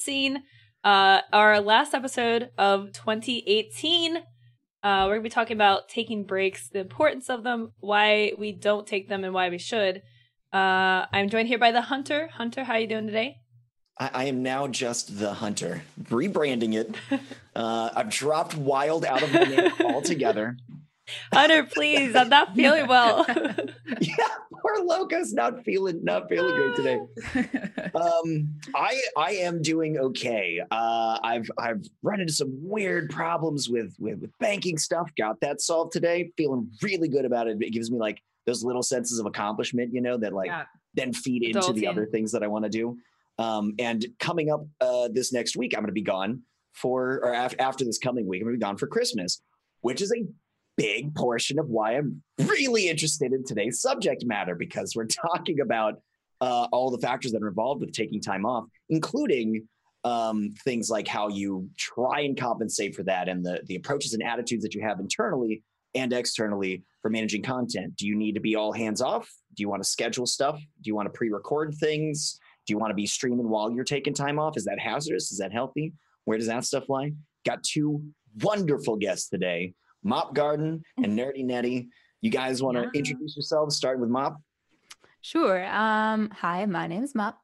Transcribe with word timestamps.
scene. 0.00 0.42
Uh, 0.82 1.20
our 1.32 1.60
last 1.60 1.94
episode 1.94 2.50
of 2.56 2.92
2018. 2.92 4.16
Uh, 4.82 5.04
we're 5.06 5.14
gonna 5.14 5.20
be 5.20 5.28
talking 5.28 5.56
about 5.56 5.88
taking 5.88 6.24
breaks, 6.24 6.68
the 6.68 6.80
importance 6.80 7.28
of 7.28 7.42
them, 7.42 7.72
why 7.80 8.32
we 8.38 8.52
don't 8.52 8.86
take 8.86 9.08
them, 9.08 9.24
and 9.24 9.34
why 9.34 9.50
we 9.50 9.58
should. 9.58 10.02
Uh, 10.52 11.04
I'm 11.12 11.28
joined 11.28 11.48
here 11.48 11.58
by 11.58 11.70
the 11.70 11.82
Hunter. 11.82 12.30
Hunter, 12.32 12.64
how 12.64 12.74
are 12.74 12.80
you 12.80 12.86
doing 12.86 13.06
today? 13.06 13.36
I, 14.00 14.10
I 14.14 14.24
am 14.24 14.42
now 14.42 14.66
just 14.66 15.18
the 15.18 15.34
hunter, 15.34 15.82
rebranding 16.04 16.74
it. 16.74 16.94
Uh, 17.52 17.90
I've 17.96 18.10
dropped 18.10 18.54
wild 18.54 19.04
out 19.04 19.24
of 19.24 19.32
my 19.32 19.42
name 19.42 19.72
altogether. 19.80 20.56
Hunter, 21.32 21.64
please, 21.64 22.14
I'm 22.16 22.28
not 22.28 22.54
feeling 22.54 22.86
well. 22.86 23.24
yeah, 24.00 24.16
poor 24.60 24.84
Lowco's 24.84 25.32
not 25.32 25.64
feeling 25.64 26.02
not 26.04 26.28
feeling 26.28 26.54
great 26.54 26.76
today. 26.76 27.00
Um, 27.92 28.54
I 28.74 29.00
I 29.16 29.30
am 29.32 29.62
doing 29.62 29.98
okay. 29.98 30.60
Uh, 30.70 31.18
I've 31.24 31.50
I've 31.58 31.82
run 32.02 32.20
into 32.20 32.32
some 32.32 32.50
weird 32.62 33.10
problems 33.10 33.68
with, 33.68 33.96
with 33.98 34.20
with 34.20 34.30
banking 34.38 34.78
stuff. 34.78 35.10
Got 35.18 35.40
that 35.40 35.60
solved 35.60 35.92
today. 35.92 36.30
Feeling 36.36 36.70
really 36.82 37.08
good 37.08 37.24
about 37.24 37.48
it. 37.48 37.56
It 37.60 37.70
gives 37.72 37.90
me 37.90 37.98
like 37.98 38.20
those 38.46 38.62
little 38.62 38.82
senses 38.84 39.18
of 39.18 39.26
accomplishment, 39.26 39.92
you 39.92 40.00
know, 40.00 40.16
that 40.18 40.32
like 40.32 40.46
Yeah. 40.46 40.64
then 40.94 41.12
feed 41.12 41.42
into 41.42 41.72
the 41.72 41.86
other 41.88 42.06
things 42.06 42.30
that 42.32 42.42
I 42.42 42.46
want 42.46 42.64
to 42.64 42.70
do. 42.70 42.96
Um, 43.38 43.74
and 43.78 44.06
coming 44.18 44.50
up 44.50 44.64
uh, 44.80 45.08
this 45.08 45.32
next 45.32 45.56
week, 45.56 45.74
I'm 45.74 45.80
going 45.80 45.88
to 45.88 45.92
be 45.92 46.02
gone 46.02 46.42
for, 46.72 47.20
or 47.24 47.32
af- 47.32 47.54
after 47.58 47.84
this 47.84 47.98
coming 47.98 48.26
week, 48.26 48.40
I'm 48.40 48.46
going 48.46 48.54
to 48.54 48.58
be 48.58 48.64
gone 48.64 48.76
for 48.76 48.86
Christmas, 48.86 49.42
which 49.80 50.00
is 50.00 50.12
a 50.12 50.24
big 50.80 51.14
portion 51.14 51.58
of 51.58 51.68
why 51.68 51.92
I'm 51.92 52.22
really 52.38 52.88
interested 52.88 53.34
in 53.34 53.44
today's 53.44 53.82
subject 53.82 54.24
matter 54.24 54.54
because 54.54 54.94
we're 54.96 55.04
talking 55.26 55.60
about 55.60 56.00
uh, 56.40 56.68
all 56.72 56.90
the 56.90 56.98
factors 56.98 57.32
that 57.32 57.42
are 57.42 57.48
involved 57.48 57.82
with 57.82 57.92
taking 57.92 58.20
time 58.20 58.46
off, 58.46 58.64
including 58.88 59.68
um, 60.04 60.54
things 60.64 60.88
like 60.88 61.06
how 61.06 61.28
you 61.28 61.68
try 61.76 62.20
and 62.20 62.34
compensate 62.34 62.94
for 62.94 63.02
that 63.02 63.28
and 63.28 63.44
the 63.44 63.60
the 63.66 63.76
approaches 63.76 64.14
and 64.14 64.22
attitudes 64.22 64.62
that 64.62 64.74
you 64.74 64.80
have 64.80 64.98
internally 64.98 65.62
and 65.94 66.14
externally 66.14 66.82
for 67.02 67.10
managing 67.10 67.42
content. 67.42 67.94
Do 67.96 68.06
you 68.06 68.16
need 68.16 68.34
to 68.36 68.40
be 68.40 68.56
all 68.56 68.72
hands 68.72 69.02
off? 69.02 69.30
Do 69.54 69.62
you 69.62 69.68
want 69.68 69.82
to 69.82 69.88
schedule 69.88 70.24
stuff? 70.24 70.56
Do 70.56 70.88
you 70.88 70.94
want 70.94 71.12
to 71.12 71.18
pre-record 71.18 71.74
things? 71.74 72.38
Do 72.66 72.72
you 72.72 72.78
want 72.78 72.90
to 72.90 72.94
be 72.94 73.06
streaming 73.06 73.50
while 73.50 73.70
you're 73.70 73.84
taking 73.84 74.14
time 74.14 74.38
off? 74.38 74.56
Is 74.56 74.64
that 74.64 74.78
hazardous? 74.78 75.30
Is 75.32 75.38
that 75.38 75.52
healthy? 75.52 75.92
Where 76.24 76.38
does 76.38 76.46
that 76.46 76.64
stuff 76.64 76.88
lie? 76.88 77.12
Got 77.44 77.62
two 77.62 78.02
wonderful 78.42 78.96
guests 78.96 79.28
today, 79.28 79.74
Mop 80.02 80.34
Garden 80.34 80.82
and 80.96 81.18
Nerdy 81.18 81.44
Netty. 81.44 81.88
You 82.20 82.30
guys 82.30 82.62
want 82.62 82.76
to 82.76 82.82
Yeah. 82.84 82.90
introduce 82.94 83.36
yourselves? 83.36 83.76
Starting 83.76 84.00
with 84.00 84.10
Mop. 84.10 84.40
Sure. 85.22 85.64
Um, 85.66 86.30
hi, 86.30 86.64
my 86.66 86.86
name 86.86 87.02
is 87.02 87.14
Mop. 87.14 87.38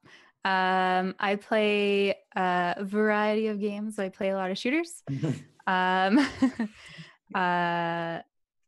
Um, 0.44 1.14
I 1.18 1.36
play 1.40 2.14
a 2.34 2.76
variety 2.82 3.48
of 3.48 3.60
games. 3.60 3.98
I 3.98 4.08
play 4.08 4.30
a 4.30 4.36
lot 4.36 4.50
of 4.50 4.58
shooters. 4.58 5.02
Um, 5.68 6.18
uh, 7.34 8.20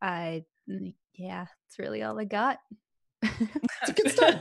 I 0.03 0.45
yeah, 1.15 1.47
that's 1.47 1.79
really 1.79 2.03
all 2.03 2.19
I 2.19 2.25
got. 2.25 2.59
It's 3.23 3.89
a 3.89 3.93
good 3.93 4.11
start. 4.11 4.37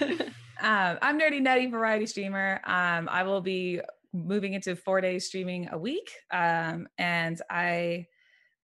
um, 0.60 0.98
I'm 1.02 1.18
Nerdy 1.18 1.40
Netty 1.40 1.66
Variety 1.66 2.06
Streamer. 2.06 2.60
Um, 2.64 3.08
I 3.10 3.24
will 3.24 3.40
be 3.40 3.80
moving 4.12 4.54
into 4.54 4.76
four 4.76 5.00
days 5.00 5.26
streaming 5.26 5.68
a 5.70 5.78
week, 5.78 6.10
um, 6.30 6.88
and 6.98 7.40
I 7.50 8.06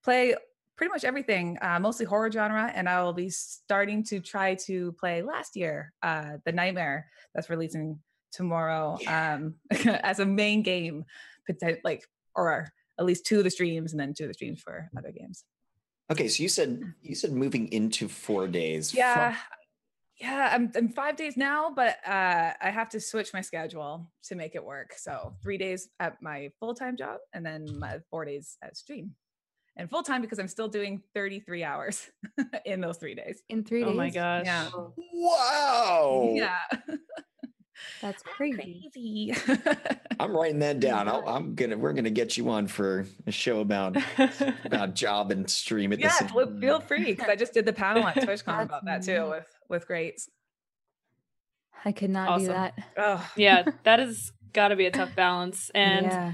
play 0.02 0.34
pretty 0.76 0.92
much 0.92 1.04
everything, 1.04 1.58
uh, 1.62 1.78
mostly 1.80 2.06
horror 2.06 2.30
genre. 2.30 2.70
And 2.74 2.88
I 2.88 3.02
will 3.02 3.12
be 3.12 3.30
starting 3.30 4.04
to 4.04 4.20
try 4.20 4.54
to 4.66 4.92
play 4.92 5.22
Last 5.22 5.56
Year, 5.56 5.92
uh, 6.02 6.38
The 6.44 6.52
Nightmare, 6.52 7.06
that's 7.34 7.50
releasing 7.50 7.98
tomorrow 8.32 8.98
um, 9.06 9.54
as 9.70 10.20
a 10.20 10.26
main 10.26 10.62
game, 10.62 11.04
like 11.84 12.04
or 12.34 12.68
at 12.98 13.04
least 13.04 13.26
two 13.26 13.38
of 13.38 13.44
the 13.44 13.50
streams, 13.50 13.92
and 13.92 14.00
then 14.00 14.14
two 14.14 14.24
of 14.24 14.28
the 14.28 14.34
streams 14.34 14.60
for 14.60 14.90
other 14.96 15.10
games. 15.10 15.44
Okay, 16.10 16.28
so 16.28 16.42
you 16.42 16.48
said 16.48 16.94
you 17.02 17.14
said 17.14 17.32
moving 17.32 17.72
into 17.72 18.08
four 18.08 18.46
days. 18.46 18.94
Yeah. 18.94 19.36
Yeah, 20.18 20.50
I'm, 20.52 20.72
I'm 20.74 20.88
five 20.88 21.16
days 21.16 21.36
now, 21.36 21.70
but 21.74 21.96
uh, 22.06 22.52
I 22.60 22.70
have 22.70 22.88
to 22.90 23.00
switch 23.00 23.34
my 23.34 23.42
schedule 23.42 24.10
to 24.24 24.34
make 24.34 24.54
it 24.54 24.64
work. 24.64 24.94
So 24.96 25.34
three 25.42 25.58
days 25.58 25.88
at 26.00 26.22
my 26.22 26.50
full 26.58 26.74
time 26.74 26.96
job, 26.96 27.18
and 27.34 27.44
then 27.44 27.66
my 27.78 27.98
four 28.10 28.24
days 28.24 28.56
at 28.62 28.76
stream, 28.78 29.14
and 29.76 29.90
full 29.90 30.02
time 30.02 30.22
because 30.22 30.38
I'm 30.38 30.48
still 30.48 30.68
doing 30.68 31.02
33 31.14 31.64
hours 31.64 32.08
in 32.64 32.80
those 32.80 32.96
three 32.96 33.14
days. 33.14 33.42
In 33.50 33.62
three 33.62 33.84
days. 33.84 33.90
oh 33.92 33.94
my 33.94 34.08
gosh. 34.08 34.46
Yeah, 34.46 34.68
Wow. 35.12 36.32
yeah, 36.34 36.58
That's 38.00 38.22
crazy. 38.22 38.90
crazy. 38.92 39.34
I'm 40.18 40.32
writing 40.36 40.60
that 40.60 40.80
down. 40.80 41.08
I'll, 41.08 41.26
I'm 41.28 41.54
gonna. 41.54 41.76
We're 41.76 41.92
gonna 41.92 42.10
get 42.10 42.36
you 42.36 42.48
on 42.50 42.66
for 42.66 43.06
a 43.26 43.32
show 43.32 43.60
about 43.60 43.96
about 44.64 44.94
job 44.94 45.30
and 45.30 45.48
stream 45.48 45.92
at 45.92 45.98
the 45.98 46.04
yeah, 46.04 46.12
same. 46.12 46.28
feel, 46.28 46.60
feel 46.60 46.80
free 46.80 47.04
because 47.04 47.28
I 47.28 47.36
just 47.44 47.52
did 47.52 47.66
the 47.66 47.72
panel 47.72 48.06
at 48.06 48.16
TwitchCon 48.16 48.62
about 48.62 48.84
that 48.84 49.02
too 49.02 49.28
with 49.28 49.46
with 49.68 49.86
greats. 49.86 50.28
I 51.84 51.92
could 51.92 52.10
not 52.10 52.40
do 52.40 52.46
that. 52.48 52.74
Oh, 52.96 53.30
yeah, 53.36 53.64
that 53.84 54.00
has 54.00 54.32
got 54.52 54.68
to 54.68 54.76
be 54.76 54.86
a 54.86 54.90
tough 54.90 55.14
balance. 55.14 55.70
And 55.74 56.06
yeah. 56.06 56.32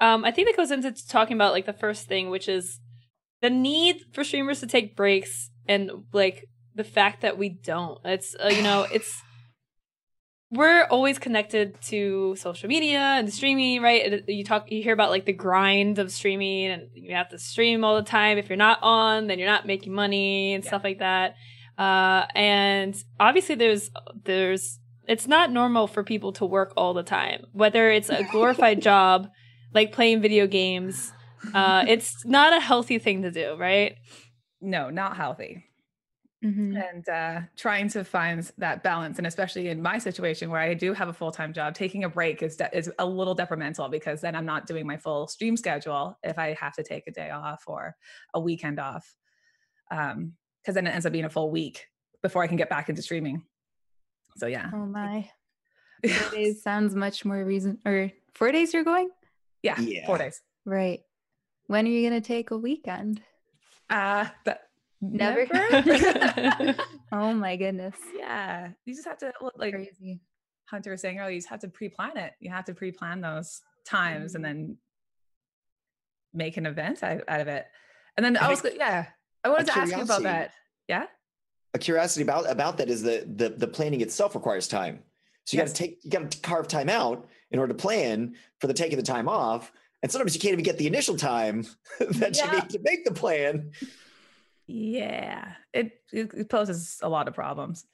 um, 0.00 0.24
I 0.24 0.32
think 0.32 0.48
that 0.48 0.56
goes 0.56 0.70
into 0.70 0.92
talking 1.06 1.36
about 1.36 1.52
like 1.52 1.66
the 1.66 1.72
first 1.72 2.08
thing, 2.08 2.30
which 2.30 2.48
is 2.48 2.80
the 3.40 3.50
need 3.50 4.02
for 4.12 4.24
streamers 4.24 4.60
to 4.60 4.66
take 4.66 4.96
breaks 4.96 5.50
and 5.68 5.90
like 6.12 6.46
the 6.74 6.82
fact 6.82 7.20
that 7.20 7.38
we 7.38 7.50
don't. 7.50 8.00
It's 8.04 8.34
uh, 8.34 8.48
you 8.48 8.62
know, 8.62 8.86
it's 8.92 9.22
we're 10.54 10.84
always 10.84 11.18
connected 11.18 11.80
to 11.82 12.34
social 12.36 12.68
media 12.68 12.98
and 12.98 13.32
streaming, 13.32 13.82
right? 13.82 14.22
You 14.28 14.44
talk, 14.44 14.70
you 14.70 14.82
hear 14.82 14.92
about 14.92 15.10
like 15.10 15.26
the 15.26 15.32
grind 15.32 15.98
of 15.98 16.10
streaming, 16.12 16.66
and 16.66 16.88
you 16.94 17.14
have 17.14 17.28
to 17.30 17.38
stream 17.38 17.84
all 17.84 17.96
the 17.96 18.02
time. 18.02 18.38
If 18.38 18.48
you're 18.48 18.56
not 18.56 18.78
on, 18.82 19.26
then 19.26 19.38
you're 19.38 19.48
not 19.48 19.66
making 19.66 19.92
money 19.92 20.54
and 20.54 20.62
Yeah. 20.64 20.68
stuff 20.68 20.84
like 20.84 20.98
that. 21.00 21.34
Uh, 21.76 22.26
and 22.34 22.94
obviously, 23.18 23.54
there's 23.56 23.90
there's 24.24 24.78
it's 25.06 25.26
not 25.26 25.50
normal 25.50 25.86
for 25.86 26.02
people 26.04 26.32
to 26.34 26.46
work 26.46 26.72
all 26.76 26.94
the 26.94 27.02
time, 27.02 27.46
whether 27.52 27.90
it's 27.90 28.08
a 28.08 28.22
glorified 28.30 28.80
job 28.90 29.28
like 29.74 29.92
playing 29.92 30.20
video 30.22 30.46
games. 30.46 31.12
Uh, 31.52 31.84
it's 31.86 32.24
not 32.24 32.56
a 32.56 32.60
healthy 32.60 32.98
thing 32.98 33.22
to 33.22 33.30
do, 33.30 33.56
right? 33.56 33.96
no, 34.60 34.88
not 34.88 35.16
healthy. 35.16 35.66
Mhm. 36.44 36.76
and 36.90 37.08
uh, 37.08 37.40
trying 37.56 37.88
to 37.88 38.04
find 38.04 38.52
that 38.58 38.82
balance 38.82 39.16
and 39.18 39.26
especially 39.26 39.68
in 39.68 39.80
my 39.80 39.96
situation 39.98 40.50
where 40.50 40.60
i 40.60 40.74
do 40.74 40.92
have 40.92 41.08
a 41.08 41.12
full-time 41.12 41.52
job 41.54 41.74
taking 41.74 42.04
a 42.04 42.08
break 42.08 42.42
is, 42.42 42.56
de- 42.56 42.76
is 42.76 42.92
a 42.98 43.06
little 43.06 43.34
detrimental 43.34 43.88
because 43.88 44.20
then 44.20 44.34
i'm 44.36 44.44
not 44.44 44.66
doing 44.66 44.86
my 44.86 44.96
full 44.98 45.26
stream 45.26 45.56
schedule 45.56 46.18
if 46.22 46.38
i 46.38 46.52
have 46.60 46.74
to 46.74 46.82
take 46.82 47.06
a 47.06 47.10
day 47.10 47.30
off 47.30 47.64
or 47.66 47.96
a 48.34 48.40
weekend 48.40 48.78
off 48.78 49.16
um 49.90 50.34
because 50.60 50.74
then 50.74 50.86
it 50.86 50.90
ends 50.90 51.06
up 51.06 51.12
being 51.12 51.24
a 51.24 51.30
full 51.30 51.50
week 51.50 51.86
before 52.22 52.42
i 52.42 52.46
can 52.46 52.56
get 52.58 52.68
back 52.68 52.88
into 52.90 53.00
streaming 53.00 53.42
so 54.36 54.46
yeah 54.46 54.68
Oh 54.74 54.84
my. 54.86 55.28
Four 56.06 56.30
days 56.32 56.62
sounds 56.62 56.94
much 56.94 57.24
more 57.24 57.42
reason 57.42 57.78
or 57.86 58.10
four 58.34 58.52
days 58.52 58.74
you're 58.74 58.84
going? 58.84 59.08
yeah, 59.62 59.80
Yeah. 59.80 60.04
four 60.06 60.18
days 60.18 60.42
Right. 60.66 61.00
When 61.68 61.86
are 61.86 61.90
you 61.90 62.06
gonna 62.06 62.20
take 62.20 62.50
a 62.50 62.58
weekend? 62.58 63.22
uh 63.88 64.26
but 64.44 64.60
Never. 65.12 65.46
oh 67.12 67.34
my 67.34 67.56
goodness. 67.56 67.96
yeah 68.16 68.70
you 68.84 68.94
just 68.94 69.06
have 69.06 69.18
to 69.18 69.32
like 69.56 69.74
Crazy. 69.74 70.20
Hunter 70.66 70.90
was 70.90 71.00
saying 71.02 71.18
earlier, 71.18 71.34
you 71.34 71.38
just 71.38 71.50
have 71.50 71.60
to 71.60 71.68
pre-plan 71.68 72.16
it. 72.16 72.32
You 72.40 72.50
have 72.50 72.64
to 72.64 72.74
pre-plan 72.74 73.20
those 73.20 73.60
times 73.84 74.34
and 74.34 74.44
mm-hmm. 74.44 74.58
then 74.58 74.78
make 76.32 76.56
an 76.56 76.66
event 76.66 77.02
out, 77.02 77.22
out 77.28 77.40
of 77.40 77.48
it. 77.48 77.66
And 78.16 78.24
then 78.24 78.36
I 78.36 78.46
I 78.46 78.48
was, 78.50 78.64
yeah, 78.74 79.06
I 79.42 79.48
wanted 79.48 79.66
to 79.66 79.78
ask 79.78 79.94
you 79.94 80.02
about 80.02 80.22
that. 80.22 80.52
Yeah. 80.88 81.06
a 81.74 81.78
curiosity 81.78 82.22
about 82.22 82.50
about 82.50 82.78
that 82.78 82.88
is 82.88 83.02
the 83.02 83.26
the 83.36 83.50
the 83.50 83.66
planning 83.66 84.00
itself 84.00 84.34
requires 84.34 84.68
time. 84.68 85.00
So 85.44 85.56
you 85.56 85.62
got 85.62 85.68
to 85.68 85.74
take 85.74 85.98
you 86.02 86.10
got 86.10 86.30
to 86.30 86.40
carve 86.40 86.68
time 86.68 86.88
out 86.88 87.28
in 87.50 87.58
order 87.58 87.72
to 87.72 87.78
plan 87.78 88.34
for 88.60 88.66
the 88.66 88.74
taking 88.74 88.96
the 88.96 89.04
time 89.04 89.28
off. 89.28 89.72
And 90.02 90.10
sometimes 90.12 90.34
you 90.34 90.40
can't 90.40 90.52
even 90.52 90.64
get 90.64 90.76
the 90.76 90.86
initial 90.86 91.16
time 91.16 91.66
that 91.98 92.36
Yeah. 92.36 92.46
you 92.46 92.52
need 92.52 92.70
to 92.70 92.80
make 92.82 93.04
the 93.04 93.12
plan. 93.12 93.72
Yeah. 94.66 95.52
It, 95.72 96.00
it, 96.12 96.32
it 96.34 96.48
poses 96.48 96.98
a 97.02 97.08
lot 97.08 97.28
of 97.28 97.34
problems. 97.34 97.84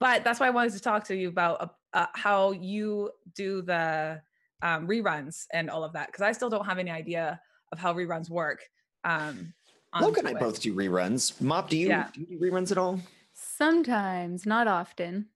But 0.00 0.24
that's 0.24 0.40
why 0.40 0.46
I 0.48 0.50
wanted 0.50 0.72
to 0.72 0.80
talk 0.80 1.04
to 1.04 1.16
you 1.16 1.28
about 1.28 1.60
uh, 1.60 1.68
uh, 1.92 2.06
how 2.14 2.52
you 2.52 3.10
do 3.34 3.62
the 3.62 4.20
um, 4.62 4.86
reruns 4.88 5.46
and 5.52 5.70
all 5.70 5.84
of 5.84 5.92
that. 5.92 6.08
Because 6.08 6.22
I 6.22 6.32
still 6.32 6.50
don't 6.50 6.66
have 6.66 6.78
any 6.78 6.90
idea 6.90 7.40
of 7.72 7.78
how 7.78 7.94
reruns 7.94 8.28
work. 8.28 8.60
Um, 9.04 9.54
Logan 10.00 10.26
and 10.26 10.28
I 10.28 10.30
Twitch. 10.32 10.40
both 10.40 10.60
do 10.62 10.74
reruns. 10.74 11.40
Mop, 11.40 11.68
do 11.70 11.76
you 11.76 11.88
Yeah. 11.88 12.08
do 12.12 12.20
you 12.20 12.26
do 12.26 12.38
reruns 12.40 12.72
at 12.72 12.78
all? 12.78 13.00
Sometimes, 13.32 14.44
not 14.46 14.66
often. 14.66 15.26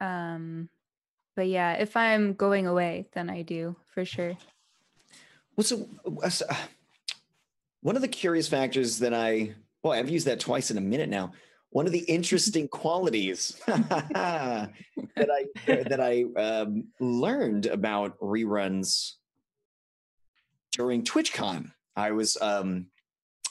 Um, 0.00 0.68
but 1.34 1.48
yeah, 1.48 1.72
if 1.74 1.96
I'm 1.96 2.34
going 2.34 2.66
away, 2.66 3.08
then 3.12 3.28
I 3.28 3.42
do 3.42 3.76
for 3.92 4.04
sure. 4.04 4.36
Well, 5.56 5.64
so 5.64 5.88
uh, 6.22 6.28
so, 6.28 6.46
uh, 6.48 6.54
one 7.82 7.96
of 7.96 8.02
the 8.02 8.08
curious 8.08 8.46
factors 8.46 8.98
that 9.00 9.12
I 9.12 9.54
well, 9.82 9.92
I've 9.92 10.10
used 10.10 10.26
that 10.26 10.40
twice 10.40 10.70
in 10.70 10.78
a 10.78 10.82
minute 10.82 11.08
now. 11.08 11.32
one 11.70 11.86
of 11.86 11.92
the 11.92 12.00
interesting 12.00 12.68
qualities 12.82 13.60
that 13.66 14.70
I 15.16 15.44
that 15.66 16.00
I 16.00 16.24
um, 16.40 16.88
learned 16.98 17.66
about 17.66 18.18
reruns 18.18 19.12
during 20.72 21.02
TwitchCon. 21.02 21.72
I 21.96 22.12
was 22.12 22.36
um, 22.40 22.86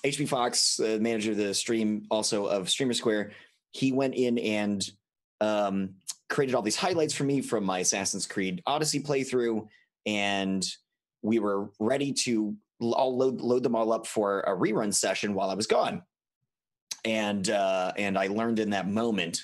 HB 0.05 0.29
Fox, 0.29 0.79
uh, 0.79 0.97
manager 1.01 1.31
of 1.31 1.37
the 1.37 1.53
stream, 1.53 2.05
also 2.09 2.45
of 2.45 2.69
Streamer 2.69 2.93
Square. 2.93 3.31
He 3.71 3.91
went 3.91 4.15
in 4.15 4.37
and 4.39 4.89
um, 5.41 5.95
created 6.29 6.55
all 6.55 6.61
these 6.61 6.75
highlights 6.75 7.13
for 7.13 7.23
me 7.23 7.41
from 7.41 7.63
my 7.63 7.79
Assassin's 7.79 8.25
Creed 8.25 8.61
Odyssey 8.65 9.01
playthrough, 9.01 9.67
and 10.05 10.65
we 11.21 11.39
were 11.39 11.69
ready 11.79 12.13
to 12.13 12.55
I'll 12.81 13.17
load 13.17 13.41
load 13.41 13.63
them 13.63 13.75
all 13.75 13.91
up 13.91 14.07
for 14.07 14.41
a 14.41 14.55
rerun 14.55 14.93
session 14.93 15.33
while 15.33 15.49
I 15.49 15.55
was 15.55 15.67
gone. 15.67 16.01
And 17.05 17.49
uh, 17.49 17.93
and 17.97 18.17
I 18.17 18.27
learned 18.27 18.59
in 18.59 18.71
that 18.71 18.87
moment 18.87 19.41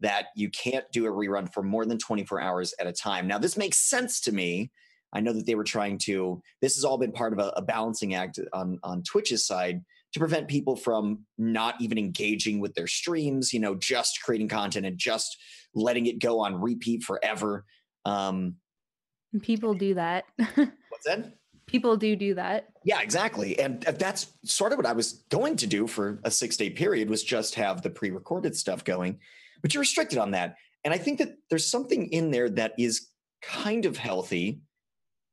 that 0.00 0.26
you 0.36 0.48
can't 0.50 0.84
do 0.92 1.06
a 1.06 1.10
rerun 1.10 1.52
for 1.52 1.62
more 1.62 1.84
than 1.84 1.98
24 1.98 2.40
hours 2.40 2.74
at 2.80 2.86
a 2.86 2.92
time. 2.92 3.26
Now 3.26 3.38
this 3.38 3.56
makes 3.56 3.78
sense 3.78 4.20
to 4.22 4.32
me. 4.32 4.70
I 5.12 5.20
know 5.20 5.32
that 5.32 5.46
they 5.46 5.54
were 5.54 5.64
trying 5.64 5.98
to. 6.04 6.42
This 6.60 6.76
has 6.76 6.84
all 6.84 6.98
been 6.98 7.12
part 7.12 7.32
of 7.32 7.38
a, 7.38 7.52
a 7.56 7.62
balancing 7.62 8.14
act 8.14 8.38
on 8.52 8.78
on 8.82 9.02
Twitch's 9.02 9.46
side 9.46 9.82
to 10.12 10.18
prevent 10.18 10.48
people 10.48 10.76
from 10.76 11.20
not 11.36 11.74
even 11.80 11.98
engaging 11.98 12.60
with 12.60 12.74
their 12.74 12.86
streams. 12.86 13.52
You 13.52 13.60
know, 13.60 13.74
just 13.74 14.22
creating 14.22 14.48
content 14.48 14.86
and 14.86 14.98
just 14.98 15.36
letting 15.74 16.06
it 16.06 16.20
go 16.20 16.40
on 16.40 16.60
repeat 16.60 17.02
forever. 17.02 17.64
Um, 18.04 18.56
People 19.42 19.74
do 19.74 19.94
that. 19.94 20.24
what's 20.36 21.04
that? 21.06 21.37
People 21.68 21.96
do 21.96 22.16
do 22.16 22.34
that. 22.34 22.70
Yeah, 22.82 23.00
exactly. 23.00 23.58
And 23.58 23.86
uh, 23.86 23.92
that's 23.92 24.32
sort 24.44 24.72
of 24.72 24.78
what 24.78 24.86
I 24.86 24.92
was 24.92 25.24
going 25.28 25.56
to 25.56 25.66
do 25.66 25.86
for 25.86 26.18
a 26.24 26.30
six 26.30 26.56
day 26.56 26.70
period 26.70 27.08
was 27.08 27.22
just 27.22 27.54
have 27.54 27.82
the 27.82 27.90
pre 27.90 28.10
recorded 28.10 28.56
stuff 28.56 28.84
going, 28.84 29.18
but 29.62 29.74
you're 29.74 29.82
restricted 29.82 30.18
on 30.18 30.32
that. 30.32 30.56
And 30.84 30.94
I 30.94 30.98
think 30.98 31.18
that 31.18 31.36
there's 31.50 31.66
something 31.66 32.10
in 32.10 32.30
there 32.30 32.48
that 32.50 32.72
is 32.78 33.08
kind 33.42 33.84
of 33.84 33.96
healthy 33.96 34.60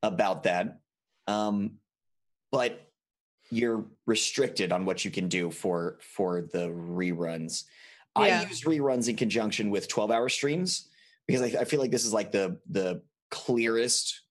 about 0.04 0.44
that. 0.44 0.80
Um, 1.28 1.78
but 2.52 2.86
you're 3.50 3.86
restricted 4.06 4.72
on 4.72 4.86
what 4.86 5.06
you 5.06 5.12
can 5.12 5.28
do 5.28 5.52
for 5.52 5.98
for 6.02 6.42
the 6.42 6.70
reruns. 6.70 7.64
Yeah. 8.18 8.42
I 8.42 8.44
use 8.44 8.62
reruns 8.62 9.08
in 9.08 9.16
conjunction 9.16 9.70
with 9.70 9.88
12 9.88 10.12
hour 10.12 10.30
streams 10.30 10.90
because 11.28 11.42
I, 11.42 11.62
I 11.62 11.64
feel 11.66 11.80
like 11.80 11.92
this 11.92 12.06
is 12.06 12.14
like 12.14 12.32
the 12.32 12.60
the 12.70 13.02
clearest 13.32 14.22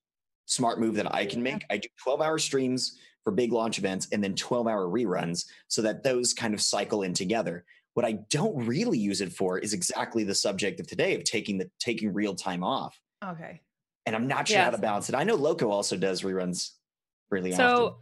smart 0.47 0.81
move 0.81 0.95
that 0.97 1.15
I 1.15 1.27
can 1.27 1.43
make. 1.43 1.65
I 1.71 1.79
do 1.79 1.89
12 2.03 2.21
hour 2.21 2.39
streams 2.39 2.99
for 3.23 3.31
big 3.31 3.53
launch 3.53 3.79
events 3.79 4.09
and 4.13 4.23
then 4.23 4.35
12 4.35 4.67
hour 4.67 4.87
reruns 4.87 5.47
so 5.69 5.83
that 5.83 6.03
those 6.03 6.35
kind 6.35 6.55
of 6.55 6.61
cycle 6.61 7.03
in 7.03 7.15
together. 7.15 7.65
What 7.95 8.05
I 8.05 8.19
don't 8.31 8.67
really 8.67 8.99
use 8.99 9.21
it 9.21 9.33
for 9.33 9.59
is 9.59 9.73
exactly 9.73 10.25
the 10.25 10.35
subject 10.35 10.81
of 10.81 10.87
today 10.87 11.15
of 11.15 11.25
taking 11.25 11.59
the 11.59 11.71
taking 11.79 12.13
real 12.13 12.35
time 12.35 12.63
off. 12.63 12.99
Okay. 13.25 13.61
And 14.05 14.15
I'm 14.15 14.27
not 14.27 14.49
sure 14.49 14.61
how 14.61 14.71
to 14.71 14.79
balance 14.79 15.09
it. 15.09 15.15
I 15.15 15.25
know 15.25 15.39
Lowco 15.39 15.71
also 15.71 15.97
does 15.97 16.23
reruns 16.23 16.71
really 17.31 17.53
often. 17.53 17.67
So 17.67 17.85
often. 17.87 17.99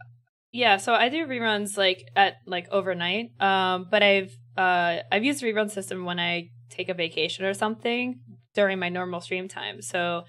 yeah, 0.51 0.77
so 0.77 0.93
I 0.93 1.09
do 1.09 1.25
reruns 1.25 1.77
like 1.77 2.09
at 2.15 2.35
like 2.45 2.67
overnight. 2.71 3.39
Um, 3.39 3.87
but 3.89 4.03
I've 4.03 4.35
uh 4.57 4.97
I've 5.11 5.23
used 5.23 5.41
the 5.41 5.53
rerun 5.53 5.71
system 5.71 6.05
when 6.05 6.19
I 6.19 6.49
take 6.69 6.89
a 6.89 6.93
vacation 6.93 7.45
or 7.45 7.53
something 7.53 8.19
during 8.53 8.79
my 8.79 8.89
normal 8.89 9.21
stream 9.21 9.47
time. 9.47 9.81
So 9.81 10.23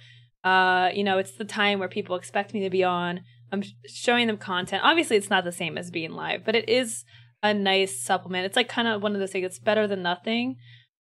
uh, 0.44 0.90
you 0.94 1.02
know, 1.02 1.18
it's 1.18 1.32
the 1.32 1.44
time 1.44 1.78
where 1.78 1.88
people 1.88 2.16
expect 2.16 2.54
me 2.54 2.60
to 2.60 2.70
be 2.70 2.84
on. 2.84 3.22
I'm 3.50 3.62
showing 3.86 4.26
them 4.26 4.36
content. 4.36 4.82
Obviously, 4.84 5.16
it's 5.16 5.30
not 5.30 5.44
the 5.44 5.52
same 5.52 5.78
as 5.78 5.90
being 5.90 6.12
live, 6.12 6.44
but 6.44 6.54
it 6.54 6.68
is 6.68 7.04
a 7.42 7.54
nice 7.54 8.00
supplement. 8.00 8.46
It's 8.46 8.56
like 8.56 8.68
kind 8.68 8.88
of 8.88 9.02
one 9.02 9.14
of 9.14 9.20
those 9.20 9.32
things. 9.32 9.46
It's 9.46 9.58
better 9.58 9.86
than 9.86 10.02
nothing. 10.02 10.56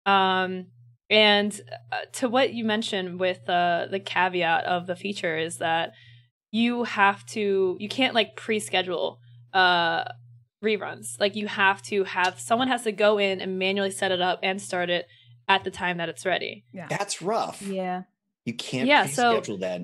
Um, 0.07 0.67
and 1.11 1.61
uh, 1.91 2.07
to 2.15 2.29
what 2.29 2.55
you 2.55 2.65
mentioned 2.65 3.21
with 3.21 3.49
uh, 3.49 3.87
the 3.91 4.01
caveat 4.01 4.65
of 4.65 4.87
the 4.87 4.97
feature 4.97 5.37
is 5.37 5.59
that 5.59 5.93
you 6.53 6.85
have 6.85 7.25
to 7.27 7.77
you 7.81 7.89
can't 7.89 8.15
like 8.15 8.37
pre-schedule 8.37 9.19
uh 9.55 10.05
reruns 10.63 11.19
like 11.19 11.35
you 11.35 11.49
have 11.49 11.83
to 11.83 12.05
have 12.05 12.39
someone 12.39 12.69
has 12.69 12.83
to 12.83 12.93
go 12.93 13.19
in 13.19 13.41
and 13.41 13.59
manually 13.59 13.91
set 13.91 14.13
it 14.13 14.21
up 14.21 14.39
and 14.43 14.61
start 14.61 14.91
it 14.91 15.07
at 15.49 15.65
the 15.65 15.71
time 15.71 15.97
that 15.97 16.09
it's 16.09 16.25
ready 16.25 16.65
Yeah. 16.73 16.87
That's 16.89 17.21
rough. 17.21 17.63
Yeah. 17.63 18.03
You 18.45 18.55
can't 18.55 18.87
Yeah, 18.89 19.07
so- 19.07 19.33
schedule 19.37 19.59
that. 19.59 19.83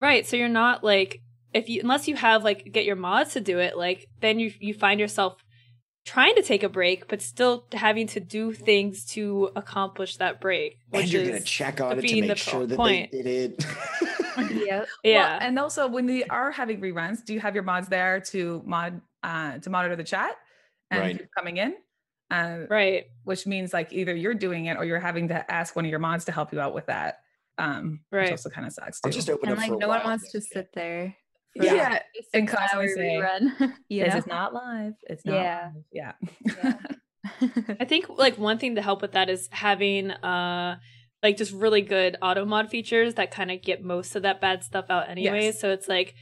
right 0.00 0.26
so 0.26 0.36
you're 0.36 0.48
not 0.48 0.84
like 0.84 1.20
if 1.54 1.68
you 1.68 1.80
unless 1.80 2.06
you 2.08 2.14
have 2.16 2.44
like 2.44 2.70
get 2.72 2.84
your 2.84 2.96
mods 2.96 3.32
to 3.32 3.40
do 3.40 3.58
it 3.58 3.76
like 3.76 4.06
then 4.20 4.38
you 4.38 4.52
you 4.60 4.74
find 4.74 5.00
yourself 5.00 5.36
trying 6.04 6.34
to 6.36 6.42
take 6.42 6.62
a 6.62 6.68
break 6.68 7.08
but 7.08 7.20
still 7.20 7.64
having 7.72 8.06
to 8.06 8.20
do 8.20 8.52
things 8.52 9.04
to 9.04 9.50
accomplish 9.56 10.16
that 10.18 10.40
break 10.40 10.78
which 10.90 11.02
And 11.04 11.12
you're 11.12 11.22
is 11.22 11.28
gonna 11.30 11.40
check 11.42 11.80
on 11.80 11.98
it 11.98 12.02
to 12.06 12.20
make 12.20 12.28
the 12.28 12.36
sure 12.36 12.66
that 12.66 12.76
point. 12.76 13.10
they 13.12 13.22
did 13.22 13.52
it. 13.58 13.66
Yep. 14.66 14.86
yeah 15.04 15.28
Well, 15.30 15.38
and 15.40 15.58
also 15.58 15.88
when 15.88 16.06
we 16.06 16.24
are 16.24 16.50
having 16.52 16.80
reruns, 16.80 17.24
do 17.24 17.34
you 17.34 17.40
have 17.40 17.54
your 17.54 17.64
mods 17.64 17.88
there 17.88 18.20
to 18.32 18.62
mod 18.64 19.00
uh 19.22 19.58
to 19.58 19.70
monitor 19.70 19.96
the 19.96 20.04
chat 20.04 20.36
and 20.90 21.00
Right. 21.00 21.28
coming 21.36 21.56
in? 21.56 21.74
Uh, 22.30 22.66
right 22.68 23.06
which 23.24 23.46
means 23.46 23.72
like 23.72 23.92
either 23.92 24.14
you're 24.14 24.34
doing 24.34 24.66
it 24.66 24.76
or 24.76 24.84
you're 24.84 25.00
having 25.00 25.28
to 25.28 25.50
ask 25.50 25.74
one 25.74 25.84
of 25.86 25.90
your 25.90 25.98
mods 25.98 26.26
to 26.26 26.32
help 26.32 26.52
you 26.52 26.60
out 26.60 26.74
with 26.74 26.86
that. 26.86 27.20
Um, 27.58 28.00
Right. 28.12 28.24
which 28.24 28.30
also 28.32 28.50
kind 28.50 28.66
of 28.66 28.72
sucks 28.72 29.00
too. 29.00 29.08
I'll 29.08 29.12
just 29.12 29.28
open 29.28 29.48
And 29.48 29.58
like 29.58 29.72
no 29.72 29.88
one 29.88 30.04
wants 30.04 30.30
to 30.32 30.40
sit 30.40 30.68
there. 30.74 31.16
Yeah. 31.54 31.72
a 31.72 31.76
Yeah, 31.76 31.98
and 32.34 32.48
56 32.48 32.52
constantly 32.56 32.88
say, 32.94 33.16
rerun. 33.20 33.72
you 33.88 34.04
This 34.06 34.14
is 34.14 34.26
not 34.26 34.54
live. 34.54 34.92
It's 35.02 35.24
not. 35.24 35.34
Yeah. 35.34 35.70
live. 35.74 35.84
Yeah. 35.92 36.12
Yeah. 36.62 36.74
I 37.80 37.84
think 37.84 38.08
like 38.08 38.38
one 38.38 38.58
thing 38.58 38.76
to 38.76 38.82
help 38.82 39.02
with 39.02 39.12
that 39.12 39.28
is 39.28 39.48
having 39.50 40.10
uh 40.12 40.78
like 41.22 41.36
just 41.36 41.52
really 41.52 41.82
good 41.82 42.16
auto 42.22 42.44
mod 42.44 42.70
features 42.70 43.14
that 43.14 43.32
kind 43.32 43.50
of 43.50 43.60
get 43.60 43.82
most 43.82 44.14
of 44.14 44.22
that 44.22 44.40
bad 44.40 44.62
stuff 44.62 44.86
out 44.88 45.08
anyway. 45.10 45.46
Yes. 45.46 45.60
So 45.60 45.70
it's 45.70 45.88
like 45.88 46.14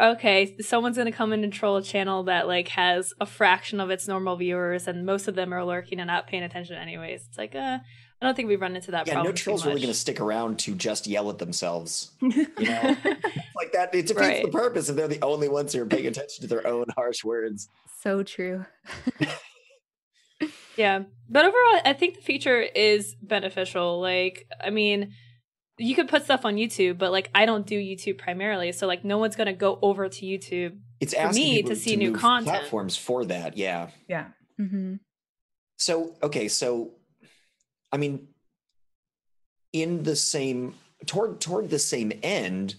okay, 0.00 0.56
someone's 0.60 0.96
gonna 0.96 1.12
come 1.12 1.32
in 1.32 1.44
and 1.44 1.52
troll 1.52 1.76
a 1.76 1.82
channel 1.82 2.22
that 2.24 2.46
like 2.46 2.68
has 2.68 3.12
a 3.20 3.26
fraction 3.26 3.80
of 3.80 3.90
its 3.90 4.08
normal 4.08 4.36
viewers 4.36 4.88
and 4.88 5.04
most 5.04 5.28
of 5.28 5.34
them 5.34 5.52
are 5.52 5.64
lurking 5.64 5.98
and 6.00 6.06
not 6.06 6.26
paying 6.28 6.42
attention 6.44 6.76
anyways. 6.76 7.26
It's 7.28 7.36
like 7.38 7.54
uh 7.54 7.78
I 8.20 8.26
don't 8.26 8.34
think 8.34 8.48
we 8.48 8.56
run 8.56 8.74
into 8.74 8.90
that 8.90 9.06
Yeah, 9.06 9.14
problem. 9.14 9.32
no 9.32 9.36
trolls 9.36 9.64
really 9.64 9.80
going 9.80 9.92
to 9.92 9.98
stick 9.98 10.20
around 10.20 10.58
to 10.60 10.74
just 10.74 11.06
yell 11.06 11.30
at 11.30 11.38
themselves. 11.38 12.10
You 12.20 12.66
know, 12.66 12.96
like 13.56 13.72
that. 13.74 13.94
It 13.94 14.06
defeats 14.08 14.42
the 14.42 14.50
purpose 14.50 14.88
if 14.88 14.96
they're 14.96 15.06
the 15.06 15.22
only 15.22 15.48
ones 15.48 15.72
who 15.72 15.82
are 15.82 15.86
paying 15.86 16.06
attention 16.08 16.42
to 16.42 16.48
their 16.48 16.66
own 16.66 16.86
harsh 16.96 17.22
words. 17.24 17.68
so 18.02 18.22
true. 18.22 18.64
Yeah. 20.76 21.02
But 21.28 21.44
overall, 21.44 21.80
I 21.84 21.92
think 21.92 22.14
the 22.14 22.20
feature 22.22 22.60
is 22.60 23.16
beneficial. 23.20 24.00
Like, 24.00 24.46
I 24.62 24.70
mean, 24.70 25.12
you 25.76 25.96
could 25.96 26.08
put 26.08 26.22
stuff 26.24 26.44
on 26.44 26.54
YouTube, 26.54 26.98
but 26.98 27.10
like 27.10 27.30
I 27.34 27.46
don't 27.46 27.66
do 27.66 27.76
YouTube 27.76 28.18
primarily. 28.18 28.70
So 28.70 28.86
like 28.86 29.04
no 29.04 29.18
one's 29.18 29.34
gonna 29.34 29.52
go 29.52 29.78
over 29.82 30.08
to 30.08 30.24
YouTube. 30.26 30.78
It's 31.00 31.14
For 31.14 31.20
asking 31.20 31.44
me 31.44 31.56
people 31.56 31.70
to 31.70 31.76
see 31.76 31.96
new 31.96 32.12
move 32.12 32.20
content. 32.20 32.46
platforms 32.56 32.96
for 32.96 33.24
that. 33.24 33.56
Yeah. 33.56 33.90
yeah. 34.08 34.26
hmm 34.56 34.94
So 35.78 36.14
okay, 36.22 36.46
so 36.46 36.92
I 37.92 37.96
mean, 37.96 38.28
in 39.72 40.02
the 40.02 40.16
same 40.16 40.74
toward 41.06 41.40
toward 41.40 41.70
the 41.70 41.78
same 41.78 42.12
end, 42.22 42.74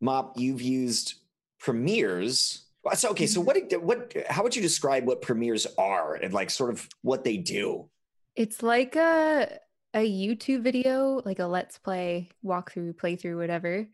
Mop, 0.00 0.38
you've 0.38 0.62
used 0.62 1.14
premieres. 1.60 2.64
So 2.94 3.10
okay, 3.10 3.26
so 3.26 3.40
what 3.40 3.56
what 3.82 4.14
how 4.28 4.42
would 4.42 4.56
you 4.56 4.62
describe 4.62 5.06
what 5.06 5.20
premieres 5.20 5.66
are 5.76 6.14
and 6.14 6.32
like 6.32 6.50
sort 6.50 6.70
of 6.70 6.88
what 7.02 7.24
they 7.24 7.36
do? 7.36 7.88
It's 8.36 8.62
like 8.62 8.96
a 8.96 9.58
a 9.94 10.10
YouTube 10.10 10.62
video, 10.62 11.20
like 11.24 11.38
a 11.38 11.46
let's 11.46 11.78
play, 11.78 12.30
walkthrough, 12.44 12.94
playthrough, 12.94 13.36
whatever, 13.36 13.86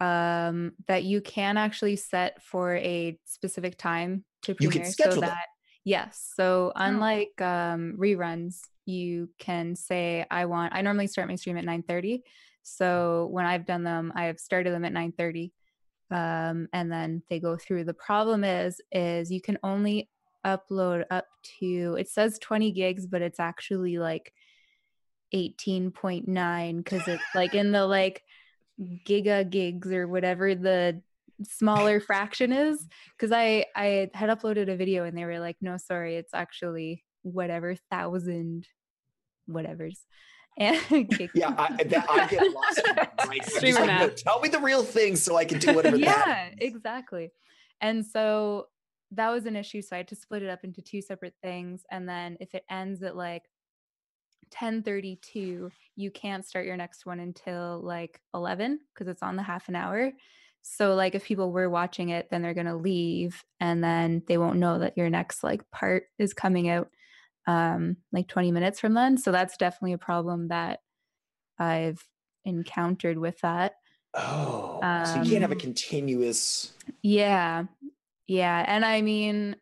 um, 0.00 0.72
that 0.86 1.04
you 1.04 1.20
can 1.20 1.56
actually 1.56 1.96
set 1.96 2.42
for 2.42 2.76
a 2.76 3.18
specific 3.24 3.78
time 3.78 4.24
to 4.42 4.52
You 4.60 4.68
can 4.68 4.80
premiere. 4.80 4.92
schedule 4.92 5.14
so 5.14 5.20
them. 5.20 5.30
that 5.30 5.46
yes. 5.84 6.32
So 6.36 6.72
unlike 6.76 7.40
um, 7.40 7.96
reruns, 7.98 8.60
you 8.86 9.28
can 9.38 9.76
say 9.76 10.24
I 10.30 10.46
want. 10.46 10.74
I 10.74 10.82
normally 10.82 11.08
start 11.08 11.28
my 11.28 11.34
stream 11.34 11.58
at 11.58 11.64
nine 11.64 11.82
thirty. 11.82 12.22
So 12.62 13.28
when 13.30 13.46
I've 13.46 13.66
done 13.66 13.84
them, 13.84 14.12
I 14.16 14.24
have 14.24 14.38
started 14.38 14.72
them 14.72 14.84
at 14.84 14.92
nine 14.92 15.12
thirty, 15.12 15.52
um, 16.10 16.68
and 16.72 16.90
then 16.90 17.22
they 17.28 17.40
go 17.40 17.56
through. 17.56 17.84
The 17.84 17.94
problem 17.94 18.44
is, 18.44 18.80
is 18.92 19.30
you 19.30 19.40
can 19.40 19.58
only 19.62 20.08
upload 20.44 21.04
up 21.10 21.26
to. 21.60 21.96
It 21.98 22.08
says 22.08 22.38
twenty 22.38 22.72
gigs, 22.72 23.06
but 23.06 23.22
it's 23.22 23.40
actually 23.40 23.98
like 23.98 24.32
18.9 25.34 26.76
because 26.76 27.08
it's 27.08 27.22
like 27.34 27.54
in 27.54 27.72
the 27.72 27.84
like 27.84 28.22
giga 28.80 29.48
gigs 29.48 29.90
or 29.90 30.06
whatever 30.06 30.54
the 30.54 31.00
smaller 31.42 32.00
fraction 32.00 32.52
is 32.52 32.86
because 33.18 33.32
i 33.32 33.64
i 33.74 34.08
had 34.14 34.30
uploaded 34.30 34.70
a 34.70 34.76
video 34.76 35.04
and 35.04 35.16
they 35.16 35.24
were 35.24 35.40
like 35.40 35.56
no 35.60 35.76
sorry 35.76 36.16
it's 36.16 36.34
actually 36.34 37.04
whatever 37.22 37.74
thousand 37.90 38.66
whatevers 39.48 39.98
and. 40.58 40.80
Yeah, 41.34 41.54
I, 41.58 41.82
that, 41.84 42.06
I 42.10 42.26
get 42.28 42.50
lost. 42.52 42.82
right? 43.28 43.44
Streamer 43.50 43.80
like, 43.80 44.00
no, 44.00 44.08
tell 44.08 44.40
me 44.40 44.48
the 44.48 44.60
real 44.60 44.82
thing 44.82 45.16
so 45.16 45.36
I 45.36 45.44
can 45.44 45.58
do 45.58 45.74
whatever. 45.74 45.96
yeah 45.96 46.50
means. 46.50 46.74
exactly 46.74 47.30
and 47.80 48.04
so 48.04 48.66
that 49.12 49.30
was 49.30 49.46
an 49.46 49.54
issue 49.54 49.80
so 49.82 49.94
i 49.94 49.98
had 49.98 50.08
to 50.08 50.16
split 50.16 50.42
it 50.42 50.48
up 50.48 50.64
into 50.64 50.82
two 50.82 51.00
separate 51.00 51.34
things 51.40 51.84
and 51.92 52.08
then 52.08 52.36
if 52.40 52.54
it 52.54 52.64
ends 52.68 53.02
at 53.04 53.14
like 53.16 53.44
10:32, 54.50 55.70
you 55.96 56.10
can't 56.10 56.44
start 56.46 56.66
your 56.66 56.76
next 56.76 57.06
one 57.06 57.20
until 57.20 57.80
like 57.82 58.20
11 58.34 58.80
because 58.94 59.08
it's 59.08 59.22
on 59.22 59.36
the 59.36 59.42
half 59.42 59.68
an 59.68 59.76
hour. 59.76 60.12
So 60.62 60.94
like 60.94 61.14
if 61.14 61.24
people 61.24 61.52
were 61.52 61.70
watching 61.70 62.08
it, 62.10 62.28
then 62.30 62.42
they're 62.42 62.54
going 62.54 62.66
to 62.66 62.74
leave 62.76 63.44
and 63.60 63.82
then 63.82 64.22
they 64.26 64.36
won't 64.38 64.58
know 64.58 64.80
that 64.80 64.96
your 64.96 65.08
next 65.10 65.44
like 65.44 65.68
part 65.70 66.04
is 66.18 66.34
coming 66.34 66.68
out 66.68 66.88
um 67.46 67.96
like 68.12 68.28
20 68.28 68.52
minutes 68.52 68.80
from 68.80 68.94
then. 68.94 69.18
So 69.18 69.32
that's 69.32 69.56
definitely 69.56 69.92
a 69.94 69.98
problem 69.98 70.48
that 70.48 70.80
I've 71.58 72.02
encountered 72.44 73.18
with 73.18 73.40
that. 73.40 73.74
Oh, 74.14 74.80
so 75.04 75.18
you 75.20 75.26
can't 75.26 75.42
have 75.42 75.52
a 75.52 75.54
Um, 75.54 75.60
continuous. 75.60 76.72
Yeah. 77.02 77.64
Yeah. 78.26 78.64
And 78.66 78.84
I 78.84 79.02
mean, 79.02 79.56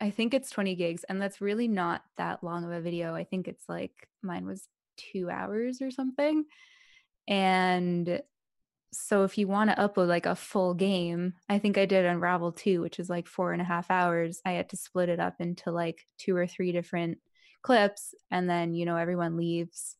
I 0.00 0.10
think 0.10 0.34
it's 0.34 0.50
20 0.50 0.74
gigs, 0.76 1.04
and 1.08 1.20
that's 1.20 1.40
really 1.40 1.68
not 1.68 2.02
that 2.18 2.44
long 2.44 2.64
of 2.64 2.70
a 2.70 2.80
video. 2.80 3.14
I 3.14 3.24
think 3.24 3.48
it's 3.48 3.64
like 3.68 4.08
mine 4.22 4.46
was 4.46 4.68
two 4.96 5.30
hours 5.30 5.80
or 5.82 5.90
something. 5.90 6.44
And 7.28 8.22
so 8.92 9.24
if 9.24 9.36
you 9.38 9.46
want 9.48 9.70
to 9.70 9.76
upload 9.76 10.08
like 10.08 10.26
a 10.26 10.34
full 10.36 10.74
game, 10.74 11.34
I 11.48 11.58
think 11.58 11.76
I 11.78 11.86
did 11.86 12.04
Unravel 12.04 12.52
2, 12.52 12.80
which 12.80 12.98
is 12.98 13.10
like 13.10 13.26
four 13.26 13.52
and 13.52 13.60
a 13.60 13.64
half 13.64 13.90
hours. 13.90 14.40
I 14.44 14.52
had 14.52 14.70
to 14.70 14.76
split 14.76 15.08
it 15.08 15.20
up 15.20 15.34
into 15.40 15.70
like 15.70 16.06
two 16.18 16.34
or 16.36 16.46
three 16.46 16.72
different 16.72 17.18
clips, 17.62 18.14
and 18.30 18.48
then, 18.48 18.74
you 18.74 18.86
know, 18.86 18.96
everyone 18.96 19.36
leaves 19.36 19.96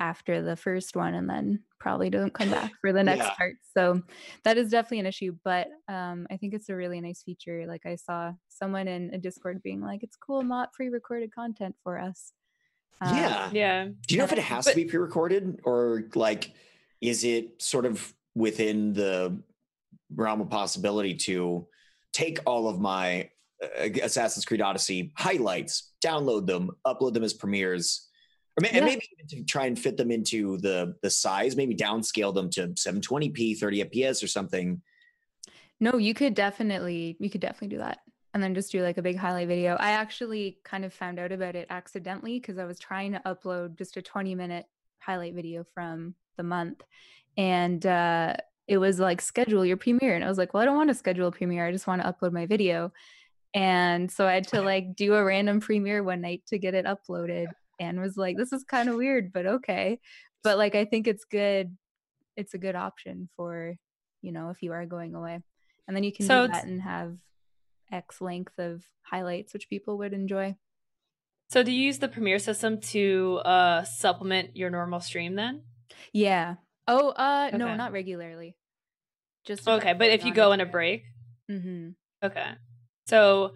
after 0.00 0.42
the 0.42 0.56
first 0.56 0.96
one 0.96 1.14
and 1.14 1.30
then 1.30 1.60
probably 1.78 2.10
don't 2.10 2.34
come 2.34 2.50
back 2.50 2.72
for 2.80 2.92
the 2.92 3.02
next 3.02 3.24
Yeah. 3.24 3.34
part. 3.34 3.54
So 3.76 4.02
that 4.42 4.58
is 4.58 4.70
definitely 4.70 5.00
an 5.00 5.06
issue, 5.06 5.36
but 5.44 5.68
um, 5.88 6.26
I 6.30 6.36
think 6.36 6.52
it's 6.52 6.68
a 6.68 6.74
really 6.74 7.00
nice 7.00 7.22
feature. 7.22 7.64
Like 7.66 7.86
I 7.86 7.94
saw 7.96 8.32
someone 8.48 8.88
in 8.88 9.14
a 9.14 9.18
Discord 9.18 9.62
being 9.62 9.80
like, 9.80 10.02
"It's 10.02 10.16
cool, 10.16 10.42
not 10.42 10.72
pre-recorded 10.72 11.32
content 11.34 11.76
for 11.82 11.98
us." 11.98 12.32
Um, 13.00 13.16
yeah. 13.16 13.50
Yeah. 13.52 13.84
Do 14.06 14.14
you 14.14 14.18
know 14.18 14.24
if 14.24 14.32
it 14.32 14.38
has 14.38 14.66
to 14.66 14.74
be 14.74 14.84
pre-recorded 14.84 15.60
or 15.64 16.04
like 16.14 16.52
is 17.00 17.24
it 17.24 17.60
sort 17.62 17.86
of 17.86 18.12
within 18.34 18.92
the 18.92 19.38
realm 20.14 20.40
of 20.40 20.50
possibility 20.50 21.14
to 21.14 21.66
take 22.12 22.38
all 22.46 22.68
of 22.68 22.80
my 22.80 23.28
uh, 23.62 23.88
Assassin's 24.02 24.44
Creed 24.44 24.60
Odyssey 24.60 25.12
highlights, 25.16 25.92
download 26.04 26.46
them, 26.46 26.70
upload 26.86 27.14
them 27.14 27.24
as 27.24 27.32
premieres, 27.32 28.08
or 28.56 28.62
ma- 28.62 28.68
and 28.72 28.84
maybe 28.84 29.02
even 29.12 29.28
to 29.28 29.44
try 29.44 29.66
and 29.66 29.78
fit 29.78 29.96
them 29.96 30.10
into 30.10 30.58
the 30.58 30.96
the 31.02 31.10
size, 31.10 31.56
maybe 31.56 31.74
downscale 31.74 32.34
them 32.34 32.50
to 32.50 32.68
720p, 32.68 33.58
30 33.58 33.84
FPS 33.84 34.22
or 34.22 34.26
something. 34.26 34.80
No, 35.80 35.96
you 35.98 36.14
could 36.14 36.34
definitely 36.34 37.16
you 37.18 37.30
could 37.30 37.40
definitely 37.40 37.76
do 37.76 37.78
that. 37.78 37.98
And 38.32 38.42
then 38.42 38.54
just 38.54 38.72
do 38.72 38.82
like 38.82 38.98
a 38.98 39.02
big 39.02 39.16
highlight 39.16 39.46
video. 39.46 39.76
I 39.76 39.90
actually 39.90 40.58
kind 40.64 40.84
of 40.84 40.92
found 40.92 41.20
out 41.20 41.30
about 41.30 41.54
it 41.54 41.68
accidentally 41.70 42.40
because 42.40 42.58
I 42.58 42.64
was 42.64 42.80
trying 42.80 43.12
to 43.12 43.22
upload 43.24 43.78
just 43.78 43.96
a 43.96 44.02
20 44.02 44.34
minute 44.34 44.66
highlight 44.98 45.34
video 45.34 45.64
from 45.72 46.16
the 46.36 46.42
month. 46.42 46.82
And 47.36 47.84
uh 47.86 48.34
it 48.66 48.78
was 48.78 48.98
like 48.98 49.20
schedule 49.20 49.64
your 49.64 49.76
premiere. 49.76 50.14
And 50.14 50.24
I 50.24 50.28
was 50.28 50.38
like, 50.38 50.54
well, 50.54 50.62
I 50.62 50.66
don't 50.66 50.76
want 50.76 50.88
to 50.88 50.94
schedule 50.94 51.28
a 51.28 51.32
premiere. 51.32 51.66
I 51.66 51.72
just 51.72 51.86
want 51.86 52.00
to 52.02 52.08
upload 52.10 52.32
my 52.32 52.46
video. 52.46 52.92
And 53.54 54.10
so 54.10 54.26
I 54.26 54.32
had 54.34 54.48
to 54.48 54.62
like 54.62 54.96
do 54.96 55.14
a 55.14 55.24
random 55.24 55.60
premiere 55.60 56.02
one 56.02 56.22
night 56.22 56.42
to 56.48 56.58
get 56.58 56.74
it 56.74 56.86
uploaded 56.86 57.46
and 57.78 58.00
was 58.00 58.16
like, 58.16 58.36
this 58.36 58.52
is 58.52 58.64
kind 58.64 58.88
of 58.88 58.96
weird, 58.96 59.32
but 59.32 59.46
okay. 59.46 60.00
But 60.42 60.58
like 60.58 60.74
I 60.74 60.84
think 60.86 61.06
it's 61.06 61.24
good. 61.24 61.76
It's 62.36 62.54
a 62.54 62.58
good 62.58 62.74
option 62.74 63.28
for, 63.36 63.76
you 64.22 64.32
know, 64.32 64.50
if 64.50 64.62
you 64.62 64.72
are 64.72 64.86
going 64.86 65.14
away 65.14 65.40
and 65.86 65.96
then 65.96 66.04
you 66.04 66.12
can 66.12 66.26
So 66.26 66.46
do 66.46 66.52
that 66.52 66.64
and 66.64 66.82
have 66.82 67.16
x 67.92 68.20
length 68.20 68.58
of 68.58 68.82
highlights 69.02 69.52
which 69.52 69.68
people 69.68 69.98
would 69.98 70.12
enjoy 70.14 70.56
So 71.50 71.62
do 71.62 71.70
you 71.70 71.82
use 71.82 71.98
the 71.98 72.08
Premiere 72.08 72.38
system 72.38 72.80
to 72.92 73.40
uh 73.44 73.84
supplement 73.84 74.56
your 74.56 74.70
normal 74.70 75.00
stream 75.00 75.34
then? 75.36 75.62
Yeah. 76.12 76.56
Oh 76.86 77.10
uh 77.10 77.50
no 77.52 77.76
not 77.76 77.92
regularly. 77.92 78.56
Just 79.44 79.68
Okay, 79.68 79.92
but 79.92 80.10
if 80.10 80.24
you 80.24 80.32
go 80.32 80.52
in 80.52 80.60
a 80.60 80.66
break, 80.66 81.04
hmm 81.48 81.90
okay. 82.22 82.52
So 83.06 83.52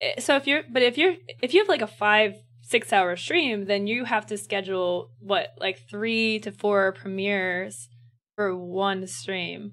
eh, 0.00 0.20
so 0.20 0.36
if 0.36 0.46
you're 0.46 0.62
but 0.70 0.82
if 0.82 0.96
you're 0.98 1.14
if 1.42 1.54
you 1.54 1.60
have 1.60 1.68
like 1.68 1.82
a 1.82 1.86
5 1.86 2.34
6 2.62 2.92
hour 2.92 3.16
stream, 3.16 3.66
then 3.66 3.86
you 3.86 4.04
have 4.04 4.26
to 4.26 4.38
schedule 4.38 5.10
what 5.18 5.48
like 5.58 5.88
3 5.90 6.38
to 6.40 6.52
4 6.52 6.92
premieres 6.92 7.88
for 8.36 8.56
one 8.56 9.06
stream. 9.06 9.72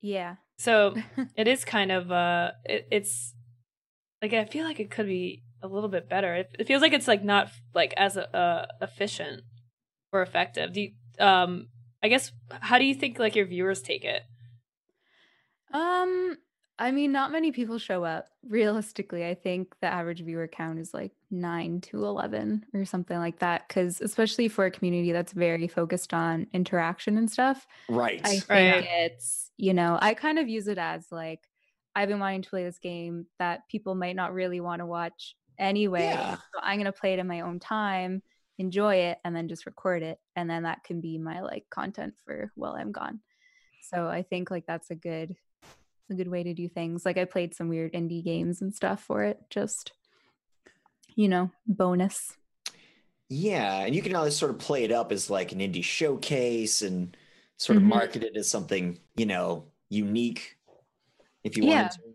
yeah. 0.00 0.36
So 0.58 0.94
it 1.36 1.48
is 1.48 1.64
kind 1.64 1.90
of 1.90 2.12
uh 2.12 2.52
it, 2.64 2.86
it's 2.90 3.34
like 4.22 4.32
I 4.32 4.44
feel 4.44 4.64
like 4.64 4.80
it 4.80 4.90
could 4.90 5.06
be 5.06 5.42
a 5.62 5.66
little 5.68 5.88
bit 5.88 6.08
better. 6.08 6.34
It, 6.34 6.54
it 6.58 6.66
feels 6.66 6.82
like 6.82 6.92
it's 6.92 7.08
like 7.08 7.24
not 7.24 7.48
like 7.74 7.94
as 7.96 8.16
uh, 8.16 8.66
efficient 8.80 9.42
or 10.14 10.22
effective. 10.22 10.72
Do 10.72 10.80
you, 10.82 10.92
um 11.18 11.68
I 12.02 12.08
guess 12.08 12.32
how 12.50 12.78
do 12.78 12.84
you 12.84 12.94
think 12.94 13.18
like 13.18 13.34
your 13.34 13.46
viewers 13.46 13.82
take 13.82 14.04
it? 14.04 14.22
um 15.72 16.36
i 16.78 16.90
mean 16.90 17.12
not 17.12 17.32
many 17.32 17.52
people 17.52 17.78
show 17.78 18.04
up 18.04 18.28
realistically 18.48 19.26
i 19.26 19.34
think 19.34 19.74
the 19.80 19.86
average 19.86 20.20
viewer 20.22 20.46
count 20.48 20.78
is 20.78 20.92
like 20.94 21.12
9 21.30 21.80
to 21.80 22.04
11 22.04 22.64
or 22.74 22.84
something 22.84 23.18
like 23.18 23.38
that 23.38 23.66
because 23.68 24.00
especially 24.00 24.48
for 24.48 24.66
a 24.66 24.70
community 24.70 25.12
that's 25.12 25.32
very 25.32 25.66
focused 25.68 26.12
on 26.14 26.46
interaction 26.52 27.16
and 27.18 27.30
stuff 27.30 27.66
Right. 27.88 28.20
I 28.24 28.40
think 28.40 28.46
Right. 28.48 28.88
it's, 28.88 29.50
you 29.58 29.74
know, 29.74 29.98
I 30.00 30.14
kind 30.14 30.38
of 30.38 30.48
use 30.48 30.66
it 30.68 30.78
as 30.78 31.12
like, 31.12 31.46
I've 31.94 32.08
been 32.08 32.18
wanting 32.20 32.40
to 32.42 32.48
play 32.50 32.64
this 32.64 32.78
game 32.78 33.26
that 33.38 33.68
people 33.68 33.94
might 33.94 34.16
not 34.16 34.32
really 34.32 34.60
want 34.60 34.80
to 34.80 34.86
watch 34.86 35.36
anyway. 35.58 36.08
Yeah. 36.10 36.36
So 36.36 36.60
I'm 36.62 36.78
going 36.78 36.86
to 36.86 36.92
play 36.98 37.12
it 37.12 37.18
in 37.18 37.26
my 37.26 37.40
own 37.42 37.60
time, 37.60 38.22
enjoy 38.58 38.96
it, 38.96 39.18
and 39.24 39.34
then 39.34 39.48
just 39.48 39.66
record 39.66 40.02
it. 40.02 40.18
And 40.36 40.48
then 40.48 40.62
that 40.64 40.84
can 40.84 41.00
be 41.00 41.18
my 41.18 41.40
like 41.40 41.64
content 41.70 42.14
for 42.24 42.52
while 42.54 42.74
I'm 42.74 42.92
gone. 42.92 43.20
So 43.82 44.08
I 44.08 44.22
think 44.22 44.50
like 44.50 44.66
that's 44.66 44.90
a 44.90 44.94
good, 44.94 45.36
a 46.10 46.14
good 46.14 46.28
way 46.28 46.42
to 46.42 46.54
do 46.54 46.68
things. 46.68 47.04
Like 47.04 47.18
I 47.18 47.24
played 47.24 47.54
some 47.54 47.68
weird 47.68 47.92
indie 47.92 48.24
games 48.24 48.62
and 48.62 48.74
stuff 48.74 49.02
for 49.02 49.24
it, 49.24 49.38
just, 49.50 49.92
you 51.14 51.28
know, 51.28 51.50
bonus. 51.66 52.36
Yeah, 53.28 53.80
and 53.80 53.94
you 53.94 54.02
can 54.02 54.14
always 54.14 54.36
sort 54.36 54.50
of 54.50 54.58
play 54.58 54.84
it 54.84 54.92
up 54.92 55.10
as 55.10 55.30
like 55.30 55.52
an 55.52 55.58
indie 55.60 55.82
showcase 55.82 56.82
and 56.82 57.16
sort 57.56 57.76
of 57.78 57.82
Mhm. 57.84 57.88
market 57.88 58.22
it 58.22 58.36
as 58.36 58.48
something, 58.48 58.98
you 59.16 59.26
know, 59.26 59.66
unique 59.88 60.56
if 61.42 61.56
you 61.56 61.64
Yeah. 61.64 61.82
wanted 61.82 61.90
to. 61.92 62.14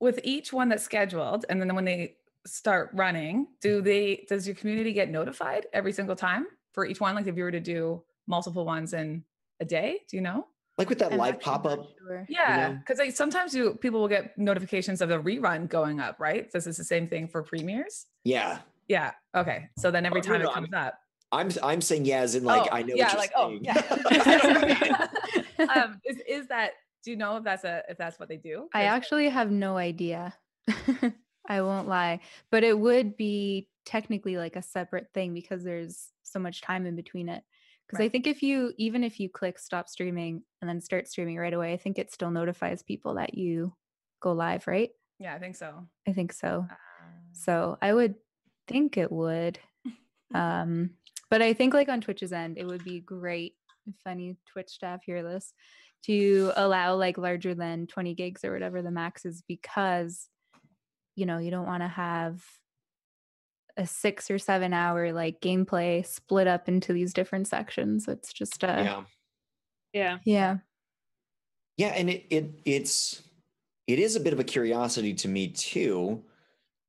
with 0.00 0.20
each 0.22 0.52
one 0.52 0.68
that's 0.68 0.84
scheduled 0.84 1.44
and 1.48 1.60
then 1.60 1.74
when 1.74 1.84
they 1.84 2.16
start 2.48 2.90
running 2.94 3.46
do 3.60 3.80
they 3.82 4.24
does 4.28 4.46
your 4.46 4.56
community 4.56 4.92
get 4.92 5.10
notified 5.10 5.66
every 5.72 5.92
single 5.92 6.16
time 6.16 6.46
for 6.72 6.84
each 6.86 7.00
one 7.00 7.14
like 7.14 7.26
if 7.26 7.36
you 7.36 7.42
were 7.44 7.50
to 7.52 7.60
do 7.60 8.02
multiple 8.26 8.64
ones 8.64 8.92
in 8.92 9.22
a 9.60 9.64
day 9.64 10.00
do 10.08 10.16
you 10.16 10.20
know 10.22 10.46
Like 10.76 10.88
with 10.88 10.98
that 11.00 11.12
I'm 11.12 11.18
live 11.18 11.40
pop-up. 11.40 11.80
sure. 11.98 12.26
yeah 12.28 12.68
know? 12.68 12.78
because 12.78 12.98
like 12.98 13.14
sometimes 13.14 13.54
you 13.54 13.74
people 13.74 14.00
will 14.00 14.08
get 14.08 14.36
notifications 14.38 15.00
of 15.00 15.08
the 15.08 15.18
rerun 15.20 15.68
going 15.68 16.00
up 16.00 16.18
right 16.20 16.50
this 16.52 16.66
is 16.66 16.76
the 16.76 16.84
same 16.84 17.08
thing 17.08 17.28
for 17.28 17.42
premieres 17.42 18.06
Yeah. 18.24 18.58
yeah 18.88 19.12
okay 19.34 19.68
so 19.78 19.90
then 19.90 20.04
every 20.06 20.20
Oh, 20.20 20.22
time 20.22 20.42
no, 20.42 20.50
it 20.50 20.54
comes 20.54 20.72
up 20.74 20.94
I'm 21.32 21.50
I'm 21.62 21.80
saying 21.80 22.04
yeah 22.06 22.20
as 22.20 22.34
in 22.34 22.44
like 22.44 22.62
Oh, 22.70 22.74
I 22.76 22.82
know 22.82 22.94
yeah 22.94 23.04
what 23.04 23.12
you're 23.12 23.20
like 23.20 23.32
oh 23.36 23.58
yeah 23.60 25.08
um 25.74 26.00
is, 26.04 26.16
is 26.28 26.46
that 26.48 26.70
do 27.04 27.10
you 27.12 27.16
know 27.16 27.36
if 27.36 27.44
that's 27.44 27.64
a 27.64 27.82
if 27.88 27.96
that's 27.98 28.18
what 28.18 28.28
they 28.28 28.36
do 28.36 28.68
I 28.74 28.84
actually 28.84 29.28
have 29.28 29.50
no 29.50 29.76
idea. 29.76 30.34
I 31.48 31.62
won't 31.62 31.88
lie, 31.88 32.20
but 32.50 32.62
it 32.62 32.78
would 32.78 33.16
be 33.16 33.68
technically 33.86 34.36
like 34.36 34.54
a 34.54 34.62
separate 34.62 35.08
thing 35.14 35.34
because 35.34 35.64
there's 35.64 36.10
so 36.22 36.38
much 36.38 36.60
time 36.60 36.86
in 36.86 36.94
between 36.94 37.28
it. 37.28 37.42
Because 37.86 38.04
I 38.04 38.10
think 38.10 38.26
if 38.26 38.42
you 38.42 38.74
even 38.76 39.02
if 39.02 39.18
you 39.18 39.30
click 39.30 39.58
stop 39.58 39.88
streaming 39.88 40.42
and 40.60 40.68
then 40.68 40.82
start 40.82 41.08
streaming 41.08 41.38
right 41.38 41.54
away, 41.54 41.72
I 41.72 41.78
think 41.78 41.98
it 41.98 42.12
still 42.12 42.30
notifies 42.30 42.82
people 42.82 43.14
that 43.14 43.34
you 43.34 43.74
go 44.20 44.32
live, 44.32 44.66
right? 44.66 44.90
yeah 45.20 45.34
i 45.34 45.38
think 45.40 45.56
so 45.56 45.84
I 46.06 46.12
think 46.12 46.32
so. 46.32 46.66
Um, 46.70 46.76
So 47.32 47.76
I 47.82 47.92
would 47.92 48.14
think 48.66 48.96
it 48.96 49.10
would. 49.10 49.58
Um, 50.34 50.90
but 51.30 51.40
I 51.40 51.54
think 51.54 51.72
like 51.72 51.88
on 51.88 52.02
Twitch's 52.02 52.34
end, 52.34 52.58
it 52.58 52.66
would 52.66 52.84
be 52.84 53.00
great 53.00 53.54
if 53.86 53.96
any 54.06 54.36
Twitch 54.52 54.68
staff 54.68 55.00
hear 55.02 55.22
this 55.22 55.54
to 56.04 56.52
allow 56.54 56.96
like 56.96 57.16
larger 57.16 57.54
than 57.54 57.86
20 57.86 58.12
gigs 58.14 58.44
or 58.44 58.52
whatever 58.52 58.82
the 58.82 58.90
max 58.90 59.24
is 59.24 59.42
because 59.48 60.28
you 61.18 61.26
know 61.26 61.38
you 61.38 61.50
don't 61.50 61.66
want 61.66 61.82
to 61.82 61.88
have 61.88 62.44
a 63.76 63.86
six 63.86 64.30
or 64.30 64.38
seven 64.38 64.72
hour 64.72 65.12
like 65.12 65.40
gameplay 65.40 66.04
split 66.04 66.46
up 66.48 66.68
into 66.68 66.92
these 66.92 67.12
different 67.12 67.46
sections. 67.46 68.08
It's 68.08 68.32
just 68.32 68.62
a 68.64 68.66
yeah. 68.66 69.04
Yeah. 69.92 70.18
yeah. 70.24 70.58
Yeah, 71.76 71.88
and 71.88 72.10
it, 72.10 72.26
it 72.30 72.50
it's 72.64 73.22
it 73.86 73.98
is 73.98 74.16
a 74.16 74.20
bit 74.20 74.32
of 74.32 74.40
a 74.40 74.44
curiosity 74.44 75.14
to 75.14 75.28
me 75.28 75.48
too. 75.48 76.24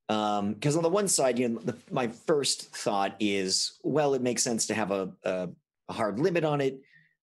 Um, 0.10 0.54
because 0.54 0.76
on 0.76 0.82
the 0.82 0.90
one 0.90 1.08
side, 1.08 1.38
you 1.38 1.48
know, 1.50 1.60
the, 1.60 1.78
my 1.92 2.08
first 2.08 2.76
thought 2.76 3.16
is, 3.20 3.80
well, 3.84 4.16
it 4.16 4.24
makes 4.24 4.42
sense 4.42 4.66
to 4.68 4.74
have 4.74 4.90
a, 4.90 5.14
a, 5.24 5.50
a 5.88 5.94
hard 5.94 6.20
limit 6.20 6.44
on 6.44 6.62
it, 6.62 6.82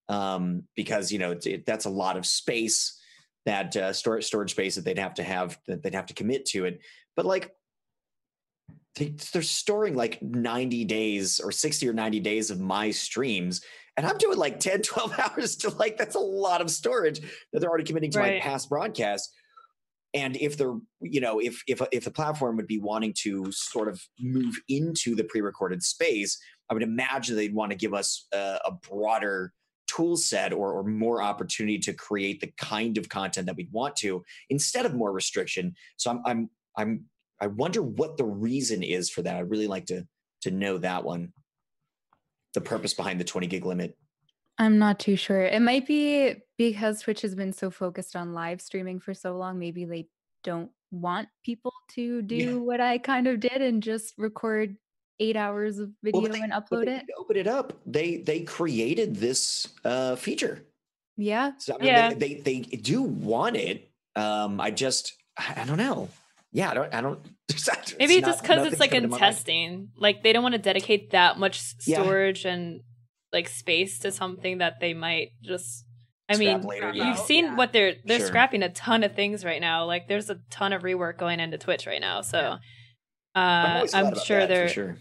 um, 0.09 0.63
because 0.77 1.11
you 1.11 1.19
know 1.19 1.33
it, 1.33 1.47
it- 1.47 1.67
that's 1.67 1.85
a 1.87 1.91
lot 1.91 2.17
of 2.17 2.25
space 2.25 3.01
that 3.47 3.75
uh, 3.77 3.93
storage 3.93 4.25
storage 4.25 4.51
space 4.51 4.75
that 4.75 4.85
they'd 4.85 4.99
have 4.99 5.15
to 5.15 5.23
have 5.23 5.59
that 5.67 5.83
they'd 5.83 5.95
have 5.95 6.07
to 6.07 6.15
commit 6.15 6.45
to 6.47 6.67
it. 6.67 6.81
But 7.17 7.25
like, 7.25 7.53
they, 8.97 9.15
they're 9.33 9.43
storing 9.43 9.95
like 9.95 10.21
90 10.21 10.85
days 10.85 11.41
or 11.41 11.53
60 11.53 11.89
or 11.89 11.93
90 11.93 12.21
days 12.21 12.51
of 12.51 12.61
my 12.61 12.91
streams 12.91 13.63
and 13.97 14.07
i'm 14.07 14.17
doing 14.19 14.39
like 14.39 14.59
10 14.59 14.83
12 14.83 15.19
hours 15.19 15.57
to 15.57 15.71
like 15.71 15.97
that's 15.97 16.15
a 16.17 16.21
lot 16.21 16.61
of 16.61 16.71
storage 16.71 17.21
that 17.53 17.61
they're 17.61 17.69
already 17.69 17.85
committing 17.85 18.11
to 18.11 18.19
Right. 18.19 18.35
my 18.35 18.41
past 18.41 18.69
broadcasts 18.69 19.33
and 20.15 20.37
if 20.37 20.57
they're 20.57 20.75
you 21.01 21.21
know 21.21 21.39
if 21.41 21.63
if 21.69 21.81
if 21.93 22.05
the 22.05 22.11
platform 22.11 22.57
would 22.57 22.67
be 22.67 22.79
wanting 22.79 23.13
to 23.19 23.51
sort 23.53 23.89
of 23.89 24.03
move 24.19 24.59
into 24.69 25.15
the 25.15 25.25
pre-recorded 25.25 25.83
space 25.83 26.39
i 26.71 26.75
would 26.75 26.83
imagine 26.83 27.37
they'd 27.37 27.55
want 27.55 27.71
to 27.71 27.77
give 27.77 27.93
us 27.95 28.27
a, 28.33 28.59
a 28.65 28.73
broader 28.89 29.53
tool 29.87 30.17
set 30.17 30.53
or, 30.53 30.73
or 30.73 30.85
more 30.85 31.23
opportunity 31.23 31.79
to 31.79 31.93
create 31.93 32.41
the 32.41 32.53
kind 32.59 32.99
of 32.99 33.09
content 33.09 33.47
that 33.47 33.57
we'd 33.57 33.73
want 33.73 33.95
to 33.97 34.25
instead 34.51 34.85
of 34.87 34.95
more 34.95 35.13
restriction 35.13 35.75
so 35.97 36.11
i'm 36.11 36.21
i'm 36.27 36.51
i'm 36.77 37.05
i 37.41 37.47
wonder 37.47 37.83
what 37.83 38.17
the 38.17 38.25
reason 38.25 38.83
is 38.83 39.09
for 39.11 39.23
that 39.23 39.37
i'd 39.37 39.51
really 39.51 39.67
like 39.67 39.87
to 39.87 40.07
to 40.43 40.51
know 40.51 40.79
that 40.79 41.05
one 41.05 41.33
the 42.55 42.61
purpose 42.61 42.95
behind 42.95 43.21
the 43.21 43.25
20 43.25 43.47
gig 43.47 43.65
limit 43.65 43.97
I'm 44.59 44.79
not 44.79 44.99
too 44.99 45.17
sure. 45.17 45.43
It 45.43 45.61
might 45.61 45.87
be 45.87 46.37
because 46.57 47.03
Twitch 47.03 47.21
has 47.21 47.35
been 47.35 47.53
so 47.53 47.71
focused 47.71 48.17
on 48.17 48.33
live 48.33 48.63
streaming 48.63 49.01
for 49.01 49.13
so 49.13 49.37
long. 49.37 49.59
Maybe 49.59 49.85
they 49.85 50.09
don't 50.45 50.71
want 50.91 51.29
people 51.45 51.75
to 51.91 52.23
do 52.23 52.37
Yeah. 52.37 52.53
what 52.55 52.81
I 52.81 52.97
kind 52.97 53.27
of 53.27 53.39
did 53.39 53.61
and 53.61 53.83
just 53.83 54.15
record 54.17 54.79
eight 55.21 55.37
hours 55.37 55.79
of 55.79 55.91
video 56.03 56.21
Well, 56.21 56.33
they- 56.33 56.41
and 56.41 56.53
upload 56.53 56.87
it. 56.89 57.05
open 57.19 57.37
it 57.37 57.47
up 57.47 57.73
they 57.87 58.19
they 58.19 58.41
created 58.41 59.17
this 59.17 59.69
uh 59.85 60.17
feature 60.17 60.63
Yeah. 61.17 61.53
So 61.59 61.75
I 61.75 61.79
mean, 61.79 61.87
Yeah. 61.87 62.09
they, 62.15 62.35
they 62.35 62.61
they 62.61 62.77
do 62.77 63.03
want 63.03 63.57
it. 63.57 63.91
Um, 64.15 64.61
I 64.61 64.71
just 64.71 65.15
I, 65.39 65.63
I 65.63 65.65
don't 65.65 65.79
know. 65.79 66.09
Yeah, 66.53 66.71
I 66.71 66.75
don't. 66.75 66.95
I 66.95 67.01
don't. 67.01 67.19
Maybe 67.99 68.15
it's 68.17 68.27
just 68.27 68.43
because 68.43 68.67
it's 68.67 68.81
like 68.81 68.91
coming 68.91 69.05
in 69.05 69.11
to 69.11 69.19
mind. 69.19 69.21
testing. 69.21 69.89
Like 69.97 70.23
they 70.23 70.33
don't 70.33 70.43
want 70.43 70.55
to 70.55 70.59
dedicate 70.61 71.11
that 71.13 71.39
much 71.39 71.59
s- 71.59 71.75
Yeah. 71.87 72.03
storage 72.03 72.45
and 72.45 72.81
like 73.33 73.49
space 73.49 73.99
to 74.01 74.13
something 74.13 74.59
that 74.59 74.75
they 74.81 74.93
might 74.95 75.31
just. 75.43 75.85
I 76.29 76.35
Scrap 76.35 76.61
mean, 76.61 76.69
later, 76.69 76.93
you've 76.93 77.07
out, 77.19 77.27
seen 77.27 77.45
yeah. 77.47 77.55
what 77.57 77.73
they're 77.73 77.95
they're 78.05 78.19
Sure. 78.19 78.27
scrapping 78.29 78.63
a 78.63 78.69
ton 78.71 79.03
of 79.05 79.15
things 79.15 79.45
right 79.45 79.61
now. 79.61 79.85
Like 79.87 80.09
there's 80.09 80.29
a 80.31 80.39
ton 80.51 80.73
of 80.73 80.83
rework 80.83 81.19
going 81.19 81.41
into 81.41 81.57
Twitch 81.59 81.87
right 81.87 82.01
now. 82.01 82.21
So 82.23 82.59
I'm, 83.35 83.67
uh, 83.71 83.75
always 83.77 83.91
glad 83.93 84.05
I'm 84.05 84.15
sure 84.25 84.39
that, 84.41 84.49
they're 84.49 84.69
sure. 84.69 84.97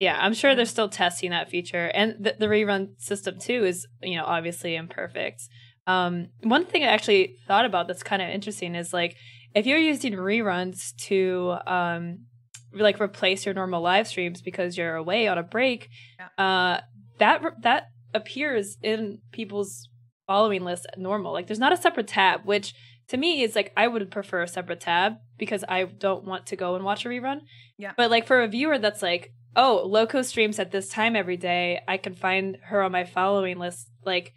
Yeah, 0.00 0.18
I'm 0.20 0.34
sure 0.34 0.54
they're 0.54 0.64
still 0.64 0.88
testing 0.88 1.30
that 1.30 1.50
feature, 1.50 1.86
and 1.94 2.16
the, 2.20 2.36
the 2.38 2.46
rerun 2.46 3.00
system 3.00 3.38
too 3.38 3.64
is 3.64 3.86
you 4.02 4.16
know 4.16 4.24
obviously 4.24 4.76
imperfect. 4.76 5.42
Um, 5.86 6.28
one 6.42 6.66
thing 6.66 6.82
I 6.84 6.88
actually 6.88 7.36
thought 7.46 7.64
about 7.64 7.88
that's 7.88 8.02
kind 8.02 8.20
of 8.20 8.28
interesting 8.28 8.74
is 8.74 8.92
like 8.92 9.16
if 9.54 9.66
you're 9.66 9.78
using 9.78 10.12
reruns 10.12 10.94
to 11.06 11.56
um, 11.66 12.26
like 12.72 13.00
replace 13.00 13.46
your 13.46 13.54
normal 13.54 13.80
live 13.80 14.06
streams 14.06 14.42
because 14.42 14.76
you're 14.76 14.96
away 14.96 15.26
on 15.28 15.38
a 15.38 15.42
break, 15.42 15.88
uh, 16.36 16.80
that 17.18 17.42
that 17.62 17.88
appears 18.14 18.76
in 18.82 19.18
people's 19.32 19.88
following 20.26 20.62
list 20.62 20.86
normal. 20.96 21.32
Like 21.32 21.46
there's 21.46 21.58
not 21.58 21.72
a 21.72 21.76
separate 21.76 22.06
tab, 22.06 22.42
which 22.44 22.74
to 23.08 23.16
me 23.16 23.42
is 23.42 23.56
like 23.56 23.72
I 23.76 23.88
would 23.88 24.10
prefer 24.10 24.42
a 24.42 24.48
separate 24.48 24.80
tab 24.80 25.14
because 25.38 25.64
I 25.68 25.84
don't 25.84 26.24
want 26.24 26.46
to 26.46 26.56
go 26.56 26.74
and 26.76 26.84
watch 26.84 27.04
a 27.04 27.08
rerun. 27.08 27.40
Yeah. 27.78 27.92
But 27.96 28.10
like 28.10 28.26
for 28.26 28.42
a 28.42 28.48
viewer 28.48 28.78
that's 28.78 29.02
like, 29.02 29.32
oh, 29.56 29.88
Lowco 29.92 30.24
streams 30.24 30.58
at 30.58 30.70
this 30.70 30.88
time 30.88 31.16
every 31.16 31.36
day, 31.36 31.80
I 31.88 31.96
can 31.96 32.14
find 32.14 32.58
her 32.64 32.82
on 32.82 32.92
my 32.92 33.04
following 33.04 33.58
list. 33.58 33.88
Like 34.04 34.32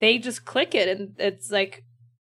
they 0.00 0.18
just 0.18 0.44
click 0.44 0.74
it 0.74 0.88
and 0.88 1.14
it's 1.18 1.50
like, 1.50 1.84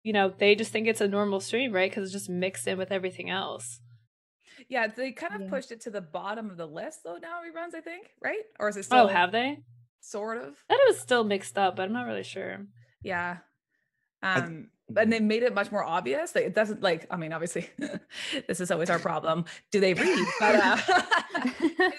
you 0.03 0.13
know, 0.13 0.33
they 0.37 0.55
just 0.55 0.71
think 0.71 0.87
it's 0.87 1.01
a 1.01 1.07
normal 1.07 1.39
stream, 1.39 1.71
right? 1.71 1.89
Because 1.89 2.05
it's 2.05 2.13
just 2.13 2.29
mixed 2.29 2.67
in 2.67 2.77
with 2.77 2.91
everything 2.91 3.29
else. 3.29 3.79
Yeah, 4.69 4.87
they 4.87 5.11
kind 5.11 5.35
of 5.35 5.41
Yeah. 5.41 5.49
pushed 5.49 5.71
it 5.71 5.81
to 5.81 5.89
the 5.89 6.01
bottom 6.01 6.49
of 6.49 6.57
the 6.57 6.65
list 6.67 6.99
though 7.03 7.17
now 7.17 7.41
reruns, 7.41 7.75
I 7.75 7.81
think, 7.81 8.07
right? 8.21 8.43
Or 8.59 8.69
is 8.69 8.77
it 8.77 8.83
still 8.85 9.05
Oh, 9.05 9.07
have 9.07 9.31
they? 9.31 9.59
sort 10.01 10.37
of? 10.37 10.55
That 10.69 10.79
was 10.87 10.99
still 10.99 11.23
mixed 11.23 11.57
up, 11.57 11.75
but 11.75 11.83
I'm 11.83 11.93
not 11.93 12.05
really 12.07 12.23
sure. 12.23 12.65
Yeah. 13.01 13.37
Um 14.21 14.69
and 14.97 15.11
they 15.11 15.19
made 15.19 15.43
it 15.43 15.53
much 15.53 15.71
more 15.71 15.83
obvious. 15.83 16.35
Like 16.35 16.45
it 16.45 16.55
doesn't 16.55 16.81
like 16.81 17.07
I 17.09 17.17
mean, 17.17 17.33
obviously 17.33 17.69
this 18.47 18.59
is 18.59 18.71
always 18.71 18.89
our 18.89 18.99
problem. 18.99 19.45
Do 19.71 19.79
they 19.79 19.93
read? 19.93 20.27
But 20.39 20.55
uh 20.55 20.77
they 21.59 21.89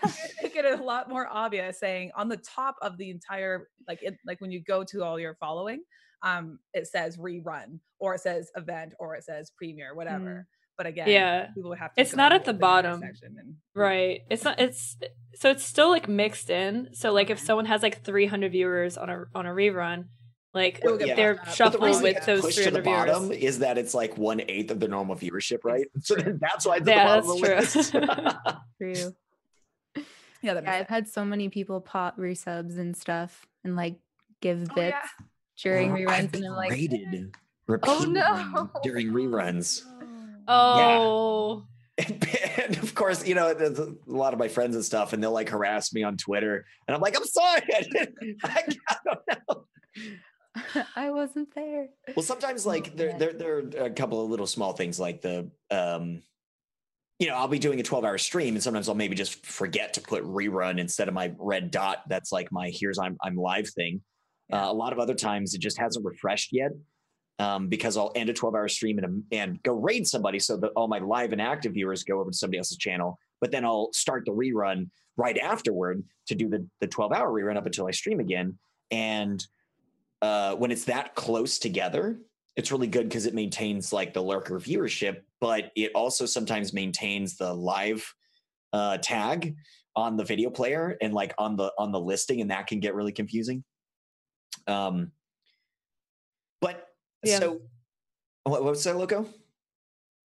make 0.42 0.57
it 0.57 0.64
a 0.64 0.83
lot 0.83 1.09
more 1.09 1.27
obvious 1.31 1.79
saying 1.79 2.11
on 2.16 2.29
the 2.29 2.37
top 2.37 2.77
of 2.83 2.97
the 2.99 3.11
entire 3.11 3.68
like 3.88 4.03
it 4.03 4.16
like 4.27 4.40
when 4.40 4.51
you 4.51 4.62
go 4.62 4.85
to 4.85 5.03
all 5.03 5.18
your 5.18 5.35
following, 5.40 5.83
um, 6.23 6.59
it 6.73 6.87
says 6.87 7.16
rerun 7.16 7.81
or 7.99 8.14
it 8.14 8.20
says 8.20 8.51
event 8.57 8.94
or 8.99 9.14
it 9.14 9.25
says 9.25 9.51
premiere, 9.57 9.94
whatever. 9.94 10.47
But 10.77 10.87
again, 10.87 11.09
Yeah. 11.09 11.47
people 11.55 11.70
would 11.70 11.79
have 11.79 11.94
to 11.94 12.01
It's 12.01 12.16
not 12.16 12.33
at 12.33 12.44
the 12.44 12.53
bottom. 12.53 13.01
section 13.01 13.37
and 13.38 13.55
Right. 13.75 14.23
It's 14.31 14.44
not 14.44 14.59
it's 14.61 14.97
so 15.35 15.51
it's 15.51 15.64
still 15.64 15.90
like 15.90 16.09
mixed 16.09 16.51
in. 16.51 16.88
So 16.94 17.12
like 17.12 17.31
if 17.31 17.38
someone 17.38 17.66
has 17.66 17.83
like 17.83 18.03
300 18.05 18.53
viewers 18.53 18.97
on 18.97 19.09
a 19.11 19.25
on 19.35 19.47
a 19.47 19.51
rerun, 19.51 20.07
like 20.55 20.81
It'll 20.85 20.97
get 20.97 21.17
they're 21.17 21.35
bumped 21.35 21.49
up. 21.51 21.55
shuffled 21.57 21.83
the 21.99 22.03
with 22.03 22.25
those 22.27 22.40
pushed 22.43 22.59
to 22.59 22.71
the 22.71 22.81
300 22.81 22.85
viewers. 22.85 23.07
bottom 23.21 23.33
is 23.33 23.59
that 23.59 23.77
it's 23.77 23.93
like 23.95 24.17
one 24.17 24.40
eighth 24.49 24.71
of 24.71 24.81
the 24.81 24.88
normal 24.88 25.17
viewership, 25.17 25.64
right? 25.64 25.87
So 26.03 26.14
that's 26.14 26.64
why 26.64 26.77
it's 26.77 26.87
Yeah, 26.88 27.17
at 27.17 27.23
the 27.23 27.29
bottom 27.29 27.55
that's 27.57 27.77
of 27.77 27.93
the 27.93 28.01
true. 28.01 28.90
list. 28.90 28.95
True. 29.05 29.14
yeah, 30.43 30.55
that 30.55 30.64
Yeah, 30.64 30.73
I've 30.73 30.88
had 30.88 31.09
so 31.09 31.25
many 31.25 31.49
people 31.49 31.81
pop 31.81 32.17
resubs 32.19 32.79
and 32.79 32.97
stuff 32.97 33.47
and 33.64 33.75
like 33.77 33.97
give 34.40 34.67
Oh, 34.71 34.75
bits 34.75 34.97
yeah. 34.97 35.25
during 35.62 35.93
Oh, 35.93 35.97
reruns. 35.97 36.09
I've 36.09 36.19
And 36.21 36.33
been 36.33 36.45
I'm 36.47 36.57
like, 36.57 36.71
rated 36.71 37.14
eh. 37.14 37.77
oh 37.85 38.05
no. 38.09 38.71
during 38.83 39.09
reruns. 39.11 39.83
Oh. 40.47 41.64
oh. 41.67 41.67
and 41.99 42.77
of 42.83 42.95
course, 42.95 43.27
you 43.27 43.35
know, 43.35 43.55
there's 43.55 43.79
a 43.79 43.95
lot 44.07 44.33
of 44.33 44.38
my 44.38 44.49
friends 44.49 44.75
and 44.75 44.85
stuff, 44.85 45.12
and 45.12 45.23
they'll 45.23 45.33
like 45.33 45.49
harass 45.49 45.93
me 45.93 46.03
on 46.03 46.17
Twitter, 46.17 46.67
and 46.88 46.95
I'm 46.95 47.01
like, 47.01 47.17
I'm 47.17 47.25
sorry, 47.25 47.62
I, 47.73 48.12
I 48.45 48.62
don't 49.05 49.21
know. 49.49 49.64
I 50.97 51.11
wasn't 51.11 51.55
there. 51.55 51.88
Well, 52.14 52.25
sometimes 52.25 52.64
like 52.67 52.97
there, 52.97 53.19
there, 53.19 53.33
there 53.33 53.57
are 53.57 53.87
a 53.87 53.90
couple 53.90 54.23
of 54.23 54.31
little 54.31 54.47
small 54.47 54.73
things 54.73 55.01
like 55.01 55.21
the, 55.21 55.51
um, 55.71 56.23
you 57.19 57.29
know, 57.29 57.37
I'll 57.37 57.49
be 57.49 57.59
doing 57.59 57.81
a 57.81 57.83
12 57.83 58.05
hour 58.05 58.19
stream, 58.19 58.55
and 58.55 58.62
sometimes 58.62 58.88
I'll 58.88 58.95
maybe 58.95 59.14
just 59.14 59.45
forget 59.47 59.95
to 59.95 60.01
put 60.01 60.25
rerun 60.25 60.79
instead 60.79 61.09
of 61.09 61.14
my 61.14 61.33
red 61.38 61.71
dot. 61.71 62.03
That's 62.09 62.33
like 62.33 62.51
my 62.51 62.71
here's 62.73 62.99
I'm 62.99 63.17
I'm 63.23 63.37
live 63.37 63.69
thing. 63.69 64.01
Yeah. 64.49 64.67
Uh, 64.67 64.73
a 64.73 64.75
lot 64.75 64.93
of 64.93 64.99
other 64.99 65.14
times 65.14 65.55
it 65.55 65.61
just 65.61 65.79
hasn't 65.79 66.05
refreshed 66.05 66.53
yet. 66.53 66.73
Um, 67.40 67.67
because 67.67 67.97
I'll 67.97 68.12
end 68.14 68.31
a 68.31 68.33
12 68.33 68.55
hour 68.55 68.69
stream 68.69 68.99
and, 68.99 69.25
and 69.33 69.61
go 69.64 69.73
raid 69.73 70.07
somebody 70.07 70.38
so 70.38 70.57
that 70.59 70.71
all 70.77 70.87
my 70.87 71.01
live 71.01 71.33
and 71.33 71.43
active 71.43 71.73
viewers 71.73 72.05
go 72.05 72.21
over 72.21 72.31
to 72.31 72.37
somebody 72.37 72.59
else's 72.59 72.77
channel, 72.77 73.19
but 73.40 73.51
then 73.51 73.64
I'll 73.64 73.93
start 73.93 74.25
the 74.25 74.31
rerun 74.31 74.88
right 75.17 75.37
afterward 75.38 76.05
to 76.29 76.37
do 76.37 76.49
the, 76.49 76.64
the 76.81 76.87
12 76.87 77.12
hour 77.12 77.29
rerun 77.29 77.57
up 77.57 77.67
until 77.67 77.88
I 77.88 77.90
stream 77.90 78.21
again. 78.21 78.57
And 78.93 79.45
uh, 80.25 80.55
when 80.57 80.71
it's 80.71 80.87
that 80.87 81.15
close 81.15 81.59
together, 81.59 82.19
it's 82.57 82.73
really 82.73 82.87
good 82.87 83.07
because 83.07 83.27
it 83.27 83.35
maintains 83.35 83.93
like 83.93 84.15
the 84.15 84.23
lurker 84.23 84.59
viewership, 84.59 85.21
but 85.39 85.71
it 85.77 85.91
also 85.95 86.25
sometimes 86.25 86.73
maintains 86.73 87.37
the 87.37 87.53
live 87.53 88.03
uh, 88.73 88.97
tag 88.97 89.55
on 89.95 90.17
the 90.17 90.25
video 90.25 90.49
player 90.49 90.97
and 91.03 91.13
like 91.13 91.35
on 91.37 91.57
the 91.57 91.71
on 91.79 91.93
the 91.93 92.01
listing, 92.01 92.41
and 92.41 92.51
that 92.51 92.67
can 92.67 92.81
get 92.81 92.95
really 92.95 93.13
confusing. 93.13 93.65
Um, 94.67 95.13
but 96.63 96.89
Yeah. 97.23 97.39
so 97.39 97.61
what, 98.45 98.63
what 98.63 98.71
was 98.71 98.85
that, 98.85 98.97
Lowco? 98.97 99.27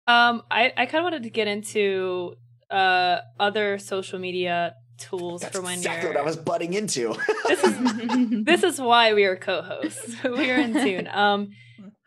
Um 0.09 0.43
I 0.51 0.73
I 0.77 0.87
kind 0.87 0.97
of 0.97 1.05
wanted 1.05 1.23
to 1.23 1.31
get 1.31 1.47
into 1.47 2.35
uh 2.69 3.19
other 3.39 3.79
social 3.79 4.19
media 4.19 4.75
tools 4.99 5.41
That's 5.43 5.57
for 5.57 5.63
when 5.63 5.79
exactly 5.79 6.05
you're 6.09 6.15
what 6.15 6.21
I 6.21 6.25
was 6.25 6.37
butting 6.37 6.75
into. 6.75 7.15
This 7.47 7.63
is 7.65 8.45
this 8.45 8.63
is 8.63 8.81
why 8.81 9.15
we 9.15 9.25
are 9.25 9.37
co-hosts. 9.37 10.17
we 10.25 10.51
are 10.51 10.57
in 10.61 10.73
tune. 10.75 11.09
Um, 11.09 11.51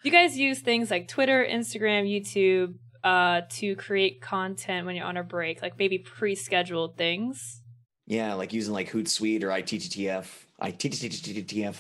you 0.04 0.12
guys 0.12 0.38
use 0.38 0.60
things 0.60 0.90
like 0.92 1.08
Twitter, 1.08 1.46
Instagram, 1.50 2.06
YouTube 2.08 2.76
uh, 3.04 3.42
to 3.50 3.76
create 3.76 4.22
content 4.22 4.86
when 4.86 4.96
you're 4.96 5.06
on 5.06 5.18
a 5.18 5.24
break, 5.24 5.62
like 5.62 5.78
maybe 5.78 5.98
pre-scheduled 6.00 6.98
things. 6.98 7.62
yeah, 8.06 8.34
like 8.34 8.54
using 8.54 8.74
like 8.74 8.92
Hootsuite 8.92 9.44
or 9.44 9.48
ITTF. 9.50 10.26
ITTTF. 10.62 11.76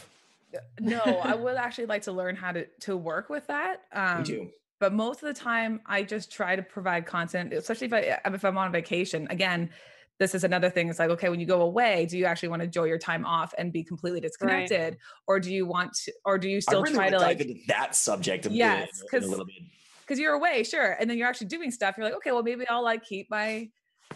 no, 0.79 0.99
I 0.99 1.35
would 1.35 1.55
actually 1.55 1.87
like 1.87 2.03
to 2.03 2.11
learn 2.11 2.35
how 2.35 2.51
to 2.51 2.65
to 2.81 2.95
work 2.97 3.29
with 3.29 3.47
that. 3.47 3.81
Um, 3.93 4.19
Me 4.19 4.25
too. 4.25 4.49
but 4.79 4.93
most 4.93 5.23
of 5.23 5.27
the 5.27 5.39
time 5.39 5.81
i 5.87 6.03
just 6.03 6.31
try 6.31 6.55
to 6.55 6.61
provide 6.61 7.05
content 7.05 7.51
especially 7.53 7.87
if 7.87 7.93
i 7.93 8.19
if 8.25 8.45
i'm 8.45 8.57
on 8.57 8.71
vacation 8.71 9.27
again 9.31 9.69
this 10.19 10.33
is 10.33 10.43
another 10.43 10.69
thing 10.69 10.89
it's 10.89 10.99
like 10.99 11.09
okay 11.11 11.29
when 11.29 11.39
you 11.39 11.45
go 11.45 11.61
away 11.61 12.05
do 12.07 12.17
you 12.17 12.25
actually 12.25 12.49
want 12.49 12.59
to 12.61 12.65
enjoy 12.65 12.85
your 12.85 12.97
time 12.97 13.25
off 13.25 13.53
and 13.57 13.71
be 13.71 13.83
completely 13.83 14.19
disconnected? 14.19 14.97
Or 15.27 15.39
do 15.39 15.53
you 15.53 15.65
want 15.65 15.93
to 16.05 16.13
or 16.25 16.37
do 16.37 16.49
you 16.49 16.59
still 16.61 16.79
I 16.79 16.81
really 16.83 16.95
try 16.95 17.03
want 17.05 17.13
to 17.13 17.19
dive 17.19 17.37
like 17.39 17.47
into 17.47 17.61
that 17.67 17.95
subject 17.95 18.45
of 18.45 18.51
Yes, 18.51 18.99
in 19.01 19.05
a 19.05 19.09
'cause- 19.21 19.29
little 19.29 19.45
bit. 19.45 19.55
because 20.01 20.19
you're 20.19 20.33
away 20.33 20.63
sure 20.63 20.91
and 20.99 21.09
then 21.09 21.17
you're 21.17 21.27
actually 21.27 21.47
doing 21.47 21.69
stuff 21.71 21.95
you're 21.97 22.05
like 22.05 22.15
okay 22.15 22.31
well 22.31 22.41
maybe 22.43 22.67
i'll 22.69 22.83
like 22.83 23.03
keep 23.03 23.29
my 23.29 23.69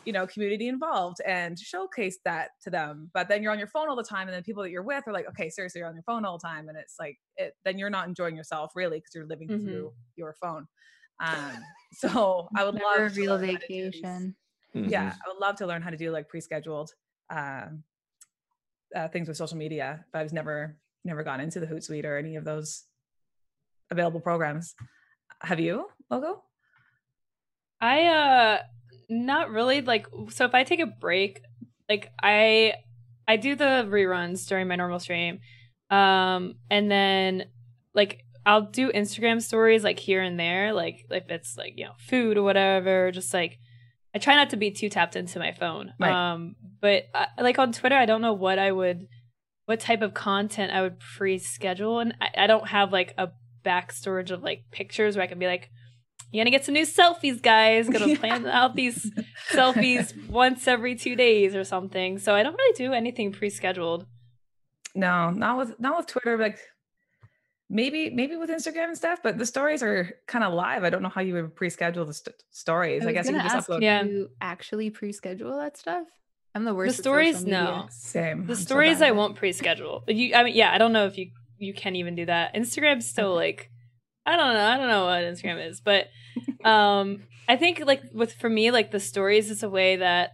you 0.06 0.12
know 0.14 0.26
community 0.26 0.68
involved 0.68 1.18
and 1.28 1.60
showcase 1.60 2.18
that 2.26 2.50
to 2.64 2.72
them. 2.72 3.12
But 3.14 3.28
then 3.30 3.44
you're 3.44 3.52
on 3.52 3.60
your 3.60 3.68
phone 3.68 3.88
all 3.88 3.96
the 3.96 4.02
time 4.04 4.28
and 4.28 4.34
then 4.34 4.42
people 4.42 4.64
that 4.64 4.72
you're 4.72 4.82
with 4.82 5.04
are 5.08 5.14
like 5.14 5.28
okay 5.30 5.48
seriously 5.52 5.78
you're 5.80 5.88
on 5.88 5.94
your 5.94 6.02
phone 6.04 6.26
all 6.26 6.40
the 6.40 6.48
time 6.48 6.70
and 6.70 6.76
it's 6.78 6.96
like 7.00 7.20
it 7.38 7.54
then 7.66 7.78
you're 7.78 7.92
not 7.92 8.08
enjoying 8.08 8.36
yourself 8.36 8.72
really 8.74 8.98
because 8.98 9.14
you're 9.14 9.28
living 9.28 9.48
Mhm. 9.48 9.64
through 9.64 9.94
your 10.16 10.34
phone. 10.42 10.66
Um 11.20 11.54
so 11.94 12.48
i 12.56 12.64
would 12.64 12.74
Never 12.76 12.86
love 12.86 13.12
a 13.12 13.14
to 13.14 13.22
real 13.22 13.36
learn 13.36 13.46
how 14.74 14.80
to 14.80 14.84
do 14.84 14.90
these- 14.90 14.92
vacation. 14.92 14.92
Yeah. 14.92 15.14
I 15.26 15.30
would 15.30 15.40
love 15.40 15.56
to 15.58 15.68
learn 15.68 15.82
how 15.82 15.90
to 15.90 15.98
do 15.98 16.12
like 16.12 16.28
pre-scheduled 16.30 16.94
um, 17.30 17.84
uh, 18.96 19.08
things 19.10 19.28
with 19.28 19.38
social 19.38 19.58
media, 19.58 20.06
but 20.12 20.20
I've 20.20 20.34
never 20.34 20.78
never 21.04 21.24
gone 21.24 21.40
into 21.40 21.60
the 21.60 21.66
Hootsuite 21.66 22.06
or 22.06 22.18
any 22.18 22.36
of 22.36 22.44
those 22.46 22.84
available 23.90 24.20
programs. 24.20 24.76
Have 25.42 25.60
you, 25.60 25.88
Lowco? 26.12 26.42
I 27.80 28.06
uh 28.06 28.58
not 29.10 29.50
really 29.50 29.82
like 29.82 30.06
so 30.30 30.46
if 30.46 30.54
I 30.54 30.64
take 30.64 30.80
a 30.80 30.86
break, 30.86 31.42
like 31.90 32.12
I 32.22 32.74
I 33.28 33.38
do 33.38 33.56
the 33.56 33.88
reruns 33.90 34.48
during 34.48 34.68
my 34.68 34.76
normal 34.76 35.00
stream. 35.00 35.40
Um 35.90 36.56
and 36.70 36.90
then 36.92 37.46
like 37.96 38.22
I'll 38.46 38.62
do 38.70 38.92
Instagram 38.92 39.42
stories 39.42 39.84
like 39.84 40.00
here 40.00 40.22
and 40.22 40.40
there, 40.40 40.74
like 40.74 41.06
if 41.10 41.30
it's 41.30 41.58
like, 41.58 41.74
you 41.78 41.86
know, 41.86 41.94
food 41.98 42.38
or 42.38 42.44
whatever, 42.44 43.12
just 43.12 43.34
like 43.34 43.58
I 44.14 44.20
try 44.20 44.36
not 44.36 44.50
to 44.52 44.58
be 44.58 44.72
too 44.72 44.90
tapped 44.90 45.16
into 45.16 45.40
my 45.40 45.52
phone. 45.54 45.94
Right. 46.00 46.12
Um 46.34 46.56
but 46.82 47.04
I, 47.14 47.28
like 47.42 47.60
on 47.60 47.72
Twitter, 47.72 47.96
I 47.96 48.06
don't 48.06 48.22
know 48.22 48.34
what 48.34 48.60
I 48.60 48.72
would 48.72 49.08
what 49.66 49.80
type 49.80 50.02
of 50.02 50.14
content 50.14 50.74
I 50.74 50.82
would 50.82 51.00
pre-schedule 51.00 52.00
and 52.00 52.16
I, 52.20 52.44
I 52.44 52.48
don't 52.48 52.68
have 52.68 52.92
like 52.92 53.14
a 53.18 53.30
back 53.64 53.92
storage 53.92 54.32
of 54.32 54.44
like 54.44 54.64
pictures 54.72 55.16
where 55.16 55.24
I 55.24 55.28
can 55.28 55.40
be 55.40 55.48
like 55.48 55.70
you're 56.32 56.44
gonna 56.46 56.52
get 56.52 56.64
some 56.64 56.74
new 56.74 56.86
selfies, 56.86 57.42
guys. 57.42 57.90
Gonna 57.90 58.16
plan 58.20 58.48
out 58.48 58.76
these 58.76 59.12
selfies 59.52 60.16
once 60.30 60.68
every 60.68 60.96
two 60.96 61.16
days 61.16 61.56
or 61.56 61.64
something. 61.64 62.20
So 62.20 62.34
I 62.34 62.44
don't 62.44 62.56
really 62.56 62.78
do 62.78 62.94
anything 62.94 63.34
pre-scheduled. 63.34 64.06
No, 64.96 65.30
not 65.30 65.58
with 65.58 65.80
not 65.80 65.98
with 65.98 66.08
Twitter. 66.08 66.38
Like 66.38 66.58
maybe 67.72 68.10
maybe 68.10 68.36
with 68.36 68.50
Instagram 68.50 68.90
and 68.90 68.98
stuff, 68.98 69.20
but 69.24 69.38
the 69.38 69.46
stories 69.46 69.82
are 69.82 70.12
kind 70.28 70.44
of 70.44 70.54
live. 70.54 70.84
I 70.84 70.90
don't 70.90 71.02
know 71.02 71.10
how 71.10 71.22
you 71.22 71.34
would 71.36 71.56
pre-schedule 71.56 72.06
the 72.06 72.14
st- 72.14 72.36
stories. 72.52 73.04
I, 73.04 73.06
was 73.08 73.14
guess 73.14 73.26
you 73.28 73.34
can 73.34 73.42
just 73.44 73.56
ask, 73.56 73.70
upload. 73.70 73.80
do 73.80 73.86
Yeah. 73.86 74.04
you 74.04 74.30
actually 74.42 74.90
pre-schedule 74.90 75.58
that 75.58 75.78
stuff? 75.78 76.06
I'm 76.54 76.66
the 76.66 76.74
worst. 76.76 76.98
The 76.98 77.04
stories, 77.04 77.46
no. 77.46 77.88
Same. 77.90 78.46
The 78.46 78.54
I'm 78.54 78.60
stories 78.60 79.00
bad 79.00 79.08
I 79.08 79.12
won't 79.12 79.38
pre-schedule. 79.38 80.04
You, 80.08 80.36
I 80.36 80.44
mean, 80.44 80.54
yeah, 80.56 80.72
I 80.74 80.78
don't 80.78 80.92
know 80.92 81.06
if 81.06 81.18
you 81.18 81.32
you 81.58 81.74
can 81.74 81.96
even 81.96 82.16
do 82.16 82.26
that. 82.26 82.54
Instagram's 82.56 83.08
still 83.08 83.34
like, 83.36 83.70
I 84.26 84.36
don't 84.36 84.54
know, 84.54 84.66
I 84.66 84.78
don't 84.78 84.88
know 84.88 85.06
what 85.06 85.24
Instagram 85.24 85.66
is, 85.70 85.80
but 85.80 86.08
um, 86.68 87.24
I 87.48 87.56
think 87.56 87.82
like 87.86 88.02
with 88.14 88.34
for 88.34 88.50
me, 88.50 88.72
like 88.72 88.92
the 88.92 89.00
stories 89.00 89.50
is 89.50 89.64
a 89.64 89.70
way 89.70 89.96
that 89.98 90.32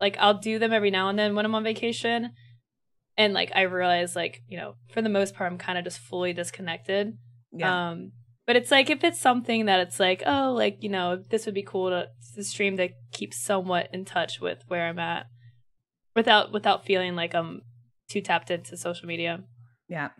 like 0.00 0.16
I'll 0.20 0.38
do 0.38 0.58
them 0.58 0.72
every 0.72 0.90
now 0.90 1.08
and 1.08 1.18
then 1.18 1.34
when 1.34 1.44
I'm 1.44 1.54
on 1.54 1.64
vacation, 1.64 2.30
and 3.16 3.34
like 3.34 3.52
I 3.54 3.62
realize 3.62 4.16
like 4.16 4.42
you 4.48 4.56
know 4.58 4.74
for 4.92 5.02
the 5.02 5.08
most 5.08 5.34
part 5.34 5.50
I'm 5.50 5.58
kind 5.58 5.78
of 5.78 5.84
just 5.84 5.98
fully 5.98 6.32
disconnected. 6.32 7.16
Yeah. 7.52 7.90
Um, 7.90 8.12
but 8.46 8.56
it's 8.56 8.70
like 8.70 8.90
if 8.90 9.04
it's 9.04 9.20
something 9.20 9.66
that 9.66 9.80
it's 9.80 10.00
like, 10.00 10.22
oh, 10.26 10.52
like 10.56 10.82
you 10.82 10.88
know, 10.88 11.22
this 11.30 11.46
would 11.46 11.54
be 11.54 11.62
cool 11.62 11.90
to, 11.90 12.08
to 12.34 12.44
stream 12.44 12.76
to 12.78 12.88
keep 13.12 13.32
somewhat 13.32 13.88
in 13.92 14.04
touch 14.04 14.40
with 14.40 14.64
where 14.66 14.88
I'm 14.88 14.98
at, 14.98 15.26
without 16.16 16.52
without 16.52 16.84
feeling 16.84 17.14
like 17.14 17.34
I'm 17.34 17.62
too 18.08 18.20
tapped 18.20 18.50
into 18.50 18.76
social 18.76 19.06
media. 19.06 19.44
yeah. 19.88 20.10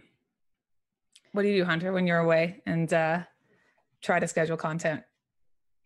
What 1.33 1.43
do 1.43 1.49
you 1.49 1.59
do, 1.59 1.65
Hunter, 1.65 1.93
when 1.93 2.07
you're 2.09 2.19
away 2.19 2.61
and 2.67 2.93
uh, 2.93 3.21
try 4.03 4.19
to 4.19 4.27
schedule 4.27 4.57
content? 4.57 5.03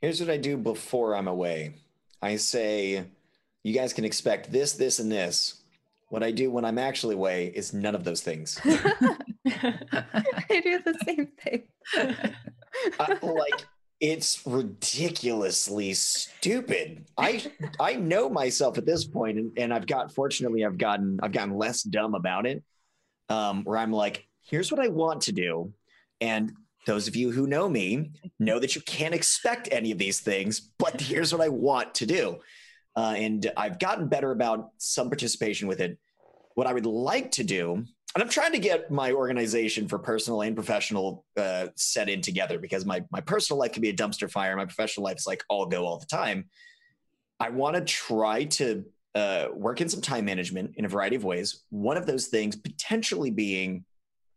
Here's 0.01 0.21
what 0.21 0.31
I 0.31 0.39
do 0.39 0.57
before 0.57 1.15
I'm 1.15 1.29
away. 1.29 1.75
I 2.23 2.37
say, 2.37 3.05
you 3.63 3.75
guys 3.75 3.93
can 3.93 4.07
expect 4.07 4.51
this, 4.51 4.73
this, 4.73 4.99
and 4.99 5.13
this. 5.13 5.63
What 6.15 6.23
I 6.23 6.31
do 6.31 6.49
when 6.49 6.65
I'm 6.65 6.79
actually 6.79 7.17
away 7.17 7.51
is 7.57 7.75
none 7.75 7.97
of 7.97 8.05
those 8.05 8.21
things. 8.21 8.61
I 8.65 10.61
do 10.63 10.81
the 10.81 10.97
same 11.05 11.27
thing. 11.43 11.65
I- 13.01 13.19
like 13.21 13.67
it's 13.99 14.47
ridiculously 14.47 15.93
stupid. 15.95 17.07
I 17.19 17.43
I 17.81 17.95
know 17.97 18.29
myself 18.29 18.79
at 18.79 18.87
this 18.87 19.05
point, 19.05 19.39
and, 19.39 19.59
and 19.59 19.75
I've 19.75 19.89
got 19.89 20.15
fortunately 20.15 20.65
I've 20.65 20.79
gotten 20.79 21.19
I've 21.21 21.33
gotten 21.33 21.57
less 21.57 21.83
dumb 21.83 22.15
about 22.15 22.47
it. 22.47 22.63
Um, 23.29 23.65
where 23.65 23.79
I'm 23.79 23.91
like, 23.93 24.25
here's 24.43 24.71
what 24.71 24.79
I 24.79 24.87
want 24.87 25.23
to 25.23 25.33
do, 25.33 25.73
and 26.21 26.53
those 26.87 27.09
of 27.09 27.17
you 27.17 27.33
who 27.33 27.49
know 27.49 27.69
me 27.69 28.13
know 28.39 28.61
that 28.61 28.77
you 28.77 28.83
can't 28.83 29.17
expect 29.17 29.69
any 29.73 29.91
of 29.91 29.99
these 29.99 30.21
things, 30.21 30.61
but 30.79 31.01
here's 31.01 31.33
what 31.33 31.43
I 31.43 31.49
want 31.49 31.93
to 31.97 32.07
do. 32.07 32.39
Uh, 32.97 33.15
and 33.17 33.51
I've 33.57 33.81
gotten 33.81 34.07
better 34.07 34.31
about 34.31 34.71
some 34.79 35.09
participation 35.09 35.67
with 35.67 35.81
it. 35.81 35.99
What 36.55 36.67
I 36.67 36.73
would 36.73 36.87
like 36.87 37.33
to 37.33 37.45
do, 37.45 37.73
and 37.73 38.23
I'm 38.23 38.29
trying 38.29 38.53
to 38.53 38.59
get 38.59 38.91
my 38.91 39.13
organization 39.13 39.89
for 39.89 39.99
personal 39.99 40.43
and 40.43 40.55
professional 40.55 41.25
uh, 41.37 41.69
set 41.75 42.09
in 42.09 42.21
together 42.21 42.59
because 42.59 42.85
my 42.85 43.05
my 43.11 43.21
personal 43.21 43.59
life 43.59 43.73
can 43.73 43.83
be 43.83 43.89
a 43.89 43.97
dumpster 43.97 44.31
fire. 44.31 44.57
My 44.57 44.67
professional 44.67 45.05
life 45.05 45.19
is 45.19 45.27
like 45.27 45.43
all 45.49 45.67
go 45.67 45.85
all 45.85 45.99
the 45.99 46.07
time. 46.07 46.47
I 47.41 47.51
want 47.51 47.75
to 47.75 47.83
try 47.83 48.45
to 48.45 48.85
uh, 49.15 49.49
work 49.53 49.81
in 49.81 49.89
some 49.89 50.01
time 50.01 50.25
management 50.25 50.75
in 50.77 50.85
a 50.85 50.89
variety 50.89 51.17
of 51.17 51.25
ways. 51.25 51.63
One 51.71 51.97
of 51.97 52.07
those 52.07 52.29
things 52.29 52.57
potentially 52.57 53.31
being 53.31 53.85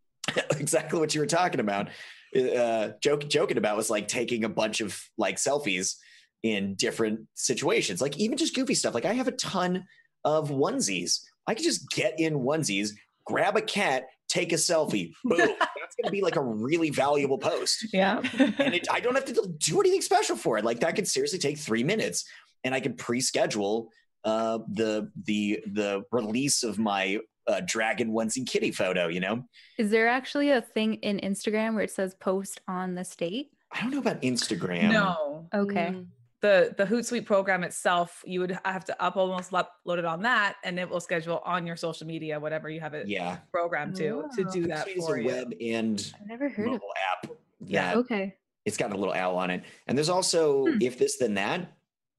exactly 0.56 0.98
what 0.98 1.14
you 1.14 1.20
were 1.20 1.26
talking 1.26 1.60
about, 1.60 1.88
uh, 2.36 2.90
joke, 3.02 3.28
joking 3.28 3.58
about 3.58 3.76
was 3.76 3.90
like 3.90 4.08
taking 4.08 4.44
a 4.44 4.48
bunch 4.48 4.80
of 4.80 5.00
like 5.16 5.36
selfies 5.36 5.96
in 6.42 6.74
different 6.74 7.20
situations, 7.34 8.00
like 8.00 8.16
even 8.18 8.36
just 8.36 8.54
goofy 8.54 8.74
stuff. 8.74 8.94
Like 8.94 9.04
I 9.04 9.14
have 9.14 9.28
a 9.28 9.32
ton 9.32 9.84
of 10.24 10.50
onesies. 10.50 11.20
I 11.48 11.54
could 11.54 11.64
just 11.64 11.90
get 11.90 12.20
in 12.20 12.34
onesies, 12.34 12.90
grab 13.24 13.56
a 13.56 13.62
cat, 13.62 14.04
take 14.28 14.52
a 14.52 14.56
selfie. 14.56 15.12
Boom. 15.24 15.38
That's 15.38 15.96
going 15.96 16.04
to 16.04 16.10
be 16.10 16.20
like 16.20 16.36
a 16.36 16.42
really 16.42 16.90
valuable 16.90 17.38
post. 17.38 17.86
Yeah. 17.92 18.20
And 18.38 18.74
it, 18.74 18.86
I 18.90 19.00
don't 19.00 19.14
have 19.14 19.24
to 19.24 19.54
do 19.58 19.80
anything 19.80 20.02
special 20.02 20.36
for 20.36 20.58
it. 20.58 20.64
Like 20.64 20.80
that 20.80 20.94
could 20.94 21.08
seriously 21.08 21.38
take 21.38 21.58
three 21.58 21.82
minutes, 21.82 22.24
and 22.62 22.74
I 22.74 22.80
could 22.80 22.98
pre-schedule 22.98 23.88
uh, 24.24 24.58
the 24.72 25.10
the 25.24 25.60
the 25.72 26.02
release 26.12 26.62
of 26.62 26.78
my 26.78 27.18
uh, 27.46 27.62
dragon 27.64 28.12
onesie 28.12 28.46
kitty 28.46 28.70
photo. 28.70 29.08
You 29.08 29.20
know, 29.20 29.44
Is 29.78 29.90
there 29.90 30.08
actually 30.08 30.50
a 30.50 30.60
thing 30.60 30.94
in 30.94 31.18
Instagram 31.20 31.74
where 31.74 31.84
it 31.84 31.90
says 31.90 32.14
post 32.14 32.60
on 32.68 32.94
the 32.94 33.04
state? 33.04 33.50
I 33.72 33.80
don't 33.80 33.90
know 33.90 33.98
about 33.98 34.22
Instagram. 34.22 34.92
No. 34.92 35.48
Okay. 35.54 35.92
Mm. 35.92 36.06
The 36.40 36.72
the 36.76 36.84
Hootsuite 36.84 37.26
program 37.26 37.64
itself, 37.64 38.22
you 38.24 38.38
would 38.40 38.56
have 38.64 38.84
to 38.84 39.02
up 39.02 39.16
almost 39.16 39.50
upload 39.50 39.98
it 39.98 40.04
on 40.04 40.22
that, 40.22 40.56
and 40.62 40.78
it 40.78 40.88
will 40.88 41.00
schedule 41.00 41.42
on 41.44 41.66
your 41.66 41.74
social 41.76 42.06
media 42.06 42.38
whatever 42.38 42.70
you 42.70 42.78
have 42.80 42.94
it 42.94 43.08
Yeah, 43.08 43.38
programmed 43.52 43.96
to 43.96 44.28
to 44.36 44.44
Oh. 44.46 44.52
do 44.52 44.66
that 44.68 44.78
Actually, 44.78 44.92
it's 44.94 45.06
for 45.06 45.16
a 45.16 45.20
you. 45.22 45.26
web 45.26 45.54
and 45.60 46.12
I've 46.20 46.26
never 46.28 46.48
heard 46.48 46.66
of 46.66 46.72
mobile 46.74 46.92
app. 47.12 47.30
Yeah. 47.64 47.96
Okay. 47.96 48.36
it's 48.64 48.76
got 48.76 48.92
a 48.92 48.96
little 48.96 49.14
owl 49.14 49.36
on 49.36 49.50
it. 49.50 49.64
And 49.86 49.96
there's 49.98 50.10
also 50.10 50.66
Hmm. 50.66 50.78
if 50.80 50.98
this 50.98 51.16
then 51.16 51.34
that. 51.34 51.72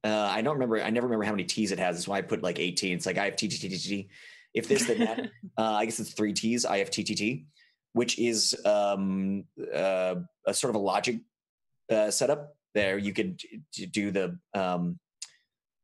Uh, 0.03 0.29
I 0.31 0.41
don't 0.41 0.53
remember. 0.55 0.81
I 0.81 0.89
never 0.89 1.07
remember 1.07 1.25
how 1.25 1.31
many 1.31 1.43
T's 1.45 1.71
it 1.71 1.79
has. 1.79 1.95
That's 1.95 2.07
why 2.07 2.17
I 2.17 2.21
put 2.21 2.41
like 2.41 2.57
18. 2.59 2.97
It's 2.97 3.05
like 3.05 3.17
I 3.17 3.25
have 3.25 3.35
T 3.37 3.47
T 3.47 3.57
T 3.57 3.69
T 3.69 3.77
T. 3.77 4.09
If 4.53 4.67
this 4.67 4.85
then 4.85 4.99
that. 4.99 5.19
uh, 5.57 5.73
I 5.75 5.85
guess 5.85 5.99
it's 5.99 6.11
three 6.13 6.33
T's. 6.33 6.65
I 6.65 6.79
have 6.79 6.89
T 6.89 7.03
T 7.03 7.15
T, 7.15 7.45
which 7.93 8.17
is 8.19 8.55
um, 8.65 9.43
uh, 9.73 10.15
a 10.45 10.53
sort 10.53 10.69
of 10.71 10.75
a 10.75 10.83
logic 10.83 11.19
uh, 11.89 12.09
setup. 12.11 12.55
There 12.75 12.97
you 12.97 13.13
could 13.13 13.41
do 13.91 14.11
the 14.11 14.37
um, 14.53 14.99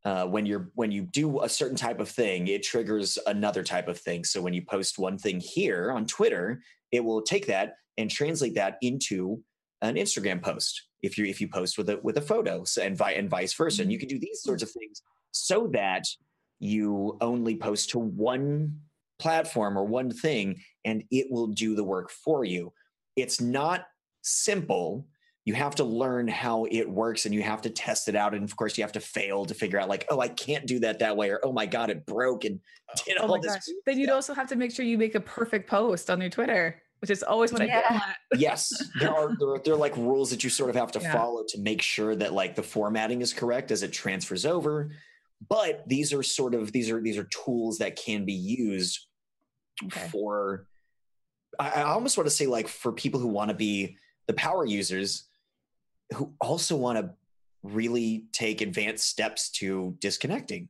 uh, 0.03 0.25
when 0.25 0.45
you're 0.45 0.69
when 0.75 0.91
you 0.91 1.01
do 1.01 1.41
a 1.41 1.49
certain 1.49 1.75
type 1.75 1.99
of 1.99 2.07
thing, 2.09 2.47
it 2.47 2.63
triggers 2.63 3.17
another 3.25 3.63
type 3.63 3.87
of 3.87 3.97
thing. 3.97 4.23
So 4.23 4.41
when 4.41 4.53
you 4.53 4.61
post 4.63 4.99
one 4.99 5.17
thing 5.17 5.39
here 5.39 5.91
on 5.91 6.05
Twitter, 6.05 6.61
it 6.91 7.03
will 7.03 7.21
take 7.21 7.47
that 7.47 7.77
and 7.97 8.09
translate 8.09 8.53
that 8.55 8.77
into 8.81 9.41
an 9.81 9.95
Instagram 9.95 10.41
post. 10.41 10.89
If 11.01 11.17
you 11.17 11.25
if 11.25 11.41
you 11.41 11.47
post 11.47 11.77
with 11.77 11.89
a 11.89 11.99
with 12.03 12.17
a 12.17 12.21
photo, 12.21 12.63
so, 12.63 12.83
and, 12.83 12.95
vi- 12.95 13.13
and 13.13 13.29
vice 13.29 13.53
versa, 13.53 13.81
and 13.81 13.91
you 13.91 13.97
can 13.97 14.07
do 14.07 14.19
these 14.19 14.41
sorts 14.41 14.61
of 14.61 14.69
things 14.69 15.01
so 15.31 15.67
that 15.73 16.05
you 16.59 17.17
only 17.19 17.55
post 17.55 17.89
to 17.89 17.99
one 17.99 18.79
platform 19.19 19.77
or 19.77 19.85
one 19.85 20.11
thing, 20.11 20.61
and 20.83 21.03
it 21.11 21.27
will 21.31 21.47
do 21.47 21.75
the 21.75 21.83
work 21.83 22.09
for 22.09 22.43
you. 22.43 22.71
It's 23.15 23.41
not 23.41 23.85
simple. 24.21 25.07
You 25.45 25.53
have 25.53 25.75
to 25.75 25.83
learn 25.83 26.27
how 26.27 26.65
it 26.71 26.89
works 26.89 27.25
and 27.25 27.33
you 27.33 27.43
have 27.43 27.61
to 27.61 27.69
test 27.69 28.07
it 28.09 28.15
out. 28.15 28.33
And 28.33 28.43
of 28.43 28.55
course, 28.55 28.77
you 28.77 28.83
have 28.83 28.91
to 28.93 28.99
fail 28.99 29.45
to 29.45 29.53
figure 29.53 29.79
out, 29.79 29.87
like, 29.87 30.05
oh, 30.09 30.19
I 30.19 30.27
can't 30.27 30.65
do 30.65 30.79
that 30.79 30.99
that 30.99 31.15
way, 31.15 31.29
or 31.29 31.39
oh 31.43 31.53
my 31.53 31.67
God, 31.67 31.91
it 31.91 32.05
broke 32.07 32.45
and 32.45 32.59
did 33.05 33.17
Oh 33.19 33.23
all 33.27 33.35
my 33.35 33.39
this. 33.41 33.53
gosh. 33.53 33.61
Then 33.85 33.99
you'd 33.99 34.09
also 34.09 34.33
have 34.33 34.47
to 34.49 34.55
make 34.55 34.71
sure 34.71 34.83
you 34.85 34.97
make 34.97 35.13
a 35.15 35.19
perfect 35.19 35.69
post 35.69 36.09
on 36.09 36.19
your 36.19 36.31
Twitter, 36.31 36.81
which 36.99 37.11
is 37.11 37.21
always 37.21 37.53
what 37.53 37.61
I 37.61 37.65
Yeah. 37.65 37.87
fail 37.87 37.97
at. 37.99 38.17
yes 38.39 38.89
there 38.99 39.13
are 39.13 39.35
there 39.39 39.49
are, 39.49 39.59
there 39.63 39.73
are 39.75 39.77
like 39.77 39.95
rules 39.95 40.29
that 40.31 40.43
you 40.43 40.49
sort 40.49 40.69
of 40.71 40.75
have 40.75 40.91
to 40.93 40.99
Yeah. 40.99 41.11
follow 41.13 41.43
to 41.49 41.61
make 41.61 41.81
sure 41.81 42.15
that 42.15 42.33
like 42.33 42.55
the 42.55 42.63
formatting 42.63 43.21
is 43.21 43.31
correct 43.33 43.69
as 43.71 43.83
it 43.83 43.93
transfers 43.93 44.45
over 44.45 44.89
but 45.47 45.87
these 45.87 46.11
are 46.11 46.23
sort 46.23 46.53
of 46.55 46.71
these 46.71 46.89
are 46.89 46.99
these 47.01 47.17
are 47.17 47.25
tools 47.25 47.77
that 47.77 47.95
can 47.97 48.25
be 48.25 48.33
used 48.33 49.05
Okay. 49.85 50.07
for 50.11 50.67
I, 51.59 51.69
I 51.69 51.81
almost 51.83 52.17
want 52.17 52.27
to 52.27 52.35
say 52.35 52.47
like 52.47 52.67
for 52.67 52.91
people 52.91 53.19
who 53.19 53.27
want 53.27 53.49
to 53.51 53.55
be 53.55 53.97
the 54.27 54.33
power 54.33 54.65
users 54.65 55.29
who 56.13 56.33
also 56.39 56.75
want 56.75 56.97
to 56.99 57.13
really 57.63 58.25
take 58.31 58.61
advanced 58.61 59.07
steps 59.07 59.49
to 59.49 59.95
disconnecting 59.99 60.69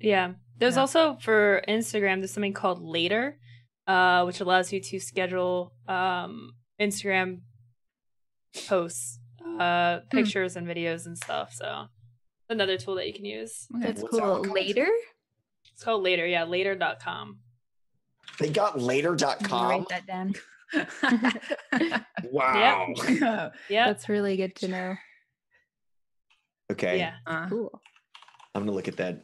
Yeah. 0.00 0.34
There's 0.58 0.74
Yeah. 0.76 0.80
also 0.82 1.16
for 1.20 1.62
Instagram, 1.68 2.18
there's 2.20 2.30
something 2.32 2.52
called 2.52 2.80
Later, 2.82 3.38
uh, 3.86 4.22
which 4.24 4.40
allows 4.40 4.72
you 4.72 4.80
to 4.80 5.00
schedule 5.00 5.72
um, 5.88 6.54
Instagram 6.80 7.40
posts, 8.68 9.18
uh, 9.58 10.00
pictures 10.10 10.56
and 10.56 10.66
videos 10.66 11.06
and 11.06 11.16
stuff. 11.16 11.52
So 11.54 11.86
Another 12.48 12.78
tool 12.78 12.94
that 12.94 13.08
you 13.08 13.12
can 13.12 13.24
use. 13.24 13.66
Okay. 13.74 13.86
That's 13.86 14.02
What's 14.02 14.12
cool. 14.16 14.20
called? 14.20 14.46
Later? 14.48 14.86
It's 15.72 15.82
called 15.82 16.04
Later. 16.04 16.24
Yeah, 16.26 16.44
later.com. 16.44 17.40
They 18.38 18.50
got 18.50 18.74
I'm 18.74 18.78
gonna 18.78 18.86
later.com. 18.86 19.68
Write 19.68 19.88
that 19.88 20.06
down. 20.06 20.34
Wow. 22.30 22.92
Yeah. 23.08 23.50
That's 23.86 24.08
really 24.08 24.36
good 24.36 24.54
to 24.56 24.68
know. 24.68 24.94
Okay. 26.72 26.98
Yeah. 26.98 27.14
Uh, 27.26 27.48
Cool. 27.48 27.80
I'm 28.54 28.62
gonna 28.62 28.72
look 28.72 28.88
at 28.88 28.96
that. 28.96 29.22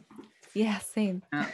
Yeah, 0.53 0.77
same. 0.77 1.23
no, 1.33 1.39
Uh, 1.41 1.45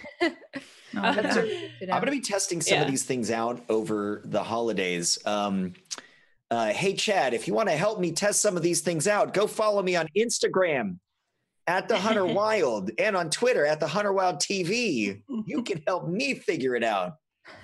but, 0.93 1.23
That's 1.23 1.37
uh, 1.37 1.41
a- 1.41 1.69
Good 1.79 1.85
to 1.87 1.93
I'm 1.93 2.01
gonna 2.01 2.11
be 2.11 2.19
testing 2.19 2.61
some 2.61 2.81
of 2.81 2.87
these 2.87 3.03
things 3.05 3.31
out 3.31 3.63
over 3.69 4.21
the 4.25 4.43
holidays. 4.43 5.17
Um, 5.25 5.73
uh, 6.51 6.67
hey 6.73 6.93
Chad, 6.95 7.33
if 7.33 7.47
you 7.47 7.53
want 7.53 7.69
to 7.69 7.75
help 7.77 7.99
me 7.99 8.11
test 8.11 8.41
some 8.41 8.57
of 8.57 8.63
these 8.63 8.81
things 8.81 9.07
out, 9.07 9.33
go 9.33 9.47
follow 9.47 9.81
me 9.81 9.95
on 9.95 10.07
Instagram 10.17 10.97
at 11.67 11.87
the 11.87 11.97
Hunter 11.97 12.25
Wild 12.41 12.91
and 12.99 13.15
on 13.15 13.29
Twitter 13.29 13.65
at 13.65 13.79
the 13.79 13.87
Hunter 13.87 14.11
Wild 14.11 14.37
TV. 14.39 15.21
You 15.45 15.63
can 15.63 15.81
help 15.87 16.07
me 16.09 16.33
figure 16.35 16.75
it 16.75 16.83
out. 16.83 17.13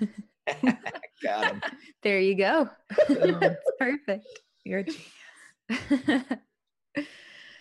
Got 1.22 1.48
him. 1.48 1.62
There 2.02 2.20
you 2.20 2.36
go. 2.36 2.68
That's 2.88 3.70
perfect. 3.78 4.26
you're 4.64 4.80
a 4.80 4.84
genius. 4.84 5.02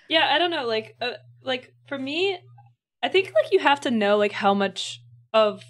yeah 0.08 0.30
i 0.32 0.38
don't 0.38 0.52
know 0.52 0.66
like 0.68 0.96
uh, 1.02 1.12
like 1.42 1.74
for 1.88 1.98
me 1.98 2.38
i 3.02 3.10
think 3.10 3.26
like 3.42 3.52
you 3.52 3.58
have 3.60 3.82
to 3.82 3.90
know 3.90 4.18
like 4.18 4.32
how 4.32 4.54
much 4.54 5.02
of 5.34 5.64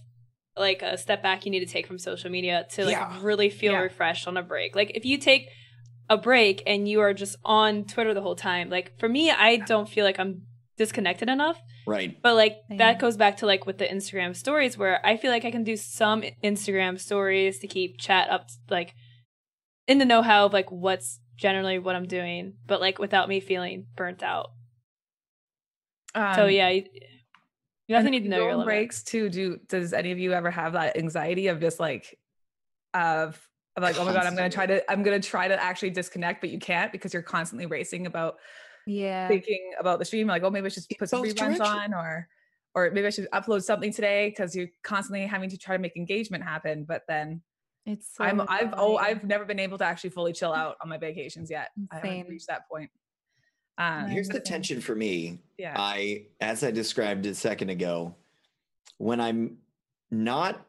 like 0.57 0.81
a 0.81 0.97
step 0.97 1.23
back 1.23 1.45
you 1.45 1.51
need 1.51 1.61
to 1.61 1.65
take 1.65 1.87
from 1.87 1.97
social 1.97 2.29
media 2.29 2.65
to 2.71 2.83
like 2.83 2.91
Yeah. 2.97 3.19
really 3.21 3.49
feel 3.49 3.71
Yeah. 3.73 3.79
refreshed 3.79 4.27
on 4.27 4.35
a 4.35 4.43
break 4.43 4.75
like 4.75 4.91
if 4.95 5.05
you 5.05 5.17
take 5.17 5.47
a 6.09 6.17
break 6.17 6.61
and 6.67 6.87
you 6.89 6.99
are 6.99 7.13
just 7.13 7.37
on 7.45 7.85
twitter 7.85 8.13
the 8.13 8.21
whole 8.21 8.35
time 8.35 8.69
like 8.69 8.99
for 8.99 9.07
me 9.07 9.31
i 9.31 9.55
don't 9.55 9.87
feel 9.87 10.03
like 10.03 10.19
i'm 10.19 10.41
disconnected 10.77 11.29
enough 11.29 11.59
Right. 11.87 12.21
but 12.21 12.35
like 12.35 12.57
Same. 12.67 12.77
that 12.77 12.99
goes 12.99 13.15
back 13.17 13.37
to 13.37 13.45
like 13.45 13.65
with 13.65 13.77
the 13.77 13.85
instagram 13.85 14.35
stories 14.35 14.77
where 14.77 15.05
i 15.05 15.15
feel 15.17 15.31
like 15.31 15.45
i 15.45 15.51
can 15.51 15.63
do 15.63 15.77
some 15.77 16.23
instagram 16.43 16.99
stories 16.99 17.59
to 17.59 17.67
keep 17.67 17.99
chat 17.99 18.29
up 18.29 18.49
like 18.69 18.93
in 19.87 19.97
the 19.99 20.05
know-how 20.05 20.47
of 20.47 20.53
like 20.53 20.71
what's 20.71 21.19
generally 21.37 21.79
what 21.79 21.95
i'm 21.95 22.07
doing 22.07 22.53
but 22.67 22.81
like 22.81 22.99
without 22.99 23.29
me 23.29 23.39
feeling 23.39 23.85
burnt 23.95 24.21
out 24.23 24.47
so 26.13 26.45
Um, 26.45 26.49
yeah, 26.51 26.69
you, 26.69 26.83
you 27.87 27.95
definitely 27.95 28.19
need 28.19 28.23
to 28.23 28.29
know 28.29 28.37
your 28.37 28.51
on 28.51 28.59
limit. 28.59 28.65
breaks 28.67 29.03
too. 29.03 29.29
Do 29.29 29.59
does 29.67 29.91
any 29.91 30.11
of 30.13 30.17
you 30.17 30.31
ever 30.31 30.49
have 30.49 30.71
that 30.73 30.97
anxiety 30.97 31.47
of 31.47 31.59
just 31.59 31.77
like 31.77 32.17
of 32.93 33.37
of 33.75 33.83
like, 33.83 33.99
oh 33.99 34.05
my 34.05 34.13
god, 34.17 34.25
I'm 34.25 34.33
gonna 34.35 34.49
try 34.49 34.65
to 34.65 34.89
I'm 34.89 35.03
gonna 35.03 35.19
try 35.19 35.49
to 35.49 35.61
actually 35.61 35.89
disconnect, 35.89 36.39
but 36.39 36.51
you 36.51 36.59
can't 36.59 36.91
because 36.93 37.13
you're 37.13 37.21
constantly 37.21 37.65
racing 37.65 38.07
about 38.07 38.37
yeah. 38.85 39.27
thinking 39.27 39.73
about 39.79 39.99
the 39.99 40.05
stream, 40.05 40.27
like, 40.27 40.43
oh 40.43 40.49
maybe 40.49 40.65
I 40.65 40.69
should 40.69 40.85
In 40.89 40.97
put 40.97 41.09
some 41.09 41.23
reruns 41.23 41.35
directions. 41.35 41.59
on 41.61 41.93
or 41.93 42.27
or 42.73 42.91
maybe 42.91 43.07
I 43.07 43.09
should 43.09 43.29
upload 43.31 43.63
something 43.63 43.93
today 43.93 44.29
because 44.29 44.55
you're 44.55 44.67
constantly 44.83 45.25
having 45.25 45.49
to 45.49 45.57
try 45.57 45.75
to 45.77 45.81
make 45.81 45.95
engagement 45.95 46.43
happen. 46.43 46.83
But 46.83 47.03
then 47.07 47.41
It's 47.85 48.15
so 48.15 48.23
I'm 48.23 48.41
I've 48.41 48.73
oh. 48.77 48.97
I've 48.97 49.23
never 49.23 49.45
been 49.45 49.59
able 49.59 49.77
to 49.77 49.85
actually 49.85 50.09
fully 50.09 50.33
chill 50.33 50.53
out 50.61 50.75
on 50.81 50.89
my 50.89 50.97
vacations 50.97 51.49
yet. 51.49 51.69
I 51.91 51.95
haven't 51.95 52.29
reached 52.29 52.47
that 52.47 52.67
point. 52.69 52.89
Um, 53.77 54.07
Here's 54.07 54.29
the 54.29 54.39
tension 54.39 54.79
for 54.79 54.95
me. 54.95 55.39
yeah. 55.57 55.75
I, 55.77 56.27
as 56.39 56.63
I 56.63 56.71
described 56.71 57.25
a 57.25 57.35
second 57.35 57.69
ago, 57.69 58.15
when 58.99 59.19
I'm 59.19 59.57
not, 60.11 60.65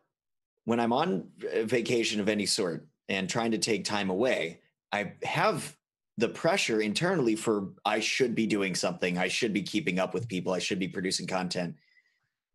when 0.64 0.80
I'm 0.80 0.92
on 0.92 1.28
vacation 1.38 2.20
of 2.20 2.28
any 2.28 2.46
sort 2.46 2.86
and 3.08 3.28
trying 3.28 3.52
to 3.52 3.58
take 3.58 3.84
time 3.84 4.10
away, 4.10 4.60
I 4.92 5.12
have 5.22 5.76
the 6.18 6.28
pressure 6.28 6.80
internally 6.80 7.36
for 7.36 7.68
I 7.84 8.00
should 8.00 8.34
be 8.34 8.46
doing 8.46 8.74
something. 8.74 9.18
I 9.18 9.28
should 9.28 9.52
be 9.52 9.62
keeping 9.62 9.98
up 9.98 10.14
with 10.14 10.28
people. 10.28 10.52
I 10.52 10.58
should 10.58 10.78
be 10.78 10.88
producing 10.88 11.26
content. 11.26 11.76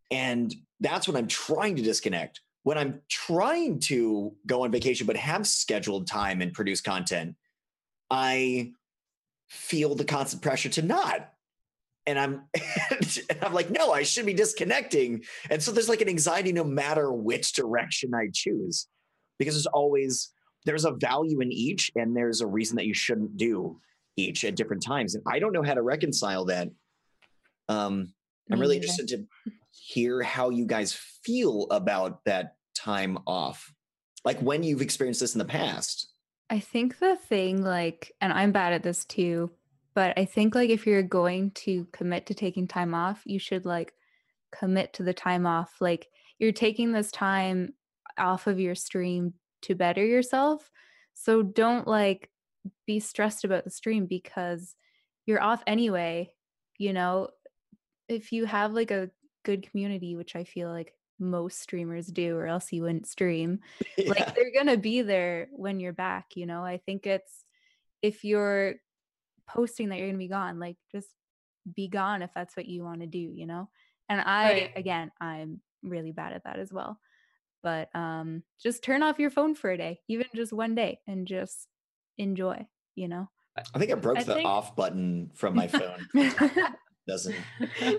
And 0.10 0.54
that's 0.80 1.08
when 1.08 1.16
I'm 1.16 1.28
trying 1.28 1.76
to 1.76 1.82
disconnect. 1.82 2.42
When 2.64 2.78
I'm 2.78 3.02
trying 3.10 3.80
to 3.82 4.36
go 4.46 4.64
on 4.64 4.72
vacation, 4.72 5.08
but 5.08 5.16
have 5.16 5.48
scheduled 5.48 6.08
time 6.08 6.42
and 6.42 6.54
produce 6.54 6.82
content, 6.82 7.36
I 8.10 8.74
feel 9.50 9.96
the 9.96 10.06
constant 10.06 10.42
pressure 10.42 10.70
to 10.70 10.82
not 10.82 11.32
and 12.08 12.20
I'm 12.20 12.44
and 12.92 13.40
I'm 13.42 13.54
like, 13.54 13.70
no, 13.70 13.92
I 13.92 14.04
should 14.04 14.26
be 14.26 14.34
disconnecting. 14.34 15.24
And 15.50 15.62
so 15.62 15.72
there's 15.72 15.90
like 15.90 16.02
an 16.02 16.10
anxiety 16.10 16.52
no 16.52 16.64
matter 16.64 17.12
which 17.12 17.54
direction 17.54 18.14
I 18.14 18.30
choose. 18.34 18.88
Because 19.40 19.56
there's 19.56 19.68
always 19.68 20.32
there's 20.66 20.86
a 20.86 20.92
value 20.92 21.42
in 21.42 21.52
each 21.52 21.92
and 21.96 22.16
there's 22.16 22.42
a 22.42 22.48
reason 22.48 22.76
that 22.78 22.86
you 22.86 22.94
shouldn't 22.94 23.38
do 23.38 23.80
each 24.18 24.44
at 24.44 24.56
different 24.56 24.84
times. 24.84 25.16
And 25.16 25.24
I 25.28 25.40
don't 25.40 25.54
know 25.54 25.64
how 25.64 25.74
to 25.74 25.82
reconcile 25.82 26.46
that. 26.46 26.70
Um 27.70 28.14
I'm 28.52 28.60
really 28.60 28.76
interested 28.76 29.08
to 29.10 29.26
hear 29.72 30.22
how 30.22 30.50
you 30.50 30.66
guys 30.66 30.94
feel 31.24 31.68
about 31.72 32.24
that 32.26 32.56
time 32.76 33.18
off. 33.26 33.74
Like 34.26 34.40
when 34.42 34.62
you've 34.62 34.82
experienced 34.82 35.22
this 35.22 35.36
in 35.36 35.40
the 35.40 35.46
past. 35.46 36.10
I 36.50 36.60
think 36.60 37.00
the 37.00 37.16
thing, 37.16 37.64
like, 37.64 38.12
and 38.20 38.34
I'm 38.34 38.52
bad 38.52 38.74
at 38.74 38.84
this 38.84 39.06
too, 39.06 39.52
but 39.94 40.18
I 40.18 40.26
think, 40.26 40.54
like, 40.54 40.70
if 40.70 40.86
you're 40.86 41.02
going 41.02 41.52
to 41.52 41.88
commit 41.94 42.26
to 42.26 42.34
taking 42.34 42.68
time 42.68 42.94
off, 42.94 43.22
you 43.26 43.40
should, 43.40 43.66
like, 43.66 43.94
commit 44.52 44.94
to 44.94 45.04
the 45.04 45.14
time 45.14 45.46
off. 45.46 45.76
Like, 45.80 46.10
you're 46.40 46.52
taking 46.52 46.92
this 46.92 47.12
time 47.12 47.74
off 48.18 48.48
of 48.48 48.60
your 48.60 48.76
stream 48.76 49.34
to 49.64 49.76
better 49.76 50.06
yourself. 50.06 50.70
So 51.14 51.42
don't, 51.42 51.88
like, 51.88 52.30
be 52.86 53.00
stressed 53.00 53.44
about 53.44 53.64
the 53.64 53.70
stream 53.70 54.06
because 54.06 54.76
you're 55.26 55.42
off 55.42 55.64
anyway. 55.68 56.32
You 56.78 56.94
know, 56.94 57.30
if 58.08 58.32
you 58.32 58.46
have, 58.46 58.74
like, 58.74 58.92
a 58.92 59.12
good 59.44 59.70
community, 59.70 60.16
which 60.16 60.36
I 60.36 60.44
feel 60.44 60.70
like 60.70 60.94
most 61.20 61.60
streamers 61.62 62.08
do, 62.08 62.36
or 62.36 62.48
else 62.48 62.72
you 62.74 62.82
wouldn't 62.84 63.08
stream 63.08 63.60
Yeah. 63.98 64.10
like 64.10 64.34
they're 64.36 64.52
gonna 64.56 64.78
be 64.78 65.04
there 65.04 65.48
when 65.52 65.80
you're 65.80 65.94
back 65.94 66.36
you 66.36 66.48
know 66.48 66.64
i 66.64 66.78
think 66.78 67.06
it's 67.06 67.46
if 68.02 68.24
you're 68.24 68.76
posting 69.48 69.90
that 69.90 70.00
you're 70.00 70.08
gonna 70.08 70.18
be 70.18 70.28
gone 70.28 70.58
like 70.60 70.78
just 70.92 71.10
be 71.76 71.88
gone 71.88 72.24
if 72.24 72.34
that's 72.34 72.58
what 72.58 72.66
you 72.66 72.84
want 72.84 73.02
to 73.02 73.06
do 73.08 73.20
you 73.20 73.46
know 73.46 73.70
and 74.10 74.20
i 74.22 74.44
Right. 74.44 74.72
again 74.76 75.12
i'm 75.22 75.62
really 75.84 76.12
bad 76.12 76.34
at 76.34 76.44
that 76.46 76.58
as 76.58 76.74
well 76.74 77.00
but 77.64 77.90
um 77.96 78.44
just 78.62 78.84
turn 78.84 79.04
off 79.04 79.20
your 79.20 79.30
phone 79.30 79.54
for 79.56 79.70
a 79.72 79.78
day 79.78 80.00
even 80.08 80.26
just 80.36 80.52
one 80.54 80.76
day 80.76 81.00
and 81.08 81.28
just 81.28 81.68
enjoy 82.18 82.66
you 82.96 83.08
know 83.08 83.30
I 83.76 83.80
think 83.80 83.92
I 83.92 83.96
broke 83.96 84.18
I 84.18 84.24
the 84.24 84.36
think- 84.36 84.48
off 84.48 84.76
button 84.78 85.30
from 85.36 85.56
my 85.56 85.68
phone. 85.68 86.06
Doesn't 87.08 87.36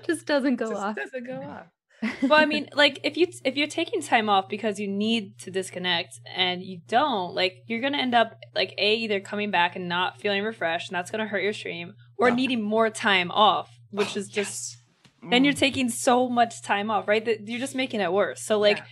just 0.07 0.27
doesn't 0.27 0.57
go 0.57 0.71
Just 0.71 0.83
off 0.83 0.97
doesn't 0.97 1.27
go 1.27 1.43
off. 1.43 1.67
well, 2.23 2.35
I 2.41 2.47
mean, 2.47 2.69
like 2.73 3.01
if 3.05 3.17
you 3.17 3.27
if 3.45 3.57
you're 3.57 3.67
taking 3.67 4.01
time 4.01 4.29
off 4.29 4.49
because 4.49 4.79
you 4.81 4.89
need 4.89 5.39
to 5.41 5.51
disconnect 5.51 6.19
and 6.35 6.63
you 6.63 6.81
don't, 6.89 7.35
like 7.35 7.57
you're 7.67 7.81
gonna 7.81 7.99
end 7.99 8.15
up 8.15 8.39
like 8.55 8.75
a 8.79 8.95
either 8.97 9.21
coming 9.21 9.51
back 9.51 9.77
and 9.77 9.89
not 9.89 10.21
feeling 10.21 10.43
refreshed, 10.43 10.89
and 10.91 10.97
that's 10.97 11.11
gonna 11.11 11.27
hurt 11.27 11.43
your 11.43 11.53
stream, 11.53 11.95
or 12.17 12.29
Yeah. 12.29 12.35
needing 12.37 12.63
more 12.63 12.91
time 12.91 13.31
off, 13.31 13.69
which 13.91 14.17
Oh, 14.17 14.21
is 14.21 14.29
just 14.29 14.77
yes. 15.23 15.31
then 15.31 15.45
you're 15.45 15.53
Mm. 15.55 15.59
taking 15.59 15.89
so 15.91 16.29
much 16.29 16.63
time 16.63 16.91
off, 16.91 17.07
right? 17.09 17.25
That 17.25 17.47
you're 17.47 17.61
just 17.61 17.75
making 17.75 18.01
it 18.01 18.13
worse. 18.13 18.41
So 18.43 18.59
like, 18.59 18.79
Yeah. 18.79 18.85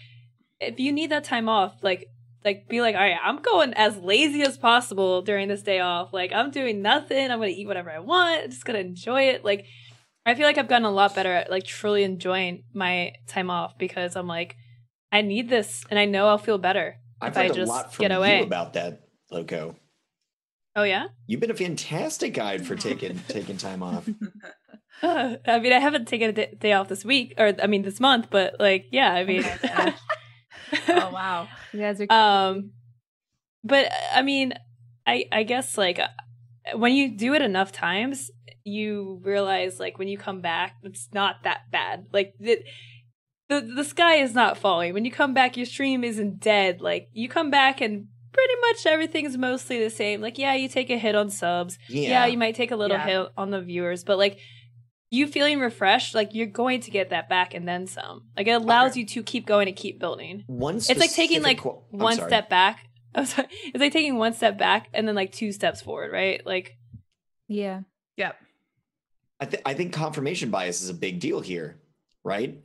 If 0.60 0.78
you 0.78 0.92
need 0.92 1.10
that 1.10 1.24
time 1.24 1.48
off, 1.48 1.74
like 1.82 2.06
like 2.44 2.68
be 2.68 2.80
like, 2.80 2.94
all 2.94 3.02
right, 3.02 3.18
I'm 3.22 3.42
going 3.42 3.74
as 3.74 3.96
lazy 3.96 4.42
as 4.42 4.56
possible 4.56 5.22
during 5.22 5.48
this 5.48 5.62
day 5.62 5.80
off. 5.80 6.12
Like 6.12 6.32
I'm 6.32 6.50
doing 6.50 6.82
nothing. 6.82 7.30
I'm 7.30 7.38
gonna 7.38 7.48
eat 7.48 7.66
whatever 7.66 7.90
I 7.90 7.98
want. 7.98 8.44
I'm 8.44 8.50
just 8.50 8.64
gonna 8.64 8.78
enjoy 8.78 9.28
it. 9.28 9.44
Like 9.44 9.66
I 10.24 10.34
feel 10.34 10.46
like 10.46 10.58
I've 10.58 10.68
gotten 10.68 10.84
a 10.84 10.90
lot 10.90 11.14
better 11.14 11.32
at 11.32 11.50
like 11.50 11.64
truly 11.64 12.04
enjoying 12.04 12.64
my 12.74 13.12
time 13.26 13.50
off 13.50 13.78
because 13.78 14.16
I'm 14.16 14.26
like, 14.26 14.56
I 15.12 15.22
need 15.22 15.48
this, 15.48 15.84
and 15.90 15.98
I 15.98 16.04
know 16.04 16.28
I'll 16.28 16.38
feel 16.38 16.58
better 16.58 16.96
I've 17.20 17.32
if 17.32 17.38
I 17.38 17.40
learned 17.42 17.52
a 17.52 17.54
just 17.54 17.68
lot 17.68 17.94
from 17.94 18.02
get 18.02 18.12
away. 18.12 18.38
you 18.38 18.44
about 18.44 18.74
that, 18.74 19.00
Lowco. 19.32 19.76
Oh 20.76 20.84
yeah. 20.84 21.08
You've 21.26 21.40
been 21.40 21.50
a 21.50 21.54
fantastic 21.54 22.34
guide 22.34 22.66
for 22.66 22.76
taking 22.76 23.18
taking 23.28 23.56
time 23.56 23.82
off. 23.82 24.08
I 25.02 25.58
mean, 25.60 25.72
I 25.72 25.78
haven't 25.78 26.08
taken 26.08 26.30
a 26.30 26.32
day, 26.32 26.54
day 26.58 26.72
off 26.72 26.88
this 26.88 27.04
week, 27.04 27.34
or 27.38 27.54
I 27.62 27.66
mean, 27.66 27.82
this 27.82 28.00
month, 28.00 28.28
but 28.30 28.56
like, 28.60 28.86
yeah, 28.92 29.12
I 29.12 29.22
oh 29.22 29.26
mean, 29.26 29.44
oh 30.88 31.10
wow. 31.12 31.48
you 31.72 31.80
guys 31.80 32.00
are 32.00 32.06
um, 32.10 32.70
but 33.64 33.90
I 34.14 34.22
mean, 34.22 34.54
I 35.06 35.24
I 35.32 35.42
guess 35.42 35.76
like 35.76 35.98
uh, 35.98 36.08
when 36.78 36.92
you 36.94 37.16
do 37.16 37.34
it 37.34 37.42
enough 37.42 37.72
times, 37.72 38.30
you 38.64 39.20
realize 39.22 39.78
like 39.80 39.98
when 39.98 40.08
you 40.08 40.18
come 40.18 40.40
back, 40.40 40.76
it's 40.82 41.08
not 41.12 41.42
that 41.44 41.70
bad. 41.70 42.06
Like 42.12 42.34
the 42.38 42.58
the 43.48 43.60
the 43.60 43.84
sky 43.84 44.16
is 44.16 44.34
not 44.34 44.56
falling. 44.58 44.94
When 44.94 45.04
you 45.04 45.10
come 45.10 45.34
back, 45.34 45.56
your 45.56 45.66
stream 45.66 46.04
isn't 46.04 46.40
dead. 46.40 46.80
Like 46.80 47.08
you 47.12 47.28
come 47.28 47.50
back 47.50 47.80
and 47.80 48.06
pretty 48.32 48.54
much 48.68 48.86
everything's 48.86 49.36
mostly 49.36 49.82
the 49.82 49.90
same. 49.90 50.20
Like 50.20 50.38
yeah, 50.38 50.54
you 50.54 50.68
take 50.68 50.88
a 50.90 50.98
hit 50.98 51.14
on 51.14 51.30
subs. 51.30 51.78
Yeah. 51.88 52.08
yeah, 52.10 52.26
you 52.26 52.38
might 52.38 52.54
take 52.54 52.70
a 52.70 52.76
little 52.76 52.96
Yeah. 52.96 53.06
hit 53.24 53.28
on 53.36 53.50
the 53.50 53.60
viewers, 53.60 54.04
but 54.04 54.18
like 54.18 54.38
you 55.10 55.26
feeling 55.26 55.58
refreshed, 55.60 56.14
like 56.14 56.34
you're 56.34 56.46
going 56.46 56.80
to 56.82 56.90
get 56.90 57.10
that 57.10 57.28
back 57.28 57.52
and 57.54 57.66
then 57.66 57.86
some. 57.86 58.28
Like 58.36 58.46
it 58.46 58.52
allows 58.52 58.92
Okay. 58.92 59.00
you 59.00 59.06
to 59.06 59.22
keep 59.22 59.44
going 59.46 59.66
and 59.68 59.76
keep 59.76 59.98
building. 59.98 60.44
One 60.46 60.76
It's 60.76 60.96
like 60.98 61.12
taking 61.12 61.42
like 61.42 61.58
qu- 61.58 61.80
one 61.90 62.16
sorry. 62.16 62.28
step 62.30 62.48
back. 62.48 62.86
I'm 63.14 63.26
sorry. 63.26 63.48
It's 63.64 63.78
like 63.80 63.92
taking 63.92 64.16
one 64.16 64.34
step 64.34 64.56
back 64.56 64.88
and 64.94 65.06
then 65.08 65.14
like 65.16 65.32
two 65.32 65.50
steps 65.52 65.82
forward, 65.82 66.12
right? 66.12 66.44
Like 66.46 66.76
yeah 67.48 67.80
Yep. 68.16 68.36
I, 69.40 69.44
th- 69.46 69.62
I 69.66 69.74
think 69.74 69.92
confirmation 69.92 70.50
bias 70.50 70.82
is 70.82 70.90
a 70.90 70.94
big 70.94 71.18
deal 71.20 71.40
here, 71.40 71.80
right? 72.22 72.60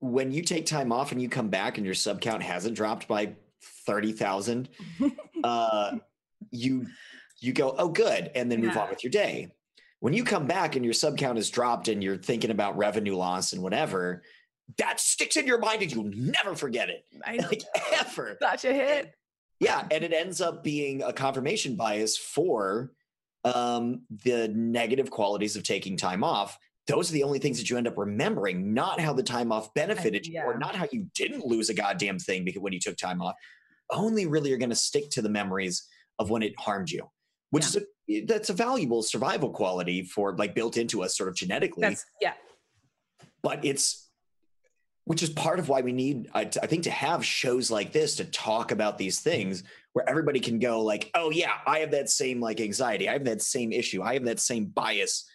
When 0.00 0.32
you 0.32 0.42
take 0.42 0.66
time 0.66 0.90
off 0.92 1.12
and 1.12 1.22
you 1.22 1.28
come 1.28 1.48
back 1.48 1.76
and 1.78 1.86
your 1.86 1.94
sub 1.94 2.20
count 2.20 2.42
hasn't 2.42 2.74
dropped 2.76 3.06
by 3.06 3.34
30,000, 3.86 4.68
uh, 5.44 5.96
you 6.50 6.86
you 7.38 7.52
go, 7.52 7.74
oh, 7.78 7.88
good, 7.88 8.30
and 8.34 8.50
then 8.50 8.60
move 8.60 8.74
Yeah. 8.74 8.82
on 8.82 8.90
with 8.90 9.02
your 9.04 9.10
day. 9.12 9.54
When 10.02 10.14
you 10.14 10.24
come 10.24 10.48
back 10.48 10.74
and 10.74 10.84
your 10.84 10.94
sub 10.94 11.16
count 11.16 11.38
is 11.38 11.48
dropped 11.48 11.86
and 11.86 12.02
you're 12.02 12.16
thinking 12.16 12.50
about 12.50 12.76
revenue 12.76 13.14
loss 13.14 13.52
and 13.52 13.62
whatever, 13.62 14.24
that 14.76 14.98
sticks 14.98 15.36
in 15.36 15.46
your 15.46 15.58
mind 15.58 15.80
and 15.80 15.92
you'll 15.92 16.10
never 16.12 16.56
forget 16.56 16.90
it, 16.90 17.04
I 17.24 17.36
know. 17.36 17.46
like 17.46 17.62
ever. 17.92 18.36
Such 18.42 18.64
a 18.64 18.74
hit. 18.74 19.14
Yeah, 19.60 19.86
and 19.92 20.02
it 20.02 20.12
ends 20.12 20.40
up 20.40 20.64
being 20.64 21.04
a 21.04 21.12
confirmation 21.12 21.76
bias 21.76 22.16
for 22.16 22.90
um, 23.44 24.02
the 24.24 24.48
negative 24.48 25.08
qualities 25.08 25.54
of 25.54 25.62
taking 25.62 25.96
time 25.96 26.24
off. 26.24 26.58
Those 26.88 27.08
are 27.10 27.12
the 27.12 27.22
only 27.22 27.38
things 27.38 27.58
that 27.58 27.70
you 27.70 27.76
end 27.76 27.86
up 27.86 27.96
remembering, 27.96 28.74
not 28.74 28.98
how 28.98 29.12
the 29.12 29.22
time 29.22 29.52
off 29.52 29.72
benefited 29.72 30.26
you, 30.26 30.42
or 30.42 30.58
not 30.58 30.74
how 30.74 30.88
you 30.90 31.06
didn't 31.14 31.46
lose 31.46 31.70
a 31.70 31.74
goddamn 31.74 32.18
thing 32.18 32.44
because 32.44 32.60
when 32.60 32.72
you 32.72 32.80
took 32.80 32.96
time 32.96 33.22
off. 33.22 33.36
Only 33.92 34.26
really 34.26 34.52
are 34.52 34.58
going 34.58 34.70
to 34.70 34.74
stick 34.74 35.10
to 35.10 35.22
the 35.22 35.28
memories 35.28 35.86
of 36.18 36.28
when 36.28 36.42
it 36.42 36.58
harmed 36.58 36.90
you, 36.90 37.08
which 37.50 37.64
is 37.64 37.76
a 37.76 37.82
that's 38.26 38.50
a 38.50 38.52
valuable 38.52 39.02
survival 39.02 39.50
quality 39.50 40.02
for 40.02 40.36
like 40.36 40.54
built 40.54 40.76
into 40.76 41.02
us 41.02 41.16
sort 41.16 41.28
of 41.28 41.34
genetically. 41.34 41.82
That's 41.82 42.04
yeah. 42.20 42.34
but 43.42 43.64
it's 43.64 44.08
which 45.04 45.22
is 45.22 45.30
part 45.30 45.58
of 45.58 45.68
why 45.68 45.80
we 45.80 45.92
need 45.92 46.28
I, 46.34 46.42
I 46.42 46.66
think 46.66 46.84
to 46.84 46.90
have 46.90 47.24
shows 47.24 47.70
like 47.70 47.92
this 47.92 48.16
to 48.16 48.24
talk 48.24 48.70
about 48.70 48.98
these 48.98 49.20
things 49.20 49.64
where 49.92 50.08
everybody 50.08 50.40
can 50.40 50.58
go 50.58 50.82
like 50.82 51.10
oh 51.14 51.30
yeah 51.30 51.54
i 51.66 51.80
have 51.80 51.90
that 51.92 52.08
same 52.08 52.40
like 52.40 52.60
anxiety. 52.60 53.08
I 53.08 53.14
have 53.14 53.24
that 53.24 53.42
same 53.42 53.72
issue. 53.72 54.02
I 54.02 54.14
have 54.14 54.24
that 54.24 54.40
same 54.40 54.66
bias. 54.66 55.28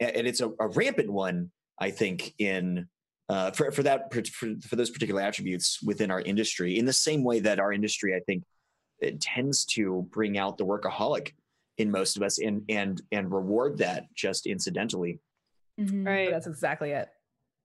And 0.00 0.26
it's 0.26 0.40
a, 0.40 0.50
a 0.60 0.68
rampant 0.68 1.10
one 1.10 1.50
i 1.78 1.90
think 1.90 2.34
in 2.38 2.88
uh, 3.28 3.52
for, 3.52 3.70
for 3.70 3.84
that 3.84 4.12
for, 4.12 4.22
for 4.60 4.74
those 4.74 4.90
particular 4.90 5.20
attributes 5.20 5.80
within 5.84 6.10
our 6.10 6.20
industry. 6.20 6.78
In 6.78 6.84
the 6.84 6.92
same 6.92 7.22
way 7.22 7.40
that 7.40 7.60
our 7.60 7.72
industry 7.72 8.14
i 8.14 8.20
think 8.20 8.44
it 9.00 9.20
tends 9.20 9.64
to 9.64 10.06
bring 10.10 10.36
out 10.36 10.58
the 10.58 10.66
workaholic 10.66 11.32
in 11.80 11.90
most 11.90 12.16
of 12.16 12.22
us 12.22 12.38
and 12.38 12.62
and 12.68 13.00
and 13.10 13.32
reward 13.32 13.78
that 13.78 14.04
just 14.14 14.46
incidentally 14.46 15.18
Mhm. 15.80 16.04
But 16.04 16.10
Right. 16.10 16.30
That's 16.30 16.46
exactly 16.46 16.90
it. 16.90 17.08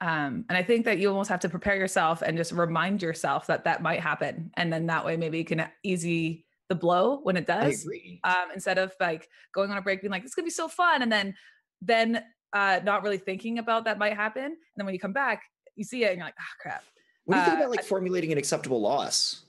Um, 0.02 0.46
and 0.50 0.58
I 0.58 0.64
think 0.64 0.86
that 0.86 1.00
you 1.00 1.10
almost 1.10 1.30
have 1.30 1.40
to 1.42 1.50
prepare 1.50 1.76
yourself 1.76 2.22
and 2.22 2.38
just 2.38 2.52
remind 2.52 3.02
yourself 3.02 3.48
that 3.48 3.64
that 3.66 3.82
might 3.82 4.00
happen, 4.02 4.52
and 4.56 4.72
then 4.72 4.86
that 4.88 5.06
way 5.06 5.18
maybe 5.18 5.38
you 5.38 5.46
can 5.46 5.70
easy 5.84 6.46
the 6.70 6.76
blow 6.76 7.20
when 7.24 7.38
it 7.38 7.50
i 7.50 7.68
does. 7.68 7.82
agree 7.82 8.20
Um, 8.24 8.52
instead 8.54 8.78
of 8.78 8.94
like 9.00 9.28
going 9.54 9.72
on 9.72 9.78
a 9.78 9.82
break, 9.82 10.02
being 10.02 10.12
like, 10.12 10.24
"It's 10.24 10.36
gonna 10.36 10.46
be 10.46 10.50
so 10.52 10.68
fun," 10.68 11.02
and 11.02 11.12
then 11.12 11.34
then 11.82 12.24
uh, 12.54 12.80
not 12.84 13.04
really 13.04 13.18
thinking 13.18 13.60
about 13.60 13.86
that 13.86 13.98
might 13.98 14.16
happen, 14.16 14.46
and 14.46 14.58
then 14.78 14.86
when 14.86 14.94
you 14.94 15.00
come 15.00 15.14
back, 15.14 15.44
you 15.76 15.84
see 15.84 16.04
it 16.04 16.10
and 16.10 16.18
you're 16.18 16.28
like, 16.28 16.36
"Ah, 16.40 16.54
crap." 16.62 16.84
What 17.26 17.36
do 17.36 17.40
you 17.40 17.46
think 17.46 17.56
Uh, 17.58 17.64
about 17.64 17.72
like 17.72 17.84
formulating 17.84 18.32
an 18.32 18.38
acceptable 18.38 18.82
loss? 18.82 19.45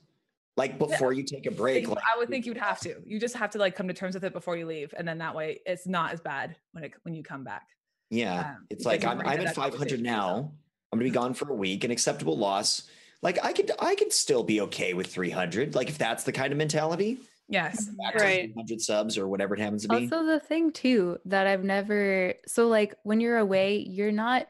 Like 0.56 0.78
before 0.78 1.12
you 1.12 1.22
take 1.22 1.44
a 1.46 1.50
break, 1.50 1.84
Think- 1.84 1.96
like 1.96 2.04
I 2.14 2.16
would 2.18 2.28
think 2.28 2.46
you'd 2.46 2.56
have 2.56 2.80
to. 2.80 2.96
You 3.04 3.20
just 3.20 3.36
have 3.36 3.50
to 3.50 3.58
like 3.58 3.76
come 3.76 3.88
to 3.88 3.94
terms 3.94 4.14
with 4.14 4.24
it 4.24 4.32
before 4.32 4.56
you 4.56 4.66
leave, 4.66 4.94
and 4.96 5.06
then 5.06 5.18
that 5.18 5.34
way 5.34 5.60
it's 5.66 5.86
not 5.86 6.12
as 6.12 6.20
bad 6.20 6.56
when 6.72 6.84
it 6.84 6.92
when 7.02 7.14
you 7.14 7.22
come 7.22 7.44
back. 7.44 7.66
yeah, 8.10 8.52
um, 8.56 8.66
it's 8.70 8.84
like 8.86 9.04
I'm 9.04 9.20
I'm 9.20 9.46
at 9.46 9.54
500 9.54 9.54
conversation 9.56 9.80
with 9.80 9.90
yourself. 9.90 10.02
now. 10.02 10.52
I'm 10.92 10.98
gonna 10.98 11.04
be 11.04 11.14
gone 11.14 11.34
for 11.34 11.50
a 11.50 11.54
week. 11.54 11.84
An 11.84 11.90
acceptable 11.90 12.38
loss. 12.38 12.84
Like 13.22 13.44
I 13.44 13.52
could 13.52 13.70
I 13.78 13.94
could 13.96 14.12
still 14.12 14.42
be 14.44 14.60
okay 14.62 14.94
with 14.94 15.08
300. 15.08 15.74
Like 15.74 15.88
if 15.90 15.98
that's 15.98 16.24
the 16.24 16.32
kind 16.32 16.52
of 16.52 16.58
mentality, 16.58 17.18
Yes. 17.48 17.84
back 17.90 18.14
Right. 18.14 18.44
300 18.54 18.80
subs 18.80 19.18
or 19.18 19.28
whatever 19.28 19.54
it 19.54 19.60
happens 19.60 19.82
to 19.82 19.88
be. 19.88 19.94
Also, 19.96 20.24
the 20.24 20.40
thing 20.40 20.72
too 20.72 21.18
that 21.26 21.46
I've 21.46 21.64
never 21.64 22.34
so 22.46 22.68
like 22.68 22.94
when 23.02 23.20
you're 23.20 23.38
away, 23.38 23.78
you're 23.78 24.10
not 24.12 24.46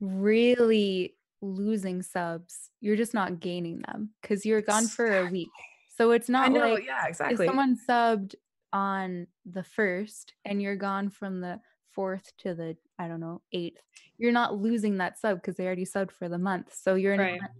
really 0.00 1.14
losing 1.42 2.02
subs. 2.02 2.70
You're 2.80 2.96
just 2.96 3.12
not 3.12 3.40
gaining 3.40 3.82
them 3.86 4.10
because 4.22 4.46
you're 4.46 4.62
gone 4.62 4.86
for 4.86 5.18
a 5.18 5.30
week. 5.30 5.50
So 5.96 6.12
it's 6.12 6.28
not 6.28 6.52
know. 6.52 6.72
like 6.74 6.86
yeah. 6.86 7.06
exactly. 7.06 7.44
if 7.44 7.48
someone 7.48 7.76
subbed 7.88 8.34
on 8.72 9.26
the 9.44 9.62
first 9.62 10.32
and 10.44 10.62
you're 10.62 10.76
gone 10.76 11.10
from 11.10 11.40
the 11.40 11.60
fourth 11.90 12.32
to 12.38 12.54
the 12.54 12.76
I 12.98 13.08
don't 13.08 13.20
know 13.20 13.42
eighth, 13.52 13.82
you're 14.16 14.32
not 14.32 14.56
losing 14.56 14.98
that 14.98 15.18
sub 15.18 15.42
because 15.42 15.56
they 15.56 15.66
already 15.66 15.84
subbed 15.84 16.12
for 16.12 16.28
the 16.28 16.38
month. 16.38 16.72
So 16.74 16.94
you're 16.94 17.16
Right. 17.18 17.40
not, 17.40 17.50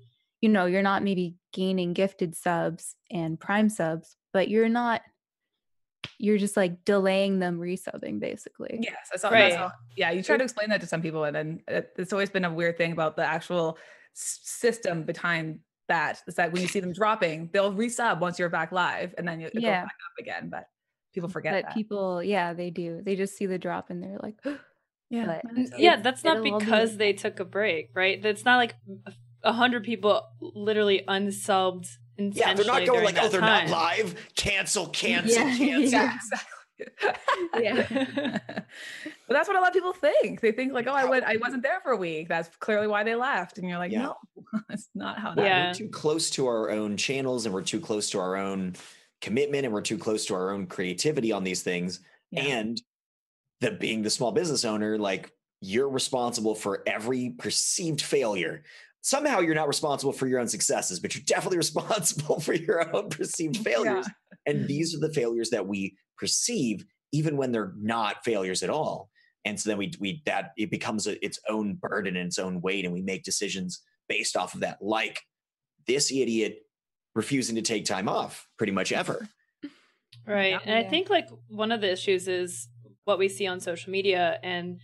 you 0.40 0.48
know, 0.48 0.66
you're 0.66 0.82
not 0.82 1.02
maybe 1.02 1.34
gaining 1.52 1.92
gifted 1.92 2.34
subs 2.34 2.96
and 3.10 3.38
prime 3.38 3.68
subs, 3.68 4.16
but 4.32 4.48
you're 4.48 4.68
not. 4.68 5.02
You're 6.22 6.38
just 6.38 6.56
like 6.56 6.84
delaying 6.84 7.40
them 7.40 7.58
resubbing 7.58 8.20
basically. 8.20 8.78
Yes, 8.80 9.08
that's 9.10 9.24
all, 9.24 9.32
Right. 9.32 9.50
that's 9.50 9.60
all- 9.60 9.72
Yeah, 9.96 10.12
you 10.12 10.22
try 10.22 10.36
to 10.36 10.44
explain 10.44 10.68
that 10.70 10.80
to 10.82 10.86
some 10.86 11.02
people, 11.02 11.24
and 11.24 11.34
then 11.34 11.62
uh, 11.68 11.80
it's 11.98 12.12
always 12.12 12.30
been 12.30 12.44
a 12.44 12.52
weird 12.52 12.78
thing 12.78 12.92
about 12.92 13.16
the 13.16 13.24
actual 13.24 13.76
system 14.14 15.02
behind 15.02 15.58
that. 15.88 16.22
Is 16.28 16.36
that 16.36 16.52
when 16.52 16.62
you 16.62 16.68
see 16.68 16.78
them 16.78 16.92
dropping, 16.92 17.50
they'll 17.52 17.72
resub 17.74 18.20
once 18.20 18.38
you're 18.38 18.48
back 18.48 18.70
live, 18.70 19.14
and 19.18 19.26
then 19.26 19.40
you, 19.40 19.48
it 19.48 19.54
goes 19.54 19.62
Yeah. 19.64 19.82
back 19.82 19.90
up 20.06 20.18
again. 20.20 20.48
But 20.48 20.68
people 21.12 21.28
forget 21.28 21.54
But 21.54 21.64
that. 21.64 21.74
people, 21.74 22.22
yeah, 22.22 22.52
they 22.54 22.70
do. 22.70 23.02
They 23.02 23.16
just 23.16 23.36
see 23.36 23.46
the 23.46 23.58
drop 23.58 23.90
and 23.90 24.00
they're 24.00 24.20
like, 24.22 24.36
yeah, 25.10 25.26
but 25.26 25.42
but 25.42 25.78
yeah, 25.80 25.94
it's- 25.94 26.04
that's 26.04 26.22
not 26.24 26.36
it'll 26.38 26.58
be 26.60 26.64
because 26.64 26.96
they 26.98 27.12
took 27.14 27.40
a 27.40 27.44
break, 27.44 27.90
right? 27.94 28.22
That's 28.22 28.44
not 28.44 28.58
like 28.58 28.76
a 29.42 29.52
hundred 29.52 29.82
people 29.82 30.22
literally 30.40 31.02
unsubbed 31.08 31.88
intentionally. 31.88 31.98
Yeah, 32.18 32.54
they're 32.54 32.64
not 32.66 32.86
going 32.86 33.04
like, 33.04 33.16
oh, 33.20 33.28
they're 33.28 33.40
time. 33.40 33.68
not 33.70 33.76
live. 33.98 34.14
Cancel, 34.34 34.88
cancel, 34.88 35.42
Yeah. 35.46 35.56
cancel. 35.56 35.98
yeah, 36.00 36.14
exactly. 36.14 36.48
Yeah. 37.60 38.38
but 38.48 39.34
that's 39.34 39.48
what 39.48 39.56
a 39.56 39.60
lot 39.60 39.68
of 39.68 39.74
people 39.74 39.92
think. 39.92 40.40
They 40.40 40.52
think 40.52 40.72
like, 40.72 40.86
oh, 40.86 40.92
I 40.92 41.04
went, 41.04 41.24
I 41.24 41.36
wasn't 41.36 41.62
there 41.62 41.80
for 41.80 41.92
a 41.92 41.96
week. 41.96 42.28
That's 42.28 42.48
clearly 42.56 42.86
why 42.86 43.04
they 43.04 43.14
left. 43.14 43.58
And 43.58 43.68
you're 43.68 43.78
like, 43.78 43.92
Yeah. 43.92 44.02
no, 44.02 44.16
that's 44.68 44.88
not 44.94 45.18
how 45.18 45.30
Yeah, 45.30 45.34
that. 45.36 45.44
Yeah. 45.44 45.66
we're 45.68 45.74
too 45.74 45.88
close 45.88 46.30
to 46.30 46.46
our 46.46 46.70
own 46.70 46.96
channels 46.96 47.46
and 47.46 47.54
we're 47.54 47.62
too 47.62 47.80
close 47.80 48.10
to 48.10 48.18
our 48.18 48.36
own 48.36 48.74
commitment 49.20 49.64
and 49.64 49.72
we're 49.72 49.80
too 49.82 49.98
close 49.98 50.26
to 50.26 50.34
our 50.34 50.50
own 50.50 50.66
creativity 50.66 51.32
on 51.32 51.44
these 51.44 51.62
things. 51.62 52.00
Yeah. 52.30 52.42
And 52.42 52.82
the 53.60 53.72
being 53.72 54.02
the 54.02 54.10
small 54.10 54.32
business 54.32 54.64
owner, 54.64 54.98
like 54.98 55.30
you're 55.60 55.88
responsible 55.88 56.54
for 56.54 56.82
every 56.86 57.30
perceived 57.38 58.02
failure. 58.02 58.64
Somehow 59.02 59.40
you're 59.40 59.54
not 59.54 59.68
responsible 59.68 60.12
for 60.12 60.26
your 60.26 60.38
own 60.40 60.48
successes, 60.48 61.00
but 61.00 61.14
you're 61.14 61.24
definitely 61.26 61.58
responsible 61.66 62.40
for 62.40 62.54
your 62.54 62.94
own 62.94 63.08
perceived 63.10 63.58
failures. 63.58 64.08
And 64.46 64.66
these 64.66 64.94
are 64.94 65.00
the 65.00 65.12
failures 65.12 65.50
that 65.50 65.66
we 65.66 65.96
perceive, 66.16 66.84
even 67.12 67.36
when 67.36 67.52
they're 67.52 67.74
not 67.76 68.24
failures 68.24 68.62
at 68.62 68.70
all. 68.70 69.10
And 69.44 69.58
so 69.58 69.70
then 69.70 69.78
we 69.78 69.92
we 69.98 70.22
that 70.24 70.52
it 70.56 70.70
becomes 70.70 71.08
a, 71.08 71.22
its 71.24 71.38
own 71.48 71.74
burden 71.74 72.16
and 72.16 72.26
its 72.26 72.38
own 72.38 72.60
weight, 72.60 72.84
and 72.84 72.94
we 72.94 73.02
make 73.02 73.24
decisions 73.24 73.82
based 74.08 74.36
off 74.36 74.54
of 74.54 74.60
that. 74.60 74.78
Like 74.80 75.20
this 75.86 76.12
idiot 76.12 76.60
refusing 77.14 77.56
to 77.56 77.62
take 77.62 77.84
time 77.84 78.08
off, 78.08 78.46
pretty 78.56 78.72
much 78.72 78.92
ever. 78.92 79.28
Right. 80.24 80.50
Yeah. 80.50 80.60
And 80.64 80.76
I 80.76 80.88
think 80.88 81.10
like 81.10 81.28
one 81.48 81.72
of 81.72 81.80
the 81.80 81.90
issues 81.90 82.28
is 82.28 82.68
what 83.04 83.18
we 83.18 83.28
see 83.28 83.48
on 83.48 83.58
social 83.58 83.90
media 83.90 84.38
and 84.42 84.78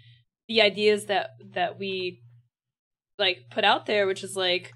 the 0.48 0.62
ideas 0.62 1.06
that 1.06 1.30
that 1.52 1.78
we 1.78 2.22
like 3.18 3.38
put 3.50 3.64
out 3.64 3.86
there, 3.86 4.06
which 4.06 4.22
is 4.22 4.36
like, 4.36 4.72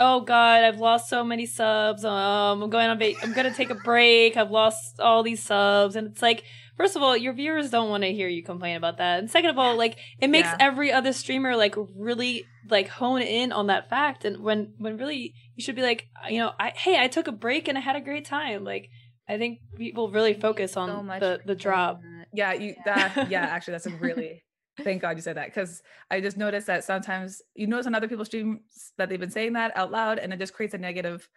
oh 0.00 0.20
God, 0.22 0.64
I've 0.64 0.78
lost 0.80 1.08
so 1.08 1.22
many 1.24 1.46
subs. 1.46 2.04
Um, 2.04 2.62
I'm 2.62 2.70
going 2.70 2.88
on. 2.88 2.98
Va- 2.98 3.14
I'm 3.22 3.32
gonna 3.32 3.52
take 3.54 3.70
a 3.70 3.74
break. 3.74 4.36
I've 4.36 4.50
lost 4.50 5.00
all 5.00 5.22
these 5.22 5.42
subs, 5.42 5.96
and 5.96 6.08
it's 6.08 6.22
like, 6.22 6.44
first 6.76 6.96
of 6.96 7.02
all, 7.02 7.16
your 7.16 7.32
viewers 7.34 7.70
don't 7.70 7.90
want 7.90 8.02
to 8.04 8.12
hear 8.12 8.28
you 8.28 8.42
complain 8.42 8.76
about 8.76 8.98
that, 8.98 9.18
and 9.20 9.30
second 9.30 9.50
of 9.50 9.58
all, 9.58 9.76
like 9.76 9.98
it 10.20 10.28
makes 10.28 10.48
Yeah. 10.48 10.56
every 10.60 10.90
other 10.92 11.12
streamer 11.12 11.56
like 11.56 11.74
really 11.96 12.44
like 12.70 12.88
hone 12.88 13.20
in 13.22 13.52
on 13.52 13.66
that 13.66 13.88
fact, 13.90 14.24
and 14.24 14.42
when 14.42 14.74
when 14.78 14.96
really 14.96 15.34
you 15.54 15.62
should 15.62 15.76
be 15.76 15.82
like, 15.82 16.06
you 16.30 16.38
know, 16.38 16.52
I 16.58 16.70
hey, 16.70 17.02
I 17.02 17.08
took 17.08 17.26
a 17.28 17.32
break 17.32 17.68
and 17.68 17.76
I 17.76 17.80
had 17.82 17.96
a 17.96 18.00
great 18.00 18.24
time. 18.24 18.64
Like 18.64 18.88
I 19.28 19.36
think 19.38 19.58
people 19.76 20.10
really 20.10 20.34
focus 20.34 20.76
on 20.76 20.88
so 20.88 21.18
the 21.20 21.40
the 21.44 21.54
drop. 21.54 22.00
that. 22.00 22.26
Yeah, 22.34 22.52
you 22.54 22.74
that 22.86 23.26
yeah, 23.30 23.40
actually 23.42 23.72
that's 23.72 23.86
a 23.86 23.90
really 23.90 24.42
thank 24.78 25.02
God 25.02 25.16
you 25.16 25.22
said 25.22 25.36
that 25.36 25.46
because 25.46 25.82
I 26.10 26.20
just 26.20 26.36
noticed 26.36 26.66
that 26.66 26.84
sometimes 26.84 27.42
you 27.54 27.66
notice 27.66 27.86
on 27.86 27.94
other 27.94 28.08
people's 28.08 28.28
streams 28.28 28.60
that 28.98 29.08
they've 29.08 29.20
been 29.20 29.30
saying 29.30 29.52
that 29.54 29.76
out 29.76 29.90
loud 29.90 30.18
and 30.18 30.32
it 30.32 30.38
just 30.38 30.54
creates 30.54 30.74
a 30.74 30.78
negative 30.78 31.28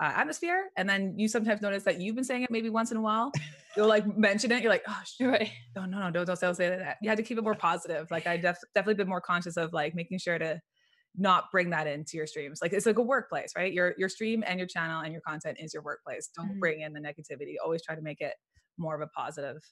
uh, 0.00 0.12
atmosphere. 0.16 0.66
And 0.76 0.88
then 0.88 1.14
you 1.18 1.28
sometimes 1.28 1.60
notice 1.62 1.84
that 1.84 2.00
you've 2.00 2.14
been 2.16 2.24
saying 2.24 2.42
it 2.42 2.50
maybe 2.50 2.68
once 2.70 2.90
in 2.90 2.96
a 2.96 3.00
while. 3.02 3.30
You'll 3.76 3.88
like 3.88 4.04
mention 4.16 4.50
it. 4.52 4.62
You're 4.62 4.72
like, 4.72 4.84
oh, 4.88 5.02
sh- 5.04 5.20
Right. 5.24 5.50
no, 5.76 5.84
no, 5.84 5.98
no, 5.98 6.10
don't, 6.10 6.40
don't 6.40 6.54
say 6.56 6.68
that. 6.68 6.96
You 7.02 7.08
had 7.08 7.18
to 7.18 7.24
keep 7.24 7.38
it 7.38 7.44
more 7.44 7.54
positive. 7.54 8.08
Like 8.10 8.26
I 8.26 8.36
def- 8.36 8.58
definitely 8.74 8.94
been 8.94 9.08
more 9.08 9.20
conscious 9.20 9.56
of 9.56 9.72
like 9.72 9.94
making 9.94 10.18
sure 10.18 10.38
to 10.38 10.60
not 11.16 11.44
bring 11.52 11.70
that 11.70 11.86
into 11.86 12.16
your 12.16 12.26
streams. 12.26 12.58
Like 12.60 12.72
it's 12.72 12.86
like 12.86 12.98
a 12.98 13.02
workplace, 13.02 13.52
right? 13.56 13.72
Your 13.72 13.94
your 13.96 14.08
stream 14.08 14.42
and 14.46 14.58
your 14.58 14.66
channel 14.66 15.00
and 15.02 15.12
your 15.12 15.22
content 15.22 15.58
is 15.60 15.72
your 15.72 15.82
workplace. 15.84 16.28
Don't 16.36 16.56
Mhm. 16.56 16.58
bring 16.60 16.80
in 16.80 16.92
the 16.92 16.98
negativity. 17.00 17.54
Always 17.62 17.82
try 17.84 17.94
to 17.94 18.02
make 18.02 18.20
it 18.20 18.34
more 18.78 18.96
of 18.96 19.00
a 19.00 19.06
positive 19.06 19.62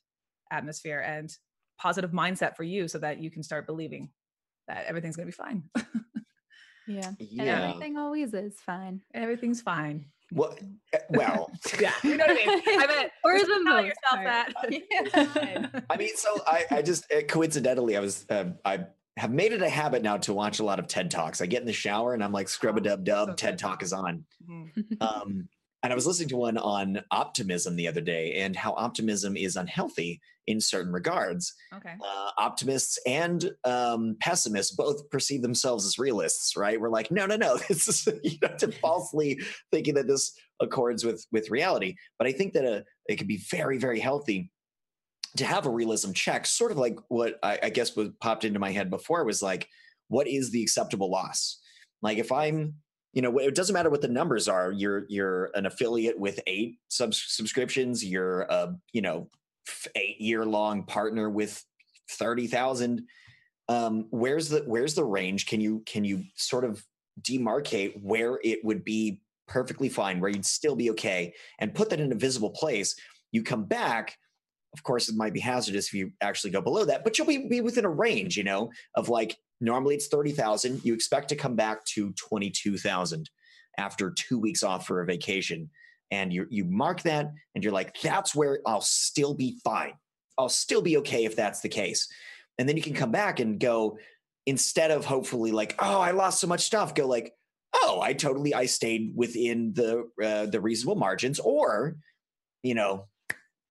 atmosphere 0.52 1.00
and 1.00 1.30
positive 1.78 2.10
mindset 2.12 2.56
for 2.56 2.62
you 2.64 2.88
so 2.88 2.98
that 2.98 3.18
you 3.20 3.30
can 3.30 3.42
start 3.42 3.66
believing 3.66 4.10
that 4.68 4.84
everything's 4.86 5.16
going 5.16 5.26
to 5.26 5.32
be 5.32 5.36
fine. 5.36 5.62
Yeah. 6.86 7.08
And 7.08 7.16
Yeah. 7.20 7.68
everything 7.70 7.96
always 7.96 8.34
is 8.34 8.58
fine. 8.60 9.00
Everything's 9.14 9.60
fine. 9.60 10.06
Well, 10.32 10.56
eh, 10.92 10.98
well, 11.10 11.50
yeah, 11.80 11.92
you 12.02 12.16
know 12.16 12.24
what 12.26 12.30
I 12.30 12.46
mean. 12.46 12.62
I 12.80 12.86
meant 12.86 13.12
Or 13.24 13.34
just 13.36 13.46
the 13.46 13.64
tell 13.66 13.84
yourself 13.84 13.94
part. 14.12 14.24
that. 14.24 15.84
I 15.90 15.96
mean, 15.96 16.16
so 16.16 16.40
I, 16.46 16.64
I 16.70 16.82
just 16.82 17.04
uh, 17.12 17.20
coincidentally, 17.28 17.96
I 17.96 18.00
was, 18.00 18.24
uh, 18.30 18.46
I 18.64 18.86
have 19.18 19.30
made 19.30 19.52
it 19.52 19.60
a 19.62 19.68
habit 19.68 20.02
now 20.02 20.16
to 20.18 20.32
watch 20.32 20.58
a 20.58 20.64
lot 20.64 20.78
of 20.78 20.86
TED 20.88 21.10
Talks. 21.10 21.42
I 21.42 21.46
get 21.46 21.60
in 21.60 21.66
the 21.66 21.72
shower 21.72 22.14
and 22.14 22.24
I'm 22.24 22.32
like, 22.32 22.48
scrub 22.48 22.78
a 22.78 22.80
dub 22.80 23.04
dub, 23.04 23.28
so 23.28 23.34
TED 23.34 23.52
good. 23.52 23.58
Talk 23.58 23.82
is 23.82 23.92
on. 23.92 24.24
Mhm. 24.50 25.02
Um, 25.02 25.48
and 25.82 25.92
I 25.92 25.96
was 25.96 26.06
listening 26.06 26.28
to 26.30 26.36
one 26.36 26.58
on 26.58 27.02
optimism 27.10 27.74
the 27.74 27.88
other 27.88 28.00
day 28.00 28.34
and 28.34 28.54
how 28.54 28.72
optimism 28.74 29.36
is 29.36 29.56
unhealthy 29.56 30.20
in 30.46 30.60
certain 30.60 30.92
regards. 30.92 31.54
Okay. 31.74 31.94
Uh, 32.00 32.30
optimists 32.38 32.98
and 33.06 33.50
um, 33.64 34.16
pessimists 34.20 34.74
both 34.74 35.08
perceive 35.10 35.42
themselves 35.42 35.84
as 35.84 35.98
realists, 35.98 36.56
right? 36.56 36.80
We're 36.80 36.88
like, 36.88 37.10
no, 37.10 37.26
no, 37.26 37.36
no. 37.36 37.58
This 37.68 37.88
is 37.88 38.08
you 38.22 38.38
know, 38.42 38.54
to 38.58 38.70
falsely 38.72 39.40
thinking 39.72 39.94
that 39.94 40.06
this 40.06 40.32
accords 40.60 41.04
with 41.04 41.26
with 41.32 41.50
reality. 41.50 41.96
But 42.18 42.28
I 42.28 42.32
think 42.32 42.52
that 42.52 42.64
uh 42.64 42.82
it 43.06 43.16
can 43.16 43.26
be 43.26 43.38
very, 43.50 43.78
very 43.78 43.98
healthy 43.98 44.50
to 45.36 45.44
have 45.44 45.66
a 45.66 45.70
realism 45.70 46.12
check. 46.12 46.46
Sort 46.46 46.70
of 46.70 46.78
like 46.78 46.98
what 47.08 47.38
I, 47.42 47.58
I 47.64 47.70
guess 47.70 47.96
was 47.96 48.10
popped 48.20 48.44
into 48.44 48.60
my 48.60 48.70
head 48.70 48.90
before 48.90 49.24
was 49.24 49.42
like, 49.42 49.68
what 50.08 50.28
is 50.28 50.50
the 50.50 50.62
acceptable 50.62 51.10
loss? 51.10 51.58
Like 52.02 52.18
if 52.18 52.30
I'm 52.30 52.74
you 53.12 53.22
know 53.22 53.38
it 53.38 53.54
doesn't 53.54 53.74
matter 53.74 53.90
what 53.90 54.00
the 54.00 54.08
numbers 54.08 54.48
are 54.48 54.72
you're 54.72 55.04
you're 55.08 55.50
an 55.54 55.66
affiliate 55.66 56.18
with 56.18 56.40
eight 56.46 56.78
subs- 56.88 57.24
subscriptions 57.28 58.04
you're 58.04 58.42
a 58.42 58.74
you 58.92 59.02
know 59.02 59.28
eight 59.94 60.20
year 60.20 60.44
long 60.44 60.84
partner 60.84 61.30
with 61.30 61.64
30,000 62.10 63.06
um 63.68 64.06
where's 64.10 64.48
the 64.48 64.60
where's 64.66 64.94
the 64.94 65.04
range? 65.04 65.46
Can 65.46 65.60
you 65.60 65.82
can 65.86 66.04
you 66.04 66.24
sort 66.36 66.64
of 66.64 66.84
demarcate 67.20 68.00
where 68.02 68.40
it 68.42 68.64
would 68.64 68.84
be 68.84 69.20
perfectly 69.46 69.88
fine 69.88 70.18
where 70.18 70.30
you'd 70.30 70.46
still 70.46 70.74
be 70.74 70.90
okay 70.90 71.32
and 71.58 71.74
put 71.74 71.90
that 71.90 72.00
in 72.00 72.12
a 72.12 72.16
visible 72.16 72.50
place? 72.50 72.94
You 73.30 73.42
come 73.42 73.64
back 73.64 74.16
of 74.74 74.82
course 74.82 75.08
it 75.08 75.16
might 75.16 75.34
be 75.34 75.40
hazardous 75.40 75.88
if 75.88 75.94
you 75.94 76.10
actually 76.22 76.50
go 76.50 76.60
below 76.60 76.84
that 76.84 77.04
but 77.04 77.18
you'll 77.18 77.26
be, 77.26 77.46
be 77.46 77.60
within 77.60 77.84
a 77.84 77.90
range 77.90 78.36
you 78.36 78.44
know 78.44 78.70
of 78.94 79.08
like 79.10 79.36
normally 79.62 79.94
it's 79.94 80.08
30,000 80.08 80.84
you 80.84 80.92
expect 80.92 81.28
to 81.28 81.36
come 81.36 81.54
back 81.54 81.84
to 81.84 82.12
22,000 82.12 83.30
after 83.78 84.10
2 84.10 84.38
weeks 84.38 84.62
off 84.62 84.86
for 84.86 85.00
a 85.00 85.06
vacation. 85.06 85.70
And 86.10 86.30
you 86.30 86.46
you 86.50 86.64
mark 86.64 87.02
that 87.02 87.32
and 87.54 87.64
you're 87.64 87.72
like 87.72 87.98
that's 88.02 88.34
where 88.34 88.60
I'll 88.66 88.82
still 88.82 89.32
be 89.32 89.58
fine. 89.64 89.94
I'll 90.36 90.50
still 90.50 90.82
be 90.82 90.98
okay 90.98 91.24
if 91.24 91.36
that's 91.36 91.60
the 91.60 91.70
case. 91.70 92.06
And 92.58 92.68
then 92.68 92.76
you 92.76 92.82
can 92.82 92.92
come 92.92 93.10
back 93.10 93.40
and 93.40 93.58
go 93.58 93.98
instead 94.44 94.90
of 94.90 95.06
hopefully 95.06 95.52
like 95.52 95.74
oh 95.78 96.00
I 96.00 96.10
lost 96.10 96.40
so 96.40 96.46
much 96.48 96.62
stuff 96.62 96.94
go 96.94 97.06
like 97.06 97.32
oh 97.74 98.00
I 98.02 98.12
totally 98.12 98.52
I 98.52 98.66
stayed 98.66 99.12
within 99.14 99.72
the 99.72 100.08
uh, 100.22 100.46
the 100.46 100.60
reasonable 100.60 100.96
margins 100.96 101.38
or 101.38 101.96
you 102.62 102.74
know 102.74 103.06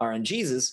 RNGesus 0.01 0.71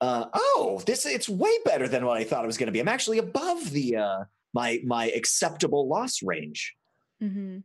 uh, 0.00 0.26
oh 0.32 0.80
this 0.86 1.04
it's 1.04 1.28
way 1.28 1.52
better 1.66 1.88
than 1.88 2.06
what 2.06 2.16
I 2.16 2.24
thought 2.24 2.44
it 2.44 2.46
was 2.46 2.56
going 2.56 2.68
to 2.68 2.72
be. 2.72 2.80
I'm 2.80 2.88
actually 2.88 3.18
above 3.18 3.70
the 3.70 3.96
uh, 3.96 4.24
my 4.52 4.80
my 4.84 5.06
acceptable 5.10 5.88
loss 5.88 6.22
range 6.22 6.74
Mm-hmm. 7.22 7.58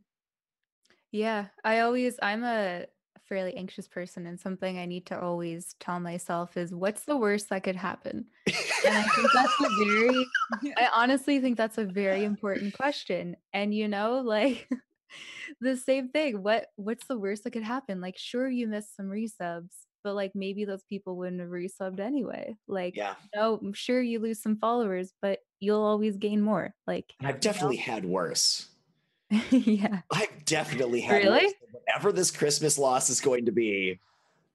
Yeah, 1.12 1.46
I 1.64 1.80
always 1.80 2.18
I'm 2.22 2.44
a 2.44 2.86
fairly 3.28 3.56
anxious 3.56 3.88
person, 3.88 4.26
and 4.26 4.38
something 4.38 4.78
I 4.78 4.86
need 4.86 5.06
to 5.06 5.20
always 5.20 5.74
tell 5.80 5.98
myself 5.98 6.56
is, 6.56 6.74
"What's 6.74 7.04
the 7.04 7.16
worst 7.16 7.48
that 7.48 7.62
could 7.62 7.76
happen?" 7.76 8.26
And 8.46 8.96
I 8.96 9.02
think 9.02 9.28
that's 9.32 9.60
a 9.60 9.84
very 9.84 10.26
I 10.76 10.90
honestly 10.94 11.40
think 11.40 11.56
that's 11.56 11.78
a 11.78 11.84
very 11.84 12.24
important 12.24 12.74
question. 12.74 13.36
And 13.52 13.74
you 13.74 13.88
know, 13.88 14.20
like 14.20 14.68
the 15.60 15.76
same 15.76 16.10
thing. 16.10 16.42
What 16.42 16.66
what's 16.76 17.06
the 17.06 17.18
worst 17.18 17.44
that 17.44 17.52
could 17.52 17.62
happen? 17.62 18.00
Like, 18.00 18.18
sure, 18.18 18.48
you 18.48 18.66
missed 18.66 18.94
some 18.94 19.06
resubs, 19.06 19.72
but 20.06 20.14
like 20.14 20.30
maybe 20.36 20.64
those 20.64 20.84
people 20.84 21.16
wouldn't 21.16 21.40
have 21.40 21.50
resubbed 21.50 21.98
anyway. 21.98 22.56
Like, 22.68 22.96
yeah 22.96 23.14
no, 23.34 23.58
I'm 23.60 23.72
sure 23.72 24.00
you 24.00 24.20
lose 24.20 24.40
some 24.40 24.56
followers, 24.56 25.12
but 25.20 25.40
you'll 25.58 25.82
always 25.82 26.16
gain 26.16 26.40
more. 26.40 26.72
Like, 26.86 27.12
I've 27.20 27.40
definitely 27.40 27.76
had 27.78 28.04
worse 28.04 28.68
yeah. 29.50 30.02
I've 30.12 30.44
definitely 30.44 31.00
had 31.00 31.24
Really? 31.24 31.46
worse. 31.46 31.52
Whatever 31.72 32.12
this 32.12 32.30
Christmas 32.30 32.78
loss 32.78 33.10
is 33.10 33.20
going 33.20 33.46
to 33.46 33.52
be, 33.52 33.98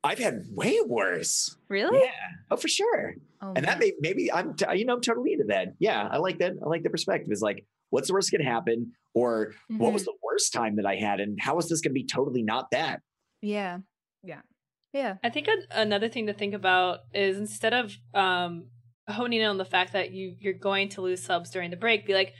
I've 0.03 0.17
had 0.19 0.45
way 0.53 0.79
worse. 0.85 1.57
Really? 1.67 1.99
Yeah. 1.99 2.11
Oh, 2.49 2.55
for 2.55 2.69
sure. 2.69 3.15
Oh, 3.41 3.53
and 3.55 3.65
that 3.65 3.79
man. 3.79 3.79
may 3.79 3.93
maybe 3.99 4.31
I'm 4.31 4.53
t- 4.53 4.65
you 4.75 4.85
know 4.85 4.93
I'm 4.93 5.01
totally 5.01 5.33
into 5.33 5.45
that. 5.49 5.73
Yeah, 5.79 6.07
I 6.09 6.17
like 6.17 6.39
that. 6.39 6.53
I 6.63 6.69
like 6.69 6.83
the 6.83 6.89
perspective. 6.89 7.31
Is 7.31 7.41
like, 7.41 7.65
what's 7.89 8.07
the 8.07 8.13
worst 8.13 8.31
going 8.31 8.43
to 8.43 8.49
happen, 8.49 8.93
or 9.13 9.53
what 9.67 9.91
was 9.91 10.03
Mhm. 10.03 10.05
the 10.05 10.13
worst 10.23 10.53
time 10.53 10.77
that 10.77 10.85
I 10.85 10.95
had, 10.95 11.19
and 11.19 11.37
how 11.39 11.57
is 11.57 11.67
this 11.67 11.81
going 11.81 11.91
to 11.91 11.99
be 11.99 12.05
totally 12.05 12.41
not 12.41 12.71
that? 12.71 13.01
Yeah. 13.41 13.79
Yeah. 14.23 14.41
Yeah. 14.93 15.15
I 15.23 15.29
think 15.29 15.47
an- 15.47 15.67
another 15.71 16.09
thing 16.09 16.27
to 16.27 16.33
think 16.33 16.53
about 16.53 16.99
is 17.13 17.37
instead 17.37 17.73
of 17.73 17.93
um, 18.13 18.67
honing 19.07 19.41
in 19.41 19.47
on 19.47 19.57
the 19.57 19.65
fact 19.65 19.93
that 19.93 20.11
you 20.11 20.35
you're 20.39 20.53
going 20.53 20.89
to 20.89 21.01
lose 21.01 21.23
subs 21.23 21.49
during 21.49 21.69
the 21.71 21.77
break, 21.77 22.05
be 22.05 22.13
like, 22.13 22.33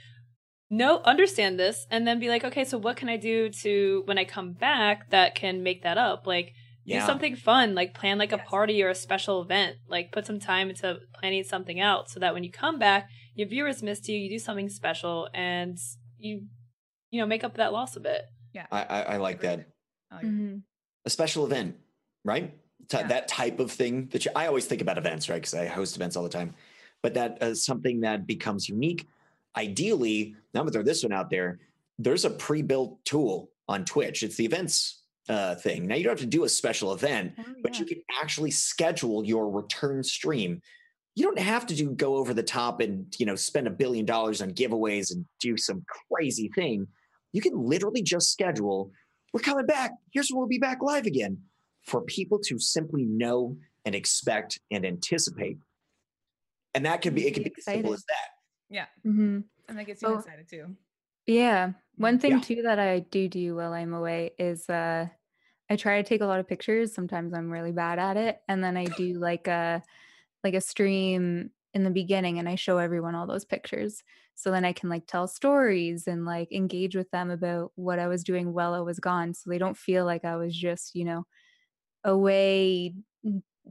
no, 0.70 1.00
understand 1.02 1.58
this, 1.58 1.86
and 1.90 2.06
then 2.06 2.18
be 2.18 2.28
like, 2.28 2.44
okay, 2.44 2.64
so 2.64 2.78
what 2.78 2.96
can 2.96 3.08
I 3.08 3.16
do 3.18 3.50
to 3.62 4.02
when 4.06 4.18
I 4.18 4.24
come 4.24 4.52
back 4.54 5.10
that 5.10 5.34
can 5.34 5.62
make 5.62 5.82
that 5.82 5.98
up? 5.98 6.26
Like, 6.26 6.52
Yeah. 6.84 7.00
do 7.00 7.06
something 7.06 7.36
fun, 7.36 7.74
like 7.74 7.94
plan 7.94 8.18
like 8.18 8.32
a 8.32 8.36
Yes. 8.36 8.48
party 8.48 8.82
or 8.82 8.88
a 8.88 8.94
special 8.94 9.42
event. 9.42 9.76
Like, 9.88 10.12
put 10.12 10.26
some 10.26 10.40
time 10.40 10.70
into 10.70 10.98
planning 11.14 11.44
something 11.44 11.78
out 11.78 12.10
so 12.10 12.20
that 12.20 12.32
when 12.34 12.42
you 12.44 12.50
come 12.50 12.78
back, 12.78 13.08
your 13.34 13.48
viewers 13.48 13.82
missed 13.82 14.08
you. 14.08 14.16
You 14.18 14.30
do 14.30 14.38
something 14.38 14.68
special, 14.68 15.28
and 15.34 15.78
you, 16.18 16.46
you 17.10 17.20
know, 17.20 17.26
make 17.26 17.44
up 17.44 17.54
that 17.56 17.72
loss 17.72 17.96
a 17.96 18.00
bit. 18.00 18.22
Yeah. 18.54 18.66
I, 18.70 18.82
I, 18.84 19.02
I 19.02 19.16
like 19.18 19.40
that. 19.42 19.66
I 20.10 20.14
like 20.16 20.24
it. 20.24 20.28
hmm 20.28 20.56
A 21.04 21.10
special 21.10 21.44
event, 21.46 21.76
right? 22.24 22.54
T- 22.88 22.98
Yeah. 22.98 23.06
That 23.06 23.28
type 23.28 23.60
of 23.60 23.70
thing 23.70 24.08
that 24.12 24.24
you, 24.24 24.30
I 24.36 24.46
always 24.46 24.66
think 24.66 24.82
about 24.82 24.98
events, 24.98 25.28
right? 25.28 25.36
Because 25.36 25.54
I 25.54 25.66
host 25.66 25.96
events 25.96 26.16
all 26.16 26.22
the 26.22 26.28
time. 26.28 26.54
But 27.02 27.14
that 27.14 27.38
is 27.42 27.64
something 27.64 28.00
that 28.00 28.26
becomes 28.26 28.68
unique. 28.68 29.06
Ideally, 29.56 30.34
now 30.54 30.60
I'm 30.60 30.66
gonna 30.66 30.72
throw 30.72 30.82
this 30.82 31.02
one 31.02 31.12
out 31.12 31.30
there. 31.30 31.58
There's 31.98 32.24
a 32.24 32.30
pre-built 32.30 33.04
tool 33.04 33.50
on 33.68 33.84
Twitch. 33.84 34.22
It's 34.22 34.36
the 34.36 34.44
events 34.44 35.02
uh, 35.28 35.54
thing. 35.56 35.86
Now 35.86 35.94
you 35.94 36.04
don't 36.04 36.12
have 36.12 36.20
to 36.20 36.26
do 36.26 36.44
a 36.44 36.48
special 36.48 36.92
event, 36.92 37.34
Oh, 37.38 37.44
but 37.62 37.78
you 37.78 37.84
can 37.84 38.02
actually 38.20 38.50
schedule 38.50 39.24
your 39.24 39.50
return 39.50 40.02
stream. 40.02 40.60
You 41.14 41.24
don't 41.24 41.38
have 41.38 41.66
to 41.66 41.74
do 41.74 41.90
go 41.92 42.16
over 42.16 42.32
the 42.34 42.42
top 42.42 42.80
and 42.80 43.14
you 43.18 43.26
know 43.26 43.36
spend 43.36 43.66
a 43.66 43.70
billion 43.70 44.06
dollars 44.06 44.40
on 44.42 44.50
giveaways 44.52 45.12
and 45.12 45.24
do 45.40 45.56
some 45.56 45.84
crazy 46.10 46.50
thing. 46.54 46.86
You 47.32 47.40
can 47.42 47.54
literally 47.56 48.02
just 48.02 48.32
schedule. 48.32 48.90
We're 49.32 49.40
coming 49.40 49.66
back. 49.66 49.92
Here's 50.12 50.30
when 50.30 50.38
we'll 50.38 50.48
be 50.48 50.58
back 50.58 50.82
live 50.82 51.06
again 51.06 51.38
for 51.82 52.02
people 52.02 52.38
to 52.40 52.58
simply 52.58 53.04
know 53.04 53.56
and 53.84 53.94
expect 53.94 54.60
and 54.70 54.86
anticipate. 54.86 55.58
And 56.74 56.86
that 56.86 57.02
could 57.02 57.14
be 57.14 57.26
it 57.26 57.34
could 57.34 57.44
be 57.44 57.54
as 57.58 57.64
simple 57.64 57.92
as 57.92 58.04
that. 58.08 58.28
hmm 59.02 59.40
And 59.68 59.78
that 59.78 59.84
gets 59.86 60.02
you 60.02 60.08
Oh. 60.08 60.18
excited 60.18 60.48
too. 60.48 60.76
Yeah. 61.26 61.72
One 61.96 62.18
thing 62.18 62.32
Yeah. 62.32 62.40
too 62.40 62.62
that 62.62 62.78
I 62.78 63.00
do 63.00 63.28
do 63.28 63.54
while 63.56 63.72
I'm 63.72 63.94
away 63.94 64.34
is 64.38 64.68
uh 64.68 65.08
I 65.70 65.76
try 65.76 66.02
to 66.02 66.08
take 66.08 66.20
a 66.20 66.26
lot 66.26 66.40
of 66.40 66.48
pictures. 66.48 66.94
Sometimes 66.94 67.34
I'm 67.34 67.50
really 67.50 67.72
bad 67.72 67.98
at 67.98 68.16
it. 68.16 68.42
And 68.48 68.62
then 68.62 68.76
I 68.76 68.84
do 68.84 69.14
like 69.14 69.48
a 69.48 69.82
like 70.44 70.54
a 70.54 70.60
stream 70.60 71.50
in 71.74 71.84
the 71.84 71.90
beginning 71.90 72.38
and 72.38 72.48
I 72.48 72.56
show 72.56 72.78
everyone 72.78 73.14
all 73.14 73.26
those 73.26 73.44
pictures. 73.44 74.02
So 74.34 74.50
then 74.50 74.64
I 74.64 74.72
can 74.72 74.88
like 74.90 75.06
tell 75.06 75.28
stories 75.28 76.06
and 76.08 76.24
like 76.26 76.52
engage 76.52 76.96
with 76.96 77.10
them 77.12 77.30
about 77.30 77.72
what 77.76 77.98
I 77.98 78.08
was 78.08 78.24
doing 78.24 78.52
while 78.52 78.74
I 78.74 78.80
was 78.80 79.00
gone. 79.00 79.34
So 79.34 79.50
they 79.50 79.58
don't 79.58 79.76
feel 79.76 80.04
like 80.04 80.24
I 80.24 80.36
was 80.36 80.56
just, 80.56 80.94
you 80.94 81.04
know, 81.04 81.26
away 82.04 82.94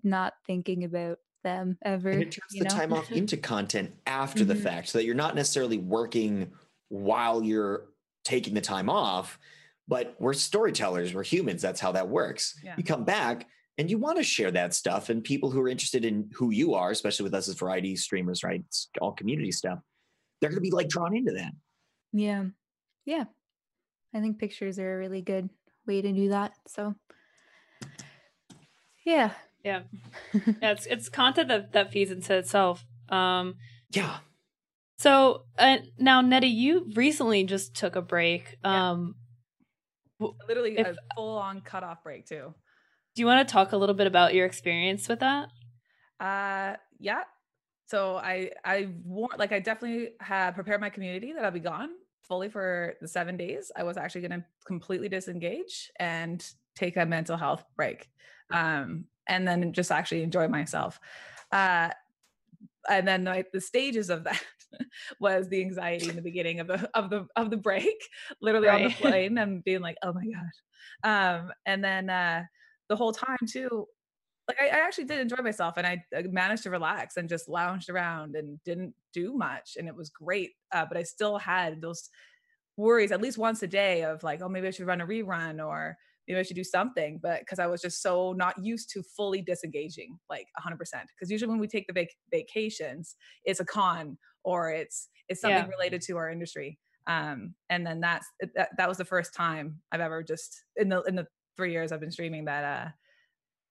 not 0.04 0.34
thinking 0.48 0.84
about 0.84 1.20
them 1.44 1.78
ever. 1.84 2.10
And 2.12 2.22
it 2.22 2.32
turns 2.32 2.52
the 2.54 2.64
know? 2.64 2.70
time 2.70 2.94
off 2.94 3.12
into 3.12 3.36
content 3.56 3.92
after 4.06 4.46
the 4.46 4.54
Mhm. 4.54 4.64
fact 4.64 4.88
so 4.90 4.98
that 5.00 5.06
you're 5.06 5.16
not 5.16 5.36
necessarily 5.36 5.78
working 5.78 6.52
while 6.90 7.44
you're 7.44 7.90
taking 8.24 8.54
the 8.54 8.62
time 8.62 8.90
off, 8.90 9.40
but 9.88 10.16
we're 10.20 10.34
storytellers, 10.34 11.14
we're 11.14 11.24
humans. 11.24 11.62
That's 11.62 11.80
how 11.80 11.92
that 11.94 12.08
works. 12.08 12.60
Yeah. 12.64 12.76
You 12.78 12.84
come 12.84 13.04
back 13.04 13.48
and 13.78 13.90
you 13.90 13.98
want 13.98 14.18
to 14.18 14.24
share 14.24 14.52
that 14.52 14.74
stuff, 14.76 15.10
and 15.10 15.24
people 15.24 15.50
who 15.50 15.60
are 15.62 15.68
interested 15.70 16.06
in 16.06 16.30
who 16.34 16.52
you 16.52 16.76
are, 16.76 16.92
especially 16.92 17.24
with 17.24 17.34
us 17.34 17.48
as 17.48 17.56
variety 17.56 17.96
streamers, 17.96 18.44
right? 18.44 18.62
It's 18.68 18.90
all 19.00 19.14
community 19.14 19.52
stuff. 19.52 19.80
They're 20.40 20.50
going 20.50 20.58
to 20.58 20.62
be 20.62 20.72
like 20.72 20.90
drawn 20.90 21.16
into 21.16 21.32
that. 21.34 21.52
Yeah. 22.14 22.46
Yeah. 23.06 23.24
I 24.14 24.20
think 24.20 24.38
pictures 24.40 24.78
are 24.78 24.94
a 24.96 24.98
really 25.00 25.22
good 25.22 25.50
way 25.88 26.02
to 26.02 26.12
do 26.12 26.30
that. 26.30 26.54
So 26.68 26.94
yeah. 29.12 29.32
Yeah. 29.64 29.82
Yeah, 30.62 30.72
it's 30.72 30.86
it's 30.88 31.10
content 31.10 31.48
that 31.50 31.74
that 31.74 31.92
feeds 31.92 32.12
into 32.12 32.36
itself. 32.36 32.84
Um, 33.10 33.56
Yeah. 33.92 34.18
so 34.98 35.44
uh, 35.58 35.78
now 35.98 36.22
Netty, 36.22 36.48
you 36.48 36.90
recently 36.96 37.44
just 37.44 37.76
took 37.76 37.96
a 37.96 38.02
break. 38.02 38.58
Yeah. 38.64 38.92
Um, 38.92 39.16
Literally 40.48 40.78
If- 40.78 40.88
a 40.88 40.96
full 41.16 41.38
on 41.38 41.62
cutoff 41.62 42.04
break 42.04 42.26
too. 42.28 42.54
do 43.16 43.22
you 43.22 43.26
want 43.26 43.48
to 43.48 43.52
talk 43.52 43.72
a 43.72 43.78
little 43.78 43.96
bit 43.96 44.08
about 44.08 44.34
your 44.34 44.46
experience 44.46 45.10
with 45.10 45.20
that? 45.20 45.50
Uh 46.20 46.76
yeah. 47.00 47.24
So 47.88 48.16
I 48.18 48.52
I 48.64 48.90
want 49.04 49.38
like 49.40 49.52
I 49.52 49.60
definitely 49.60 50.10
have 50.22 50.54
prepared 50.56 50.80
my 50.80 50.90
community 50.90 51.34
that 51.34 51.44
I'll 51.44 51.52
be 51.52 51.60
gone 51.60 51.90
fully 52.22 52.50
for 52.50 52.94
the 53.02 53.08
seven 53.08 53.36
days. 53.38 53.72
I 53.76 53.84
was 53.84 53.98
actually 53.98 54.22
gonna 54.22 54.46
completely 54.66 55.10
disengage 55.10 55.92
and 56.00 56.46
take 56.76 56.96
a 56.98 57.06
mental 57.06 57.36
health 57.38 57.64
break 57.76 58.10
um, 58.52 59.06
and 59.28 59.48
then 59.48 59.74
just 59.74 59.92
actually 59.92 60.24
enjoy 60.24 60.48
myself. 60.48 61.00
Uh, 61.52 61.90
and 62.90 63.08
then 63.08 63.24
like 63.24 63.52
the 63.52 63.62
stages 63.62 64.10
of 64.10 64.24
that 64.24 64.42
was 65.20 65.48
the 65.50 65.62
anxiety 65.62 66.10
in 66.10 66.16
the 66.16 66.22
beginning 66.22 66.60
of 66.60 66.68
the 66.68 66.90
of 66.94 67.10
the 67.10 67.28
of 67.36 67.50
the 67.50 67.58
break, 67.58 68.02
literally 68.42 68.68
right. 68.68 68.86
on 68.86 68.90
the 68.90 68.96
plane 69.02 69.38
and 69.38 69.64
being 69.64 69.82
like, 69.82 69.98
oh 70.04 70.14
my 70.14 70.26
god. 70.26 70.52
Um, 71.04 71.52
and 71.66 71.84
then 71.84 72.10
uh, 72.10 72.44
the 72.90 72.96
whole 72.96 73.12
time 73.12 73.38
too, 73.48 73.88
like 74.48 74.58
I, 74.62 74.68
I, 74.68 74.86
actually 74.86 75.06
did 75.06 75.20
enjoy 75.20 75.42
myself 75.42 75.76
and 75.78 75.88
I, 75.88 76.04
I, 76.16 76.24
managed 76.24 76.64
to 76.64 76.70
relax 76.70 77.18
and 77.18 77.30
just 77.30 77.48
lounged 77.48 77.90
around 77.90 78.36
and 78.36 78.62
didn't 78.64 78.94
do 79.14 79.34
much 79.34 79.78
and 79.78 79.88
it 79.88 79.96
was 79.96 80.10
great. 80.10 80.52
Uh, 80.72 80.86
but 80.86 80.98
I 80.98 81.04
still 81.04 81.38
had 81.38 81.82
those 81.82 82.10
worries 82.78 83.12
at 83.12 83.22
least 83.22 83.38
once 83.38 83.64
a 83.64 83.68
day 83.68 84.04
of 84.04 84.24
like, 84.24 84.42
oh, 84.42 84.50
maybe 84.50 84.68
I 84.68 84.72
should 84.72 84.88
run 84.88 85.02
a 85.02 85.08
rerun 85.08 85.66
or 85.66 85.98
maybe 86.28 86.40
I 86.40 86.44
should 86.44 86.56
do 86.56 86.64
something. 86.64 87.20
But 87.22 87.40
because 87.40 87.60
I 87.60 87.68
was 87.68 87.82
just 87.82 88.02
so 88.02 88.34
not 88.34 88.64
used 88.64 88.90
to 88.92 89.04
fully 89.16 89.42
disengaging 89.42 90.18
like 90.30 90.48
100%. 90.66 90.78
Because 90.80 91.30
usually 91.30 91.50
when 91.50 91.60
we 91.60 91.68
take 91.68 91.88
the 91.88 91.94
vac- 91.94 92.16
vacations, 92.32 93.16
it's 93.46 93.60
a 93.60 93.66
con 93.66 94.18
or 94.44 94.72
it's 94.72 95.10
it's 95.28 95.42
something 95.42 95.58
yeah. 95.58 95.70
related 95.70 96.02
to 96.02 96.18
our 96.18 96.30
industry. 96.30 96.80
Um, 97.08 97.56
and 97.70 97.86
then 97.86 98.00
that's 98.00 98.28
that, 98.56 98.70
that 98.78 98.88
was 98.88 98.98
the 98.98 99.06
first 99.06 99.34
time 99.34 99.80
I've 99.92 100.02
ever 100.02 100.24
just 100.24 100.64
in 100.76 100.90
the 100.90 101.02
in 101.04 101.16
the 101.16 101.28
three 101.58 101.72
years 101.72 101.92
I've 101.92 102.00
been 102.00 102.12
streaming 102.12 102.46
that 102.46 102.64
uh 102.64 102.90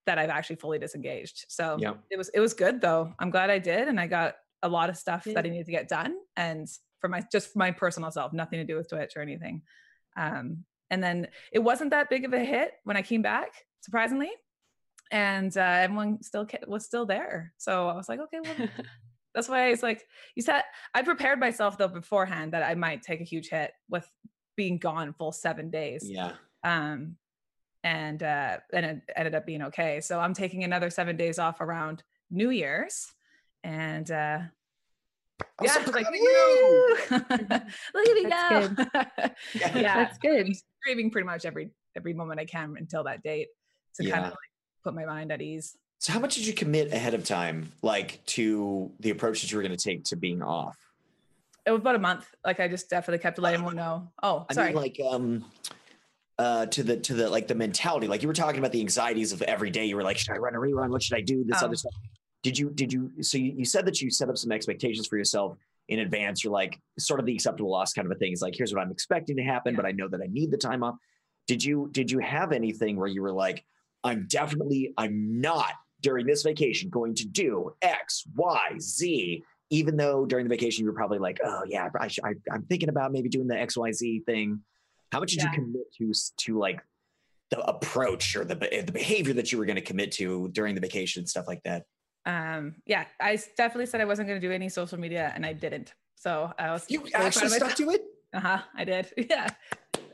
that 0.07 0.19
I've 0.19 0.31
actually 0.31 0.57
fully 0.57 0.79
disengaged. 0.79 1.47
So 1.49 1.77
yeah. 1.79 1.95
it 2.11 2.19
was 2.19 2.29
it 2.31 2.41
was 2.41 2.55
good 2.55 2.81
though. 2.81 3.13
I'm 3.19 3.31
glad 3.31 3.51
I 3.51 3.59
did, 3.59 3.89
and 3.89 4.01
I 4.01 4.07
got 4.07 4.35
a 4.63 4.69
lot 4.69 4.91
of 4.91 4.97
stuff 4.97 5.25
yeah. 5.27 5.35
that 5.35 5.47
I 5.47 5.49
needed 5.49 5.67
to 5.67 5.73
get 5.73 5.89
done, 5.89 6.17
and 6.37 6.69
for 7.01 7.09
my 7.09 7.23
just 7.31 7.53
for 7.53 7.59
my 7.59 7.71
personal 7.71 8.11
self, 8.11 8.33
nothing 8.33 8.59
to 8.59 8.65
do 8.65 8.77
with 8.77 8.89
Twitch 8.89 9.13
or 9.17 9.23
anything. 9.23 9.63
Um, 10.17 10.65
and 10.91 11.03
then 11.03 11.29
it 11.53 11.61
wasn't 11.61 11.91
that 11.91 12.11
big 12.11 12.25
of 12.25 12.33
a 12.33 12.45
hit 12.45 12.73
when 12.85 12.97
I 12.97 13.03
came 13.03 13.23
back, 13.23 13.53
surprisingly, 13.81 14.31
and 15.11 15.57
uh, 15.57 15.61
everyone 15.61 16.23
still 16.23 16.47
was 16.67 16.85
still 16.85 17.07
there. 17.07 17.53
So 17.59 17.89
I 17.89 17.95
was 17.95 18.09
like, 18.09 18.21
okay, 18.21 18.41
well. 18.43 18.69
that's 19.35 19.49
why 19.49 19.69
it's 19.69 19.83
like 19.83 20.03
you 20.35 20.43
said. 20.43 20.63
I 20.95 21.03
prepared 21.03 21.39
myself 21.39 21.79
though 21.79 21.89
beforehand 21.89 22.53
that 22.53 22.63
I 22.63 22.75
might 22.75 23.03
take 23.03 23.21
a 23.21 23.25
huge 23.25 23.49
hit 23.49 23.73
with 23.89 24.09
being 24.57 24.79
gone 24.79 25.15
full 25.15 25.33
seven 25.33 25.71
days. 25.71 26.03
Yeah. 26.05 26.33
Um, 26.65 27.17
and 27.83 28.23
uh, 28.23 28.59
and 28.73 28.87
it 28.87 29.03
ended 29.17 29.35
up 29.35 29.47
being 29.47 29.63
okay. 29.63 30.01
So 30.01 30.21
I'm 30.21 30.35
taking 30.35 30.65
another 30.65 30.91
seven 30.91 31.17
days 31.17 31.39
off 31.39 31.61
around 31.61 32.03
New 32.31 32.51
Year's, 32.51 33.07
and 33.65 34.11
uh, 34.11 34.41
yeah, 35.63 35.85
so 35.85 35.91
like, 35.91 36.07
look 37.11 38.09
at 38.09 38.15
me 38.15 38.25
go. 38.25 38.31
yeah, 38.31 39.29
yeah, 39.55 39.95
that's 39.95 40.19
good. 40.19 40.55
Streaming 40.83 41.11
pretty 41.11 41.27
much 41.27 41.45
every 41.45 41.71
every 41.97 42.15
moment 42.15 42.41
I 42.41 42.45
can 42.45 42.77
until 42.79 43.05
that 43.05 43.23
date 43.23 43.49
to 43.97 44.05
yeah. 44.05 44.15
kind 44.15 44.27
of 44.27 44.31
like 44.31 44.39
put 44.85 44.95
my 44.95 45.05
mind 45.05 45.33
at 45.33 45.43
ease. 45.43 45.77
So, 45.99 46.13
how 46.13 46.19
much 46.19 46.37
did 46.37 46.47
you 46.47 46.55
commit 46.55 46.93
ahead 46.93 47.15
of 47.15 47.25
time, 47.25 47.73
like 47.83 48.25
to 48.27 48.91
the 49.01 49.11
approach 49.11 49.43
that 49.43 49.51
you 49.53 49.59
were 49.59 49.63
going 49.63 49.77
to 49.77 49.83
take 49.83 50.05
to 50.05 50.17
being 50.17 50.43
off? 50.43 50.77
It 51.67 51.73
was 51.73 51.81
about 51.81 51.95
a 51.95 52.01
month. 52.01 52.27
Like 52.45 52.59
I 52.59 52.69
just 52.69 52.89
definitely 52.89 53.23
kept 53.23 53.39
letting 53.39 53.61
everyone 53.61 53.77
know. 53.77 54.11
Oh, 54.23 54.47
sorry. 54.51 54.69
I 54.69 54.73
mean, 54.73 54.83
like 54.83 55.01
um, 55.11 55.45
uh, 56.39 56.67
to 56.67 56.83
the 56.83 56.97
to 56.97 57.15
the 57.15 57.29
like 57.29 57.49
the 57.49 57.55
mentality. 57.55 58.09
Like 58.09 58.23
you 58.23 58.29
were 58.29 58.35
talking 58.35 58.59
about 58.59 58.73
the 58.73 58.81
anxieties 58.81 59.33
of 59.33 59.43
every 59.43 59.71
day. 59.71 59.85
You 59.85 59.97
were 59.97 60.03
like, 60.03 60.17
should 60.17 60.35
I 60.35 60.39
run 60.39 60.55
a 60.55 60.59
rerun? 60.59 60.89
What 60.89 61.03
should 61.03 61.19
I 61.19 61.21
do? 61.21 61.45
This 61.45 61.63
oh. 61.63 61.67
other 61.67 61.77
stuff. 61.77 61.93
Did 62.43 62.59
you 62.59 62.71
did 62.71 62.93
you? 62.93 63.13
So 63.23 63.39
you, 63.39 63.53
you 63.59 63.65
said 63.65 63.85
that 63.87 64.01
you 64.01 64.11
set 64.11 64.29
up 64.29 64.39
some 64.39 64.53
expectations 64.53 65.07
for 65.07 65.17
yourself 65.17 65.57
in 65.89 66.01
advance. 66.01 66.43
You're 66.43 66.53
like 66.53 66.81
sort 66.99 67.21
of 67.21 67.27
the 67.27 67.35
acceptable 67.35 67.71
loss 67.71 67.93
kind 67.93 68.07
of 68.07 68.13
a 68.13 68.15
thing. 68.15 68.33
Is 68.33 68.43
like 68.43 68.55
here's 68.57 68.75
what 68.75 68.83
I'm 68.83 68.91
expecting 68.91 69.37
to 69.37 69.43
happen, 69.43 69.75
yeah. 69.75 69.77
but 69.77 69.87
I 69.87 69.93
know 69.93 70.09
that 70.09 70.21
I 70.23 70.27
need 70.27 70.51
the 70.51 70.57
time 70.57 70.83
off. 70.83 70.97
Did 71.47 71.63
you 71.63 71.91
did 71.93 72.11
you 72.11 72.19
have 72.21 72.53
anything 72.53 72.97
where 72.97 73.09
you 73.09 73.23
were 73.23 73.33
like, 73.33 73.65
I'm 74.05 74.27
definitely 74.29 74.95
I'm 74.97 75.41
not 75.41 75.73
during 76.01 76.27
this 76.27 76.43
vacation 76.43 76.89
going 76.89 77.15
to 77.17 77.27
do 77.27 77.75
X 77.83 78.25
Y 78.35 78.77
Z 78.79 79.45
even 79.71 79.97
though 79.97 80.27
during 80.27 80.45
the 80.45 80.55
vacation 80.55 80.85
you 80.85 80.91
were 80.91 80.97
probably 80.97 81.19
like, 81.19 81.39
oh 81.45 81.63
yeah, 81.67 81.89
I, 81.99 82.11
I, 82.25 82.35
am 82.53 82.65
thinking 82.69 82.89
about 82.89 83.13
maybe 83.13 83.29
doing 83.29 83.47
the 83.47 83.57
X 83.57 83.77
Y 83.77 83.93
Z 83.93 84.23
thing. 84.27 84.61
How 85.13 85.21
much 85.21 85.31
did 85.31 85.43
yeah. 85.43 85.51
you 85.51 85.55
commit 85.55 85.95
to 85.99 86.13
to 86.39 86.59
like 86.59 86.81
the 87.51 87.61
approach 87.61 88.37
or 88.37 88.45
the 88.45 88.55
the 88.55 88.93
behavior 88.93 89.35
that 89.35 89.53
you 89.53 89.59
were 89.59 89.65
going 89.65 89.77
to 89.77 89.83
commit 89.83 90.13
to 90.13 90.49
during 90.53 90.75
the 90.75 90.81
vacation 90.81 91.21
and 91.21 91.29
stuff 91.29 91.47
like 91.47 91.63
that? 91.65 91.85
Um, 92.27 92.77
yeah, 92.87 93.07
I 93.21 93.39
definitely 93.57 93.87
said 93.87 94.01
I 94.01 94.05
wasn't 94.05 94.29
going 94.29 94.41
to 94.41 94.47
do 94.47 94.53
any 94.53 94.69
social 94.69 94.99
media, 94.99 95.33
and 95.35 95.45
I 95.45 95.53
didn't. 95.53 95.95
So 96.17 96.53
I 96.59 96.71
was. 96.71 96.87
You 96.89 97.01
really 97.01 97.15
actually 97.15 97.49
stuck 97.51 97.75
to 97.77 97.91
it. 97.91 98.03
Uh 98.33 98.41
huh. 98.41 98.59
I 98.77 98.85
did. 98.85 99.11
Yeah. 99.31 99.49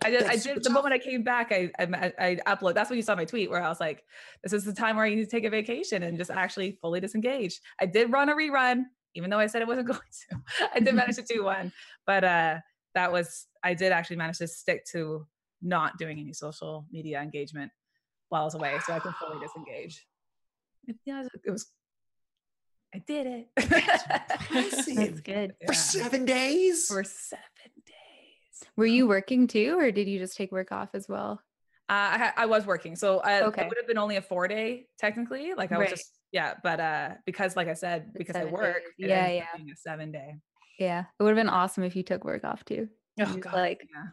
I 0.05 0.11
did. 0.11 0.23
That's 0.23 0.47
I 0.47 0.55
did. 0.55 0.63
The 0.63 0.71
moment 0.71 0.95
I 0.95 0.99
came 0.99 1.25
back, 1.25 1.51
I, 1.51 1.71
I 1.81 2.13
I 2.19 2.37
upload. 2.47 2.75
That's 2.75 2.91
when 2.91 2.97
you 2.97 3.03
saw 3.03 3.17
my 3.17 3.25
tweet 3.25 3.51
where 3.51 3.63
I 3.63 3.69
was 3.69 3.81
like, 3.81 4.05
"This 4.43 4.53
is 4.53 4.65
the 4.65 4.73
time 4.73 4.95
where 4.97 5.05
I 5.05 5.09
need 5.09 5.25
to 5.25 5.27
take 5.27 5.45
a 5.45 5.51
vacation 5.51 6.05
and 6.05 6.17
just 6.17 6.31
actually 6.31 6.79
fully 6.81 7.01
disengage." 7.01 7.61
I 7.81 7.87
did 7.87 8.13
run 8.13 8.29
a 8.29 8.35
rerun, 8.35 8.85
even 9.15 9.31
though 9.31 9.39
I 9.39 9.49
said 9.49 9.63
I 9.63 9.65
wasn't 9.65 9.89
going 9.93 9.99
to. 10.31 10.69
I 10.75 10.79
did 10.79 10.95
manage 10.95 11.17
to 11.17 11.23
do 11.23 11.45
one, 11.45 11.73
but 12.07 12.23
uh, 12.23 12.59
that 12.95 13.11
was 13.11 13.47
I 13.65 13.75
did 13.75 13.91
actually 13.91 14.17
manage 14.17 14.39
to 14.39 14.47
stick 14.47 14.85
to 14.93 15.27
not 15.61 15.99
doing 15.99 16.21
any 16.21 16.33
social 16.33 16.87
media 16.93 17.21
engagement 17.21 17.73
while 18.29 18.43
I 18.43 18.45
was 18.45 18.55
away, 18.55 18.77
so 18.87 18.93
I 18.93 19.01
can 19.01 19.13
fully 19.15 19.41
disengage. 19.41 20.07
Yeah, 21.05 21.25
it 21.45 21.51
was. 21.51 21.67
I 22.97 23.03
did 23.07 23.27
it. 23.27 23.49
That's 24.97 25.21
good. 25.21 25.55
For 25.67 25.75
seven 25.75 26.25
days. 26.25 26.87
For 26.87 27.05
seven 27.05 27.43
days. 27.85 28.69
Were 28.77 28.87
you 28.87 29.07
working 29.07 29.47
too, 29.47 29.79
or 29.79 29.91
did 29.91 30.09
you 30.09 30.19
just 30.19 30.37
take 30.37 30.51
work 30.51 30.73
off 30.73 30.91
as 30.95 31.09
well? 31.09 31.41
Uh, 31.89 31.93
I, 31.93 32.33
I 32.37 32.47
was 32.47 32.67
working, 32.67 32.97
so 32.97 33.21
I, 33.21 33.43
okay. 33.43 33.63
it 33.63 33.69
would 33.69 33.77
have 33.79 33.87
been 33.87 33.99
only 33.99 34.17
a 34.17 34.23
four 34.23 34.49
day 34.49 34.87
technically. 34.99 35.53
Like 35.55 35.73
I 35.73 35.79
was 35.79 35.85
right. 35.85 35.91
just 35.91 36.11
yeah, 36.33 36.55
but 36.63 36.81
uh, 36.81 37.11
because 37.27 37.55
like 37.55 37.69
I 37.69 37.75
said, 37.75 38.13
because 38.15 38.35
I 38.35 38.45
work, 38.45 38.83
yeah, 38.99 39.29
yeah, 39.29 39.45
a 39.55 39.77
seven 39.77 40.11
day. 40.11 40.35
Yeah, 40.81 41.05
it 41.19 41.23
would 41.23 41.29
have 41.29 41.37
been 41.37 41.49
awesome 41.49 41.85
if 41.85 41.95
you 41.95 42.03
took 42.03 42.25
work 42.25 42.45
off 42.45 42.65
too. 42.65 42.89
Oh 43.21 43.37
god, 43.37 43.53
like 43.53 43.87
yeah. 43.95 44.07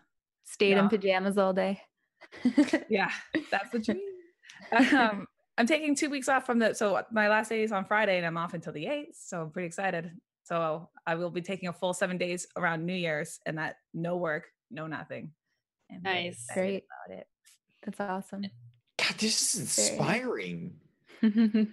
stayed 0.43 0.71
yeah. 0.71 0.79
in 0.79 0.89
pajamas 0.89 1.37
all 1.37 1.53
day. 1.53 1.81
yeah, 2.89 3.09
that's 3.49 3.71
the 3.71 3.79
dream. 3.79 4.01
um, 4.95 5.25
I'm 5.57 5.67
taking 5.67 5.95
two 5.95 6.09
weeks 6.09 6.29
off 6.29 6.45
from 6.45 6.59
the. 6.59 6.73
So 6.73 6.95
uh, 6.95 7.03
my 7.11 7.29
last 7.29 7.49
day 7.49 7.63
is 7.63 7.71
on 7.71 7.85
Friday, 7.85 8.17
and 8.17 8.25
I'm 8.25 8.37
off 8.37 8.53
until 8.53 8.73
the 8.73 8.87
eighth. 8.87 9.17
So 9.23 9.41
I'm 9.41 9.51
pretty 9.51 9.67
excited. 9.67 10.11
So 10.43 10.89
I 11.05 11.15
will 11.15 11.29
be 11.29 11.41
taking 11.41 11.69
a 11.69 11.73
full 11.73 11.93
seven 11.93 12.17
days 12.17 12.47
around 12.57 12.85
New 12.85 12.93
Year's, 12.93 13.39
and 13.45 13.57
that 13.57 13.77
no 13.93 14.17
work, 14.17 14.45
no 14.71 14.87
nothing. 14.87 15.31
And 15.89 16.03
nice, 16.03 16.47
great 16.53 16.85
about 17.07 17.17
it. 17.17 17.27
That's 17.83 17.99
awesome. 17.99 18.45
God, 18.97 19.17
this 19.17 19.55
is 19.55 19.77
inspiring. 19.77 20.75
and 21.21 21.69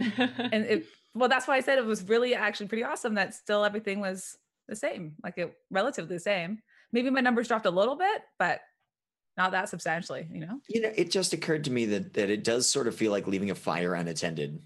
it, 0.53 0.87
well, 1.15 1.29
that's 1.29 1.49
why 1.49 1.57
I 1.57 1.61
said 1.61 1.79
it 1.79 1.85
was 1.85 2.09
really 2.09 2.35
actually 2.35 2.69
pretty 2.69 2.85
awesome 2.85 3.15
that 3.15 3.35
still 3.35 3.65
everything 3.65 4.01
was 4.01 4.37
the 4.69 4.77
same, 4.77 5.15
like 5.23 5.39
it 5.39 5.53
relatively 5.71 6.17
the 6.17 6.21
same. 6.21 6.61
Maybe 6.93 7.11
my 7.11 7.21
numbers 7.21 7.49
dropped 7.49 7.67
a 7.67 7.71
little 7.71 7.97
bit, 7.97 8.23
but 8.39 8.61
not 9.37 9.53
that 9.53 9.69
substantially, 9.69 10.29
you 10.31 10.41
know? 10.41 10.61
You 10.69 10.83
know, 10.83 10.93
it 10.95 11.11
just 11.11 11.33
occurred 11.33 11.65
to 11.65 11.71
me 11.71 11.87
that 11.87 12.15
that 12.15 12.31
it 12.31 12.45
does 12.45 12.69
sort 12.69 12.87
of 12.87 12.95
feel 12.95 13.13
like 13.13 13.27
leaving 13.27 13.51
a 13.51 13.55
fire 13.55 13.95
unattended. 13.95 14.63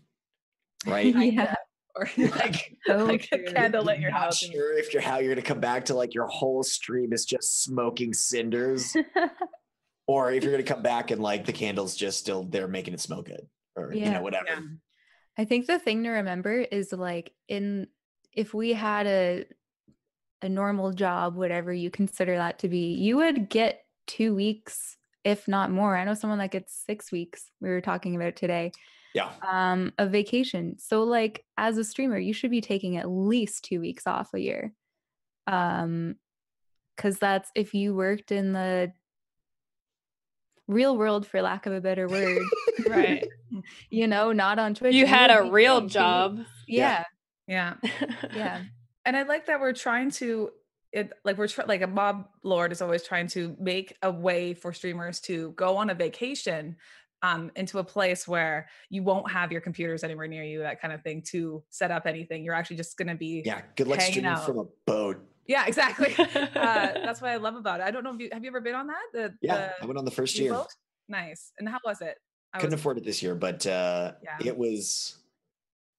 Right? 0.86 1.14
yeah. 1.32 1.54
Or 1.96 2.10
like, 2.16 2.76
so 2.88 3.04
like 3.04 3.28
a 3.30 3.38
candle 3.38 3.88
at 3.88 4.00
your 4.00 4.10
house. 4.10 4.38
Sure 4.40 4.76
if 4.76 4.92
you're 4.92 5.00
how 5.00 5.18
you're 5.18 5.32
gonna 5.32 5.46
come 5.46 5.60
back 5.60 5.84
to 5.84 5.94
like 5.94 6.12
your 6.12 6.26
whole 6.26 6.64
stream 6.64 7.12
is 7.12 7.24
just 7.24 7.62
smoking 7.62 8.12
cinders. 8.12 8.96
or 10.08 10.32
if 10.32 10.42
you're 10.42 10.50
gonna 10.50 10.64
come 10.64 10.82
back 10.82 11.12
and 11.12 11.22
like 11.22 11.46
the 11.46 11.52
candle's 11.52 11.94
just 11.94 12.18
still 12.18 12.42
there 12.42 12.66
making 12.66 12.94
it 12.94 13.00
smell 13.00 13.22
good. 13.22 13.46
Or 13.76 13.92
yeah. 13.92 14.06
you 14.06 14.10
know, 14.10 14.22
whatever. 14.22 14.44
Yeah. 14.48 14.60
I 15.38 15.44
think 15.44 15.68
the 15.68 15.78
thing 15.78 16.02
to 16.02 16.10
remember 16.10 16.62
is 16.62 16.92
like 16.92 17.32
in 17.46 17.86
if 18.32 18.52
we 18.52 18.72
had 18.72 19.06
a 19.06 19.44
a 20.42 20.48
normal 20.48 20.92
job, 20.92 21.36
whatever 21.36 21.72
you 21.72 21.90
consider 21.90 22.36
that 22.36 22.58
to 22.58 22.68
be, 22.68 22.94
you 22.94 23.16
would 23.16 23.48
get 23.48 23.83
two 24.06 24.34
weeks, 24.34 24.96
if 25.24 25.48
not 25.48 25.70
more. 25.70 25.96
I 25.96 26.04
know 26.04 26.14
someone 26.14 26.38
that 26.38 26.50
gets 26.50 26.82
six 26.86 27.10
weeks. 27.10 27.50
We 27.60 27.68
were 27.68 27.80
talking 27.80 28.16
about 28.16 28.36
today. 28.36 28.72
Yeah. 29.14 29.30
Um, 29.48 29.92
a 29.98 30.06
vacation. 30.06 30.76
So, 30.78 31.04
like, 31.04 31.44
as 31.56 31.78
a 31.78 31.84
streamer, 31.84 32.18
you 32.18 32.32
should 32.32 32.50
be 32.50 32.60
taking 32.60 32.96
at 32.96 33.08
least 33.08 33.64
two 33.64 33.80
weeks 33.80 34.06
off 34.06 34.34
a 34.34 34.40
year. 34.40 34.72
Um, 35.46 36.16
because 36.96 37.18
that's 37.18 37.50
if 37.56 37.74
you 37.74 37.92
worked 37.92 38.30
in 38.30 38.52
the 38.52 38.92
real 40.68 40.96
world, 40.96 41.26
for 41.26 41.42
lack 41.42 41.66
of 41.66 41.72
a 41.72 41.80
better 41.80 42.08
word, 42.08 42.42
right? 42.88 43.26
you 43.90 44.06
know, 44.06 44.32
not 44.32 44.58
on 44.58 44.74
Twitch. 44.74 44.94
You 44.94 45.06
had 45.06 45.30
a 45.30 45.50
real 45.50 45.86
job. 45.86 46.40
Yeah. 46.68 47.04
Yeah. 47.46 47.74
Yeah 48.34 48.62
and 49.04 49.16
I 49.16 49.22
like 49.22 49.46
that 49.46 49.60
we're 49.60 49.72
trying 49.72 50.10
to 50.12 50.50
it 50.94 51.12
like 51.24 51.36
we're 51.36 51.48
tr- 51.48 51.62
like 51.66 51.82
a 51.82 51.86
mob 51.86 52.28
lord 52.42 52.72
is 52.72 52.80
always 52.80 53.02
trying 53.02 53.26
to 53.26 53.56
make 53.58 53.96
a 54.02 54.10
way 54.10 54.54
for 54.54 54.72
streamers 54.72 55.20
to 55.20 55.50
go 55.52 55.76
on 55.76 55.90
a 55.90 55.94
vacation 55.94 56.76
um, 57.22 57.50
into 57.56 57.78
a 57.78 57.84
place 57.84 58.28
where 58.28 58.68
you 58.90 59.02
won't 59.02 59.30
have 59.30 59.50
your 59.50 59.62
computers 59.62 60.04
anywhere 60.04 60.28
near 60.28 60.44
you, 60.44 60.58
that 60.58 60.78
kind 60.78 60.92
of 60.92 61.02
thing, 61.02 61.22
to 61.30 61.62
set 61.70 61.90
up 61.90 62.06
anything. 62.06 62.44
You're 62.44 62.54
actually 62.54 62.76
just 62.76 62.98
going 62.98 63.08
to 63.08 63.14
be 63.14 63.42
yeah. 63.46 63.62
Good 63.76 63.88
luck 63.88 64.02
streaming 64.02 64.26
out. 64.26 64.44
from 64.44 64.58
a 64.58 64.64
boat. 64.86 65.24
Yeah, 65.46 65.64
exactly. 65.66 66.14
uh, 66.18 66.48
that's 66.54 67.22
what 67.22 67.30
I 67.30 67.36
love 67.36 67.56
about 67.56 67.80
it. 67.80 67.84
I 67.84 67.90
don't 67.90 68.04
know 68.04 68.14
if 68.14 68.20
you 68.20 68.28
have 68.30 68.42
you 68.44 68.48
ever 68.48 68.60
been 68.60 68.74
on 68.74 68.88
that. 68.88 69.02
The, 69.14 69.34
yeah, 69.40 69.70
the, 69.78 69.84
I 69.84 69.86
went 69.86 69.98
on 69.98 70.04
the 70.04 70.10
first 70.10 70.38
year. 70.38 70.52
Boat? 70.52 70.66
Nice. 71.08 71.52
And 71.58 71.66
how 71.66 71.78
was 71.82 72.02
it? 72.02 72.18
I 72.52 72.58
couldn't 72.58 72.72
was- 72.74 72.80
afford 72.80 72.98
it 72.98 73.04
this 73.04 73.22
year, 73.22 73.34
but 73.34 73.66
uh, 73.66 74.12
Yeah. 74.22 74.46
it 74.46 74.58
was 74.58 75.16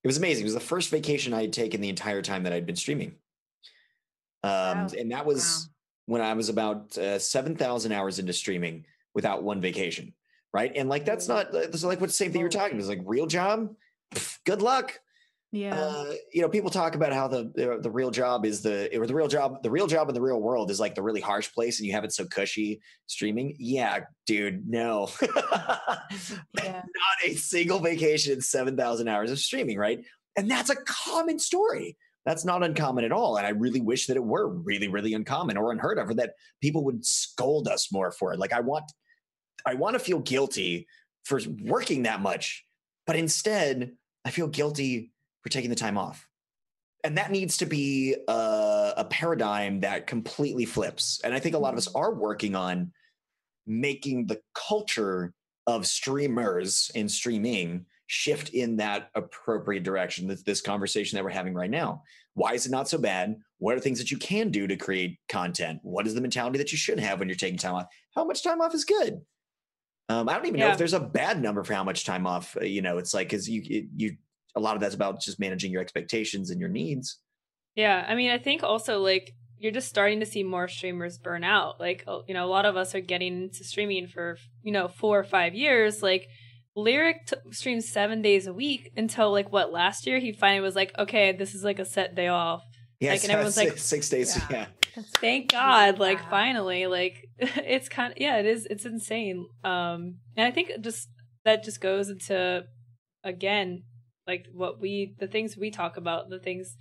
it 0.03 0.07
was 0.07 0.17
amazing. 0.17 0.43
It 0.43 0.45
was 0.45 0.53
the 0.53 0.59
first 0.59 0.91
vacation 0.91 1.33
I 1.33 1.41
had 1.41 1.53
taken 1.53 1.81
the 1.81 1.89
entire 1.89 2.21
time 2.21 2.43
that 2.43 2.53
I'd 2.53 2.67
been 2.67 2.75
streaming, 2.75 3.15
um, 4.45 4.77
Wow. 4.79 4.87
and 4.97 5.11
that 5.11 5.25
was 5.25 5.69
when 6.05 6.21
I 6.21 6.33
was 6.33 6.49
about 6.49 6.97
uh, 6.97 7.19
seven 7.19 7.55
thousand 7.55 7.91
hours 7.91 8.19
into 8.19 8.33
streaming 8.33 8.85
without 9.13 9.43
one 9.43 9.61
vacation. 9.61 10.13
Right, 10.53 10.71
and 10.75 10.87
like 10.87 11.03
that's 11.03 11.27
not 11.27 11.51
that's 11.51 11.83
like 11.83 11.99
what 11.99 12.07
the 12.07 12.13
same 12.13 12.31
thing 12.31 12.39
you're 12.41 12.49
talking. 12.49 12.77
It's 12.79 12.87
like 12.87 13.01
real 13.03 13.27
job. 13.27 13.75
Pff, 14.13 14.37
good 14.45 14.61
luck. 14.61 14.99
Yeah. 15.51 15.73
Uh, 15.79 16.13
you 16.33 16.41
know, 16.41 16.49
people 16.49 16.69
talk 16.69 16.95
about 16.95 17.13
how 17.13 17.27
the, 17.27 17.51
the 17.55 17.79
the 17.81 17.89
real 17.91 18.11
job 18.11 18.45
is 18.45 18.61
the 18.61 18.97
or 18.97 19.05
the 19.07 19.15
real 19.15 19.27
job. 19.27 19.63
The 19.63 19.69
real 19.69 19.87
job 19.87 20.07
in 20.09 20.13
the 20.15 20.21
real 20.21 20.41
world 20.41 20.69
is 20.71 20.79
like 20.79 20.95
the 20.95 21.01
really 21.01 21.21
harsh 21.21 21.51
place, 21.53 21.79
and 21.79 21.87
you 21.87 21.93
have 21.93 22.03
it 22.03 22.13
so 22.13 22.25
cushy 22.25 22.81
streaming. 23.05 23.55
Yeah, 23.59 24.01
dude, 24.25 24.67
no, 24.67 25.09
yeah. 25.21 26.01
not 26.55 26.83
a 27.25 27.35
single 27.35 27.79
vacation 27.79 28.33
in 28.33 28.41
seven 28.41 28.75
thousand 28.77 29.07
hours 29.07 29.31
of 29.31 29.39
streaming, 29.39 29.77
right? 29.77 30.03
And 30.37 30.49
that's 30.51 30.69
a 30.69 30.75
common 30.85 31.39
story. 31.39 31.97
That's 32.25 32.45
not 32.45 32.63
uncommon 32.63 33.05
at 33.05 33.11
all. 33.11 33.37
And 33.37 33.45
I 33.45 33.51
really 33.51 33.81
wish 33.81 34.07
that 34.07 34.17
it 34.17 34.23
were 34.23 34.47
really, 34.47 34.87
really 34.87 35.13
uncommon 35.13 35.57
or 35.57 35.71
unheard 35.71 35.99
of, 35.99 36.09
or 36.09 36.15
that 36.15 36.33
people 36.61 36.83
would 36.85 37.05
scold 37.05 37.67
us 37.67 37.91
more 37.91 38.11
for 38.11 38.33
it. 38.33 38.39
Like 38.39 38.53
I 38.53 38.61
want, 38.61 38.91
I 39.65 39.75
want 39.75 39.93
to 39.93 39.99
feel 39.99 40.19
guilty 40.19 40.87
for 41.23 41.39
working 41.63 42.03
that 42.03 42.21
much, 42.21 42.65
but 43.05 43.15
instead 43.15 43.91
I 44.25 44.31
feel 44.31 44.47
guilty 44.47 45.11
for 45.43 45.49
taking 45.49 45.69
the 45.69 45.75
time 45.75 45.97
off. 45.97 46.27
And 47.03 47.19
that 47.19 47.29
needs 47.29 47.57
to 47.57 47.67
be 47.67 48.15
a, 48.27 48.93
a 48.97 49.05
paradigm 49.05 49.81
that 49.81 50.07
completely 50.07 50.65
flips. 50.65 51.21
And 51.23 51.35
I 51.35 51.39
think 51.39 51.53
a 51.53 51.59
lot 51.59 51.73
of 51.73 51.77
us 51.77 51.87
are 51.93 52.13
working 52.13 52.55
on 52.55 52.91
making 53.67 54.25
the 54.25 54.41
culture 54.55 55.33
of 55.67 55.85
streamers 55.85 56.89
and 56.95 57.09
streaming 57.09 57.85
shift 58.07 58.49
in 58.49 58.77
that 58.77 59.09
appropriate 59.15 59.83
direction. 59.83 60.27
This, 60.27 60.43
this 60.43 60.61
conversation 60.61 61.15
that 61.15 61.23
we're 61.23 61.31
having 61.31 61.53
right 61.53 61.69
now. 61.69 62.03
Why 62.33 62.53
is 62.53 62.65
it 62.65 62.71
not 62.71 62.87
so 62.87 62.97
bad? 62.97 63.37
What 63.57 63.75
are 63.75 63.79
things 63.79 63.97
that 63.99 64.11
you 64.11 64.17
can 64.17 64.51
do 64.51 64.67
to 64.67 64.75
create 64.75 65.19
content? 65.29 65.79
What 65.83 66.05
is 66.05 66.13
the 66.13 66.21
mentality 66.21 66.57
that 66.57 66.71
you 66.71 66.77
should 66.77 66.99
have 66.99 67.19
when 67.19 67.29
you're 67.29 67.37
taking 67.37 67.57
time 67.57 67.75
off? 67.75 67.87
How 68.13 68.25
much 68.25 68.43
time 68.43 68.61
off 68.61 68.75
is 68.75 68.85
good? 68.85 69.21
Um, 70.09 70.29
I 70.29 70.33
don't 70.33 70.45
even 70.45 70.59
know 70.59 70.69
if 70.69 70.77
there's 70.77 70.93
a 70.93 70.99
bad 70.99 71.41
number 71.41 71.63
for 71.63 71.73
how 71.73 71.83
much 71.83 72.05
time 72.05 72.27
off. 72.27 72.55
uh, 72.59 72.65
You 72.65 72.81
know, 72.81 72.97
it's 72.99 73.13
like 73.13 73.29
because 73.29 73.49
you 73.49 73.61
it, 73.65 73.85
you 73.95 74.17
a 74.55 74.59
lot 74.59 74.75
of 74.75 74.81
that's 74.81 74.95
about 74.95 75.19
just 75.19 75.39
managing 75.39 75.71
your 75.71 75.81
expectations 75.81 76.51
and 76.51 76.59
your 76.59 76.69
needs. 76.69 77.19
Yeah, 77.75 78.05
I 78.07 78.15
mean, 78.15 78.29
I 78.29 78.37
think 78.37 78.61
also 78.61 78.99
like 78.99 79.33
you're 79.57 79.71
just 79.71 79.87
starting 79.87 80.19
to 80.19 80.25
see 80.25 80.43
more 80.43 80.67
streamers 80.67 81.17
burn 81.17 81.43
out. 81.43 81.79
Like, 81.79 82.03
uh, 82.07 82.19
you 82.27 82.33
know, 82.33 82.45
a 82.45 82.47
lot 82.47 82.65
of 82.65 82.75
us 82.75 82.93
are 82.93 83.01
getting 83.01 83.43
into 83.43 83.63
streaming 83.63 84.07
for, 84.07 84.37
you 84.61 84.71
know, 84.71 84.87
four 84.87 85.17
or 85.17 85.23
five 85.23 85.55
years. 85.55 86.03
Like, 86.03 86.27
LIRIK 86.75 87.25
t- 87.27 87.35
streams 87.51 87.89
seven 87.89 88.21
days 88.21 88.47
a 88.47 88.53
week 88.53 88.91
until 88.97 89.31
like 89.31 89.51
what 89.51 89.71
last 89.71 90.05
year 90.07 90.19
he 90.19 90.33
finally 90.33 90.61
was 90.61 90.75
like, 90.75 90.91
okay, 90.97 91.31
this 91.31 91.55
is 91.55 91.63
like 91.63 91.79
a 91.79 91.85
set 91.85 92.15
day 92.15 92.27
off. 92.27 92.63
Yeah, 92.99 93.11
Like, 93.11 93.23
and 93.23 93.31
everyone's 93.31 93.55
six, 93.55 93.71
like- 93.71 93.77
six 93.79 94.09
days. 94.09 94.37
Yeah. 94.49 94.67
Yeah. 94.95 95.03
Thank 95.19 95.51
God, 95.51 95.99
like 95.99 96.19
Yeah. 96.19 96.29
finally, 96.29 96.87
like 96.87 97.27
it's 97.39 97.89
kind 97.89 98.11
of 98.13 98.17
yeah, 98.19 98.37
it 98.37 98.45
is. 98.45 98.65
It's 98.69 98.85
insane. 98.85 99.45
Um, 99.63 100.15
and 100.37 100.45
I 100.47 100.51
think 100.51 100.71
just 100.81 101.09
that 101.43 101.63
just 101.63 101.81
goes 101.81 102.09
into 102.09 102.63
again 103.23 103.83
like 104.27 104.45
what 104.53 104.79
we 104.79 105.15
the 105.19 105.27
things 105.27 105.57
we 105.57 105.69
talk 105.71 105.97
about, 105.97 106.29
the 106.29 106.39
things 106.39 106.75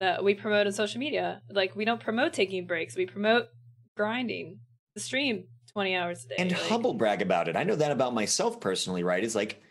that 0.00 0.22
we 0.24 0.34
promote 0.34 0.66
on 0.66 0.72
social 0.72 0.98
media. 1.00 1.42
Like 1.50 1.74
we 1.76 1.84
don't 1.84 2.00
promote 2.00 2.32
taking 2.32 2.66
breaks. 2.66 2.96
We 2.96 3.06
promote 3.06 3.46
grinding 3.96 4.60
the 4.94 5.00
stream 5.00 5.44
20 5.72 5.94
hours 5.96 6.24
a 6.24 6.28
day. 6.28 6.34
and 6.38 6.50
like- 6.52 6.60
humble 6.62 6.94
brag 6.94 7.22
about 7.22 7.48
it. 7.48 7.56
I 7.56 7.64
know 7.64 7.76
that 7.76 7.92
about 7.92 8.14
myself 8.14 8.60
personally, 8.60 9.02
right? 9.02 9.22
Is 9.22 9.34
like 9.34 9.62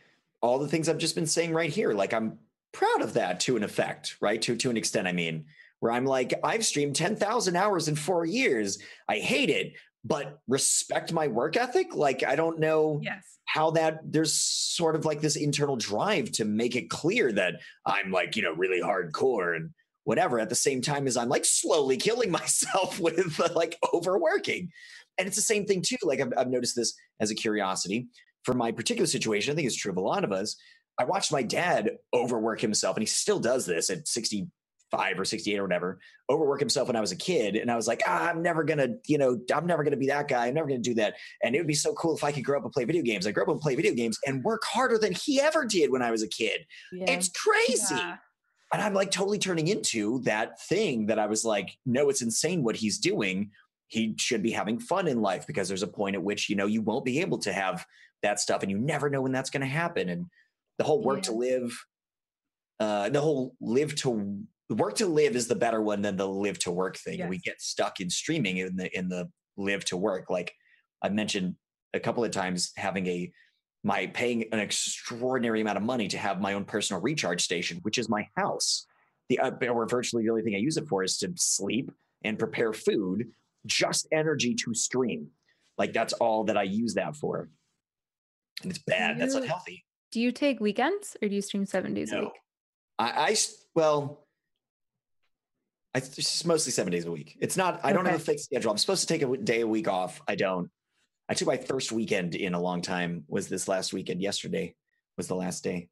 all 0.42 0.60
the 0.60 0.68
things 0.68 0.88
I've 0.90 0.98
just 0.98 1.16
been 1.16 1.28
saying 1.28 1.54
right 1.54 1.70
here. 1.70 1.94
Like 1.94 2.14
I'm 2.14 2.40
proud 2.72 3.02
of 3.02 3.14
that 3.14 3.40
to 3.42 3.58
an 3.58 3.64
effect, 3.64 4.16
right? 4.22 4.42
To 4.44 4.56
to 4.56 4.70
an 4.70 4.78
extent, 4.78 5.08
I 5.08 5.12
mean, 5.12 5.46
where 5.80 5.92
I'm 5.92 6.06
like, 6.06 6.34
I've 6.44 6.66
streamed 6.66 6.96
10,000 6.96 7.56
hours 7.56 7.88
in 7.88 7.96
four 7.96 8.26
years. 8.26 8.80
I 9.08 9.18
hate 9.18 9.50
it, 9.50 9.74
but 10.06 10.40
respect 10.48 11.12
my 11.12 11.28
work 11.28 11.58
ethic. 11.58 11.94
Like 11.96 12.24
I 12.24 12.36
don't 12.36 12.60
know 12.60 13.00
Yes. 13.04 13.24
how 13.46 13.72
that 13.72 14.00
there's 14.06 14.34
sort 14.34 14.96
of 14.96 15.04
like 15.06 15.20
this 15.22 15.36
internal 15.36 15.76
drive 15.76 16.32
to 16.34 16.46
make 16.46 16.76
it 16.76 16.90
clear 16.90 17.32
that 17.34 17.56
I'm 17.86 18.12
like, 18.12 18.36
you 18.36 18.42
know, 18.44 18.54
really 18.54 18.82
hardcore 18.82 19.56
and 19.56 19.72
whatever 20.06 20.40
at 20.40 20.50
the 20.50 20.56
same 20.56 20.82
time 20.82 21.06
as 21.06 21.18
I'm 21.18 21.30
like 21.30 21.46
slowly 21.46 21.98
killing 21.98 22.32
myself 22.40 23.00
with 23.00 23.40
uh, 23.40 23.50
like 23.56 23.78
overworking. 23.94 24.72
And 25.20 25.28
it's 25.28 25.36
the 25.36 25.44
same 25.44 25.66
thing 25.66 25.82
too. 25.82 25.98
Like 26.02 26.22
I've, 26.22 26.34
I've 26.38 26.50
noticed 26.50 26.76
this 26.76 26.96
as 27.20 27.30
a 27.30 27.36
curiosity 27.36 28.08
for 28.44 28.54
my 28.54 28.72
particular 28.72 29.06
situation. 29.06 29.52
I 29.52 29.56
think 29.56 29.68
it's 29.68 29.76
true 29.76 29.92
of 29.92 29.98
a 29.98 30.02
lot 30.02 30.24
of 30.24 30.32
us. 30.32 30.56
I 30.98 31.04
watched 31.04 31.32
my 31.32 31.44
dad 31.44 31.92
overwork 32.14 32.62
himself 32.62 32.96
and 32.96 33.02
he 33.02 33.08
still 33.08 33.40
does 33.40 33.66
this 33.66 33.90
at 33.90 34.08
65 34.08 35.20
or 35.20 35.26
68 35.26 35.58
or 35.58 35.64
whatever, 35.64 36.00
overwork 36.30 36.60
himself 36.60 36.88
when 36.88 36.96
I 36.96 37.02
was 37.02 37.12
a 37.12 37.18
kid. 37.18 37.56
And 37.56 37.72
I 37.72 37.76
was 37.76 37.88
like, 37.88 38.02
ah, 38.08 38.30
I'm 38.30 38.42
never 38.42 38.64
going 38.64 38.80
to, 38.80 38.96
you 39.08 39.18
know, 39.18 39.40
I'm 39.54 39.66
never 39.66 39.84
going 39.84 39.92
to 39.92 39.98
be 39.98 40.08
that 40.08 40.28
guy. 40.28 40.48
I'm 40.48 40.56
never 40.56 40.68
going 40.68 40.82
to 40.82 40.90
do 40.90 40.96
that. 40.96 41.16
And 41.44 41.56
it 41.56 41.60
would 41.60 41.68
be 41.68 41.74
so 41.74 41.94
cool 41.94 42.16
if 42.16 42.24
I 42.24 42.32
could 42.32 42.44
grow 42.44 42.58
up 42.58 42.64
and 42.64 42.74
play 42.74 42.86
video 42.86 43.02
games. 43.02 43.28
I 43.28 43.32
grew 43.32 43.44
up 43.44 43.50
and 43.50 43.62
play 43.62 43.76
video 43.76 43.94
games 43.94 44.18
and 44.26 44.44
work 44.44 44.64
harder 44.66 44.98
than 44.98 45.14
he 45.14 45.40
ever 45.40 45.66
did 45.66 45.92
when 45.92 46.02
I 46.02 46.12
was 46.12 46.24
a 46.24 46.28
kid. 46.28 46.66
yeah. 46.92 47.12
It's 47.12 47.30
crazy. 47.30 47.96
Yeah. 47.96 48.18
And 48.72 48.82
I'm 48.82 48.94
like 48.94 49.10
totally 49.10 49.40
turning 49.40 49.68
into 49.68 50.20
that 50.22 50.62
thing 50.62 51.08
that 51.08 51.18
I 51.18 51.26
was 51.26 51.44
like, 51.44 51.78
no, 51.86 52.10
it's 52.10 52.22
insane 52.22 52.64
what 52.64 52.76
he's 52.76 53.00
doing. 53.00 53.52
He 53.90 54.16
should 54.18 54.42
be 54.42 54.52
having 54.52 54.80
fun 54.80 55.08
in 55.08 55.22
life 55.22 55.46
because 55.46 55.68
there's 55.68 55.84
a 55.84 55.88
point 55.88 56.16
at 56.16 56.24
which, 56.24 56.50
you 56.50 56.56
know, 56.56 56.68
you 56.68 56.82
won't 56.82 57.06
be 57.06 57.20
able 57.20 57.40
to 57.40 57.52
have 57.52 57.86
that 58.24 58.40
stuff 58.40 58.62
and 58.62 58.72
you 58.72 58.78
never 58.78 59.10
know 59.10 59.22
when 59.22 59.32
that's 59.32 59.50
going 59.50 59.62
to 59.62 59.68
happen. 59.68 60.10
And 60.10 60.28
the 60.78 60.84
whole 60.84 61.04
work 61.04 61.24
to 61.24 61.34
live, 61.34 61.78
uh, 62.80 63.10
the 63.10 63.22
whole 63.22 63.56
live 63.60 63.96
to 63.96 64.44
work 64.70 64.96
to 64.96 65.08
live 65.08 65.36
is 65.36 65.48
the 65.48 65.56
better 65.56 65.82
one 65.82 66.02
than 66.02 66.18
the 66.18 66.28
live 66.28 66.60
to 66.60 66.72
work 66.72 66.98
thing. 66.98 67.22
And 67.22 67.30
we 67.30 67.40
get 67.40 67.62
stuck 67.62 68.00
in 68.00 68.10
streaming 68.10 68.58
in 68.58 68.76
the, 68.76 68.98
in 68.98 69.10
the 69.10 69.30
live 69.58 69.84
to 69.86 69.98
work. 69.98 70.30
Like 70.30 70.54
I 71.02 71.10
mentioned 71.10 71.56
a 71.94 72.00
couple 72.00 72.24
of 72.24 72.32
times 72.32 72.72
having 72.78 73.08
a, 73.08 73.32
my 73.84 74.08
paying 74.08 74.46
an 74.52 74.60
extraordinary 74.60 75.62
amount 75.62 75.78
of 75.78 75.84
money 75.84 76.08
to 76.10 76.18
have 76.18 76.42
my 76.42 76.54
own 76.54 76.66
personal 76.66 77.02
recharge 77.02 77.42
station, 77.42 77.80
which 77.82 77.98
is 77.98 78.10
my 78.10 78.28
house. 78.36 78.86
The 79.30 79.40
uh, 79.40 79.52
or 79.70 79.88
virtually 79.88 80.24
the 80.24 80.30
only 80.32 80.44
thing 80.44 80.56
I 80.56 80.60
use 80.60 80.78
it 80.78 80.88
for 80.88 81.04
is 81.04 81.18
to 81.20 81.32
sleep 81.36 81.92
and 82.24 82.38
prepare 82.38 82.74
food, 82.74 83.26
just 83.70 84.08
energy 84.12 84.56
to 84.56 84.74
stream. 84.74 85.28
Like 85.78 85.94
that's 85.94 86.14
all 86.14 86.44
that 86.46 86.58
I 86.58 86.64
use 86.64 86.96
that 86.96 87.16
for. 87.16 87.50
And 88.62 88.72
it's 88.72 88.84
bad. 88.86 89.18
That's 89.20 89.36
unhealthy. 89.36 89.86
do 90.12 90.20
you 90.20 90.32
take 90.34 90.60
weekends 90.60 91.16
or 91.22 91.30
do 91.30 91.36
you 91.36 91.42
stream 91.42 91.66
seven 91.66 91.94
days 91.94 92.12
a 92.12 92.16
No. 92.16 92.22
week? 92.24 92.34
I 92.98 93.38
well, 93.76 94.26
I, 95.96 96.00
it's 96.00 96.16
just 96.16 96.46
mostly 96.46 96.72
seven 96.74 96.92
days 96.92 97.06
a 97.06 97.12
week. 97.12 97.38
It's 97.40 97.56
not. 97.56 97.80
I 97.84 97.94
don't 97.94 98.06
have 98.06 98.16
a 98.16 98.20
fixed 98.20 98.46
schedule. 98.46 98.72
I'm 98.72 98.78
supposed 98.78 99.08
to 99.08 99.08
take 99.08 99.22
a 99.22 99.38
day 99.38 99.62
a 99.62 99.68
week 99.68 99.88
off. 99.88 100.22
I 100.28 100.36
don't. 100.36 100.70
I 101.30 101.34
took 101.34 101.48
my 101.48 101.58
first 101.58 101.92
weekend 101.92 102.36
in 102.36 102.54
a 102.54 102.60
long 102.62 102.82
time. 102.82 103.24
Was 103.28 103.48
this 103.48 103.68
last 103.68 103.94
weekend? 103.94 104.22
Yesterday 104.22 104.76
was 105.18 105.28
the 105.28 105.36
last 105.36 105.64
day. 105.64 105.90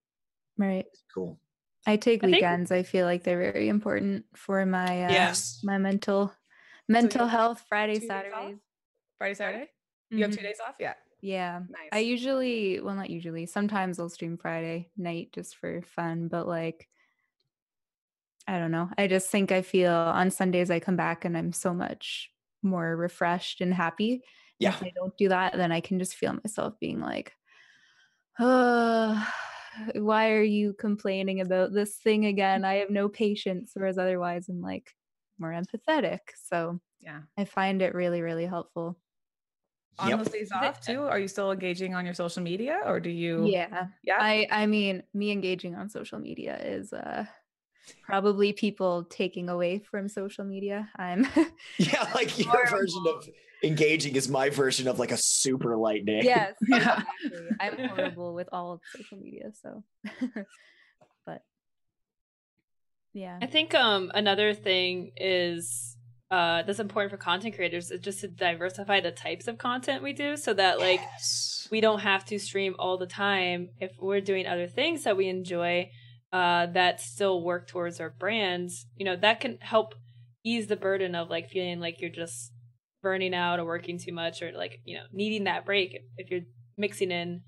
Right. 0.58 0.86
Cool. 1.14 1.40
I 1.86 1.96
take 1.96 2.24
I 2.24 2.28
think- 2.28 2.36
weekends. 2.38 2.72
I 2.72 2.84
feel 2.84 3.06
like 3.06 3.24
they're 3.24 3.52
very 3.52 3.70
important 3.70 4.26
for 4.36 4.66
my 4.66 5.06
uh, 5.06 5.12
Yes. 5.12 5.62
my 5.64 5.78
mental 5.78 6.34
mental 6.88 7.28
have 7.28 7.40
health. 7.40 7.66
Friday, 7.68 7.96
two 7.96 8.02
days 8.02 8.10
off? 8.10 8.24
Saturdays. 8.24 8.58
Friday, 9.18 9.34
Saturday. 9.34 9.70
You 10.10 10.22
have 10.24 10.32
two 10.32 10.38
mm-hmm. 10.38 10.46
days 10.46 10.60
off. 10.66 10.76
Yeah. 10.80 10.94
Yeah. 11.22 11.62
Nice. 11.70 11.90
I 11.92 12.00
usually, 12.00 12.80
well, 12.80 12.96
not 12.96 13.10
usually. 13.10 13.46
Sometimes 13.46 14.00
I'll 14.00 14.10
stream 14.10 14.38
Friday 14.38 14.90
night 14.98 15.30
just 15.34 15.58
for 15.58 15.82
fun, 15.82 16.28
but 16.28 16.48
like, 16.48 16.88
I 18.48 18.60
don't 18.60 18.72
know. 18.72 18.90
I 18.98 19.08
just 19.08 19.30
think 19.30 19.52
I 19.52 19.62
feel 19.62 19.92
on 19.92 20.32
Sundays 20.32 20.72
I 20.72 20.80
come 20.80 20.96
back 20.96 21.26
and 21.26 21.38
I'm 21.38 21.52
so 21.52 21.74
much 21.74 22.32
more 22.64 22.96
refreshed 22.96 23.62
and 23.62 23.74
happy. 23.74 24.22
Yeah. 24.60 24.70
If 24.70 24.84
I 24.84 24.92
don't 24.96 25.18
do 25.18 25.30
that, 25.30 25.58
then 25.58 25.72
I 25.72 25.82
can 25.82 26.00
just 26.00 26.16
feel 26.16 26.34
myself 26.34 26.76
being 26.80 27.02
like, 27.02 27.34
oh, 28.40 29.28
why 29.96 30.32
are 30.32 30.44
you 30.44 30.74
complaining 30.74 31.42
about 31.42 31.74
this 31.74 31.98
thing 31.98 32.26
again? 32.26 32.64
I 32.64 32.76
have 32.76 32.90
no 32.90 33.10
patience. 33.10 33.72
Whereas 33.74 33.98
otherwise, 33.98 34.50
I'm 34.50 34.62
like 34.62 34.94
more 35.40 35.52
empathetic. 35.52 36.20
So 36.44 36.80
yeah. 37.00 37.22
I 37.38 37.46
find 37.46 37.82
it 37.82 37.94
really, 37.94 38.22
really 38.22 38.46
helpful. 38.46 38.98
On 40.00 40.10
Yep. 40.10 40.18
those 40.20 40.28
days 40.30 40.52
off 40.52 40.80
too, 40.80 41.02
are 41.04 41.18
you 41.20 41.28
still 41.28 41.52
engaging 41.52 41.96
on 41.96 42.06
your 42.06 42.14
social 42.14 42.44
media, 42.44 42.82
or 42.86 43.00
do 43.00 43.10
you? 43.10 43.48
Yeah. 43.48 43.88
Yeah. 44.04 44.18
I 44.20 44.48
I 44.52 44.66
mean, 44.68 45.02
me 45.14 45.32
engaging 45.32 45.76
on 45.76 45.90
social 45.90 46.20
media 46.20 46.58
is 46.64 46.94
uh 46.94 47.26
probably 48.04 48.54
people 48.54 49.06
taking 49.06 49.50
away 49.50 49.80
from 49.80 50.08
social 50.08 50.46
media. 50.46 50.90
I'm 50.98 51.26
Yeah, 51.80 52.10
like 52.16 52.38
your 52.38 52.68
version 52.70 53.04
of 53.08 53.28
engaging 53.64 54.16
is 54.16 54.30
my 54.30 54.50
version 54.50 54.88
of 54.88 55.00
like 55.00 55.12
a 55.12 55.18
super 55.18 55.76
light 55.76 56.06
day. 56.06 56.22
yes, 56.24 56.54
Yeah. 56.68 56.78
exactly. 56.80 57.50
I'm 57.60 57.90
horrible 57.90 58.34
with 58.36 58.50
all 58.52 58.74
of 58.74 58.82
social 58.96 59.18
media, 59.18 59.52
so 59.62 59.84
but 60.04 60.46
yeah. 63.18 63.40
I 63.42 63.48
think 63.48 63.74
um 63.74 64.12
another 64.14 64.54
thing 64.54 65.12
is 65.18 65.98
uh 66.30 66.64
that's 66.64 66.80
important 66.80 67.12
for 67.12 67.18
content 67.18 67.56
creators 67.56 67.90
is 67.92 68.02
just 68.02 68.20
to 68.22 68.28
diversify 68.28 69.00
the 69.00 69.12
types 69.12 69.48
of 69.48 69.58
content 69.58 70.04
we 70.04 70.14
do 70.14 70.38
so 70.38 70.54
that 70.54 70.80
like 70.80 71.02
Yes. 71.02 71.68
we 71.72 71.80
don't 71.82 72.00
have 72.00 72.24
to 72.26 72.38
stream 72.38 72.76
all 72.78 72.98
the 72.98 73.08
time 73.08 73.70
if 73.80 73.92
we're 74.00 74.22
doing 74.22 74.46
other 74.46 74.68
things 74.68 75.04
that 75.06 75.18
we 75.18 75.28
enjoy 75.28 75.90
uh 76.34 76.66
that 76.68 77.00
still 77.00 77.42
work 77.42 77.68
towards 77.68 78.00
our 78.02 78.10
brands 78.10 78.86
you 78.98 79.06
know 79.06 79.16
that 79.16 79.40
can 79.40 79.58
help 79.62 79.96
ease 80.44 80.68
the 80.68 80.76
burden 80.76 81.16
of 81.16 81.30
like 81.30 81.50
feeling 81.50 81.80
like 81.80 82.02
you're 82.02 82.10
just 82.24 82.52
burning 83.02 83.34
out 83.34 83.60
or 83.60 83.66
working 83.66 83.98
too 83.98 84.12
much 84.14 84.42
or 84.42 84.52
like 84.52 84.80
you 84.84 84.96
know 84.98 85.04
needing 85.14 85.46
that 85.46 85.66
break 85.66 85.94
if, 85.94 86.02
if 86.18 86.30
you're 86.32 86.48
mixing 86.78 87.12
in 87.12 87.42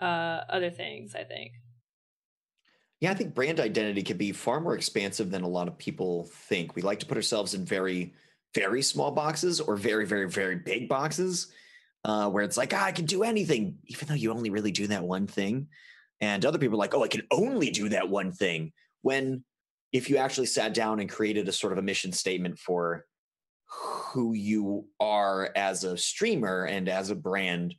uh 0.00 0.40
other 0.48 0.70
things 0.70 1.14
i 1.14 1.22
think 1.24 1.52
Yeah, 3.02 3.10
I 3.10 3.14
think 3.14 3.34
brand 3.34 3.58
identity 3.58 4.04
can 4.04 4.16
be 4.16 4.30
far 4.30 4.60
more 4.60 4.76
expansive 4.76 5.28
than 5.28 5.42
a 5.42 5.48
lot 5.48 5.66
of 5.66 5.76
people 5.76 6.30
think. 6.34 6.76
We 6.76 6.82
like 6.82 7.00
to 7.00 7.06
put 7.06 7.16
ourselves 7.16 7.52
in 7.52 7.64
very, 7.64 8.14
very 8.54 8.80
small 8.80 9.10
boxes 9.10 9.60
or 9.60 9.74
very, 9.74 10.06
very, 10.06 10.28
very 10.28 10.54
big 10.54 10.88
boxes 10.88 11.48
uh, 12.04 12.30
where 12.30 12.44
it's 12.44 12.56
like, 12.56 12.72
ah, 12.72 12.84
I 12.84 12.92
can 12.92 13.04
do 13.04 13.24
anything, 13.24 13.78
even 13.86 14.06
though 14.06 14.14
you 14.14 14.30
only 14.30 14.50
really 14.50 14.70
do 14.70 14.86
that 14.86 15.02
one 15.02 15.26
thing. 15.26 15.66
And 16.20 16.46
other 16.46 16.58
people 16.58 16.76
are 16.76 16.78
like, 16.78 16.94
oh, 16.94 17.02
I 17.02 17.08
can 17.08 17.26
only 17.32 17.70
do 17.70 17.88
that 17.88 18.08
one 18.08 18.30
thing. 18.30 18.72
When 19.00 19.42
if 19.92 20.08
you 20.08 20.18
actually 20.18 20.46
sat 20.46 20.72
down 20.72 21.00
and 21.00 21.10
created 21.10 21.48
a 21.48 21.52
sort 21.52 21.72
of 21.72 21.80
a 21.80 21.82
mission 21.82 22.12
statement 22.12 22.56
for 22.60 23.04
who 24.12 24.32
you 24.32 24.86
are 25.00 25.50
as 25.56 25.82
a 25.82 25.96
streamer 25.96 26.66
and 26.66 26.88
as 26.88 27.10
a 27.10 27.16
brand, 27.16 27.74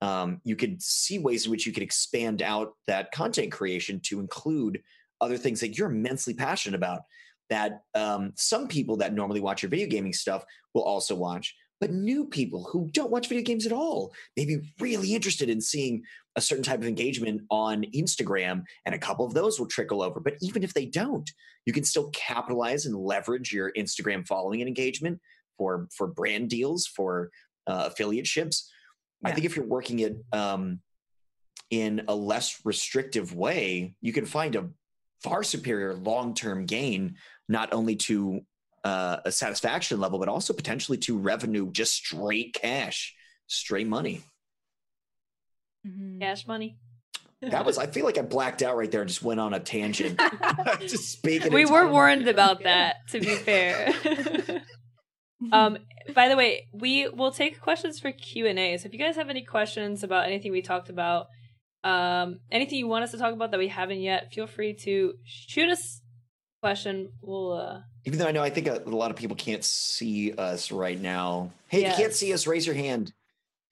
um, 0.00 0.40
you 0.44 0.56
could 0.56 0.82
see 0.82 1.18
ways 1.18 1.44
in 1.44 1.50
which 1.50 1.66
you 1.66 1.72
could 1.72 1.82
expand 1.82 2.42
out 2.42 2.74
that 2.86 3.12
content 3.12 3.52
creation 3.52 4.00
to 4.00 4.20
include 4.20 4.82
other 5.20 5.36
things 5.36 5.60
that 5.60 5.78
you're 5.78 5.90
immensely 5.90 6.34
passionate 6.34 6.76
about 6.76 7.02
that 7.50 7.82
um, 7.94 8.32
some 8.36 8.68
people 8.68 8.96
that 8.96 9.14
normally 9.14 9.40
watch 9.40 9.62
your 9.62 9.70
video 9.70 9.86
gaming 9.86 10.12
stuff 10.12 10.44
will 10.74 10.82
also 10.82 11.14
watch 11.14 11.54
but 11.80 11.92
new 11.92 12.24
people 12.24 12.64
who 12.64 12.88
don't 12.92 13.10
watch 13.10 13.28
video 13.28 13.44
games 13.44 13.66
at 13.66 13.72
all 13.72 14.14
may 14.36 14.44
be 14.44 14.72
really 14.80 15.14
interested 15.14 15.50
in 15.50 15.60
seeing 15.60 16.02
a 16.36 16.40
certain 16.40 16.64
type 16.64 16.80
of 16.80 16.86
engagement 16.86 17.42
on 17.50 17.84
instagram 17.94 18.64
and 18.86 18.94
a 18.94 18.98
couple 18.98 19.26
of 19.26 19.34
those 19.34 19.58
will 19.58 19.66
trickle 19.66 20.02
over. 20.02 20.18
But 20.20 20.34
even 20.40 20.62
if 20.62 20.72
they 20.74 20.86
don't 20.86 21.30
you 21.66 21.72
can 21.72 21.84
still 21.84 22.10
capitalize 22.10 22.86
and 22.86 22.96
leverage 22.96 23.52
your 23.52 23.72
instagram 23.72 24.26
following 24.26 24.60
and 24.60 24.68
engagement 24.68 25.20
for 25.58 25.88
for 25.94 26.06
brand 26.06 26.50
deals 26.50 26.86
for 26.86 27.30
uh, 27.66 27.88
affiliateships 27.88 28.64
I 29.24 29.32
think 29.32 29.46
if 29.46 29.56
you're 29.56 29.66
working 29.66 30.00
it 30.00 30.16
um, 30.32 30.80
in 31.70 32.04
a 32.08 32.14
less 32.14 32.60
restrictive 32.64 33.34
way, 33.34 33.94
you 34.00 34.12
can 34.12 34.26
find 34.26 34.54
a 34.56 34.68
far 35.22 35.42
superior 35.42 35.94
long 35.94 36.34
term 36.34 36.66
gain, 36.66 37.16
not 37.48 37.72
only 37.72 37.96
to 37.96 38.40
uh, 38.84 39.18
a 39.24 39.32
satisfaction 39.32 39.98
level, 39.98 40.18
but 40.18 40.28
also 40.28 40.52
potentially 40.52 40.98
to 40.98 41.18
revenue, 41.18 41.72
just 41.72 41.94
straight 41.94 42.54
cash, 42.54 43.14
straight 43.46 43.88
money. 43.88 44.22
Mhm. 45.86 46.18
cash 46.18 46.46
money 46.46 46.78
That 47.42 47.66
was, 47.66 47.76
I 47.76 47.86
feel 47.86 48.06
like 48.06 48.16
I 48.16 48.22
blacked 48.22 48.62
out 48.62 48.74
right 48.74 48.90
there 48.90 49.02
and 49.02 49.08
just 49.08 49.22
went 49.22 49.38
on 49.38 49.52
a 49.52 49.60
tangent. 49.60 50.18
just 50.80 51.12
speaking. 51.12 51.52
we 51.52 51.66
were 51.66 51.86
warned 51.86 52.26
about 52.26 52.62
that 52.62 53.06
to 53.10 53.20
be 53.20 53.34
fair 53.34 53.92
um 55.52 55.76
by 56.12 56.28
the 56.28 56.36
way 56.36 56.68
we 56.72 57.08
will 57.08 57.30
take 57.30 57.60
questions 57.60 57.98
for 57.98 58.12
q&a 58.12 58.76
so 58.76 58.86
if 58.86 58.92
you 58.92 58.98
guys 58.98 59.16
have 59.16 59.30
any 59.30 59.42
questions 59.42 60.02
about 60.02 60.26
anything 60.26 60.52
we 60.52 60.60
talked 60.60 60.90
about 60.90 61.28
um 61.84 62.40
anything 62.50 62.78
you 62.78 62.88
want 62.88 63.04
us 63.04 63.10
to 63.10 63.18
talk 63.18 63.32
about 63.32 63.50
that 63.50 63.58
we 63.58 63.68
haven't 63.68 64.00
yet 64.00 64.32
feel 64.32 64.46
free 64.46 64.74
to 64.74 65.14
shoot 65.24 65.68
us 65.68 66.00
a 66.58 66.66
question 66.66 67.10
we'll 67.22 67.52
uh 67.52 67.80
Even 68.04 68.18
though 68.18 68.26
I 68.26 68.32
know 68.32 68.42
I 68.42 68.50
think 68.50 68.66
a, 68.66 68.82
a 68.84 68.90
lot 68.90 69.10
of 69.10 69.16
people 69.16 69.36
can't 69.36 69.64
see 69.64 70.32
us 70.32 70.72
right 70.72 71.00
now. 71.00 71.50
Hey, 71.68 71.84
if 71.84 71.90
you 71.92 72.04
can't 72.04 72.12
see 72.12 72.32
us, 72.32 72.46
raise 72.46 72.66
your 72.66 72.74
hand. 72.74 73.12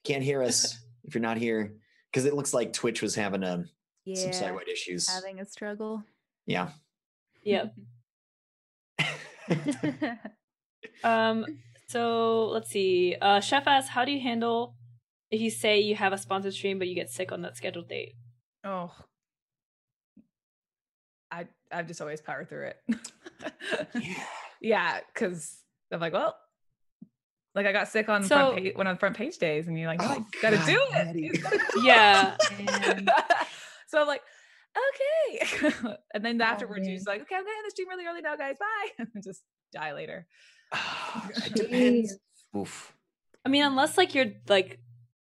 Can't 0.03 0.23
hear 0.23 0.41
us 0.41 0.77
if 1.03 1.13
you're 1.13 1.21
not 1.21 1.37
here. 1.37 1.73
Because 2.11 2.25
it 2.25 2.33
looks 2.33 2.53
like 2.53 2.73
Twitch 2.73 3.01
was 3.01 3.15
having 3.15 3.43
um, 3.43 3.69
some 4.05 4.25
yeah, 4.25 4.31
side 4.31 4.55
issues. 4.71 5.09
having 5.09 5.39
a 5.39 5.45
struggle. 5.45 6.03
Yeah. 6.45 6.69
yep 7.43 7.73
um 11.03 11.45
so 11.93 12.47
let's 12.55 12.69
see 12.69 13.15
uh 13.21 13.39
chef 13.39 13.67
asks 13.67 13.89
how 13.89 14.03
do 14.05 14.11
you 14.11 14.19
handle 14.19 14.75
if 15.31 15.39
you 15.41 15.49
say 15.49 15.79
you 15.79 15.95
have 15.95 16.13
a 16.13 16.17
sponsored 16.17 16.53
stream 16.53 16.77
but 16.79 16.87
you 16.87 16.95
get 16.95 17.09
sick 17.09 17.31
on 17.31 17.41
that 17.43 17.55
scheduled 17.55 17.87
date 17.87 18.13
Oh, 18.65 18.91
I 21.31 21.47
I've 21.71 21.87
just 21.87 22.01
always 22.01 22.21
powered 22.21 22.47
through 22.49 22.67
it. 22.67 22.77
yeah. 23.95 24.23
yeah, 24.61 24.99
because 25.13 25.57
I'm 25.91 25.99
like, 25.99 26.13
well, 26.13 26.35
like 27.55 27.65
I 27.65 27.71
got 27.71 27.87
sick 27.87 28.07
on 28.09 28.23
So- 28.23 28.35
front 28.51 28.55
page, 28.63 28.73
when 28.75 28.87
on 28.87 28.97
front 28.97 29.17
page 29.17 29.37
days, 29.37 29.67
and 29.67 29.77
you're 29.77 29.87
like, 29.87 29.99
Oh, 30.03 30.15
oh, 30.19 30.25
gotta 30.41 30.57
God, 30.57 30.65
do 30.65 30.79
it. 30.93 31.15
You 31.15 31.33
gotta 31.41 31.57
do 31.73 31.81
Yeah. 31.83 32.37
it. 32.51 33.09
so 33.87 33.99
I'm 34.01 34.07
like, 34.07 34.21
okay. 34.77 35.73
and 36.13 36.23
then 36.23 36.41
Oh, 36.41 36.45
afterwards, 36.45 36.87
you're 36.87 36.95
just 36.97 37.07
like, 37.07 37.21
okay, 37.23 37.35
I'm 37.35 37.41
gonna 37.43 37.57
end 37.57 37.65
the 37.67 37.71
stream 37.71 37.89
really 37.89 38.05
early 38.05 38.21
now, 38.21 38.35
guys. 38.35 38.55
Bye. 38.59 39.05
and 39.13 39.23
just 39.23 39.41
die 39.73 39.93
later. 39.93 40.27
It 41.45 41.53
depends. 41.55 42.17
Oof. 42.55 42.93
I 43.45 43.49
mean, 43.49 43.63
unless 43.63 43.97
like 43.97 44.15
you're 44.15 44.31
like 44.47 44.79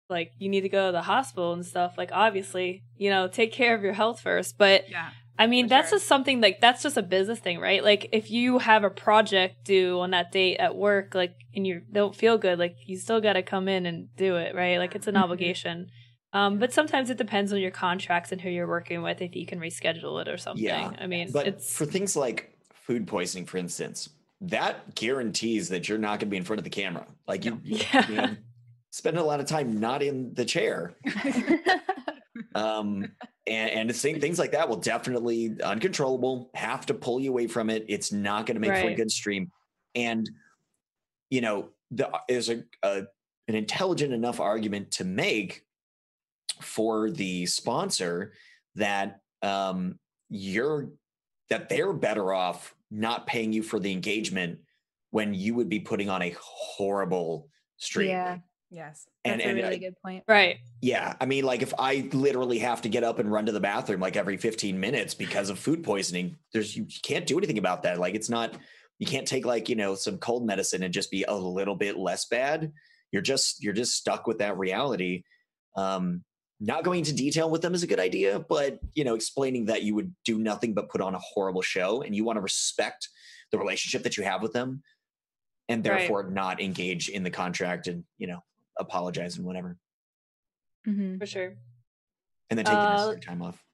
like 0.09 0.33
you 0.39 0.49
need 0.49 0.61
to 0.63 0.69
go 0.69 0.87
to 0.89 0.93
the 0.93 1.03
hospital 1.03 1.53
and 1.53 1.65
stuff, 1.65 1.97
like 1.97 2.11
obviously, 2.13 2.83
you 2.97 3.11
know, 3.11 3.29
take 3.29 3.53
care 3.53 3.75
of 3.75 3.83
your 3.83 3.93
health 3.95 4.21
first. 4.21 4.59
But 4.59 4.89
Yeah. 4.89 5.11
I 5.39 5.47
mean, 5.47 5.67
that's 5.67 5.89
sure. 5.89 5.99
just 5.99 6.07
something 6.09 6.41
like 6.41 6.61
that's 6.61 6.83
just 6.83 6.97
a 6.99 7.03
business 7.03 7.39
thing, 7.39 7.59
right? 7.59 7.83
Like 7.83 8.11
if 8.13 8.31
you 8.31 8.59
have 8.59 8.85
a 8.85 8.91
project 8.91 9.65
due 9.65 9.99
on 10.01 10.11
that 10.11 10.31
date 10.31 10.59
at 10.59 10.77
work, 10.77 11.15
like 11.15 11.35
and 11.55 11.67
you 11.67 11.81
don't 11.91 12.15
feel 12.15 12.37
good, 12.39 12.59
like 12.59 12.77
you 12.87 12.97
still 12.99 13.21
got 13.21 13.33
to 13.35 13.43
come 13.43 13.67
in 13.67 13.87
and 13.87 14.15
do 14.17 14.37
it, 14.37 14.55
right? 14.55 14.79
Like 14.79 14.95
it's 14.95 15.07
an 15.07 15.15
Mhm. 15.15 15.23
obligation. 15.23 15.91
Um, 16.35 16.59
but 16.59 16.73
sometimes 16.73 17.11
it 17.11 17.19
depends 17.19 17.53
on 17.53 17.61
your 17.61 17.71
contracts 17.71 18.33
and 18.33 18.41
who 18.41 18.49
you're 18.51 18.69
working 18.69 19.03
with 19.03 19.21
if 19.21 19.35
you 19.35 19.47
can 19.47 19.59
reschedule 19.61 20.21
it 20.23 20.29
or 20.29 20.37
something. 20.39 20.65
Yeah, 20.65 20.93
I 20.99 21.07
mean, 21.07 21.31
But 21.33 21.47
it's 21.47 21.75
for 21.77 21.85
things 21.87 22.15
like 22.17 22.57
food 22.73 23.07
poisoning, 23.07 23.47
for 23.47 23.59
instance, 23.59 24.09
that 24.43 24.95
guarantees 24.95 25.69
that 25.69 25.89
you're 25.89 25.99
not 25.99 26.19
going 26.19 26.21
to 26.21 26.27
be 26.27 26.37
in 26.37 26.45
front 26.45 26.59
of 26.59 26.65
the 26.65 26.71
camera. 26.71 27.07
Like 27.27 27.45
you, 27.45 27.61
Yeah. 27.63 28.09
you 28.09 28.15
know, 28.17 28.37
spend 28.91 29.17
a 29.17 29.23
lot 29.23 29.41
of 29.41 29.47
time 29.47 29.79
not 29.79 30.03
in 30.03 30.35
the 30.35 30.45
chair. 30.45 30.97
um 32.55 33.05
and, 33.47 33.71
and 33.71 33.91
the 33.91 33.95
same 33.95 34.21
things 34.21 34.39
like 34.39 34.53
that 34.53 34.69
will 34.69 34.77
definitely 34.77 35.57
uncontrollable 35.63 36.51
have 36.55 36.85
to 36.87 36.95
pull 36.95 37.21
you 37.21 37.31
away 37.31 37.47
from 37.47 37.71
it 37.71 37.85
it's 37.89 38.13
not 38.13 38.47
going 38.47 38.55
to 38.55 38.61
make 38.61 38.71
for 38.79 38.89
a 38.89 38.95
good 38.95 39.11
stream 39.11 39.51
and 39.95 40.31
you 41.31 41.41
know 41.41 41.69
the 41.91 42.11
is 42.29 42.51
a, 42.51 42.63
a 42.83 43.03
an 43.49 43.55
intelligent 43.55 44.13
enough 44.13 44.41
argument 44.41 44.91
to 44.91 45.05
make 45.05 45.63
for 46.61 47.11
the 47.11 47.47
sponsor 47.47 48.33
that 48.75 49.21
um 49.43 49.99
you're 50.29 50.89
that 51.51 51.69
they're 51.69 51.93
better 51.93 52.33
off 52.33 52.75
not 52.93 53.27
paying 53.27 53.53
you 53.53 53.63
for 53.63 53.79
the 53.81 53.91
engagement 53.91 54.59
when 55.11 55.33
you 55.35 55.55
would 55.55 55.69
be 55.69 55.81
putting 55.81 56.09
on 56.11 56.23
a 56.23 56.35
horrible 56.41 57.49
stream 57.79 58.09
yeah, 58.11 58.39
Yes. 58.71 59.07
and 59.25 59.41
that's 59.41 59.47
a 59.47 59.49
and 59.51 59.59
really 59.59 59.75
I- 59.77 59.79
good 59.79 59.95
point. 60.05 60.25
right. 60.29 60.59
yeah, 60.81 61.15
I 61.21 61.27
mean, 61.27 61.45
like 61.45 61.63
if 61.63 61.73
I 61.79 62.09
literally 62.13 62.59
have 62.61 62.83
to 62.83 62.89
get 62.89 63.05
up 63.05 63.19
and 63.19 63.31
run 63.31 63.47
to 63.47 63.53
the 63.53 63.61
bathroom 63.61 64.01
like 64.01 64.17
every 64.17 64.37
15 64.37 64.79
minutes 64.79 65.15
because 65.15 65.51
of 65.51 65.59
food 65.59 65.83
poisoning, 65.83 66.37
there's 66.53 66.77
you 66.77 66.87
can't 67.03 67.27
do 67.27 67.37
anything 67.39 67.59
about 67.59 67.83
that. 67.85 67.99
Like 67.99 68.15
it's 68.15 68.31
not 68.31 68.55
you 68.99 69.07
can't 69.07 69.27
take 69.27 69.45
like, 69.45 69.69
you 69.69 69.75
know, 69.75 69.95
some 69.95 70.19
cold 70.19 70.47
medicine 70.47 70.83
and 70.83 70.95
just 70.95 71.11
be 71.11 71.25
a 71.27 71.35
little 71.35 71.75
bit 71.75 71.97
less 71.99 72.27
bad. 72.27 72.73
You're 73.11 73.23
just 73.23 73.63
you're 73.63 73.73
just 73.75 73.97
stuck 73.97 74.27
with 74.27 74.39
that 74.39 74.57
reality. 74.59 75.25
Um 75.77 76.25
not 76.65 76.85
going 76.85 77.01
into 77.01 77.13
detail 77.13 77.51
with 77.51 77.61
them 77.61 77.75
is 77.75 77.83
a 77.83 77.87
good 77.89 77.99
idea, 77.99 78.39
but 78.39 78.79
you 78.95 79.03
know, 79.05 79.15
explaining 79.17 79.65
that 79.67 79.83
you 79.83 79.95
would 79.97 80.15
do 80.25 80.39
nothing 80.39 80.75
but 80.75 80.89
put 80.89 81.01
on 81.01 81.15
a 81.15 81.19
horrible 81.19 81.61
show 81.63 82.03
and 82.03 82.15
you 82.15 82.25
want 82.25 82.37
to 82.37 82.41
respect 82.41 83.09
the 83.51 83.59
relationship 83.59 84.05
that 84.05 84.17
you 84.17 84.23
have 84.23 84.41
with 84.43 84.53
them 84.53 84.83
and 85.69 85.85
Right. 85.87 85.99
therefore 85.99 86.31
not 86.31 86.61
engage 86.61 87.09
in 87.09 87.25
the 87.25 87.31
contract 87.31 87.89
and, 87.89 88.05
you 88.17 88.27
know, 88.29 88.45
apologize 88.79 89.37
and 89.37 89.45
whatever. 89.47 89.77
Mhm. 90.87 91.19
For 91.19 91.27
sure. 91.27 91.57
and 92.51 92.59
then 92.59 92.67
take 92.67 92.75
the 92.75 92.81
Uh, 92.81 92.93
necessary 92.93 93.21
time 93.21 93.41
off. 93.43 93.65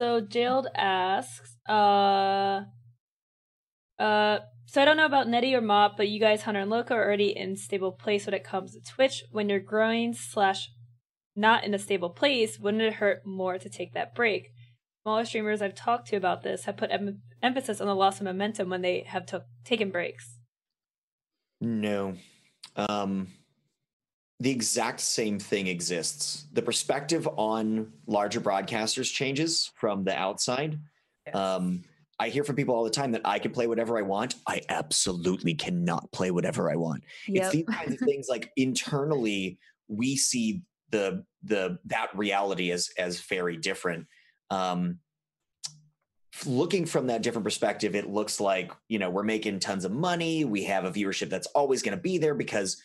So 0.00 0.20
Jailed 0.22 0.66
asks, 0.74 1.56
uh, 1.68 2.62
uh, 3.98 4.38
so 4.66 4.80
I 4.80 4.84
don't 4.86 4.96
know 4.96 5.04
about 5.04 5.28
Netty 5.28 5.54
or 5.54 5.60
Mop, 5.60 5.98
but 5.98 6.08
you 6.08 6.18
guys, 6.18 6.42
Hunter 6.42 6.60
and 6.60 6.70
Lowco, 6.70 6.92
are 6.92 7.04
already 7.04 7.36
in 7.36 7.54
stable 7.56 7.92
place 7.92 8.24
when 8.26 8.32
it 8.34 8.44
comes 8.44 8.72
to 8.72 8.80
Twitch. 8.80 9.24
When 9.30 9.48
you're 9.50 9.60
growing 9.60 10.14
slash 10.14 10.70
not 11.34 11.64
in 11.64 11.74
a 11.74 11.78
stable 11.78 12.10
place, 12.10 12.58
wouldn't 12.58 12.82
it 12.82 12.94
hurt 12.94 13.26
more 13.26 13.58
to 13.58 13.68
take 13.68 13.94
that 13.94 14.14
break? 14.14 14.52
Smaller 15.02 15.24
streamers 15.24 15.62
I've 15.62 15.74
talked 15.74 16.08
to 16.08 16.16
about 16.16 16.42
this 16.42 16.64
have 16.64 16.76
put 16.76 16.90
em- 16.90 17.22
emphasis 17.42 17.80
on 17.80 17.86
the 17.86 17.94
loss 17.94 18.20
of 18.20 18.24
momentum 18.24 18.68
when 18.68 18.82
they 18.82 19.00
have 19.00 19.26
took 19.26 19.44
taken 19.64 19.90
breaks. 19.90 20.38
No. 21.60 22.14
Um, 22.76 23.28
the 24.40 24.50
exact 24.50 25.00
same 25.00 25.38
thing 25.38 25.66
exists. 25.66 26.46
The 26.52 26.62
perspective 26.62 27.28
on 27.36 27.92
larger 28.06 28.40
broadcasters 28.40 29.12
changes 29.12 29.70
from 29.74 30.04
the 30.04 30.16
outside. 30.16 30.78
Yes. 31.26 31.34
Um, 31.34 31.84
I 32.18 32.28
hear 32.28 32.44
from 32.44 32.56
people 32.56 32.74
all 32.74 32.84
the 32.84 32.90
time 32.90 33.12
that 33.12 33.22
I 33.24 33.38
can 33.38 33.50
play 33.50 33.66
whatever 33.66 33.98
I 33.98 34.02
want. 34.02 34.36
I 34.46 34.60
absolutely 34.68 35.54
cannot 35.54 36.10
play 36.12 36.30
whatever 36.30 36.70
I 36.70 36.76
want. 36.76 37.02
It's 37.26 37.50
these 37.50 37.66
kinds 37.66 37.92
of 37.92 37.98
things 37.98 38.26
like 38.28 38.50
internally 38.56 39.58
we 39.88 40.16
see 40.16 40.62
the 40.92 41.24
the 41.42 41.78
that 41.86 42.16
reality 42.16 42.70
as 42.70 42.90
as 42.96 43.20
very 43.22 43.56
different. 43.56 44.06
Um 44.50 45.00
looking 46.46 46.86
from 46.86 47.08
that 47.08 47.22
different 47.22 47.44
perspective, 47.44 47.94
it 47.94 48.08
looks 48.08 48.40
like, 48.40 48.72
you 48.88 48.98
know, 48.98 49.10
we're 49.10 49.22
making 49.22 49.60
tons 49.60 49.84
of 49.84 49.92
money. 49.92 50.44
We 50.44 50.64
have 50.64 50.84
a 50.84 50.90
viewership 50.90 51.28
that's 51.28 51.46
always 51.48 51.82
going 51.82 51.96
to 51.96 52.02
be 52.02 52.18
there 52.18 52.34
because 52.34 52.80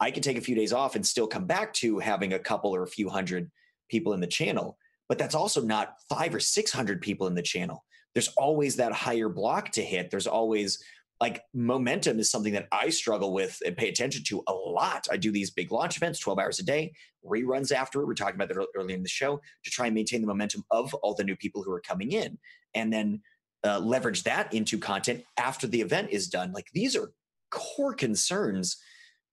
I 0.00 0.10
can 0.10 0.22
take 0.22 0.36
a 0.36 0.42
few 0.42 0.54
days 0.54 0.72
off 0.72 0.96
and 0.96 1.06
still 1.06 1.26
come 1.26 1.46
back 1.46 1.72
to 1.74 1.98
having 1.98 2.32
a 2.32 2.38
couple 2.38 2.74
or 2.74 2.82
a 2.82 2.88
few 2.88 3.08
hundred 3.08 3.50
people 3.88 4.14
in 4.14 4.20
the 4.20 4.26
channel. 4.26 4.78
But 5.08 5.18
that's 5.18 5.34
also 5.34 5.62
not 5.62 5.94
five 6.08 6.34
or 6.34 6.40
600 6.40 7.00
people 7.00 7.26
in 7.28 7.34
the 7.34 7.42
channel. 7.42 7.84
There's 8.14 8.28
always 8.36 8.76
that 8.76 8.92
higher 8.92 9.28
block 9.28 9.70
to 9.72 9.82
hit. 9.82 10.10
There's 10.10 10.26
always 10.26 10.82
like 11.20 11.42
momentum 11.52 12.20
is 12.20 12.30
something 12.30 12.52
that 12.52 12.68
I 12.70 12.90
struggle 12.90 13.32
with 13.32 13.58
and 13.66 13.76
pay 13.76 13.88
attention 13.88 14.22
to 14.24 14.42
a 14.46 14.52
lot. 14.52 15.06
I 15.10 15.16
do 15.16 15.32
these 15.32 15.50
big 15.50 15.72
launch 15.72 15.96
events, 15.96 16.20
12 16.20 16.38
hours 16.38 16.58
a 16.60 16.64
day, 16.64 16.92
reruns 17.26 17.72
after. 17.72 18.00
it. 18.00 18.06
We're 18.06 18.14
talking 18.14 18.36
about 18.36 18.48
that 18.48 18.56
ear- 18.56 18.66
earlier 18.76 18.96
in 18.96 19.02
the 19.02 19.08
show 19.08 19.40
to 19.64 19.70
try 19.70 19.86
and 19.86 19.94
maintain 19.94 20.20
the 20.20 20.28
momentum 20.28 20.64
of 20.70 20.94
all 20.94 21.14
the 21.14 21.24
new 21.24 21.36
people 21.36 21.62
who 21.62 21.72
are 21.72 21.80
coming 21.80 22.12
in 22.12 22.38
and 22.74 22.92
then 22.92 23.20
uh, 23.64 23.80
leverage 23.80 24.22
that 24.22 24.52
into 24.54 24.78
content 24.78 25.24
after 25.36 25.66
the 25.66 25.80
event 25.80 26.10
is 26.10 26.28
done. 26.28 26.52
Like 26.52 26.66
these 26.72 26.94
are 26.94 27.12
core 27.50 27.94
concerns 27.94 28.76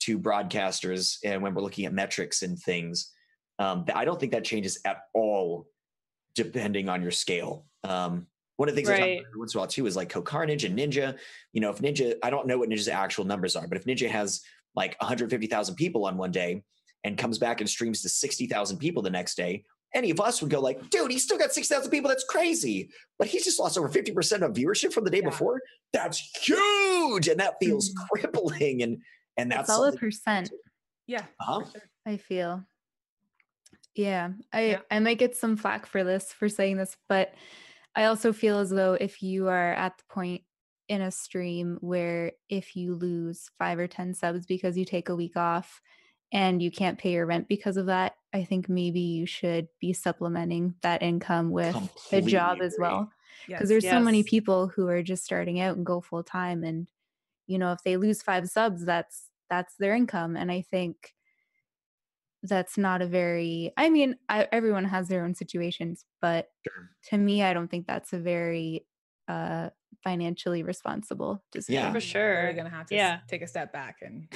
to 0.01 0.17
broadcasters 0.17 1.17
and 1.23 1.41
when 1.41 1.53
we're 1.53 1.61
looking 1.61 1.86
at 1.86 1.93
metrics 1.93 2.41
and 2.41 2.57
things. 2.57 3.11
Um, 3.59 3.86
I 3.93 4.05
don't 4.05 4.19
think 4.19 4.31
that 4.31 4.43
changes 4.43 4.79
at 4.86 5.01
all 5.13 5.67
depending 6.33 6.89
on 6.89 7.01
your 7.01 7.11
scale. 7.11 7.65
Um, 7.83 8.27
one 8.58 8.70
of 8.70 8.76
the 8.76 8.82
things 8.82 8.89
I 8.89 8.93
talk 8.97 9.08
about 9.08 9.26
every 9.28 9.39
once 9.39 9.53
in 9.53 9.58
a 9.58 9.62
while 9.62 9.68
too 9.68 9.86
is 9.86 9.95
like 9.95 10.10
Co-Carnage 10.10 10.64
and 10.64 10.78
Ninja. 10.78 11.18
You 11.53 11.62
know, 11.62 11.70
if 11.70 11.80
Ninja, 11.80 12.16
I 12.24 12.30
don't 12.30 12.47
know 12.47 12.58
what 12.58 12.70
Ninja's 12.70 12.88
actual 12.88 13.26
numbers 13.26 13.56
are, 13.56 13.68
but 13.68 13.78
if 13.78 13.86
Ninja 13.86 14.10
has 14.10 14.41
like 14.76 14.95
150,000 15.01 15.76
people 15.76 16.06
on 16.06 16.18
one 16.18 16.32
day 16.32 16.64
and 17.03 17.18
comes 17.18 17.38
back 17.38 17.62
and 17.62 17.70
streams 17.70 18.01
to 18.01 18.10
60,000 18.10 18.78
people 18.78 19.01
the 19.01 19.10
next 19.10 19.36
day, 19.36 19.64
any 19.93 20.10
of 20.10 20.20
us 20.20 20.41
would 20.41 20.51
go 20.51 20.60
like, 20.60 20.89
dude, 20.89 21.12
he's 21.12 21.24
still 21.24 21.38
got 21.38 21.53
6,000 21.53 21.89
people. 21.89 22.10
That's 22.10 22.26
crazy. 22.26 22.89
But 23.18 23.28
he's 23.28 23.45
just 23.45 23.60
lost 23.60 23.78
over 23.78 23.88
50% 23.89 24.41
of 24.41 24.51
viewership 24.53 24.91
from 24.91 25.03
the 25.06 25.10
day 25.10 25.20
Yeah. 25.20 25.30
before. 25.30 25.62
That's 25.93 26.18
huge. 26.43 27.28
And 27.30 27.39
that 27.39 27.56
feels 27.62 27.93
Mhm. 27.93 28.08
crippling. 28.10 28.84
And 28.84 28.97
and 29.38 29.51
that's 29.51 29.70
all 29.70 29.84
a 29.84 29.91
percent. 29.91 30.49
Yeah. 31.08 31.26
Uh-huh. 31.41 31.62
sure. 31.70 31.82
I 32.06 32.16
feel. 32.18 32.64
Yeah, 33.95 34.32
I 34.53 34.62
Yeah. 34.62 34.80
I 34.91 34.99
might 34.99 35.18
get 35.20 35.36
some 35.36 35.58
flack 35.58 35.86
for 35.86 36.03
this 36.03 36.32
for 36.34 36.47
saying 36.49 36.78
this, 36.78 36.95
but 37.10 37.34
I 37.95 38.05
also 38.05 38.33
feel 38.33 38.59
as 38.59 38.69
though 38.69 38.93
if 38.93 39.21
you 39.21 39.47
are 39.47 39.73
at 39.73 39.97
the 39.97 40.03
point 40.09 40.41
in 40.87 41.01
a 41.01 41.11
stream 41.11 41.77
where 41.81 42.33
if 42.49 42.75
you 42.75 42.93
lose 42.93 43.49
5 43.57 43.79
or 43.79 43.87
10 43.87 44.13
subs 44.13 44.45
because 44.45 44.77
you 44.77 44.85
take 44.85 45.09
a 45.09 45.15
week 45.15 45.35
off 45.37 45.81
and 46.31 46.61
you 46.61 46.69
can't 46.69 46.99
pay 46.99 47.13
your 47.13 47.25
rent 47.25 47.47
because 47.47 47.77
of 47.77 47.87
that, 47.87 48.15
I 48.33 48.43
think 48.43 48.67
maybe 48.67 48.99
you 48.99 49.25
should 49.25 49.67
be 49.79 49.93
supplementing 49.93 50.75
that 50.81 51.01
income 51.01 51.51
with 51.51 51.75
a 52.11 52.21
job 52.21 52.57
Completely 52.57 52.67
as 52.67 52.75
well. 52.77 53.11
Yes. 53.47 53.59
because 53.59 53.69
there's 53.69 53.89
so 53.89 53.99
many 53.99 54.23
people 54.23 54.67
who 54.67 54.87
are 54.87 55.03
just 55.03 55.23
starting 55.23 55.59
out 55.59 55.77
and 55.77 55.85
go 55.85 56.01
full 56.01 56.23
time 56.23 56.63
and 56.63 56.87
you 57.47 57.59
know 57.59 57.73
if 57.73 57.83
they 57.83 57.95
lose 57.95 58.23
five 58.23 58.47
subs 58.47 58.85
that's 58.85 59.29
that's 59.49 59.75
their 59.77 59.93
income. 59.93 60.35
And 60.35 60.51
i 60.51 60.61
think 60.61 61.14
that's 62.47 62.77
not 62.77 63.01
a 63.01 63.07
very 63.07 63.71
i 63.77 63.89
mean 63.89 64.15
I, 64.29 64.47
everyone 64.51 64.85
has 64.85 65.07
their 65.07 65.23
own 65.23 65.35
situations 65.35 66.05
but 66.21 66.49
Sure. 66.67 66.89
to 67.09 67.17
me 67.17 67.43
i 67.43 67.53
don't 67.53 67.69
think 67.69 67.87
that's 67.87 68.13
a 68.13 68.19
very 68.19 68.85
uh 69.27 69.69
financially 70.03 70.61
responsible 70.63 71.43
decision 71.51 71.81
Yeah. 71.93 71.99
For 71.99 72.19
We're 72.19 72.53
gonna 72.53 72.69
have 72.69 72.85
to 72.87 72.95
s- 72.95 72.99
Yeah. 72.99 73.19
take 73.27 73.41
a 73.41 73.47
step 73.47 73.73
back 73.73 73.97
and 74.01 74.27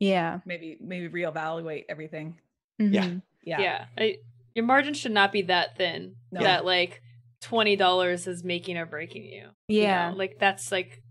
yeah 0.00 0.40
maybe 0.44 0.76
maybe 0.80 1.08
reevaluate 1.08 1.84
everything. 1.88 2.38
Yeah. 2.78 3.04
mhm. 3.06 3.22
Yeah. 3.42 3.60
Yeah. 3.60 3.84
I, 3.96 4.18
your 4.54 4.64
margin 4.64 4.94
should 4.94 5.12
not 5.12 5.32
be 5.32 5.42
that 5.42 5.76
thin 5.76 6.16
No. 6.32 6.40
that 6.42 6.64
like 6.64 7.02
twenty 7.40 7.76
dollars 7.76 8.26
is 8.26 8.42
making 8.44 8.76
or 8.76 8.86
breaking 8.86 9.24
you. 9.24 9.48
you 9.68 9.82
yeah 9.82 10.10
know? 10.10 10.16
Like 10.16 10.38
that's 10.38 10.72
like 10.72 11.02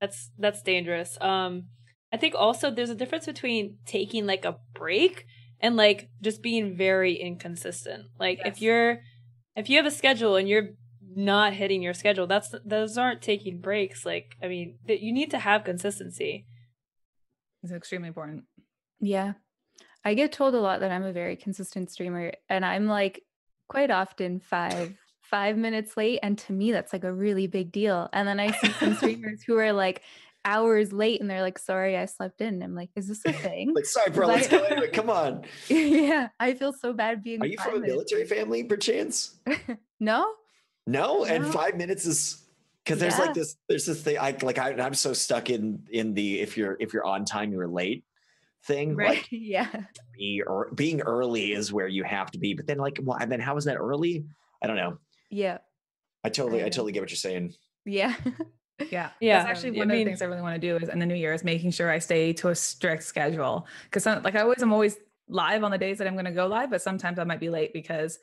that's 0.00 0.30
that's 0.38 0.62
dangerous. 0.62 1.16
Um 1.20 1.66
I 2.12 2.16
think 2.16 2.34
also 2.36 2.70
there's 2.70 2.90
a 2.90 2.94
difference 2.94 3.26
between 3.26 3.78
taking 3.86 4.26
like 4.26 4.44
a 4.44 4.58
break 4.74 5.26
and 5.64 5.76
like 5.76 6.10
just 6.20 6.42
being 6.42 6.76
very 6.76 7.14
inconsistent. 7.14 8.04
Like 8.20 8.38
if 8.44 8.60
you're 8.60 8.98
if 9.56 9.70
you 9.70 9.78
have 9.78 9.86
a 9.86 9.90
schedule 9.90 10.36
and 10.36 10.46
you're 10.46 10.74
not 11.16 11.54
hitting 11.54 11.80
your 11.80 11.94
schedule, 11.94 12.26
that's 12.26 12.54
those 12.66 12.98
aren't 12.98 13.22
taking 13.22 13.62
breaks. 13.62 14.04
Like 14.04 14.36
I 14.42 14.48
mean, 14.48 14.76
that 14.86 15.00
you 15.00 15.10
need 15.10 15.30
to 15.30 15.38
have 15.38 15.64
consistency. 15.64 16.44
It's 17.62 17.72
extremely 17.72 18.08
important. 18.08 18.44
Yeah. 19.00 19.32
I 20.04 20.12
get 20.12 20.32
told 20.32 20.54
a 20.54 20.60
lot 20.60 20.80
that 20.80 20.92
I'm 20.92 21.02
a 21.02 21.14
very 21.14 21.34
consistent 21.34 21.90
streamer 21.90 22.32
and 22.50 22.62
I'm 22.62 22.86
like 22.86 23.22
quite 23.66 23.90
often 23.90 24.40
5 24.40 24.94
5 25.22 25.56
minutes 25.56 25.96
late 25.96 26.18
and 26.22 26.36
to 26.36 26.52
me 26.52 26.72
that's 26.72 26.92
like 26.92 27.04
a 27.04 27.12
really 27.12 27.46
big 27.46 27.72
deal. 27.72 28.10
And 28.12 28.28
then 28.28 28.38
I 28.38 28.50
see 28.50 28.68
some 28.72 28.94
streamers 28.96 29.42
who 29.46 29.56
are 29.56 29.72
like 29.72 30.02
hours 30.44 30.92
late 30.92 31.20
and 31.20 31.28
they're 31.30 31.42
like 31.42 31.58
sorry 31.58 31.96
I 31.96 32.04
slept 32.06 32.40
in. 32.40 32.62
I'm 32.62 32.74
like 32.74 32.90
is 32.96 33.08
this 33.08 33.22
a 33.24 33.32
thing? 33.46 33.74
Like, 33.74 33.86
sorry, 33.86 34.10
bro, 34.10 34.26
let's 34.26 34.48
go 34.48 34.64
into 34.64 34.82
it. 34.84 34.92
Come 34.92 35.10
on. 35.10 35.44
yeah, 35.68 36.28
I 36.38 36.54
feel 36.54 36.72
so 36.72 36.92
bad 36.92 37.22
being 37.22 37.42
Are 37.42 37.46
you 37.46 37.58
from 37.58 37.76
a 37.76 37.80
military 37.80 38.24
family, 38.24 38.64
perchance? 38.64 39.36
no? 40.00 40.32
No, 40.86 41.24
and 41.24 41.44
No. 41.44 41.52
five 41.52 41.76
minutes 41.76 42.04
is 42.04 42.42
because 42.84 43.00
there's 43.00 43.18
like 43.18 43.32
this. 43.32 43.56
There's 43.68 43.86
this 43.86 44.02
thing. 44.02 44.18
I 44.18 44.36
like. 44.42 44.58
I, 44.58 44.72
I'm 44.74 44.92
so 44.92 45.14
stuck 45.14 45.48
in 45.48 45.82
in 45.90 46.12
the 46.12 46.40
if 46.40 46.58
you're 46.58 46.76
if 46.78 46.92
you're 46.92 47.06
on 47.06 47.24
time, 47.24 47.50
you're 47.52 47.66
late 47.66 48.04
thing. 48.64 48.94
Right. 48.94 49.08
Like 49.10 49.28
yeah. 49.30 49.68
be 50.16 50.42
or 50.46 50.70
being 50.74 51.00
early 51.00 51.52
is 51.52 51.72
where 51.72 51.88
you 51.88 52.04
have 52.04 52.30
to 52.32 52.38
be. 52.38 52.52
But 52.54 52.66
then 52.66 52.78
like, 52.78 52.98
well, 53.02 53.16
and 53.18 53.32
then 53.32 53.40
how 53.40 53.56
is 53.56 53.64
that 53.64 53.76
early? 53.76 54.24
I 54.62 54.66
don't 54.66 54.76
know. 54.76 54.98
Yeah. 55.30 55.58
I 56.22 56.28
totally, 56.30 56.60
I 56.60 56.64
know. 56.64 56.70
totally 56.70 56.92
get 56.92 57.00
what 57.00 57.10
you're 57.10 57.16
saying. 57.16 57.54
Yeah. 57.84 58.14
Yeah. 58.90 59.10
Yeah, 59.20 59.38
That's 59.44 59.50
actually 59.50 59.76
I 59.78 59.80
one 59.80 59.90
of 59.90 59.96
mean- 59.96 60.04
the 60.04 60.10
things 60.10 60.22
I 60.22 60.26
really 60.26 60.42
want 60.42 60.60
to 60.60 60.60
do 60.60 60.76
is 60.76 60.88
in 60.88 60.98
the 60.98 61.06
new 61.06 61.14
year 61.14 61.32
is 61.32 61.44
making 61.44 61.70
sure 61.70 61.90
I 61.90 61.98
stay 61.98 62.32
to 62.34 62.48
a 62.48 62.54
strict 62.54 63.04
schedule. 63.04 63.66
Cause 63.90 64.06
like 64.06 64.34
I 64.34 64.40
always 64.40 64.62
I'm 64.62 64.72
always 64.72 64.96
live 65.28 65.64
on 65.64 65.70
the 65.70 65.78
days 65.78 65.98
that 65.98 66.06
I'm 66.06 66.14
going 66.14 66.24
to 66.26 66.32
go 66.32 66.46
live, 66.46 66.70
but 66.70 66.82
sometimes 66.82 67.18
I 67.18 67.24
might 67.24 67.40
be 67.40 67.48
late 67.50 67.72
because 67.72 68.18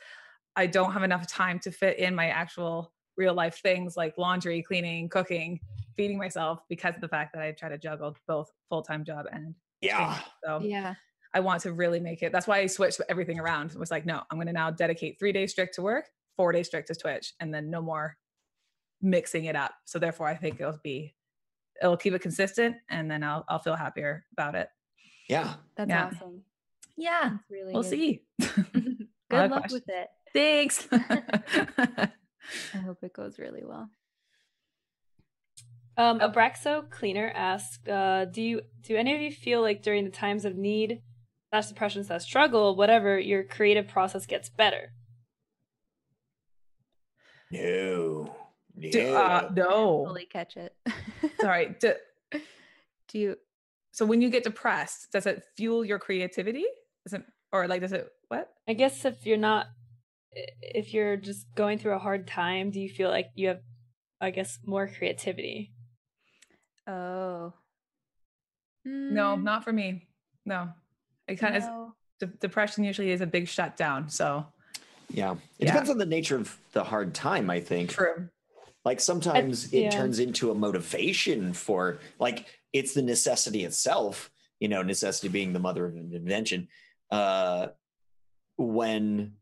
I 0.55 0.67
don't 0.67 0.91
have 0.91 1.03
enough 1.03 1.25
time 1.27 1.59
to 1.59 1.71
fit 1.71 1.97
in 1.99 2.13
my 2.13 2.27
actual 2.27 2.93
real 3.17 3.33
life 3.33 3.59
things 3.61 3.95
like 3.97 4.17
laundry, 4.17 4.61
cleaning, 4.61 5.07
cooking, 5.09 5.59
feeding 5.95 6.17
myself 6.17 6.59
because 6.69 6.95
of 6.95 7.01
the 7.01 7.07
fact 7.07 7.33
that 7.33 7.41
I 7.41 7.51
try 7.51 7.69
to 7.69 7.77
juggle 7.77 8.15
both 8.27 8.51
full 8.69 8.81
time 8.81 9.03
job 9.05 9.25
and 9.31 9.55
Yeah. 9.81 10.13
streaming. 10.15 10.23
So 10.43 10.67
yeah. 10.67 10.93
I 11.33 11.39
want 11.39 11.61
to 11.61 11.71
really 11.71 12.01
make 12.01 12.23
it. 12.23 12.33
That's 12.33 12.45
why 12.45 12.59
I 12.59 12.65
switched 12.67 12.99
everything 13.07 13.39
around. 13.39 13.71
It 13.71 13.79
was 13.79 13.89
like, 13.89 14.05
no, 14.05 14.21
I'm 14.29 14.37
going 14.37 14.47
to 14.47 14.53
now 14.53 14.69
dedicate 14.69 15.17
three 15.17 15.31
days 15.31 15.51
strict 15.51 15.75
to 15.75 15.81
work, 15.81 16.09
four 16.35 16.51
days 16.51 16.67
strict 16.67 16.89
to 16.89 16.95
Twitch, 16.95 17.33
and 17.39 17.53
then 17.53 17.69
no 17.69 17.81
more 17.81 18.17
mixing 19.01 19.45
it 19.45 19.55
up. 19.55 19.73
So 19.85 19.99
therefore, 19.99 20.27
I 20.27 20.35
think 20.35 20.59
it'll 20.59 20.79
be, 20.83 21.15
it'll 21.81 21.97
keep 21.97 22.13
it 22.13 22.21
consistent, 22.21 22.75
and 22.89 23.09
then 23.09 23.23
I'll 23.23 23.43
I'll 23.49 23.59
feel 23.59 23.75
happier 23.75 24.25
about 24.33 24.55
it. 24.55 24.69
Yeah. 25.29 25.53
That's 25.75 25.89
Yeah. 25.89 26.05
awesome. 26.13 26.43
Yeah, 26.97 27.29
That's 27.31 27.49
really 27.49 27.73
we'll 27.73 27.83
good. 27.83 27.89
see. 27.89 28.21
Good 28.39 29.07
lot 29.31 29.45
of 29.45 29.51
luck 29.51 29.71
with 29.71 29.87
it. 29.89 30.07
Thanks. 30.33 30.87
I 30.91 32.77
hope 32.83 32.99
it 33.03 33.13
goes 33.13 33.39
really 33.39 33.63
well. 33.63 33.89
Um, 35.97 36.19
Oh. 36.21 36.29
Abraxo 36.29 36.89
Cleaner 36.89 37.31
asked, 37.35 37.87
uh, 37.87 38.25
"Do 38.25 38.41
you 38.41 38.61
do 38.81 38.95
any 38.95 39.13
of 39.15 39.21
you 39.21 39.31
feel 39.31 39.61
like 39.61 39.81
during 39.83 40.03
the 40.05 40.09
times 40.11 40.45
of 40.45 40.55
need, 40.55 41.01
slash 41.49 41.67
depression, 41.67 42.03
slash 42.03 42.23
struggle, 42.23 42.75
whatever, 42.75 43.19
your 43.19 43.43
creative 43.43 43.87
process 43.87 44.25
gets 44.25 44.49
better?" 44.49 44.93
No. 47.51 48.35
Do- 48.79 49.15
uh, 49.15 49.49
No. 49.55 49.63
no, 49.63 50.05
Fully 50.07 50.25
catch 50.25 50.57
it. 50.57 50.75
sorry. 51.39 51.75
Do, 51.79 51.93
Do 53.09 53.19
you 53.19 53.35
so 53.93 54.05
when 54.05 54.21
you 54.21 54.29
get 54.29 54.43
depressed, 54.43 55.11
does 55.11 55.25
it 55.25 55.43
fuel 55.57 55.83
your 55.83 55.99
creativity? 55.99 56.65
Does 57.05 57.13
it, 57.13 57.23
or 57.51 57.67
like, 57.67 57.81
does 57.81 57.91
it 57.91 58.07
what? 58.29 58.49
I 58.67 58.73
guess 58.73 59.03
if 59.03 59.25
you're 59.25 59.35
not, 59.37 59.67
if 60.61 60.93
you're 60.93 61.17
just 61.17 61.45
going 61.55 61.77
through 61.77 61.93
a 61.95 61.99
hard 61.99 62.25
time, 62.25 62.71
do 62.71 62.79
you 62.79 62.87
feel 62.87 63.09
like 63.09 63.31
you 63.35 63.49
have, 63.49 63.59
I 64.21 64.29
guess, 64.31 64.59
more 64.65 64.87
creativity? 64.87 65.73
Oh. 66.87 67.53
No, 68.85 69.35
Mm, 69.37 69.43
not 69.43 69.63
for 69.63 69.73
me. 69.73 70.07
No, 70.45 70.69
it 71.27 71.35
kind 71.35 71.55
of 71.57 71.63
de- 72.19 72.25
depression 72.37 72.83
usually 72.83 73.11
is 73.11 73.21
a 73.21 73.27
big 73.27 73.47
shutdown. 73.47 74.09
So 74.09 74.45
Yeah. 75.09 75.33
It 75.59 75.65
Yeah. 75.65 75.73
depends 75.73 75.89
on 75.89 75.97
the 75.97 76.05
nature 76.05 76.37
of 76.37 76.57
the 76.71 76.85
hard 76.85 77.13
time, 77.13 77.49
I 77.49 77.59
think. 77.59 77.89
true. 77.89 78.29
Like 78.83 78.99
sometimes 78.99 79.71
it 79.73 79.81
yeah. 79.81 79.89
turns 79.89 80.19
into 80.19 80.51
a 80.51 80.55
motivation 80.55 81.53
for 81.53 81.99
like 82.19 82.47
it's 82.73 82.93
the 82.93 83.01
necessity 83.01 83.63
itself, 83.63 84.31
you 84.59 84.67
know, 84.67 84.81
necessity 84.81 85.27
being 85.27 85.53
the 85.53 85.59
mother 85.59 85.85
of 85.85 85.95
invention. 85.95 86.67
Uh 87.09 87.67
when 88.57 89.33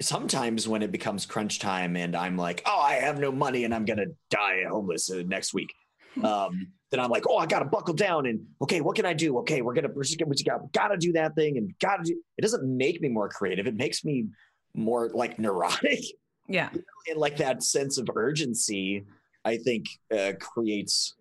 sometimes 0.00 0.68
when 0.68 0.82
it 0.82 0.92
becomes 0.92 1.26
crunch 1.26 1.58
time 1.58 1.96
and 1.96 2.14
I'm 2.14 2.36
like, 2.36 2.62
oh, 2.66 2.80
I 2.80 2.94
have 2.94 3.18
no 3.18 3.32
money 3.32 3.64
and 3.64 3.74
I'm 3.74 3.84
gonna 3.84 4.06
die 4.30 4.64
homeless 4.68 5.10
uh, 5.10 5.22
next 5.26 5.54
week. 5.54 5.72
Um, 6.24 6.68
then 6.90 6.98
I'm 6.98 7.10
like, 7.10 7.24
oh, 7.28 7.36
I 7.36 7.44
gotta 7.44 7.66
buckle 7.66 7.92
down 7.92 8.24
and 8.24 8.40
okay, 8.62 8.80
what 8.80 8.96
can 8.96 9.04
I 9.04 9.12
do? 9.12 9.36
Okay, 9.40 9.60
we're 9.60 9.74
gonna 9.74 9.90
we're 9.94 10.02
just 10.02 10.18
gonna, 10.18 10.30
we 10.30 10.34
just 10.34 10.46
gotta, 10.46 10.64
gotta 10.72 10.96
do 10.96 11.12
that 11.12 11.34
thing 11.34 11.58
and 11.58 11.74
gotta 11.78 12.04
do. 12.04 12.18
It 12.38 12.40
doesn't 12.40 12.64
make 12.64 13.02
me 13.02 13.10
more 13.10 13.28
creative. 13.28 13.66
It 13.66 13.76
makes 13.76 14.02
me 14.02 14.24
more 14.72 15.10
like 15.12 15.38
neurotic 15.38 16.00
Yeah. 16.48 16.70
and 17.08 17.18
like 17.18 17.36
that 17.38 17.62
sense 17.62 17.98
of 17.98 18.08
urgency. 18.14 19.04
I 19.44 19.58
think 19.58 19.86
uh, 20.16 20.32
creates, 20.40 21.14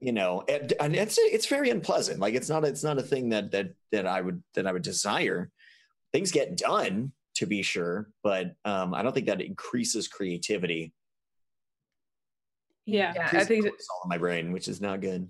you 0.00 0.12
know, 0.12 0.42
and, 0.48 0.72
and 0.80 0.96
it's 0.96 1.16
it's 1.18 1.46
very 1.46 1.70
unpleasant. 1.70 2.18
Like 2.20 2.34
it's 2.34 2.48
not 2.48 2.64
it's 2.64 2.82
not 2.82 2.98
a 2.98 3.02
thing 3.02 3.28
that 3.30 3.52
that 3.52 3.68
that 3.92 4.06
I 4.06 4.20
would 4.20 4.42
that 4.54 4.66
I 4.66 4.72
would 4.72 4.82
desire. 4.82 5.50
Things 6.12 6.32
get 6.32 6.56
done 6.56 7.12
to 7.36 7.46
be 7.46 7.62
sure, 7.62 8.08
but 8.24 8.54
um, 8.64 8.94
I 8.94 9.02
don't 9.02 9.12
think 9.12 9.26
that 9.26 9.40
increases 9.40 10.08
creativity. 10.08 10.92
Yeah. 12.86 13.12
Yeah. 13.14 13.28
I 13.32 13.44
think, 13.44 13.66
it's 13.66 13.86
all 13.90 14.02
in 14.04 14.08
my 14.08 14.18
brain, 14.18 14.50
which 14.50 14.66
is 14.66 14.80
not 14.80 15.00
good. 15.00 15.28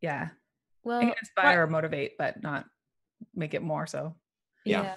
yeah. 0.00 0.24
It 0.24 0.30
Well, 0.84 1.00
can 1.00 1.14
inspire 1.20 1.62
or 1.62 1.66
motivate, 1.66 2.18
but 2.18 2.42
not 2.42 2.64
make 3.34 3.54
it 3.54 3.62
more 3.62 3.86
so. 3.86 4.14
Yeah. 4.64 4.82
Yeah. 4.82 4.94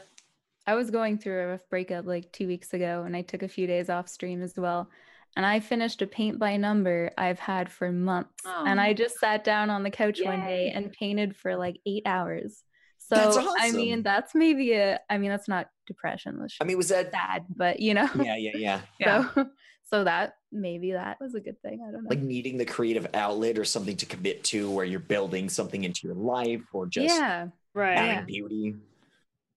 I 0.68 0.76
was 0.76 0.92
going 0.92 1.18
through 1.18 1.42
a 1.42 1.48
rough 1.48 1.70
breakup 1.70 2.06
like 2.06 2.32
two 2.32 2.48
weeks 2.48 2.74
ago 2.74 3.04
and 3.06 3.16
I 3.16 3.22
took 3.24 3.44
a 3.44 3.48
few 3.48 3.68
days 3.68 3.90
off 3.90 4.08
stream 4.08 4.42
as 4.42 4.54
well. 4.56 4.90
And 5.36 5.46
I 5.46 5.60
finished 5.60 6.02
a 6.02 6.08
paint 6.08 6.40
by 6.40 6.58
number 6.58 7.12
I've 7.18 7.40
had 7.40 7.72
for 7.72 7.92
months. 7.92 8.44
And 8.46 8.80
I 8.80 8.92
Oh. 8.92 8.94
just 8.94 9.20
sat 9.20 9.44
down 9.44 9.70
on 9.70 9.84
the 9.84 9.90
couch 9.90 10.20
one 10.24 10.42
day 10.42 10.72
and 10.76 10.92
painted 10.92 11.36
for 11.36 11.56
like 11.56 11.78
eight 11.86 12.04
hours. 12.06 12.64
So 13.00 13.16
That's 13.16 13.38
I 13.60 13.72
mean 13.72 14.04
that's 14.04 14.36
maybe 14.36 14.74
a 14.74 15.00
I 15.10 15.18
mean 15.18 15.32
that's 15.32 15.48
not 15.48 15.68
depression, 15.88 16.38
that's 16.40 16.56
I 16.62 16.64
mean, 16.66 16.78
was 16.78 16.90
that? 16.90 17.12
sad, 17.12 17.46
but 17.56 17.80
you 17.80 17.94
know. 17.94 18.08
Yeah, 18.16 18.36
yeah, 18.38 18.52
yeah. 18.56 18.82
Yeah. 19.00 19.28
So 19.36 19.50
so 19.90 20.04
that 20.06 20.36
maybe 20.54 20.94
that 20.94 21.18
was 21.20 21.34
a 21.36 21.42
good 21.42 21.62
thing. 21.62 21.86
I 21.86 21.92
don't 21.92 22.04
know. 22.04 22.10
Like 22.10 22.20
needing 22.22 22.58
the 22.58 22.66
creative 22.66 23.08
outlet 23.14 23.58
or 23.58 23.66
something 23.66 23.98
to 23.98 24.06
commit 24.06 24.44
to, 24.46 24.70
where 24.72 24.86
you're 24.86 25.02
building 25.02 25.50
something 25.50 25.84
into 25.84 26.08
your 26.08 26.16
life, 26.16 26.62
or 26.72 26.86
just 26.86 27.18
yeah. 27.18 27.48
Right. 27.74 27.98
adding 27.98 28.10
Yeah. 28.20 28.22
beauty. 28.26 28.76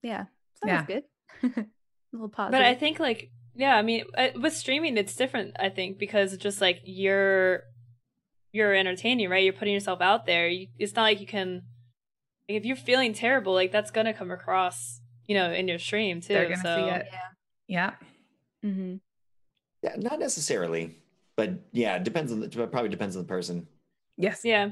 Yeah. 0.03 0.25
So 0.55 0.67
Yeah. 0.69 0.85
that 0.85 0.89
was 0.89 1.03
good. 1.43 1.57
a 1.67 1.67
little 2.13 2.29
positive. 2.29 2.59
But 2.59 2.67
I 2.67 2.75
think 2.75 2.99
like 3.01 3.31
yeah, 3.57 3.77
I 3.77 3.83
mean 3.83 4.05
uh, 4.17 4.29
with 4.37 4.55
streaming 4.55 4.97
it's 4.97 5.15
different. 5.15 5.57
I 5.59 5.69
think 5.69 5.99
because 5.99 6.37
just 6.37 6.61
like 6.61 6.81
you're 6.85 7.63
you're 8.53 8.75
entertaining, 8.75 9.29
right? 9.29 9.43
You're 9.43 9.53
putting 9.53 9.75
yourself 9.75 10.01
out 10.01 10.27
there. 10.27 10.49
You, 10.49 10.69
it's 10.79 10.95
not 10.95 11.03
like 11.03 11.21
you 11.21 11.27
can 11.27 11.63
like, 12.49 12.59
if 12.59 12.65
you're 12.65 12.77
feeling 12.77 13.13
terrible, 13.13 13.53
like 13.53 13.73
that's 13.73 13.91
gonna 13.91 14.15
come 14.15 14.31
across, 14.31 15.01
you 15.27 15.35
know, 15.35 15.51
in 15.51 15.69
your 15.69 15.79
stream 15.79 16.21
too. 16.21 16.35
They're 16.35 16.45
gonna 16.45 16.63
so 16.63 16.77
see 16.77 16.91
it. 16.91 17.07
Yeah. 17.67 17.95
hmm 18.63 18.97
Yeah, 19.83 19.97
not 19.97 20.19
necessarily, 20.19 20.97
but 21.37 21.51
yeah, 21.73 21.97
it 21.97 22.05
depends 22.05 22.33
on 22.33 22.41
the 22.41 22.49
probably 22.49 22.89
depends 22.91 23.17
on 23.17 23.23
the 23.23 23.29
person. 23.29 23.67
Yes. 24.17 24.43
yeah. 24.45 24.71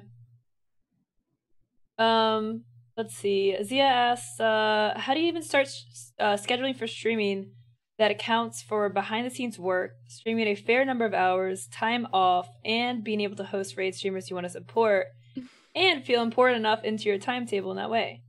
Um, 1.98 2.64
let's 3.02 3.16
see. 3.16 3.56
Zia 3.64 3.82
asks, 3.84 4.38
uh, 4.40 4.94
how 4.96 5.12
do 5.14 5.20
you 5.20 5.26
even 5.26 5.42
start 5.42 5.66
s- 5.66 6.12
uh, 6.20 6.34
scheduling 6.36 6.76
for 6.76 6.86
streaming 6.86 7.50
that 7.98 8.10
accounts 8.10 8.62
for 8.62 8.88
behind 8.88 9.26
the 9.26 9.30
scenes 9.30 9.58
work, 9.58 9.92
streaming 10.08 10.46
a 10.48 10.54
fair 10.54 10.84
number 10.84 11.04
of 11.04 11.12
hours, 11.14 11.66
time 11.68 12.06
off, 12.12 12.48
and 12.64 13.02
being 13.04 13.20
able 13.20 13.36
to 13.36 13.44
host 13.44 13.76
raid 13.76 13.94
streamers 13.94 14.30
you 14.30 14.36
want 14.36 14.44
to 14.46 14.50
support, 14.50 15.06
and 15.74 16.04
feel 16.04 16.22
important 16.22 16.58
enough 16.58 16.84
into 16.84 17.04
your 17.08 17.18
timetable 17.18 17.70
in 17.72 17.76
that 17.76 17.90
way? 17.90 18.22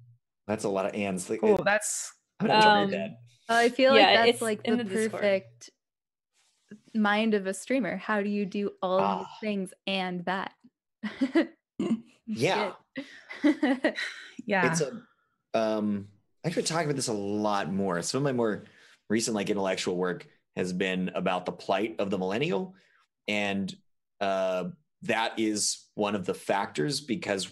That's 0.48 0.64
a 0.64 0.70
lot 0.70 0.86
of 0.88 0.94
ands. 0.96 1.30
Like, 1.30 1.40
Cool. 1.42 1.62
That's 1.64 2.12
I'm 2.40 2.48
gonna 2.48 2.58
enjoy 2.58 2.70
Um, 2.84 2.92
that. 2.92 3.10
I 3.50 3.70
feel 3.70 3.96
Yeah, 3.96 4.06
like 4.08 4.16
that's 4.16 4.30
it's 4.30 4.42
like 4.42 4.62
in 4.66 4.78
the, 4.78 4.84
the 4.84 4.90
Discord. 4.90 5.12
perfect 5.22 5.70
mind 6.96 7.34
of 7.36 7.46
a 7.46 7.54
streamer. 7.54 7.98
How 7.98 8.22
do 8.22 8.30
you 8.30 8.46
do 8.46 8.72
all 8.82 8.98
of 9.00 9.04
Ah. 9.04 9.18
these 9.20 9.40
things 9.50 9.74
and 9.86 10.26
that? 10.26 10.52
Yeah, 12.26 12.72
Shit. 13.44 13.98
Yeah. 14.46 14.72
it's 14.72 14.82
a. 14.82 15.02
Um, 15.54 16.08
I 16.46 16.50
could 16.50 16.66
talk 16.66 16.84
about 16.84 16.96
this 16.96 17.08
a 17.08 17.14
lot 17.14 17.72
more. 17.72 18.02
Some 18.02 18.20
of 18.20 18.24
my 18.24 18.32
more 18.34 18.66
recent 19.10 19.36
like 19.36 19.50
intellectual 19.50 19.96
work 19.96 20.28
has 20.56 20.74
been 20.74 21.12
about 21.16 21.46
the 21.46 21.52
plight 21.52 21.96
of 22.00 22.10
the 22.10 22.18
millennial, 22.18 22.76
and 23.28 23.74
uh, 24.20 24.66
that 25.04 25.34
is 25.38 25.88
one 25.96 26.16
of 26.16 26.26
the 26.26 26.34
factors 26.34 27.02
because 27.02 27.52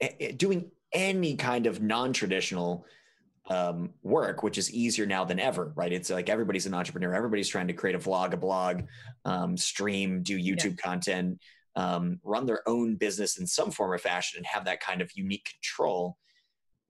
a- 0.00 0.24
a- 0.24 0.32
doing 0.32 0.70
any 0.92 1.36
kind 1.36 1.66
of 1.66 1.82
non-traditional 1.82 2.86
um, 3.48 3.90
work, 4.02 4.42
which 4.42 4.58
is 4.58 4.72
easier 4.72 5.06
now 5.06 5.24
than 5.24 5.40
ever, 5.40 5.72
right? 5.74 5.92
It's 5.92 6.10
like 6.10 6.28
everybody's 6.28 6.66
an 6.66 6.74
entrepreneur. 6.74 7.14
Everybody's 7.14 7.48
trying 7.48 7.66
to 7.68 7.72
create 7.72 7.96
a 7.96 7.98
vlog, 7.98 8.32
a 8.32 8.36
blog, 8.36 8.82
um, 9.24 9.56
stream, 9.56 10.22
do 10.22 10.38
YouTube 10.38 10.78
content, 10.78 11.40
um, 11.76 12.20
run 12.22 12.46
their 12.46 12.66
own 12.68 12.96
business 12.96 13.38
in 13.38 13.46
some 13.46 13.70
form 13.70 13.92
or 13.92 13.98
fashion, 13.98 14.38
and 14.38 14.46
have 14.46 14.64
that 14.66 14.80
kind 14.80 15.00
of 15.00 15.10
unique 15.14 15.48
control. 15.54 16.16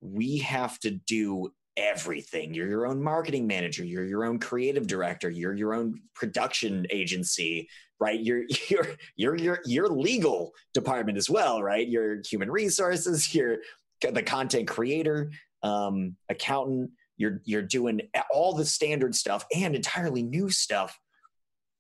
We 0.01 0.39
have 0.39 0.79
to 0.81 0.91
do 0.91 1.53
everything. 1.77 2.55
You're 2.55 2.69
your 2.69 2.87
own 2.87 3.03
marketing 3.03 3.47
manager. 3.47 3.85
You're 3.85 4.05
your 4.05 4.25
own 4.25 4.39
creative 4.39 4.87
director. 4.87 5.31
You're 5.31 5.55
your 5.55 5.75
own 5.75 6.01
production 6.15 6.87
agency, 6.91 7.69
right? 7.99 8.21
You're 8.21 8.45
you're 8.69 8.87
you're 9.17 9.37
your 9.37 9.61
your 9.65 9.89
legal 9.89 10.53
department 10.75 11.19
as 11.19 11.31
well, 11.31 11.63
right? 11.63 11.89
Your 11.89 12.21
human 12.29 12.51
resources. 12.51 13.35
You're 13.35 13.59
the 14.01 14.23
content 14.23 14.67
creator, 14.67 15.31
um, 15.63 16.17
accountant. 16.29 16.91
You're 17.17 17.41
you're 17.45 17.63
doing 17.63 18.01
all 18.33 18.55
the 18.55 18.65
standard 18.65 19.15
stuff 19.15 19.47
and 19.55 19.77
entirely 19.77 20.23
new 20.23 20.51
stuff 20.51 20.99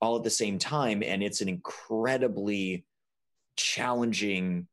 all 0.01 0.17
at 0.17 0.25
the 0.25 0.31
same 0.31 0.59
time, 0.59 1.03
and 1.03 1.23
it's 1.23 1.41
an 1.41 1.49
incredibly 1.49 2.85
challenging 3.57 4.67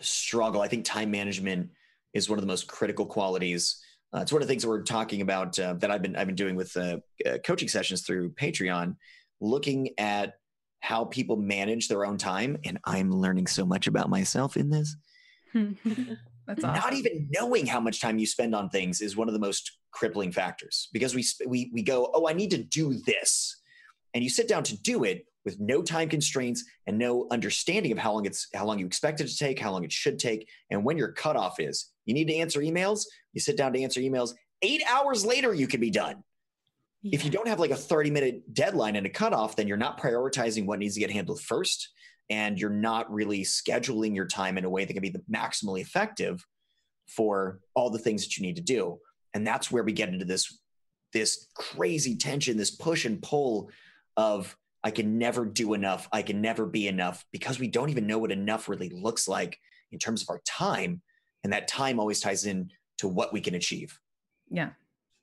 struggle. 0.00 0.60
I 0.60 0.68
think 0.68 0.84
time 0.84 1.10
management 1.10 1.70
is 2.12 2.28
one 2.28 2.38
of 2.38 2.42
the 2.42 2.48
most 2.48 2.66
critical 2.68 3.06
qualities. 3.06 3.80
Uh, 4.14 4.20
it's 4.20 4.32
one 4.32 4.42
of 4.42 4.48
the 4.48 4.52
things 4.52 4.62
that 4.62 4.68
we're 4.68 4.82
talking 4.82 5.22
about 5.22 5.58
uh, 5.58 5.74
that 5.74 5.90
I've 5.90 6.02
been 6.02 6.16
I've 6.16 6.26
been 6.26 6.36
doing 6.36 6.56
with 6.56 6.76
uh, 6.76 6.98
uh, 7.26 7.38
coaching 7.44 7.68
sessions 7.68 8.02
through 8.02 8.30
Patreon, 8.30 8.96
looking 9.40 9.90
at 9.98 10.34
how 10.80 11.06
people 11.06 11.36
manage 11.36 11.88
their 11.88 12.04
own 12.04 12.18
time, 12.18 12.58
and 12.64 12.78
I'm 12.84 13.10
learning 13.10 13.46
so 13.46 13.64
much 13.64 13.86
about 13.86 14.10
myself 14.10 14.56
in 14.56 14.70
this 14.70 14.94
That's 16.46 16.62
not 16.62 16.92
even 16.92 17.28
knowing 17.30 17.66
how 17.66 17.80
much 17.80 18.00
time 18.00 18.18
you 18.18 18.26
spend 18.26 18.54
on 18.54 18.68
things 18.68 19.00
is 19.00 19.16
one 19.16 19.28
of 19.28 19.34
the 19.34 19.40
most 19.40 19.78
crippling 19.92 20.32
factors 20.32 20.88
because 20.92 21.14
we 21.14 21.24
we 21.46 21.70
we 21.72 21.82
go 21.82 22.10
oh 22.14 22.26
i 22.28 22.32
need 22.32 22.50
to 22.50 22.58
do 22.58 22.94
this 23.06 23.60
and 24.12 24.24
you 24.24 24.28
sit 24.28 24.48
down 24.48 24.64
to 24.64 24.76
do 24.82 25.04
it 25.04 25.24
with 25.44 25.60
no 25.60 25.82
time 25.82 26.08
constraints 26.08 26.64
and 26.86 26.98
no 26.98 27.26
understanding 27.30 27.92
of 27.92 27.98
how 27.98 28.12
long 28.12 28.26
it's 28.26 28.48
how 28.54 28.64
long 28.64 28.78
you 28.78 28.86
expect 28.86 29.20
it 29.20 29.28
to 29.28 29.36
take 29.36 29.58
how 29.58 29.70
long 29.70 29.84
it 29.84 29.92
should 29.92 30.18
take 30.18 30.48
and 30.70 30.84
when 30.84 30.96
your 30.96 31.12
cutoff 31.12 31.60
is 31.60 31.90
you 32.06 32.14
need 32.14 32.28
to 32.28 32.34
answer 32.34 32.60
emails 32.60 33.04
you 33.32 33.40
sit 33.40 33.56
down 33.56 33.72
to 33.72 33.82
answer 33.82 34.00
emails 34.00 34.34
eight 34.62 34.82
hours 34.90 35.24
later 35.24 35.52
you 35.54 35.66
can 35.66 35.80
be 35.80 35.90
done 35.90 36.22
if 37.04 37.24
you 37.24 37.30
don't 37.30 37.48
have 37.48 37.60
like 37.60 37.70
a 37.70 37.76
30 37.76 38.10
minute 38.10 38.54
deadline 38.54 38.96
and 38.96 39.06
a 39.06 39.10
cutoff, 39.10 39.56
then 39.56 39.68
you're 39.68 39.76
not 39.76 40.00
prioritizing 40.00 40.64
what 40.64 40.78
needs 40.78 40.94
to 40.94 41.00
get 41.00 41.10
handled 41.10 41.40
first. 41.40 41.90
And 42.30 42.58
you're 42.58 42.70
not 42.70 43.12
really 43.12 43.42
scheduling 43.42 44.14
your 44.14 44.26
time 44.26 44.56
in 44.56 44.64
a 44.64 44.70
way 44.70 44.86
that 44.86 44.92
can 44.94 45.02
be 45.02 45.10
the 45.10 45.22
maximally 45.30 45.82
effective 45.82 46.44
for 47.06 47.60
all 47.74 47.90
the 47.90 47.98
things 47.98 48.24
that 48.24 48.38
you 48.38 48.42
need 48.42 48.56
to 48.56 48.62
do. 48.62 48.98
And 49.34 49.46
that's 49.46 49.70
where 49.70 49.82
we 49.82 49.92
get 49.92 50.08
into 50.08 50.24
this, 50.24 50.58
this 51.12 51.48
crazy 51.54 52.16
tension, 52.16 52.56
this 52.56 52.70
push 52.70 53.04
and 53.04 53.20
pull 53.20 53.70
of 54.16 54.56
I 54.84 54.90
can 54.90 55.18
never 55.18 55.46
do 55.46 55.72
enough. 55.74 56.08
I 56.12 56.22
can 56.22 56.40
never 56.42 56.66
be 56.66 56.86
enough 56.86 57.24
because 57.32 57.58
we 57.58 57.68
don't 57.68 57.88
even 57.88 58.06
know 58.06 58.18
what 58.18 58.30
enough 58.30 58.68
really 58.68 58.90
looks 58.90 59.26
like 59.26 59.58
in 59.90 59.98
terms 59.98 60.22
of 60.22 60.28
our 60.28 60.40
time. 60.46 61.00
And 61.42 61.52
that 61.54 61.68
time 61.68 61.98
always 61.98 62.20
ties 62.20 62.44
in 62.44 62.70
to 62.98 63.08
what 63.08 63.32
we 63.32 63.40
can 63.40 63.54
achieve. 63.54 63.98
Yeah. 64.50 64.70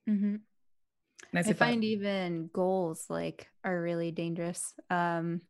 Mm-hmm. 0.09 0.38
Nice 1.32 1.47
I 1.47 1.51
if 1.51 1.62
I- 1.62 1.68
find 1.68 1.84
even 1.84 2.49
goals 2.51 3.05
like 3.07 3.47
are 3.64 3.80
really 3.80 4.12
dangerous. 4.12 4.74
Um, 4.89 5.41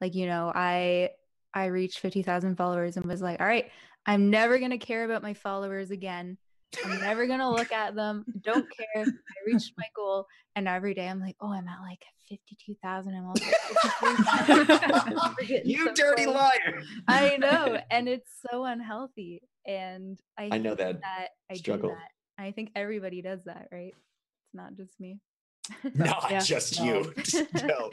like 0.00 0.14
you 0.16 0.26
know, 0.26 0.50
I 0.52 1.10
I 1.54 1.66
reached 1.66 2.00
fifty 2.00 2.22
thousand 2.22 2.56
followers 2.56 2.96
and 2.96 3.06
was 3.06 3.22
like, 3.22 3.40
all 3.40 3.46
right, 3.46 3.70
I'm 4.04 4.30
never 4.30 4.58
gonna 4.58 4.78
care 4.78 5.04
about 5.04 5.22
my 5.22 5.34
followers 5.34 5.92
again. 5.92 6.36
I'm 6.84 7.00
never 7.00 7.26
gonna 7.26 7.50
look 7.50 7.72
at 7.72 7.94
them. 7.94 8.24
Don't 8.42 8.66
care. 8.76 9.04
I 9.04 9.34
reached 9.46 9.72
my 9.76 9.86
goal, 9.94 10.26
and 10.56 10.66
every 10.68 10.94
day 10.94 11.08
I'm 11.08 11.20
like, 11.20 11.36
oh, 11.40 11.52
I'm 11.52 11.68
at 11.68 11.80
like 11.82 12.02
fifty-two 12.28 12.74
thousand. 12.82 13.14
I'm 13.14 13.26
also 13.26 13.44
at 13.44 14.14
53,000. 14.16 15.18
We're 15.40 15.46
getting 15.46 15.70
You 15.70 15.86
so 15.88 15.94
dirty 15.94 16.24
close. 16.24 16.36
liar. 16.36 16.82
I 17.08 17.36
know, 17.36 17.78
and 17.90 18.08
it's 18.08 18.30
so 18.50 18.64
unhealthy. 18.64 19.42
And 19.66 20.18
I, 20.38 20.48
I 20.52 20.58
know 20.58 20.74
that 20.74 21.00
that 21.02 21.28
I 21.50 21.54
struggle. 21.54 21.90
do 21.90 21.94
that. 21.96 22.42
I 22.42 22.50
think 22.52 22.70
everybody 22.74 23.22
does 23.22 23.44
that, 23.44 23.68
right? 23.70 23.92
It's 23.94 24.54
not 24.54 24.74
just 24.74 24.98
me. 24.98 25.18
Not 25.94 26.26
Yeah. 26.30 26.40
just 26.40 26.80
No. 26.80 26.84
you. 26.84 27.14
no. 27.64 27.90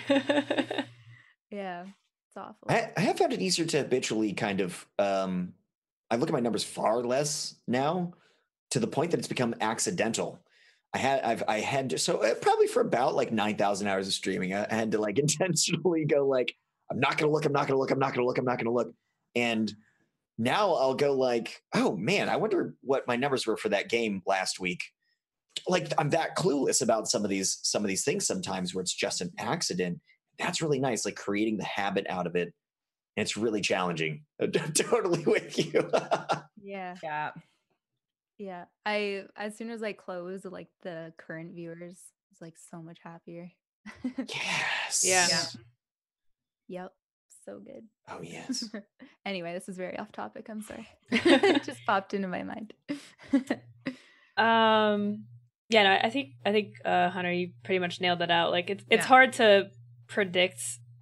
Yeah, 1.51 1.83
it's 1.83 2.37
awful. 2.37 2.67
I, 2.67 2.91
I 2.97 3.01
have 3.01 3.17
found 3.17 3.33
it 3.33 3.41
easier 3.41 3.65
to 3.65 3.79
habitually 3.79 4.33
kind 4.33 4.61
of 4.61 4.85
um 4.97 5.53
I 6.11 6.15
look 6.15 6.29
at 6.29 6.33
my 6.33 6.39
numbers 6.39 6.63
far 6.63 7.03
less 7.03 7.55
now 7.67 8.13
to 8.71 8.79
the 8.79 8.87
point 8.87 9.11
that 9.11 9.19
it's 9.19 9.27
become 9.27 9.55
accidental. 9.61 10.39
I 10.93 10.97
had 10.97 11.21
I've 11.23 11.43
I 11.47 11.59
had 11.59 11.91
to 11.91 11.97
so 11.97 12.23
uh, 12.23 12.33
probably 12.35 12.67
for 12.67 12.81
about 12.81 13.15
like 13.15 13.31
nine 13.31 13.55
thousand 13.55 13.87
hours 13.87 14.07
of 14.07 14.13
streaming, 14.13 14.53
I, 14.53 14.65
I 14.69 14.75
had 14.75 14.91
to 14.93 14.97
like 14.99 15.19
intentionally 15.19 16.05
go 16.05 16.27
like 16.27 16.53
I'm 16.91 16.99
not 16.99 17.17
gonna 17.17 17.31
look, 17.31 17.45
I'm 17.45 17.53
not 17.53 17.67
gonna 17.67 17.79
look, 17.79 17.91
I'm 17.91 17.99
not 17.99 18.13
gonna 18.13 18.25
look, 18.25 18.37
I'm 18.37 18.45
not 18.45 18.57
gonna 18.57 18.73
look, 18.73 18.91
and 19.35 19.71
now 20.37 20.73
I'll 20.73 20.95
go 20.95 21.13
like, 21.13 21.61
oh 21.75 21.95
man, 21.95 22.29
I 22.29 22.37
wonder 22.37 22.73
what 22.81 23.07
my 23.07 23.17
numbers 23.17 23.45
were 23.45 23.57
for 23.57 23.69
that 23.69 23.89
game 23.89 24.23
last 24.25 24.59
week. 24.59 24.81
Like 25.67 25.91
I'm 25.97 26.09
that 26.11 26.37
clueless 26.37 26.81
about 26.81 27.07
some 27.07 27.23
of 27.23 27.29
these 27.29 27.59
some 27.61 27.83
of 27.83 27.89
these 27.89 28.03
things 28.03 28.25
sometimes 28.25 28.73
where 28.73 28.81
it's 28.81 28.93
just 28.93 29.21
an 29.21 29.31
accident. 29.37 29.99
That's 30.39 30.61
really 30.61 30.79
nice, 30.79 31.05
like 31.05 31.17
creating 31.17 31.57
the 31.57 31.65
habit 31.65 32.07
out 32.09 32.25
of 32.25 32.35
it. 32.35 32.53
And 33.17 33.25
it's 33.25 33.35
really 33.35 33.59
challenging. 33.59 34.23
totally 34.73 35.23
with 35.25 35.57
you. 35.57 35.89
yeah. 36.63 36.95
Yeah. 37.03 37.31
Yeah. 38.39 38.65
I 38.85 39.25
as 39.35 39.55
soon 39.57 39.69
as 39.69 39.83
I 39.83 39.93
close, 39.93 40.45
like 40.45 40.69
the 40.81 41.13
current 41.17 41.53
viewers 41.53 41.99
I 42.01 42.27
was 42.31 42.41
like 42.41 42.55
so 42.71 42.81
much 42.81 42.97
happier. 43.03 43.51
yes. 44.27 45.03
Yeah. 45.05 45.27
Yeah. 45.29 45.43
Yep. 46.69 46.93
So 47.45 47.59
good. 47.59 47.83
Oh 48.07 48.19
yes. 48.23 48.63
anyway, 49.25 49.53
this 49.53 49.69
is 49.69 49.77
very 49.77 49.97
off 49.99 50.11
topic. 50.11 50.47
I'm 50.49 50.61
sorry. 50.61 50.87
it 51.11 51.63
just 51.63 51.79
popped 51.85 52.13
into 52.13 52.27
my 52.27 52.43
mind. 52.43 52.73
Um, 54.37 55.25
yeah, 55.69 55.83
no, 55.83 55.99
I 56.01 56.09
think 56.09 56.29
I 56.45 56.51
think 56.51 56.75
uh, 56.85 57.09
Hunter, 57.09 57.31
you 57.31 57.51
pretty 57.63 57.79
much 57.79 57.99
nailed 58.01 58.19
that 58.19 58.31
out. 58.31 58.51
Like 58.51 58.69
it's 58.69 58.83
it's 58.89 59.03
Yeah. 59.03 59.07
hard 59.07 59.33
to 59.33 59.69
predict 60.07 60.61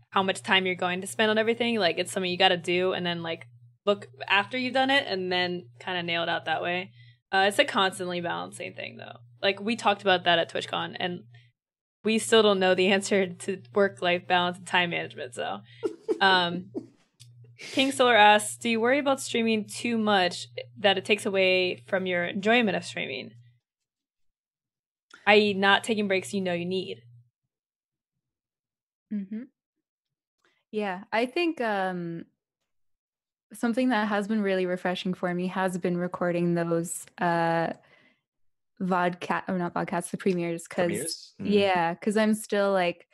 how 0.10 0.24
much 0.24 0.42
time 0.42 0.66
you're 0.66 0.76
going 0.76 1.02
to 1.02 1.08
spend 1.08 1.30
on 1.30 1.38
everything. 1.38 1.78
Like 1.80 1.98
it's 2.00 2.12
something 2.12 2.32
you 2.32 2.38
got 2.38 2.50
to 2.50 2.58
do, 2.58 2.94
and 2.94 3.06
then 3.06 3.22
like 3.24 3.48
look 3.86 4.08
after 4.28 4.58
you've 4.58 4.74
done 4.74 4.90
it, 4.90 5.06
and 5.08 5.32
then 5.32 5.68
kind 5.80 5.98
of 6.00 6.06
nail 6.06 6.24
it 6.24 6.30
out 6.30 6.46
that 6.46 6.62
way. 6.64 6.92
Uh, 7.32 7.46
it's 7.48 7.60
a 7.60 7.66
constantly 7.66 8.22
balancing 8.22 8.74
thing, 8.74 8.98
though. 8.98 9.18
Like 9.42 9.60
we 9.60 9.76
talked 9.76 10.02
about 10.02 10.24
that 10.24 10.40
at 10.40 10.52
TwitchCon, 10.52 10.96
and 11.00 11.24
we 12.04 12.20
still 12.20 12.42
don't 12.42 12.60
know 12.60 12.74
the 12.76 12.88
answer 12.92 13.28
to 13.28 13.62
work 13.74 14.02
life 14.02 14.28
balance 14.28 14.58
and 14.58 14.68
time 14.68 14.92
management. 14.92 15.36
So, 15.36 15.60
um, 16.22 16.72
King 17.60 17.92
Solar 17.92 18.16
asks, 18.16 18.58
"Do 18.58 18.70
you 18.70 18.80
worry 18.80 19.00
about 19.00 19.20
streaming 19.20 19.66
too 19.66 19.98
much 19.98 20.48
that 20.80 20.98
it 20.98 21.06
takes 21.06 21.26
away 21.26 21.84
from 21.88 22.06
your 22.06 22.26
enjoyment 22.26 22.78
of 22.78 22.86
streaming, 22.86 23.34
i.e., 25.26 25.54
not 25.54 25.84
taking 25.84 26.08
breaks 26.08 26.34
you 26.34 26.42
know 26.42 26.54
you 26.54 26.66
need?" 26.66 27.02
hmm 29.10 29.44
Yeah, 30.72 31.04
I 31.12 31.26
think 31.26 31.60
um, 31.62 32.26
something 33.54 33.90
that 33.90 34.08
has 34.08 34.28
been 34.28 34.42
really 34.42 34.66
refreshing 34.66 35.14
for 35.14 35.34
me 35.34 35.48
has 35.48 35.78
been 35.78 35.98
recording 35.98 36.54
those 36.54 37.06
uh, 37.20 37.74
vodcast 38.82 39.48
or 39.48 39.58
not 39.58 39.74
vodcasts, 39.74 40.12
the 40.12 40.18
premieres, 40.18 40.68
because 40.68 41.34
Mm. 41.40 41.52
yeah, 41.52 41.94
because 41.94 42.18
I'm 42.18 42.34
still 42.34 42.72
like 42.72 43.08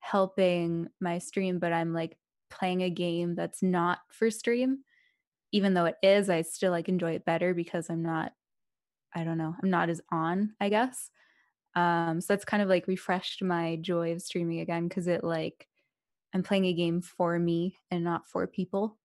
helping 0.00 0.88
my 1.00 1.18
stream, 1.18 1.58
but 1.58 1.72
I'm 1.72 1.92
like 1.92 2.16
playing 2.50 2.82
a 2.82 2.90
game 2.90 3.34
that's 3.34 3.62
not 3.62 3.98
for 4.10 4.30
stream. 4.30 4.78
Even 5.52 5.74
though 5.74 5.84
it 5.86 5.96
is, 6.02 6.30
I 6.30 6.42
still 6.42 6.72
like 6.72 6.88
enjoy 6.88 7.12
it 7.12 7.24
better 7.24 7.54
because 7.54 7.88
I'm 7.90 8.02
not, 8.02 8.32
I 9.14 9.24
don't 9.24 9.38
know, 9.38 9.54
I'm 9.62 9.70
not 9.70 9.88
as 9.88 10.00
on, 10.10 10.54
I 10.60 10.68
guess. 10.68 11.10
Um, 11.76 12.20
so 12.20 12.32
that's 12.32 12.44
kind 12.44 12.62
of 12.62 12.68
like 12.68 12.86
refreshed 12.86 13.42
my 13.42 13.76
joy 13.76 14.12
of 14.12 14.22
streaming 14.22 14.60
again 14.60 14.88
because 14.88 15.06
it 15.06 15.24
like 15.24 15.68
I'm 16.32 16.42
playing 16.42 16.66
a 16.66 16.72
game 16.72 17.00
for 17.00 17.38
me 17.38 17.76
and 17.90 18.02
not 18.02 18.26
for 18.28 18.46
people. 18.46 18.98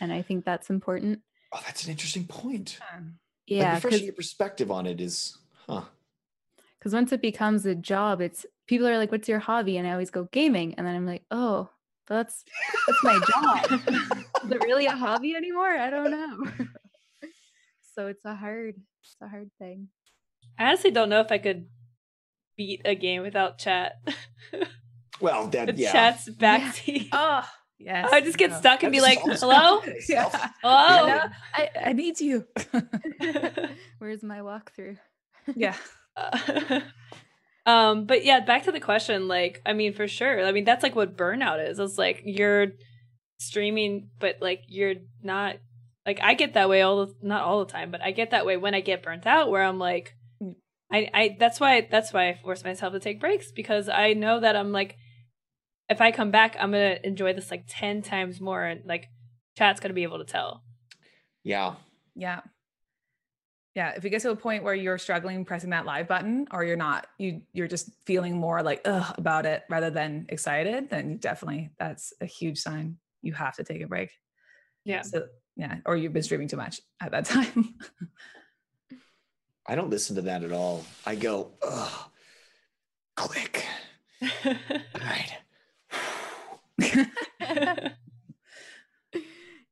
And 0.00 0.12
I 0.12 0.22
think 0.22 0.44
that's 0.44 0.70
important. 0.70 1.20
Oh, 1.52 1.60
that's 1.64 1.84
an 1.84 1.90
interesting 1.90 2.26
point. 2.26 2.78
Yeah, 3.46 3.64
like 3.74 3.84
refreshing 3.84 4.04
your 4.04 4.14
perspective 4.14 4.70
on 4.70 4.86
it 4.86 5.00
is, 5.00 5.36
huh? 5.66 5.82
because 6.78 6.94
once 6.94 7.12
it 7.12 7.20
becomes 7.20 7.66
a 7.66 7.74
job 7.74 8.22
it's 8.22 8.46
people 8.66 8.86
are 8.88 8.96
like 8.96 9.12
what's 9.12 9.28
your 9.28 9.38
hobby 9.38 9.76
and 9.76 9.86
i 9.86 9.92
always 9.92 10.10
go 10.10 10.24
gaming 10.32 10.74
and 10.76 10.86
then 10.86 10.94
i'm 10.96 11.04
like 11.06 11.22
oh 11.30 11.68
that's 12.06 12.42
that's 12.86 13.02
my 13.04 13.18
job 13.18 13.80
is 14.44 14.50
it 14.50 14.62
really 14.62 14.86
a 14.86 14.96
hobby 14.96 15.34
anymore 15.34 15.68
i 15.68 15.90
don't 15.90 16.10
know 16.10 16.38
so 17.94 18.06
it's 18.06 18.24
a 18.24 18.34
hard 18.34 18.76
it's 19.02 19.16
a 19.20 19.28
hard 19.28 19.50
thing 19.58 19.88
I 20.58 20.68
honestly 20.68 20.90
don't 20.90 21.08
know 21.08 21.20
if 21.20 21.32
I 21.32 21.38
could 21.38 21.66
beat 22.56 22.82
a 22.84 22.94
game 22.94 23.22
without 23.22 23.58
chat. 23.58 23.94
Well, 25.20 25.48
the 25.48 25.66
that 25.66 25.76
yeah. 25.78 25.92
chat's 25.92 26.28
Yeah. 26.28 26.60
backseat. 26.72 27.08
Oh, 27.12 27.46
yes. 27.80 28.08
I 28.12 28.20
just 28.20 28.38
get 28.38 28.50
no. 28.50 28.58
stuck 28.58 28.82
and 28.82 28.92
be 28.92 29.00
like, 29.00 29.18
"Hello, 29.24 29.80
Yeah. 30.08 30.28
hello." 30.62 31.06
Hello? 31.06 31.20
I, 31.54 31.68
I 31.86 31.92
need 31.92 32.20
you. 32.20 32.46
where's 33.98 34.22
my 34.22 34.38
walkthrough 34.38 34.98
yeah. 35.56 35.74
Uh, 36.16 36.80
um 37.66 38.04
but 38.06 38.24
yeah 38.24 38.40
back 38.40 38.64
to 38.64 38.72
the 38.72 38.80
question 38.80 39.26
like 39.28 39.60
i 39.66 39.72
mean 39.72 39.92
for 39.92 40.06
sure 40.08 40.44
i 40.46 40.52
mean 40.52 40.64
that's 40.64 40.82
like 40.82 40.94
what 40.96 41.16
burnout 41.16 41.66
is 41.68 41.78
it's 41.78 41.98
like 41.98 42.22
you're 42.24 42.68
streaming 43.38 44.08
but 44.18 44.36
like 44.40 44.62
you're 44.68 44.94
not 45.22 45.56
like 46.06 46.20
i 46.22 46.34
get 46.34 46.54
that 46.54 46.68
way 46.68 46.82
all 46.82 47.06
the 47.06 47.14
not 47.22 47.42
all 47.42 47.64
the 47.64 47.70
time 47.72 47.90
but 47.90 48.02
i 48.02 48.10
get 48.10 48.30
that 48.32 48.44
way 48.46 48.56
when 48.56 48.74
i 48.74 48.80
get 48.80 49.02
burnt 49.02 49.26
out 49.26 49.50
where 49.50 49.62
i'm 49.62 49.78
like 49.78 50.14
Mm. 50.42 50.54
i 50.92 51.08
i 51.12 51.36
that's 51.38 51.60
why 51.60 51.86
that's 51.90 52.12
why 52.14 52.28
i 52.28 52.34
force 52.34 52.64
myself 52.64 52.92
to 52.94 53.00
take 53.00 53.20
breaks 53.20 53.52
because 53.52 53.88
i 53.88 54.14
know 54.14 54.40
that 54.40 54.56
i'm 54.56 54.72
like 54.72 54.96
if 55.90 56.00
i 56.00 56.10
come 56.10 56.30
back 56.30 56.56
i'm 56.58 56.70
gonna 56.72 56.96
enjoy 57.04 57.32
this 57.34 57.50
like 57.50 57.64
10 57.68 58.00
times 58.02 58.40
more 58.40 58.64
and 58.64 58.86
like 58.86 59.08
chat's 59.58 59.80
gonna 59.80 59.92
be 59.92 60.04
able 60.04 60.18
to 60.18 60.24
tell 60.24 60.62
Yeah. 61.42 61.74
Yeah. 62.14 62.40
Yeah. 63.74 63.90
If 63.96 64.04
you 64.04 64.10
get 64.10 64.22
to 64.22 64.30
a 64.30 64.36
point 64.36 64.64
where 64.64 64.74
you're 64.74 64.98
struggling 64.98 65.44
pressing 65.44 65.70
that 65.70 65.86
live 65.86 66.08
button 66.08 66.46
or 66.50 66.64
you're 66.64 66.76
not, 66.76 67.06
you 67.18 67.42
you're 67.52 67.68
just 67.68 67.88
feeling 68.04 68.36
more 68.36 68.62
like 68.62 68.80
ugh 68.84 69.14
about 69.16 69.46
it 69.46 69.62
rather 69.70 69.90
than 69.90 70.26
excited, 70.28 70.90
then 70.90 71.18
definitely 71.18 71.70
that's 71.78 72.12
a 72.20 72.26
huge 72.26 72.58
sign 72.58 72.98
you 73.22 73.32
have 73.32 73.54
to 73.56 73.64
take 73.64 73.80
a 73.82 73.86
break. 73.86 74.10
yeah 74.84 75.02
So 75.02 75.26
yeah, 75.56 75.76
or 75.86 75.96
you've 75.96 76.12
been 76.12 76.22
streaming 76.22 76.48
too 76.48 76.56
much 76.56 76.80
at 77.00 77.10
that 77.12 77.24
time. 77.34 77.74
I 79.66 79.74
don't 79.76 79.90
listen 79.90 80.16
to 80.16 80.22
that 80.22 80.42
at 80.42 80.52
all. 80.52 80.84
I 81.06 81.14
go, 81.14 81.52
ugh, 81.62 82.10
click. 83.16 83.64
All 84.22 84.54
right. 85.00 85.32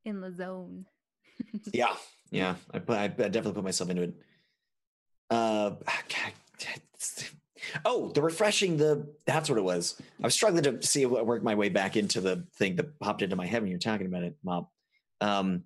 in 0.05 0.21
the 0.21 0.33
zone 0.33 0.87
Yeah. 1.73 1.95
Yeah. 2.31 2.57
I, 2.73 2.79
put, 2.79 2.97
I 2.97 3.09
definitely 3.09 3.53
put 3.53 3.65
myself 3.65 3.91
into 3.91 4.03
it. 4.03 4.15
Uh, 5.31 5.73
oh, 7.85 8.11
the 8.11 8.23
refreshing, 8.23 8.77
the 8.77 9.07
that's 9.27 9.49
what 9.49 9.59
it 9.59 9.65
was. 9.65 10.01
I 10.23 10.27
was 10.27 10.35
struggling 10.35 10.65
to 10.65 10.83
see 10.83 11.05
what 11.07 11.27
work 11.27 11.43
my 11.43 11.55
way 11.55 11.69
back 11.69 11.97
into 11.97 12.21
the 12.21 12.47
thing 12.57 12.77
that 12.77 12.99
popped 12.99 13.23
into 13.23 13.37
my 13.37 13.47
head 13.47 13.63
when 13.63 13.71
you 13.71 13.77
were 13.77 13.81
talking 13.81 14.07
about 14.07 14.23
it, 14.23 14.37
Mom. 14.43 14.67
Um, 15.21 15.65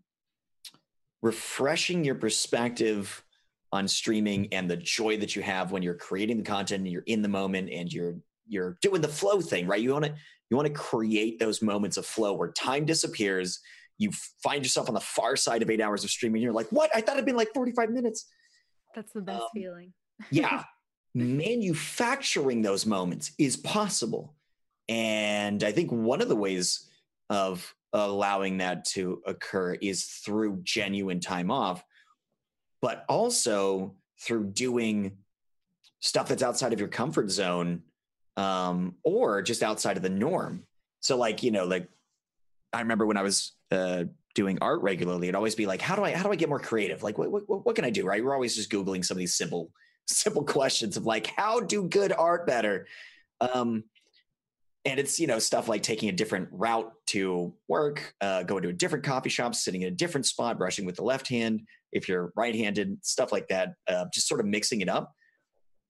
refreshing 1.20 2.04
your 2.04 2.16
perspective 2.16 3.22
on 3.70 3.86
streaming 3.88 4.52
and 4.52 4.68
the 4.68 4.76
joy 4.76 5.16
that 5.18 5.36
you 5.36 5.42
have 5.42 5.70
when 5.72 5.82
you're 5.82 5.94
creating 5.94 6.38
the 6.38 6.42
content 6.42 6.82
and 6.82 6.92
you're 6.92 7.02
in 7.02 7.22
the 7.22 7.28
moment 7.28 7.70
and 7.70 7.92
you're 7.92 8.16
you're 8.48 8.76
doing 8.82 9.00
the 9.00 9.08
flow 9.08 9.40
thing, 9.40 9.66
right? 9.66 9.80
You 9.80 9.92
want 9.92 10.04
to 10.06 10.14
you 10.50 10.56
want 10.56 10.68
to 10.68 10.74
create 10.74 11.38
those 11.38 11.62
moments 11.62 11.96
of 11.96 12.04
flow 12.04 12.34
where 12.34 12.52
time 12.52 12.84
disappears. 12.84 13.60
You 13.98 14.10
find 14.42 14.62
yourself 14.62 14.88
on 14.88 14.94
the 14.94 15.00
far 15.00 15.34
side 15.36 15.62
of 15.62 15.70
eight 15.70 15.80
hours 15.80 16.04
of 16.04 16.10
streaming. 16.10 16.42
You're 16.42 16.52
like, 16.52 16.68
what? 16.70 16.90
I 16.94 17.00
thought 17.00 17.14
it'd 17.14 17.24
been 17.24 17.36
like 17.36 17.54
45 17.54 17.90
minutes. 17.90 18.26
that's 18.94 19.12
the 19.12 19.22
best 19.22 19.42
Um, 19.42 19.48
feeling 19.54 19.92
Yeah. 20.30 20.64
Manufacturing 21.14 22.62
those 22.62 22.84
moments 22.84 23.32
is 23.38 23.56
possible. 23.56 24.34
And 24.88 25.62
I 25.62 25.72
think 25.72 25.90
one 25.90 26.20
of 26.20 26.28
the 26.28 26.36
ways 26.36 26.88
of 27.30 27.74
allowing 27.92 28.58
that 28.58 28.84
to 28.86 29.22
occur 29.26 29.74
is 29.74 30.04
through 30.04 30.60
genuine 30.62 31.20
time 31.20 31.50
off, 31.50 31.84
but 32.80 33.04
also 33.08 33.94
through 34.20 34.50
doing 34.52 35.18
stuff 36.00 36.28
that's 36.28 36.42
outside 36.42 36.72
of 36.72 36.78
your 36.78 36.88
comfort 36.88 37.30
zone 37.30 37.82
um, 38.36 38.96
or 39.04 39.42
just 39.42 39.62
outside 39.62 39.96
of 39.96 40.02
the 40.02 40.10
norm. 40.10 40.64
So, 41.00 41.16
like, 41.16 41.42
you 41.42 41.50
know, 41.50 41.64
like 41.64 41.88
I 42.72 42.80
remember 42.80 43.06
when 43.06 43.16
I 43.16 43.22
was 43.22 43.52
uh, 43.70 44.04
doing 44.34 44.58
art 44.60 44.82
regularly, 44.82 45.28
it'd 45.28 45.36
always 45.36 45.54
be 45.54 45.66
like, 45.66 45.80
how 45.80 45.96
do 45.96 46.04
I 46.04 46.12
how 46.12 46.22
do 46.24 46.32
I 46.32 46.36
get 46.36 46.48
more 46.48 46.60
creative? 46.60 47.02
Like, 47.02 47.18
what 47.18 47.30
what, 47.30 47.66
what 47.66 47.76
can 47.76 47.84
I 47.84 47.90
do? 47.90 48.06
Right? 48.06 48.24
We're 48.24 48.34
always 48.34 48.56
just 48.56 48.70
googling 48.70 49.04
some 49.04 49.16
of 49.16 49.18
these 49.18 49.34
simple 49.34 49.70
simple 50.06 50.44
questions 50.44 50.96
of 50.96 51.06
like, 51.06 51.28
how 51.28 51.60
do 51.60 51.84
good 51.84 52.12
art 52.12 52.46
better? 52.46 52.86
Um, 53.40 53.84
and 54.84 54.98
it's 54.98 55.20
you 55.20 55.28
know 55.28 55.38
stuff 55.38 55.68
like 55.68 55.82
taking 55.82 56.08
a 56.08 56.12
different 56.12 56.48
route 56.50 56.92
to 57.06 57.54
work, 57.68 58.14
uh, 58.20 58.42
going 58.42 58.62
to 58.62 58.68
a 58.68 58.72
different 58.72 59.04
coffee 59.04 59.30
shop, 59.30 59.54
sitting 59.54 59.82
in 59.82 59.88
a 59.88 59.96
different 59.96 60.26
spot, 60.26 60.58
brushing 60.58 60.84
with 60.84 60.96
the 60.96 61.04
left 61.04 61.28
hand 61.28 61.62
if 61.92 62.08
you're 62.08 62.32
right-handed, 62.36 63.04
stuff 63.04 63.32
like 63.32 63.48
that. 63.48 63.74
Uh, 63.86 64.06
just 64.12 64.26
sort 64.26 64.40
of 64.40 64.46
mixing 64.46 64.80
it 64.80 64.88
up. 64.88 65.12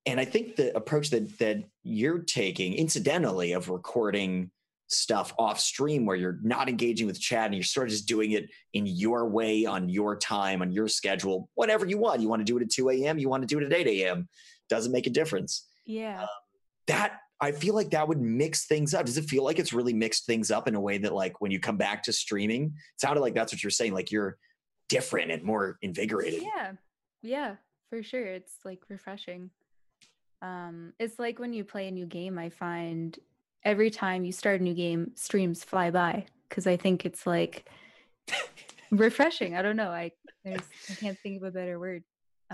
And 0.05 0.19
I 0.19 0.25
think 0.25 0.57
the 0.57 0.77
approach 0.77 1.11
that 1.11 1.39
that 1.39 1.65
you're 1.83 2.19
taking, 2.19 2.75
incidentally, 2.75 3.53
of 3.53 3.69
recording 3.69 4.51
stuff 4.89 5.33
off 5.39 5.59
stream 5.59 6.05
where 6.05 6.17
you're 6.17 6.39
not 6.43 6.69
engaging 6.69 7.07
with 7.07 7.19
chat 7.19 7.47
and 7.47 7.55
you're 7.55 7.65
sort 7.65 7.87
of 7.87 7.93
just 7.93 8.07
doing 8.07 8.33
it 8.33 8.51
in 8.75 8.85
your 8.85 9.27
way 9.27 9.65
on 9.65 9.89
your 9.89 10.19
time 10.19 10.61
on 10.61 10.71
your 10.71 10.87
schedule 10.87 11.49
whatever 11.55 11.87
you 11.87 11.97
want 11.97 12.21
you 12.21 12.29
want 12.29 12.41
to 12.41 12.45
do 12.45 12.59
it 12.59 12.63
at 12.63 12.69
2 12.69 12.91
a.m 12.91 13.19
you 13.19 13.27
want 13.27 13.43
to 13.43 13.47
do 13.47 13.59
it 13.59 13.65
at 13.65 13.73
8 13.73 13.87
a.m 13.87 14.29
doesn't 14.73 14.93
make 14.93 15.07
a 15.07 15.11
difference. 15.11 15.69
Yeah. 15.85 16.23
Um, 16.23 16.29
that 16.87 17.21
I 17.41 17.53
feel 17.53 17.75
like 17.75 17.91
that 17.91 18.09
would 18.09 18.21
mix 18.21 18.67
things 18.67 18.95
up. 18.95 19.05
Does 19.05 19.19
it 19.19 19.25
feel 19.25 19.45
like 19.45 19.59
it's 19.59 19.73
really 19.73 19.93
mixed 19.93 20.27
things 20.27 20.51
up 20.51 20.67
in 20.67 20.75
a 20.75 20.81
way 20.81 20.99
that 20.99 21.13
like 21.13 21.41
when 21.41 21.51
you 21.51 21.61
come 21.61 21.77
back 21.77 22.03
to 22.05 22.13
streaming, 22.13 22.65
it 22.65 23.01
sounded 23.01 23.21
like 23.21 23.35
that's 23.35 23.53
what 23.53 23.63
you're 23.63 23.71
saying, 23.71 23.93
like 23.93 24.11
you're 24.11 24.39
different 24.89 25.31
and 25.31 25.43
more 25.43 25.79
invigorated. 25.83 26.43
Yeah. 26.43 26.73
Yeah, 27.23 27.57
for 27.89 28.03
sure. 28.03 28.25
It's 28.25 28.55
like 28.65 28.81
refreshing. 28.89 29.51
Um, 30.43 30.93
it's 30.99 31.19
like 31.19 31.39
when 31.39 31.53
you 31.55 31.65
play 31.65 31.87
a 31.89 31.91
new 31.91 32.05
game, 32.05 32.37
I 32.39 32.51
find 32.51 33.17
every 33.65 33.91
time 33.91 34.25
you 34.25 34.33
start 34.33 34.61
a 34.61 34.65
new 34.65 34.75
game, 34.75 35.13
streams 35.15 35.63
fly 35.65 35.91
by 35.91 36.27
because 36.49 36.67
I 36.67 36.77
think 36.77 37.07
it's 37.07 37.27
like 37.27 37.67
refreshing. 38.91 39.55
I 39.57 39.63
don't 39.63 39.77
know. 39.77 39.89
I 39.91 40.11
there's 40.45 40.61
I 40.91 40.95
can't 40.95 41.19
think 41.23 41.37
of 41.39 41.45
a 41.49 41.51
better 41.51 41.79
word. 41.79 42.03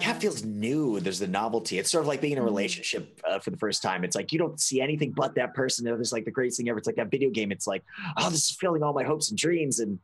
Yeah, 0.01 0.10
it 0.10 0.15
Um, 0.15 0.20
feels 0.20 0.44
new. 0.44 1.01
There's 1.01 1.19
the 1.19 1.27
novelty. 1.27 1.78
It's 1.78 1.90
sort 1.90 2.02
of 2.02 2.09
like 2.09 2.20
being 2.20 2.35
in 2.35 2.39
a 2.39 2.43
Mhm. 2.43 2.47
relationship 2.47 3.19
uh, 3.27 3.39
for 3.40 3.51
the 3.51 3.56
first 3.56 3.82
time. 3.82 4.05
It's 4.05 4.15
like 4.15 4.31
you 4.32 4.39
don't 4.39 4.60
see 4.60 4.81
anything 4.81 5.12
but 5.12 5.35
that 5.36 5.55
person. 5.55 5.85
You 5.86 5.93
know, 5.93 5.97
There's 5.97 6.12
like 6.12 6.24
the 6.27 6.31
greatest 6.31 6.59
thing 6.59 6.69
ever. 6.69 6.78
It's 6.78 6.86
like 6.86 6.97
that 6.97 7.10
video 7.10 7.31
game. 7.31 7.51
It's 7.51 7.66
like, 7.66 7.82
oh, 8.19 8.31
this 8.31 8.51
is 8.51 8.56
filling 8.60 8.82
all 8.82 8.93
my 8.93 9.02
hopes 9.05 9.31
and 9.31 9.39
dreams. 9.39 9.81
And 9.81 9.98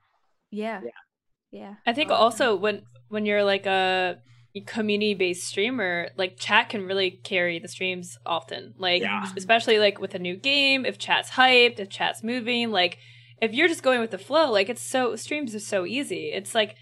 yeah. 0.51 0.81
Yeah. 0.83 0.91
Yeah. 1.53 1.75
I 1.87 1.93
think 1.93 2.11
all 2.11 2.17
also 2.17 2.57
when 2.57 2.83
when 3.09 3.27
you're 3.27 3.45
like 3.45 3.67
a 3.67 4.19
community 4.61 5.15
based 5.15 5.45
streamer, 5.49 6.11
like 6.17 6.37
chat 6.39 6.69
can 6.69 6.87
really 6.87 7.11
carry 7.11 7.59
the 7.59 7.69
streams 7.69 8.19
often. 8.25 8.75
Like 8.79 9.03
Yeah. 9.03 9.25
especially 9.37 9.79
like 9.79 10.01
with 10.01 10.15
a 10.15 10.19
new 10.19 10.37
game, 10.37 10.85
if 10.87 10.99
chat's 10.99 11.31
hyped, 11.31 11.81
if 11.81 11.89
chat's 11.89 12.23
moving, 12.23 12.71
like 12.71 12.99
if 13.43 13.53
you're 13.53 13.69
just 13.69 13.83
going 13.83 14.01
with 14.01 14.11
the 14.13 14.19
flow, 14.19 14.51
like 14.51 14.69
it's 14.69 14.83
so 14.83 15.17
streams 15.17 15.55
are 15.55 15.61
so 15.61 15.85
easy. 15.85 16.31
It's 16.33 16.55
like 16.55 16.77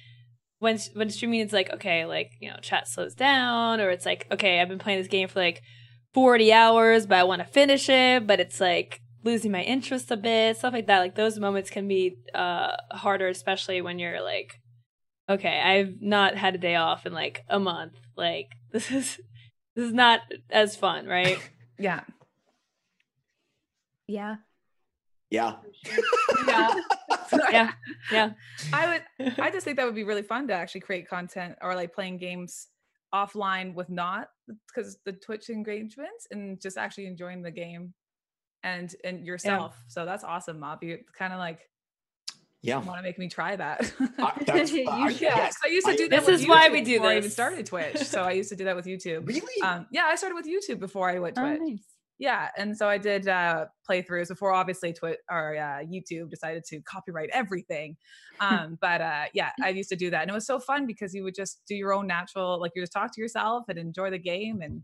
when 0.59 0.79
when 0.95 1.11
streaming 1.11 1.41
is 1.41 1.53
like 1.53 1.71
okay, 1.73 2.05
like 2.05 2.33
you 2.41 2.51
know, 2.51 2.57
chat 2.61 2.87
slows 2.89 3.15
down, 3.15 3.81
or 3.81 3.91
it's 3.91 4.07
like 4.07 4.27
okay, 4.31 4.61
I've 4.61 4.69
been 4.69 4.79
playing 4.79 4.99
this 5.01 5.09
game 5.09 5.29
for 5.29 5.41
like 5.41 5.63
forty 6.13 6.53
hours, 6.53 7.07
but 7.07 7.19
I 7.19 7.25
want 7.25 7.41
to 7.41 7.49
finish 7.49 7.89
it, 7.89 8.27
but 8.27 8.39
it's 8.39 8.61
like 8.61 9.01
losing 9.25 9.51
my 9.51 9.63
interest 9.63 10.11
a 10.11 10.17
bit, 10.17 10.57
stuff 10.59 10.73
like 10.73 10.87
that. 10.89 10.99
Like 11.01 11.15
those 11.15 11.39
moments 11.39 11.71
can 11.71 11.89
be 11.89 12.17
uh 12.35 12.73
harder, 12.93 13.29
especially 13.29 13.81
when 13.81 13.99
you're 13.99 14.23
like, 14.23 14.61
okay, 15.35 15.61
I've 15.61 16.01
not 16.01 16.37
had 16.37 16.55
a 16.55 16.59
day 16.59 16.77
off 16.77 17.07
in 17.07 17.13
like 17.13 17.45
a 17.49 17.59
month. 17.59 17.95
Like 18.17 18.51
this 18.73 18.91
is 18.91 19.21
this 19.75 19.87
is 19.87 19.93
not 19.93 20.21
as 20.51 20.77
fun, 20.77 21.07
right? 21.07 21.39
Yeah. 21.79 22.03
Yeah. 24.07 24.37
yeah, 25.31 25.57
Yeah. 26.47 26.75
Yeah. 27.51 27.73
Yeah. 28.13 28.31
I 28.73 29.01
would 29.19 29.35
I 29.39 29.51
just 29.51 29.65
think 29.65 29.79
that 29.79 29.87
would 29.87 29.95
be 29.95 30.05
really 30.05 30.23
fun 30.23 30.47
to 30.49 30.55
actually 30.55 30.83
create 30.83 31.09
content 31.09 31.57
or 31.61 31.75
like 31.75 31.93
playing 31.95 32.19
games 32.19 32.69
offline 33.13 33.75
with 33.75 33.89
not 33.91 34.29
because 34.69 34.99
the 35.05 35.13
Twitch 35.13 35.51
engagements 35.51 36.29
and 36.31 36.61
just 36.61 36.77
actually 36.77 37.07
enjoying 37.07 37.43
the 37.43 37.51
game 37.51 37.95
and 38.63 38.95
and 39.03 39.27
yourself. 39.27 39.75
So 39.89 40.05
that's 40.05 40.25
awesome, 40.25 40.61
Mop. 40.61 40.85
You 40.85 40.99
kind 41.19 41.33
of 41.33 41.39
like 41.39 41.61
yeah. 42.63 42.79
want 42.79 42.99
to 42.99 43.03
make 43.03 43.19
me 43.19 43.29
try 43.29 43.57
that. 43.57 43.93
I, 44.19 44.33
You 44.47 44.53
I- 44.55 44.65
should. 45.13 45.21
yeah, 45.21 45.37
yes, 45.37 45.57
'cause 45.59 45.63
I 45.65 45.69
used 45.73 45.87
to 45.87 45.93
I- 45.93 45.97
do 45.97 46.09
that. 46.09 46.21
This 46.21 46.27
with 46.27 46.41
is 46.43 46.47
why 46.49 46.69
we 46.69 46.81
YouTube 46.81 46.85
do 46.85 46.93
before 46.95 47.11
I 47.11 47.17
even 47.19 47.31
started 47.31 47.67
Twitch. 47.67 47.97
So 47.99 48.23
I 48.23 48.33
used 48.33 48.49
to 48.51 48.57
do 48.57 48.65
that 48.65 48.77
with 48.77 48.87
YouTube. 48.87 49.27
Really? 49.27 49.63
Um, 49.63 49.87
yeah, 49.91 50.05
I 50.05 50.15
started 50.17 50.35
with 50.37 50.47
YouTube 50.47 50.79
before 50.79 51.11
I 51.11 51.19
went 51.19 51.39
Oh, 51.39 51.43
Twitch. 51.57 51.61
nice. 51.61 51.85
Yeah, 52.19 52.51
and 52.57 52.77
so 52.77 52.89
I 52.89 52.99
did 52.99 53.27
uh, 53.27 53.67
playthroughs 53.91 54.29
before. 54.29 54.53
Obviously, 54.53 54.93
Twitch 54.93 55.19
or 55.29 55.57
uh, 55.57 55.83
YouTube 55.85 56.31
decided 56.31 56.63
to 56.69 56.81
copyright 56.83 57.31
everything. 57.33 57.97
Um, 58.39 58.79
but 58.81 59.01
uh, 59.01 59.25
yeah, 59.35 59.51
I 59.61 59.71
used 59.71 59.89
to 59.89 59.97
do 59.97 60.11
that, 60.11 60.23
and 60.23 60.31
it 60.31 60.35
was 60.35 60.47
so 60.47 60.61
fun 60.61 60.87
because 60.87 61.13
you 61.15 61.25
would 61.25 61.35
just 61.35 61.63
do 61.67 61.75
your 61.75 61.93
own 61.93 62.07
natural, 62.07 62.61
like 62.61 62.73
you 62.77 62.83
just 62.83 62.93
talk 62.93 63.13
to 63.15 63.21
yourself 63.21 63.65
and 63.69 63.77
enjoy 63.77 64.11
the 64.11 64.19
game, 64.21 64.61
and 64.63 64.83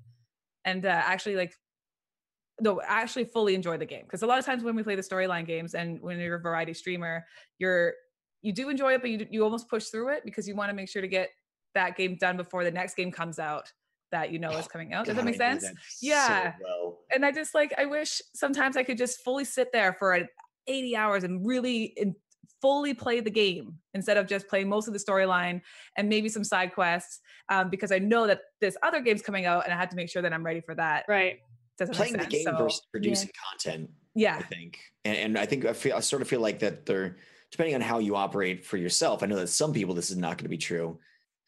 and 0.64 0.84
uh, 0.84 0.88
actually 0.88 1.36
like 1.36 1.52
no, 2.60 2.80
I 2.80 3.00
actually 3.00 3.24
fully 3.24 3.54
enjoy 3.54 3.76
the 3.76 3.86
game. 3.86 4.02
Because 4.02 4.22
a 4.22 4.26
lot 4.26 4.38
of 4.38 4.44
times 4.44 4.62
when 4.62 4.74
we 4.74 4.82
play 4.82 4.96
the 4.96 5.02
storyline 5.02 5.46
games, 5.46 5.74
and 5.74 6.00
when 6.00 6.18
you're 6.18 6.36
a 6.36 6.40
variety 6.40 6.74
streamer, 6.74 7.24
you're 7.58 7.94
you 8.42 8.52
do 8.52 8.68
enjoy 8.68 8.94
it, 8.94 9.00
but 9.00 9.10
you 9.10 9.26
you 9.30 9.44
almost 9.44 9.68
push 9.68 9.86
through 9.86 10.10
it 10.10 10.24
because 10.24 10.46
you 10.46 10.54
want 10.54 10.70
to 10.70 10.74
make 10.74 10.88
sure 10.88 11.02
to 11.02 11.08
get 11.08 11.30
that 11.74 11.96
game 11.96 12.16
done 12.20 12.36
before 12.36 12.64
the 12.64 12.70
next 12.70 12.94
game 12.94 13.12
comes 13.12 13.38
out 13.38 13.72
that 14.10 14.30
you 14.32 14.38
know 14.38 14.50
is 14.56 14.66
coming 14.66 14.92
out. 14.94 15.06
Does 15.06 15.16
that 15.16 15.24
make 15.24 15.36
sense? 15.36 15.62
that 15.62 15.74
so 15.88 16.06
Yeah. 16.06 16.54
well. 16.62 16.98
and 17.10 17.24
I 17.24 17.32
just 17.32 17.54
like 17.54 17.74
I 17.76 17.84
wish 17.84 18.22
sometimes 18.34 18.76
I 18.76 18.82
could 18.82 18.98
just 18.98 19.22
fully 19.22 19.44
sit 19.44 19.70
there 19.72 19.92
for 19.92 20.26
80 20.66 20.96
hours 20.96 21.24
and 21.24 21.46
really 21.46 21.92
in, 21.96 22.14
fully 22.60 22.94
play 22.94 23.20
the 23.20 23.30
game 23.30 23.74
instead 23.94 24.16
of 24.16 24.26
just 24.26 24.48
playing 24.48 24.68
most 24.68 24.88
of 24.88 24.92
the 24.92 24.98
storyline 24.98 25.60
and 25.96 26.08
maybe 26.08 26.28
some 26.28 26.42
side 26.44 26.74
quests 26.74 27.20
um, 27.50 27.70
because 27.70 27.92
I 27.92 27.98
know 27.98 28.26
that 28.26 28.40
this 28.60 28.76
other 28.82 29.00
game's 29.00 29.22
coming 29.22 29.46
out 29.46 29.64
and 29.64 29.72
I 29.72 29.76
had 29.76 29.90
to 29.90 29.96
make 29.96 30.10
sure 30.10 30.22
that 30.22 30.32
I'm 30.32 30.44
ready 30.44 30.60
for 30.60 30.74
that. 30.74 31.04
right. 31.08 31.38
Doesn't 31.78 31.94
Playing 31.94 32.14
the 32.14 32.26
game. 32.26 32.44
So, 32.44 32.56
versus 32.56 32.86
producing 32.90 33.30
content. 33.50 33.90
yeah, 34.14 34.36
I 34.36 34.42
think, 34.42 34.80
and, 35.04 35.16
and 35.16 35.38
I 35.38 35.46
think 35.46 35.64
I 35.64 35.72
feel 35.72 35.96
I 35.96 36.00
sort 36.00 36.22
of 36.22 36.28
feel 36.28 36.40
like 36.40 36.58
that 36.58 36.86
they're 36.86 37.16
depending 37.52 37.76
on 37.76 37.80
how 37.80 37.98
you 38.00 38.16
operate 38.16 38.66
for 38.66 38.76
yourself. 38.76 39.22
I 39.22 39.26
know 39.26 39.36
that 39.36 39.48
some 39.48 39.72
people 39.72 39.94
this 39.94 40.10
is 40.10 40.16
not 40.16 40.36
going 40.36 40.44
to 40.44 40.48
be 40.48 40.58
true. 40.58 40.98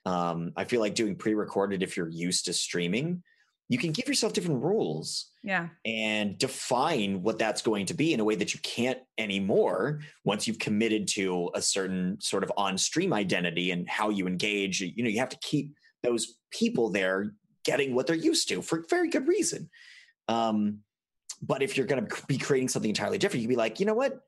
Um, 0.07 0.53
I 0.57 0.65
feel 0.65 0.81
like 0.81 0.95
doing 0.95 1.17
pre-recorded 1.17 1.83
if 1.83 1.97
you're 1.97 2.09
used 2.09 2.47
to 2.47 2.53
streaming, 2.53 3.23
you 3.69 3.77
can 3.77 3.93
give 3.93 4.09
yourself 4.09 4.33
different 4.33 4.63
rules 4.63 5.31
yeah, 5.43 5.69
and 5.85 6.39
define 6.39 7.23
what 7.23 7.39
that's 7.39 7.61
going 7.61 7.87
to 7.87 7.95
be 7.95 8.13
in 8.15 8.21
a 8.21 8.25
way 8.25 8.37
that 8.37 8.55
you 8.55 8.61
can't 8.61 8.99
anymore 9.19 10.01
once 10.25 10.47
you've 10.47 10.59
committed 10.59 11.09
to 11.09 11.51
a 11.55 11.63
certain 11.63 12.21
sort 12.21 12.45
of 12.45 12.53
on-stream 12.57 13.13
identity 13.13 13.73
and 13.73 13.89
how 13.89 14.11
you 14.11 14.27
engage. 14.27 14.81
You 14.81 15.03
know, 15.03 15.11
you 15.11 15.19
have 15.19 15.29
to 15.31 15.39
keep 15.43 15.75
those 16.03 16.37
people 16.51 16.91
there 16.91 17.35
getting 17.65 17.95
what 17.95 18.07
they're 18.07 18.17
used 18.17 18.49
to 18.49 18.63
for 18.63 18.85
very 18.89 19.09
good 19.09 19.29
reason. 19.29 19.69
Um, 20.31 20.79
but 21.43 21.63
if 21.63 21.77
you're 21.77 21.87
going 21.87 22.07
to 22.07 22.27
be 22.27 22.39
creating 22.39 22.69
something 22.69 22.89
entirely 22.89 23.19
different, 23.19 23.43
you'd 23.43 23.49
be 23.49 23.57
like, 23.57 23.81
you 23.81 23.87
know 23.87 23.95
what? 23.95 24.21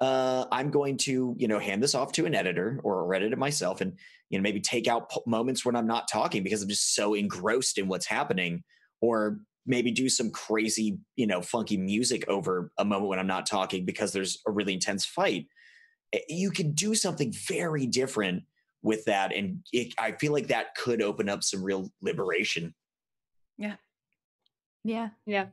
Uh, 0.00 0.46
I'm 0.50 0.70
going 0.70 0.96
to, 0.98 1.34
you 1.38 1.46
know, 1.46 1.60
hand 1.60 1.82
this 1.82 1.94
off 1.94 2.10
to 2.12 2.26
an 2.26 2.34
editor 2.34 2.80
or 2.82 3.14
edit 3.14 3.32
it 3.32 3.38
myself, 3.38 3.80
and 3.80 3.96
you 4.28 4.36
know, 4.36 4.42
maybe 4.42 4.60
take 4.60 4.88
out 4.88 5.08
p- 5.10 5.20
moments 5.26 5.64
when 5.64 5.76
I'm 5.76 5.86
not 5.86 6.08
talking 6.10 6.42
because 6.42 6.62
I'm 6.62 6.68
just 6.68 6.94
so 6.94 7.14
engrossed 7.14 7.78
in 7.78 7.86
what's 7.86 8.06
happening, 8.06 8.64
or 9.00 9.38
maybe 9.66 9.92
do 9.92 10.08
some 10.08 10.30
crazy, 10.30 10.98
you 11.16 11.26
know, 11.26 11.40
funky 11.40 11.76
music 11.76 12.24
over 12.28 12.72
a 12.76 12.84
moment 12.84 13.08
when 13.08 13.18
I'm 13.20 13.26
not 13.28 13.46
talking 13.46 13.84
because 13.84 14.12
there's 14.12 14.40
a 14.46 14.50
really 14.50 14.74
intense 14.74 15.06
fight. 15.06 15.46
Eh, 16.12 16.18
You 16.28 16.50
can 16.50 16.72
do 16.72 16.94
something 16.96 17.32
very 17.48 17.86
different 17.86 18.42
with 18.82 19.04
that, 19.04 19.32
and 19.32 19.60
it, 19.72 19.94
I 19.96 20.12
feel 20.12 20.32
like 20.32 20.48
that 20.48 20.74
could 20.74 21.02
open 21.02 21.28
up 21.28 21.44
some 21.44 21.62
real 21.62 21.90
liberation. 22.02 22.74
Yeah. 24.84 25.08
Yeah. 25.26 25.46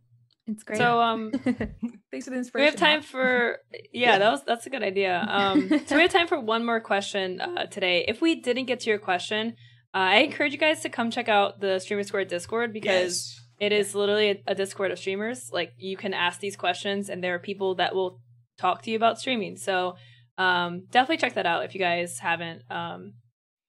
It's 0.48 0.64
great. 0.64 0.78
So 0.78 1.00
um 1.02 1.32
thanks 2.12 2.26
for 2.26 2.32
the 2.32 2.38
inspiration. 2.38 2.54
we 2.54 2.66
have 2.66 2.76
time 2.76 3.02
for 3.02 3.58
yeah, 3.94 4.18
that 4.18 4.32
was 4.32 4.44
that's 4.44 4.66
a 4.66 4.70
good 4.70 4.84
idea. 4.84 5.26
Um 5.28 5.70
so 5.86 5.96
we 5.96 6.02
have 6.02 6.12
time 6.12 6.28
for 6.28 6.40
one 6.40 6.66
more 6.66 6.80
question 6.80 7.40
uh, 7.40 7.66
today. 7.68 8.06
If 8.08 8.22
we 8.22 8.36
didn't 8.42 8.66
get 8.66 8.82
to 8.82 8.90
your 8.90 9.00
question, 9.00 9.56
uh, 9.94 9.98
I 9.98 10.16
encourage 10.18 10.52
you 10.52 10.58
guys 10.58 10.82
to 10.82 10.90
come 10.90 11.12
check 11.12 11.30
out 11.30 11.60
the 11.62 11.80
Streamer 11.80 12.04
Square 12.04 12.26
Discord 12.26 12.74
because 12.74 13.38
It 13.60 13.72
is 13.72 13.94
literally 13.94 14.30
a, 14.32 14.44
a 14.48 14.56
Discord 14.56 14.90
of 14.92 14.98
streamers. 14.98 15.50
Like 15.54 15.74
you 15.78 15.96
can 15.96 16.14
ask 16.16 16.40
these 16.40 16.56
questions, 16.56 17.10
and 17.10 17.24
there 17.24 17.36
are 17.36 17.40
people 17.40 17.76
that 17.76 17.94
will 17.94 18.20
talk 18.58 18.82
to 18.84 18.90
you 18.90 18.96
about 18.98 19.20
streaming. 19.20 19.56
So 19.56 19.96
um, 20.38 20.88
definitely 20.90 21.18
check 21.18 21.36
that 21.36 21.46
out 21.46 21.64
if 21.66 21.76
you 21.76 21.80
guys 21.80 22.18
haven't. 22.20 22.64
Um, 22.72 23.14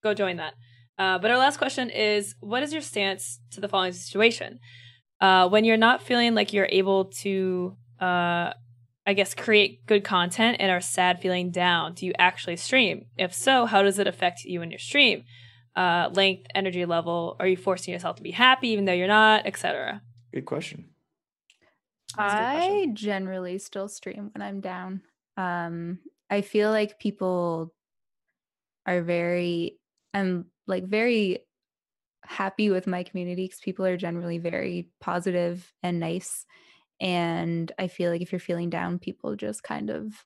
go 0.02 0.14
join 0.14 0.36
that. 0.36 0.54
Uh, 0.98 1.18
but 1.18 1.30
our 1.30 1.36
last 1.36 1.58
question 1.58 1.90
is: 1.90 2.34
What 2.40 2.62
is 2.62 2.72
your 2.72 2.80
stance 2.82 3.38
to 3.50 3.60
the 3.60 3.68
following 3.68 3.92
situation? 3.92 4.60
Uh, 5.22 5.48
when 5.48 5.64
you're 5.64 5.76
not 5.78 6.02
feeling 6.02 6.34
like 6.34 6.52
you're 6.52 6.68
able 6.70 7.06
to, 7.06 7.76
uh, 8.00 8.52
I 9.06 9.14
guess, 9.14 9.34
create 9.34 9.86
good 9.86 10.04
content 10.04 10.58
and 10.60 10.70
are 10.70 10.80
sad, 10.80 11.20
feeling 11.20 11.50
down, 11.50 11.94
do 11.94 12.04
you 12.04 12.12
actually 12.18 12.56
stream? 12.56 13.06
If 13.16 13.32
so, 13.32 13.64
how 13.64 13.82
does 13.82 13.98
it 13.98 14.06
affect 14.06 14.44
you 14.44 14.60
in 14.60 14.70
your 14.70 14.78
stream? 14.78 15.24
uh, 15.76 16.10
length, 16.12 16.46
energy 16.54 16.84
level? 16.84 17.36
Are 17.40 17.46
you 17.46 17.56
forcing 17.56 17.92
yourself 17.92 18.16
to 18.16 18.22
be 18.22 18.30
happy 18.30 18.68
even 18.68 18.84
though 18.84 18.92
you're 18.92 19.08
not, 19.08 19.46
etc.? 19.46 20.02
Good 20.32 20.44
question. 20.44 20.90
That's 22.16 22.34
a 22.34 22.36
good 22.36 22.42
question. 22.42 22.72
I 22.72 22.86
generally 22.92 23.58
still 23.58 23.88
stream 23.88 24.30
when 24.34 24.42
I'm 24.42 24.60
down. 24.60 25.02
Um, 25.36 25.98
I 26.30 26.42
feel 26.42 26.70
like 26.70 26.98
people 26.98 27.72
are 28.86 29.02
very, 29.02 29.78
I'm 30.12 30.46
like 30.66 30.84
very 30.84 31.40
happy 32.24 32.70
with 32.70 32.86
my 32.86 33.02
community 33.02 33.44
because 33.46 33.60
people 33.60 33.84
are 33.86 33.96
generally 33.96 34.38
very 34.38 34.90
positive 35.00 35.72
and 35.82 36.00
nice. 36.00 36.46
And 37.00 37.72
I 37.78 37.88
feel 37.88 38.10
like 38.10 38.22
if 38.22 38.32
you're 38.32 38.40
feeling 38.40 38.70
down, 38.70 38.98
people 38.98 39.36
just 39.36 39.62
kind 39.64 39.90
of 39.90 40.24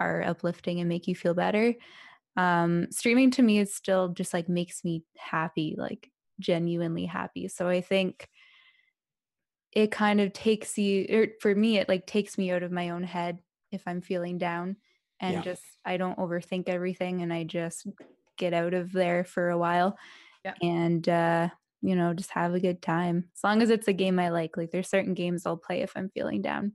are 0.00 0.22
uplifting 0.22 0.80
and 0.80 0.88
make 0.88 1.08
you 1.08 1.16
feel 1.16 1.34
better. 1.34 1.74
Um, 2.36 2.88
streaming 2.90 3.30
to 3.32 3.42
me 3.42 3.58
is 3.58 3.74
still 3.74 4.10
just 4.10 4.34
like 4.34 4.48
makes 4.48 4.84
me 4.84 5.04
happy, 5.18 5.76
like 5.78 6.10
genuinely 6.40 7.06
happy. 7.06 7.48
So 7.48 7.68
I 7.68 7.80
think 7.82 8.30
it 9.72 9.92
kind 9.92 10.20
of 10.20 10.32
takes 10.32 10.76
you 10.78 11.06
or 11.10 11.28
for 11.40 11.54
me 11.54 11.78
it 11.78 11.88
like 11.88 12.06
takes 12.06 12.36
me 12.36 12.50
out 12.50 12.62
of 12.62 12.72
my 12.72 12.90
own 12.90 13.02
head 13.02 13.40
if 13.70 13.82
i'm 13.86 14.00
feeling 14.00 14.38
down 14.38 14.76
and 15.20 15.42
Yeah. 15.42 15.44
just 15.44 15.78
i 15.84 15.96
don't 15.96 16.18
overthink 16.18 16.68
everything 16.68 17.22
and 17.22 17.32
i 17.32 17.44
just 17.44 17.86
get 18.36 18.52
out 18.52 18.74
of 18.74 18.92
there 18.92 19.24
for 19.24 19.48
a 19.50 19.58
while 19.58 19.96
Yeah. 20.44 20.54
and 20.62 21.08
uh 21.08 21.48
you 21.82 21.96
know, 21.96 22.12
just 22.12 22.30
have 22.32 22.52
a 22.54 22.60
good 22.60 22.82
time. 22.82 23.30
As 23.34 23.42
long 23.42 23.62
as 23.62 23.70
it's 23.70 23.88
a 23.88 23.94
game 23.94 24.18
I 24.18 24.28
like. 24.28 24.56
Like 24.58 24.70
there's 24.70 24.88
certain 24.90 25.14
games 25.14 25.46
I'll 25.46 25.56
play 25.56 25.80
if 25.80 25.92
I'm 25.96 26.10
feeling 26.10 26.42
down. 26.42 26.72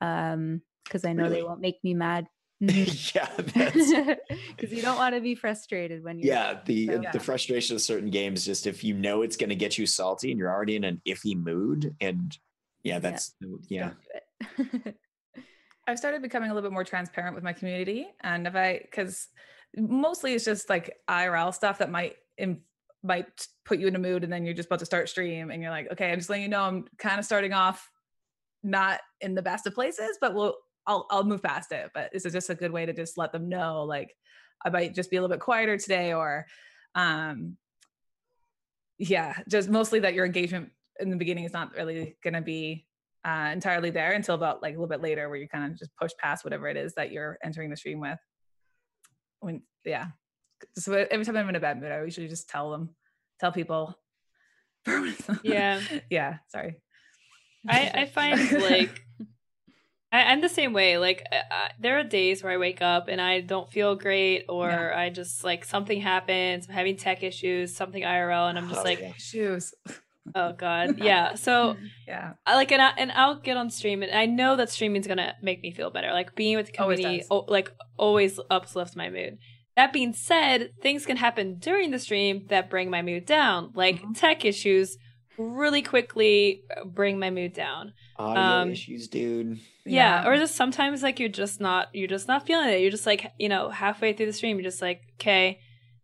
Um, 0.00 0.62
because 0.84 1.04
I 1.04 1.12
know 1.12 1.22
Really? 1.24 1.36
they 1.36 1.42
won't 1.44 1.60
make 1.60 1.78
me 1.84 1.94
mad. 1.94 2.26
Mhm. 2.62 3.14
yeah, 3.14 3.28
Because 4.56 4.72
you 4.72 4.82
don't 4.82 4.96
want 4.96 5.14
to 5.16 5.20
be 5.20 5.34
frustrated 5.34 6.04
when 6.04 6.18
you're 6.20 6.32
yeah. 6.34 6.60
The 6.64 6.86
So- 6.86 7.02
the 7.12 7.18
frustration 7.20 7.74
of 7.76 7.82
certain 7.82 8.10
games, 8.10 8.44
just 8.44 8.66
if 8.68 8.82
you 8.84 8.94
know 8.94 9.22
it's 9.22 9.36
going 9.36 9.50
to 9.50 9.56
get 9.56 9.78
you 9.78 9.86
salty 9.86 10.30
and 10.30 10.38
you're 10.38 10.52
already 10.52 10.76
in 10.76 10.84
an 10.84 11.00
iffy 11.06 11.36
mood, 11.36 11.94
and 12.00 12.36
yeah, 12.84 12.98
that's 13.00 13.34
yeah. 13.68 13.90
don't 14.60 14.82
do. 14.84 14.92
I've 15.88 15.98
started 15.98 16.22
becoming 16.22 16.50
a 16.50 16.54
little 16.54 16.68
bit 16.68 16.72
more 16.72 16.84
transparent 16.84 17.34
with 17.34 17.42
my 17.42 17.52
community, 17.52 18.06
and 18.20 18.46
if 18.46 18.54
I, 18.54 18.78
because 18.82 19.26
mostly 19.76 20.34
it's 20.34 20.44
just 20.44 20.68
like 20.70 20.96
IRL 21.10 21.52
stuff 21.52 21.78
that 21.78 21.90
might 21.90 22.14
in, 22.38 22.60
might 23.02 23.46
put 23.64 23.78
you 23.78 23.88
in 23.88 23.96
a 23.96 23.98
mood, 23.98 24.24
and 24.24 24.32
then 24.32 24.44
you're 24.44 24.54
just 24.54 24.66
about 24.66 24.78
to 24.80 24.86
start 24.86 25.08
stream, 25.08 25.50
and 25.50 25.62
you're 25.62 25.70
like, 25.70 25.90
okay, 25.92 26.12
I'm 26.12 26.18
just 26.18 26.30
letting 26.30 26.44
you 26.44 26.48
know 26.48 26.62
I'm 26.62 26.84
kind 26.98 27.18
of 27.18 27.24
starting 27.24 27.52
off 27.52 27.90
not 28.62 29.00
in 29.20 29.34
the 29.34 29.42
best 29.42 29.66
of 29.66 29.74
places, 29.74 30.18
but 30.20 30.34
we'll 30.34 30.56
I'll 30.86 31.06
I'll 31.10 31.24
move 31.24 31.42
past 31.42 31.72
it. 31.72 31.90
But 31.94 32.10
this 32.12 32.24
is 32.24 32.32
just 32.32 32.50
a 32.50 32.54
good 32.54 32.72
way 32.72 32.86
to 32.86 32.92
just 32.92 33.18
let 33.18 33.32
them 33.32 33.48
know, 33.48 33.84
like 33.84 34.14
I 34.64 34.70
might 34.70 34.94
just 34.94 35.10
be 35.10 35.16
a 35.16 35.20
little 35.20 35.34
bit 35.34 35.40
quieter 35.40 35.76
today, 35.76 36.12
or 36.12 36.46
um, 36.94 37.56
yeah, 38.98 39.34
just 39.48 39.68
mostly 39.68 40.00
that 40.00 40.14
your 40.14 40.24
engagement 40.24 40.70
in 41.00 41.10
the 41.10 41.16
beginning 41.16 41.44
is 41.44 41.52
not 41.52 41.74
really 41.74 42.16
to 42.24 42.40
be 42.42 42.86
uh, 43.24 43.50
entirely 43.52 43.90
there 43.90 44.12
until 44.12 44.34
about 44.34 44.62
like 44.62 44.74
a 44.74 44.76
little 44.76 44.88
bit 44.88 45.02
later 45.02 45.28
where 45.28 45.38
you 45.38 45.48
kind 45.48 45.70
of 45.70 45.78
just 45.78 45.90
push 45.96 46.10
past 46.18 46.44
whatever 46.44 46.68
it 46.68 46.76
is 46.76 46.94
that 46.94 47.12
you're 47.12 47.38
entering 47.44 47.70
the 47.70 47.76
stream 47.76 48.00
with 48.00 48.18
when 49.40 49.62
yeah 49.84 50.06
so 50.76 50.92
every 51.10 51.24
time 51.24 51.36
i'm 51.36 51.48
in 51.48 51.56
a 51.56 51.60
bad 51.60 51.80
mood 51.80 51.92
i 51.92 52.02
usually 52.02 52.28
just 52.28 52.48
tell 52.48 52.70
them 52.70 52.90
tell 53.40 53.52
people 53.52 53.96
Yeah. 55.42 55.80
yeah 56.10 56.38
sorry 56.48 56.76
I, 57.68 57.90
I 57.94 58.04
find 58.06 58.52
like 58.52 58.90
I, 60.10 60.24
I'm 60.24 60.40
the 60.42 60.48
same 60.48 60.72
way. 60.74 60.98
Like 60.98 61.24
I, 61.32 61.36
I, 61.50 61.70
there 61.80 61.98
are 61.98 62.04
days 62.04 62.42
where 62.42 62.52
I 62.52 62.58
wake 62.58 62.82
up 62.82 63.08
and 63.08 63.20
I 63.20 63.40
don't 63.40 63.70
feel 63.70 63.94
great, 63.94 64.44
or 64.48 64.68
Yeah. 64.68 64.92
I 64.94 65.08
just 65.08 65.42
like 65.42 65.64
something 65.64 66.00
happens, 66.00 66.66
I'm 66.68 66.74
having 66.74 66.96
tech 66.96 67.22
issues, 67.22 67.74
something 67.74 68.02
IRL, 68.02 68.50
and 68.50 68.58
I'm 68.58 68.68
just 68.68 68.80
Oh, 68.80 68.84
like, 68.84 69.14
shoes 69.16 69.72
oh 70.34 70.52
god, 70.52 70.98
yeah. 70.98 71.34
So 71.34 71.76
yeah 72.06 72.34
I 72.44 72.56
like 72.56 72.70
and 72.72 72.82
I, 72.82 72.90
and 72.98 73.10
I'll 73.12 73.36
get 73.36 73.56
on 73.56 73.70
stream 73.70 74.02
and 74.02 74.12
I 74.12 74.26
know 74.26 74.56
that 74.56 74.70
streaming's 74.70 75.06
gonna 75.06 75.34
make 75.40 75.62
me 75.62 75.72
feel 75.72 75.90
better. 75.90 76.12
Like 76.12 76.34
being 76.34 76.56
with 76.56 76.66
the 76.66 76.72
community, 76.72 77.22
o- 77.30 77.46
like 77.48 77.72
always 77.96 78.38
uplifts 78.50 78.94
my 78.94 79.08
mood. 79.08 79.38
That 79.76 79.92
being 79.92 80.12
said, 80.12 80.72
things 80.82 81.06
can 81.06 81.16
happen 81.16 81.58
during 81.58 81.90
the 81.92 81.98
stream 81.98 82.46
that 82.48 82.68
bring 82.68 82.90
my 82.90 83.00
mood 83.02 83.24
down, 83.24 83.70
like 83.74 84.02
Mhm. 84.02 84.18
tech 84.18 84.44
issues. 84.44 84.98
Really 85.38 85.80
quickly 85.80 86.62
uh, 86.76 86.84
bring 86.84 87.18
my 87.18 87.30
mood 87.30 87.54
down. 87.54 87.94
Audio 88.18 88.42
Um, 88.42 88.70
issues, 88.70 89.08
dude. 89.08 89.60
Yeah, 89.86 90.26
or 90.28 90.36
just 90.36 90.54
sometimes 90.56 91.02
like 91.02 91.18
you're 91.18 91.30
just 91.30 91.58
not 91.58 91.88
you're 91.94 92.06
just 92.06 92.28
not 92.28 92.46
feeling 92.46 92.68
it. 92.68 92.80
You're 92.82 92.90
just 92.90 93.06
like 93.06 93.32
you 93.38 93.48
know 93.48 93.70
halfway 93.70 94.12
through 94.12 94.26
the 94.26 94.32
stream, 94.34 94.58
you're 94.58 94.70
just 94.70 94.82
like 94.82 95.00
okay, 95.18 95.58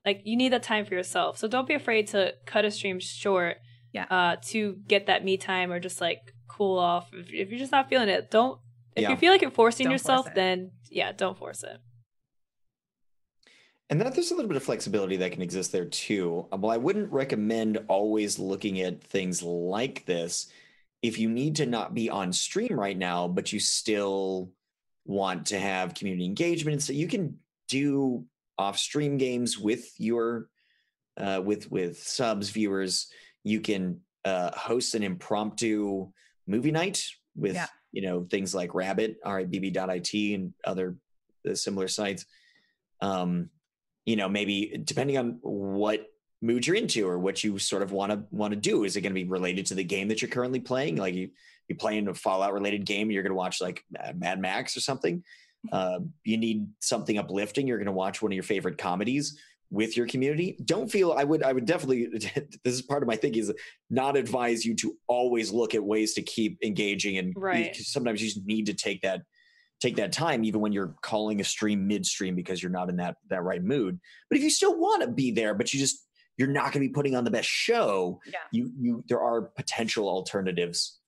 like 0.07 0.23
you 0.25 0.35
need 0.37 0.53
that 0.55 0.63
time 0.63 0.87
for 0.87 0.95
yourself. 0.95 1.37
So 1.37 1.47
don't 1.47 1.69
be 1.69 1.75
afraid 1.75 2.07
to 2.09 2.35
cut 2.47 2.65
a 2.65 2.71
stream 2.71 2.99
short. 3.01 3.59
Yeah. 3.93 4.05
Uh, 4.11 4.37
to 4.49 4.77
get 4.87 5.07
that 5.07 5.25
me 5.25 5.37
time 5.37 5.71
or 5.71 5.79
just 5.79 6.01
like 6.01 6.21
cool 6.49 6.79
off. 6.79 7.11
If, 7.13 7.27
if 7.33 7.51
you're 7.51 7.59
just 7.59 7.73
not 7.73 7.89
feeling 7.91 8.09
it, 8.09 8.31
don't. 8.31 8.59
If 8.97 9.03
Yeah. 9.03 9.11
you 9.11 9.17
feel 9.17 9.31
like 9.31 9.43
you're 9.43 9.51
forcing 9.51 9.85
Don't 9.85 9.93
yourself, 9.93 10.27
it. 10.29 10.35
then 10.35 10.71
yeah, 10.91 11.13
don't 11.13 11.37
force 11.39 11.63
it. 11.63 11.79
And 13.91 14.01
that 14.01 14.15
there's 14.15 14.31
a 14.31 14.35
little 14.35 14.49
bit 14.49 14.57
of 14.57 14.63
flexibility 14.63 15.17
that 15.17 15.33
can 15.33 15.41
exist 15.43 15.73
there 15.73 15.87
too. 15.87 16.47
Uh, 16.53 16.59
Well, 16.59 16.71
I 16.71 16.77
wouldn't 16.77 17.11
recommend 17.11 17.79
always 17.89 18.39
looking 18.39 18.81
at 18.81 19.03
things 19.03 19.43
like 19.43 20.05
this 20.05 20.49
if 21.01 21.19
you 21.19 21.31
need 21.31 21.57
to 21.57 21.67
not 21.67 21.95
be 21.95 22.11
on 22.11 22.33
stream 22.33 22.79
right 22.79 22.99
now, 22.99 23.29
but 23.29 23.53
you 23.53 23.61
still 23.61 24.51
want 25.07 25.47
to 25.47 25.59
have 25.59 25.95
community 25.95 26.27
engagement. 26.27 26.83
So 26.83 26.93
you 26.93 27.07
can 27.09 27.39
do 27.69 28.27
off 28.59 28.77
stream 28.79 29.17
games 29.17 29.59
with 29.59 29.89
your 29.99 30.49
uh, 31.17 31.41
with 31.45 31.71
with 31.71 32.03
subs 32.03 32.51
viewers. 32.51 33.11
You 33.43 33.61
can 33.61 34.01
uh, 34.25 34.51
host 34.57 34.95
an 34.95 35.03
impromptu 35.03 36.11
movie 36.47 36.71
night 36.73 37.05
with 37.37 37.55
Yeah. 37.55 37.69
you 37.93 38.03
know 38.03 38.27
things 38.29 38.55
like 38.55 38.75
Rabbit, 38.75 39.17
Rabb.it, 39.25 40.35
and 40.35 40.53
other 40.65 40.97
uh, 41.49 41.55
similar 41.55 41.89
sites. 41.89 42.27
Um, 43.01 43.49
you 44.09 44.17
know, 44.17 44.29
maybe 44.29 44.81
depending 44.85 45.19
on 45.19 45.39
what 45.43 46.07
mood 46.41 46.67
you're 46.67 46.77
into 46.77 47.07
or 47.07 47.19
what 47.19 47.45
you 47.45 47.59
sort 47.59 47.83
of 47.83 47.93
want 47.93 48.11
to 48.11 48.25
want 48.31 48.53
to 48.53 48.59
do. 48.59 48.85
Is 48.85 48.97
it 48.97 49.03
going 49.03 49.13
to 49.13 49.23
be 49.23 49.29
related 49.29 49.67
to 49.67 49.75
the 49.75 49.85
game 49.85 50.09
that 50.09 50.23
you're 50.23 50.31
currently 50.31 50.61
playing? 50.61 50.97
Like 50.97 51.15
you 51.15 51.29
you 51.69 51.77
playing 51.77 52.09
a 52.09 52.15
Fallout 52.15 52.55
related 52.55 52.87
game, 52.87 53.11
you're 53.11 53.23
going 53.23 53.33
to 53.33 53.37
watch 53.37 53.61
like 53.61 53.85
Mad 54.15 54.41
Max 54.41 54.77
or 54.77 54.81
something. 54.81 55.23
Uh, 55.73 55.99
you 56.23 56.37
need 56.39 56.69
something 56.79 57.19
uplifting. 57.19 57.67
You're 57.67 57.79
going 57.79 57.87
to 57.87 57.93
watch 57.93 58.23
one 58.23 58.31
of 58.31 58.35
your 58.37 58.45
favorite 58.45 58.79
comedies 58.79 59.37
with 59.73 59.97
your 59.97 60.07
community. 60.07 60.57
Don't 60.65 60.89
feel 60.89 61.11
I 61.13 61.25
would 61.25 61.43
I 61.43 61.53
would 61.53 61.67
definitely 61.67 62.07
this 62.65 62.75
is 62.75 62.83
part 62.83 63.03
of 63.03 63.09
my 63.09 63.17
thinking 63.17 63.43
is 63.43 63.53
not 63.91 64.17
advise 64.17 64.65
you 64.65 64.77
to 64.77 64.97
always 65.09 65.51
look 65.51 65.75
at 65.75 65.83
ways 65.83 66.15
to 66.15 66.23
keep 66.23 66.59
engaging 66.63 67.19
and 67.19 67.35
Right. 67.37 67.75
sometimes 67.75 68.23
you 68.23 68.29
just 68.29 68.47
need 68.47 68.67
to 68.67 68.73
take 68.75 69.03
that 69.03 69.23
take 69.81 69.97
that 69.97 70.13
time 70.13 70.45
even 70.45 70.61
when 70.61 70.73
you're 70.73 70.95
calling 71.03 71.41
a 71.41 71.45
stream 71.45 71.87
midstream 71.87 72.35
because 72.35 72.63
you're 72.63 72.71
not 72.73 72.89
in 72.89 72.97
that 72.97 73.17
that 73.31 73.43
right 73.43 73.63
mood 73.63 73.99
but 74.29 74.37
if 74.37 74.43
you 74.45 74.51
still 74.51 74.79
want 74.79 75.03
to 75.03 75.09
be 75.09 75.31
there 75.31 75.55
but 75.55 75.73
you 75.73 75.79
just 75.79 76.05
you're 76.37 76.49
not 76.49 76.65
going 76.73 76.83
to 76.85 76.89
be 76.89 76.89
putting 76.89 77.15
on 77.17 77.25
the 77.25 77.31
best 77.31 77.49
show 77.49 78.21
Yeah. 78.27 78.39
you 78.53 78.73
you 78.79 79.05
there 79.09 79.21
are 79.23 79.43
potential 79.43 80.09
alternatives 80.09 80.99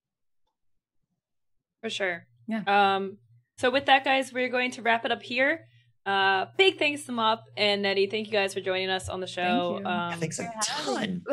For 1.83 1.91
sure. 1.91 2.27
Yeah. 2.47 2.63
Um. 2.67 3.17
So 3.59 3.71
with 3.71 3.87
that, 3.87 4.05
guys, 4.05 4.33
we're 4.33 4.49
going 4.49 4.71
to 4.73 4.83
wrap 4.83 5.05
it 5.05 5.13
up 5.13 5.23
here. 5.23 5.67
Uh, 6.07 6.47
big 6.59 6.79
thanks 6.79 7.05
to 7.05 7.13
Mop 7.13 7.45
and 7.57 7.83
Netty. 7.83 8.07
Thank 8.07 8.27
you 8.27 8.33
guys 8.33 8.53
for 8.55 8.61
joining 8.61 8.91
us 8.91 9.09
on 9.09 9.21
the 9.21 9.27
show. 9.27 9.77
you. 9.79 9.83
yeah, 9.85 10.09
Um, 10.13 10.19
thanks 10.21 10.39
a 10.39 10.45
for 10.45 10.53
ton 10.63 11.23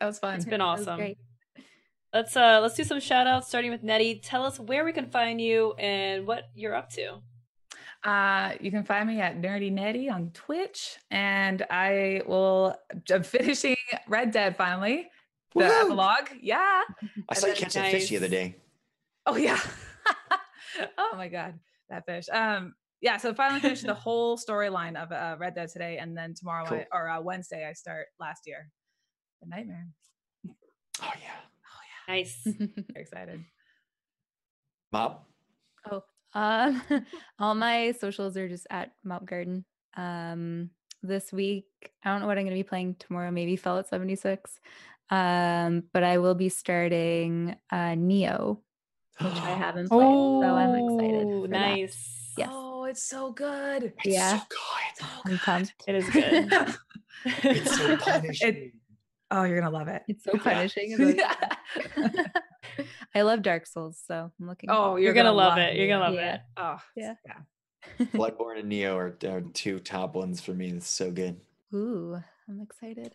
that 0.00 0.06
was 0.06 0.18
fun 0.18 0.34
It's 0.36 0.44
been 0.44 0.58
That 0.60 0.78
was 0.78 0.86
awesome. 0.88 1.14
Great. 2.12 2.20
Let's 2.20 2.36
uh 2.36 2.60
let's 2.60 2.74
do 2.74 2.84
some 2.84 3.00
shout 3.00 3.26
outs 3.26 3.48
starting 3.48 3.70
with 3.70 3.82
Netty. 3.82 4.20
Tell 4.20 4.44
us 4.44 4.58
where 4.58 4.84
we 4.84 4.92
can 4.92 5.10
find 5.10 5.40
you 5.40 5.72
and 5.74 6.26
what 6.26 6.44
you're 6.54 6.74
up 6.74 6.90
to. 6.90 7.20
Uh, 8.04 8.52
you 8.60 8.70
can 8.70 8.84
find 8.84 9.08
me 9.08 9.20
at 9.20 9.40
Nerdy 9.40 9.72
Netty 9.72 10.08
on 10.08 10.30
Twitch, 10.30 10.96
and 11.10 11.64
I 11.70 12.22
will. 12.26 12.76
I'm 13.10 13.22
finishing 13.22 13.76
Red 14.06 14.30
Dead 14.30 14.56
finally. 14.56 15.08
The 15.54 15.64
Woohoo! 15.64 15.84
epilogue, 15.84 16.28
yeah. 16.40 16.82
i 17.28 17.34
saw 17.34 17.46
you 17.46 17.54
catch 17.54 17.72
that 17.72 17.90
fish 17.90 18.10
the 18.10 18.18
other 18.18 18.28
day 18.28 18.54
Oh 19.24 19.36
yeah. 19.36 19.58
oh 20.98 21.14
my 21.16 21.28
god, 21.28 21.58
that 21.90 22.06
fish. 22.06 22.26
Um, 22.32 22.74
yeah. 23.00 23.16
So 23.16 23.34
finally 23.34 23.60
finished 23.60 23.86
the 23.86 23.94
whole 24.06 24.38
storyline 24.38 24.96
of 24.96 25.10
uh, 25.10 25.36
Red 25.38 25.54
Dead 25.54 25.68
today, 25.70 25.98
and 25.98 26.16
then 26.16 26.34
tomorrow 26.34 26.66
Cool. 26.66 26.78
I, 26.78 26.96
or 26.96 27.08
uh, 27.08 27.20
Wednesday 27.20 27.66
I 27.68 27.72
start 27.72 28.06
Last 28.20 28.42
Year. 28.46 28.70
The 29.42 29.48
Nightmare. 29.48 29.86
oh 31.02 31.12
yeah 31.20 31.47
Nice. 32.08 32.40
Very 32.44 32.72
excited. 32.96 33.44
mop 34.92 35.28
Um, 36.34 36.82
all 37.38 37.54
my 37.54 37.92
socials 37.92 38.36
are 38.36 38.48
just 38.48 38.66
at 38.70 38.92
MopGarden. 39.06 39.64
Um, 39.96 40.70
this 41.02 41.32
week, 41.32 41.66
I 42.04 42.10
don't 42.10 42.20
know 42.20 42.26
what 42.26 42.38
I'm 42.38 42.44
going 42.44 42.56
to 42.56 42.62
be 42.62 42.68
playing 42.68 42.96
tomorrow. 42.98 43.30
Maybe 43.30 43.56
Fallout 43.56 43.88
76. 43.88 44.58
Um, 45.10 45.84
but 45.92 46.02
I 46.04 46.18
will 46.18 46.34
be 46.34 46.48
starting 46.50 47.56
uh 47.72 47.94
Nioh, 47.96 48.58
which 49.20 49.32
I 49.32 49.50
haven't 49.50 49.88
played, 49.90 50.00
so 50.02 50.54
I'm 50.54 50.74
excited. 50.74 51.26
Oh, 51.28 51.42
for 51.42 51.48
that. 51.48 51.52
nice. 51.52 52.34
Yes. 52.36 52.48
Oh, 52.52 52.84
it's 52.84 53.08
so 53.08 53.32
good. 53.32 53.92
it's 54.04 54.14
Yeah. 54.14 54.38
so 54.38 54.44
good 54.50 55.06
I'm 55.32 55.38
pumped. 55.38 55.74
It 55.88 55.94
is 55.94 56.10
good. 56.10 56.52
it's 57.42 57.76
so 57.76 57.96
punishing 57.96 58.72
oh, 59.30 59.44
you're 59.44 59.60
gonna 59.60 59.76
love 59.76 59.88
it. 59.88 60.02
It's 60.08 60.24
so 60.24 60.32
punishing. 60.38 60.94
I'm 60.94 61.16
I 63.14 63.22
love 63.22 63.42
Dark 63.42 63.66
Souls, 63.66 64.00
so 64.06 64.30
I'm 64.40 64.46
looking. 64.48 64.70
oh, 64.70 64.74
forward- 64.74 65.02
You're 65.02 65.14
gonna 65.14 65.32
love 65.32 65.58
it. 65.58 65.76
You're 65.76 65.88
gonna 65.88 66.04
love 66.04 66.14
Yeah. 66.14 66.34
it. 66.34 66.40
Oh, 66.56 66.76
Yeah. 66.96 67.14
yeah. 67.26 68.06
bloodborne 68.12 68.58
and 68.60 68.70
Nioh 68.70 68.94
are, 68.96 69.16
are 69.30 69.40
two 69.40 69.78
top 69.78 70.14
ones 70.14 70.40
for 70.40 70.52
me 70.52 70.68
it's 70.70 70.88
so 70.88 71.10
good 71.12 71.40
Ooh, 71.74 72.18
I'm 72.48 72.60
excited. 72.60 73.14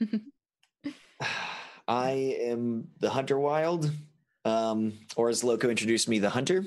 I 1.88 2.10
am 2.40 2.88
the 3.00 3.10
Hunter 3.10 3.38
Wild, 3.38 3.90
um, 4.44 4.92
or 5.16 5.28
as 5.28 5.42
Lowco 5.42 5.70
introduced 5.70 6.08
me, 6.08 6.18
the 6.18 6.30
Hunter. 6.30 6.64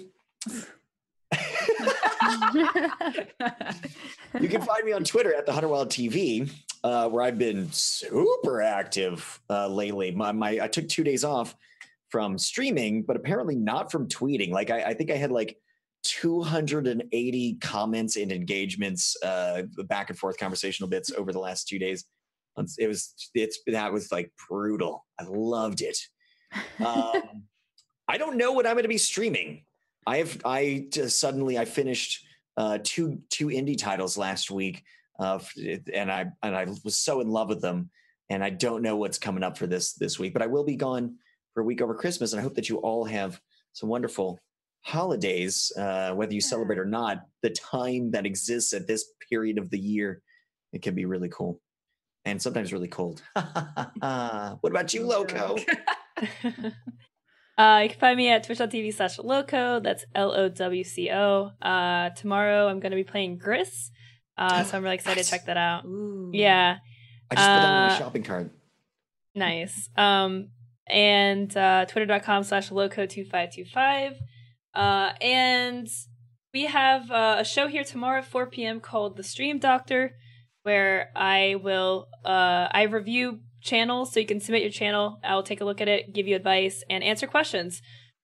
You 4.39 4.49
can 4.49 4.61
find 4.61 4.83
me 4.83 4.91
on 4.91 5.03
Twitter 5.03 5.33
at 5.33 5.45
the 5.45 5.53
Hunter 5.53 5.67
Wild 5.67 5.89
TV, 5.89 6.51
uh, 6.83 7.09
where 7.09 7.23
I've 7.23 7.37
been 7.37 7.69
super 7.71 8.61
active 8.61 9.39
uh, 9.49 9.67
lately. 9.67 10.11
My, 10.11 10.31
my 10.31 10.59
I 10.61 10.67
took 10.67 10.87
two 10.87 11.03
days 11.03 11.23
off 11.23 11.55
from 12.09 12.37
streaming, 12.37 13.03
but 13.03 13.15
apparently 13.15 13.55
not 13.55 13.91
from 13.91 14.07
tweeting. 14.07 14.51
Like 14.51 14.69
I, 14.69 14.83
I 14.83 14.93
think 14.93 15.11
I 15.11 15.15
had 15.15 15.31
like 15.31 15.57
280 16.03 17.57
comments 17.61 18.15
and 18.15 18.31
engagements, 18.31 19.15
uh, 19.23 19.63
back 19.85 20.09
and 20.09 20.19
forth 20.19 20.37
conversational 20.37 20.89
bits 20.89 21.11
over 21.11 21.31
the 21.33 21.39
last 21.39 21.67
two 21.67 21.79
days. 21.79 22.05
It 22.77 22.87
was 22.87 23.13
it's 23.33 23.59
that 23.67 23.91
was 23.91 24.11
like 24.11 24.31
brutal. 24.47 25.05
I 25.19 25.23
loved 25.25 25.81
it. 25.81 25.97
Um, 26.79 27.43
I 28.07 28.17
don't 28.17 28.37
know 28.37 28.53
what 28.53 28.65
I'm 28.65 28.73
going 28.73 28.83
to 28.83 28.89
be 28.89 28.97
streaming. 28.97 29.65
I 30.05 30.17
have 30.17 30.41
I 30.45 30.87
just 30.91 31.19
suddenly 31.19 31.57
I 31.57 31.65
finished 31.65 32.25
uh, 32.57 32.79
two 32.83 33.19
two 33.29 33.47
indie 33.47 33.77
titles 33.77 34.17
last 34.17 34.51
week, 34.51 34.83
uh, 35.19 35.39
and 35.93 36.11
I 36.11 36.27
and 36.43 36.55
I 36.55 36.65
was 36.83 36.97
so 36.97 37.21
in 37.21 37.29
love 37.29 37.49
with 37.49 37.61
them, 37.61 37.89
and 38.29 38.43
I 38.43 38.49
don't 38.51 38.81
know 38.81 38.97
what's 38.97 39.17
coming 39.17 39.43
up 39.43 39.57
for 39.57 39.67
this 39.67 39.93
this 39.93 40.19
week. 40.19 40.33
But 40.33 40.41
I 40.41 40.47
will 40.47 40.63
be 40.63 40.75
gone 40.75 41.15
for 41.53 41.61
a 41.61 41.65
week 41.65 41.81
over 41.81 41.95
Christmas, 41.95 42.33
and 42.33 42.39
I 42.39 42.43
hope 42.43 42.55
that 42.55 42.69
you 42.69 42.77
all 42.77 43.05
have 43.05 43.39
some 43.73 43.89
wonderful 43.89 44.39
holidays, 44.81 45.71
uh, 45.77 46.13
whether 46.13 46.33
you 46.33 46.41
celebrate 46.41 46.79
or 46.79 46.85
not. 46.85 47.23
The 47.41 47.49
time 47.49 48.11
that 48.11 48.25
exists 48.25 48.73
at 48.73 48.87
this 48.87 49.11
period 49.29 49.57
of 49.57 49.69
the 49.69 49.79
year, 49.79 50.21
it 50.71 50.83
can 50.83 50.93
be 50.93 51.05
really 51.05 51.29
cool, 51.29 51.59
and 52.25 52.39
sometimes 52.39 52.71
really 52.71 52.87
cold. 52.87 53.23
what 53.33 54.63
about 54.63 54.93
you, 54.93 55.01
Lowco? 55.07 55.65
uh, 57.57 57.79
you 57.83 57.89
can 57.89 57.99
find 57.99 58.17
me 58.17 58.29
at 58.29 58.43
twitch.tv 58.43 58.93
slash 58.93 59.17
lowco. 59.17 59.81
That's 59.81 60.05
L 60.13 60.31
O 60.33 60.49
W 60.49 60.83
C 60.83 61.09
O. 61.11 61.51
Uh, 61.61 62.09
tomorrow 62.11 62.67
I'm 62.67 62.79
going 62.79 62.91
to 62.91 62.97
be 62.97 63.03
playing 63.03 63.37
Gris. 63.37 63.91
Uh, 64.37 64.63
so 64.63 64.77
I'm 64.77 64.83
really 64.83 64.95
excited 64.95 65.17
Nice. 65.17 65.25
to 65.27 65.31
check 65.31 65.45
that 65.45 65.57
out. 65.57 65.85
Ooh. 65.85 66.29
Yeah, 66.33 66.77
I 67.31 67.35
just 67.35 67.47
put 67.47 67.53
that 67.53 67.65
on 67.65 67.87
my 67.89 67.95
Uh, 67.95 67.97
shopping 67.97 68.23
cart. 68.23 68.51
nice. 69.33 69.89
Um, 69.97 70.49
and 70.87 71.55
uh, 71.55 71.85
twitter.com 71.85 72.43
slash 72.43 72.69
lowco2525. 72.69 74.15
Uh, 74.73 75.11
and 75.21 75.87
we 76.53 76.63
have 76.65 77.09
uh, 77.11 77.37
a 77.39 77.45
show 77.45 77.67
here 77.67 77.83
tomorrow 77.83 78.19
at 78.19 78.25
4 78.25 78.47
p.m. 78.47 78.79
called 78.79 79.15
The 79.17 79.23
Stream 79.23 79.57
Doctor, 79.59 80.15
where 80.63 81.11
I 81.15 81.55
will 81.61 82.07
uh, 82.25 82.67
I 82.71 82.83
review 82.83 83.39
channels, 83.65 84.13
so 84.13 84.19
you 84.19 84.25
can 84.25 84.39
submit 84.39 84.61
your 84.61 84.71
channel. 84.71 85.19
I'll 85.23 85.43
take 85.43 85.59
a 85.59 85.65
look 85.65 85.81
at 85.81 85.87
it, 85.87 86.13
give 86.13 86.27
you 86.27 86.35
advice, 86.35 86.83
and 86.89 87.03
answer 87.03 87.27
questions. 87.27 87.81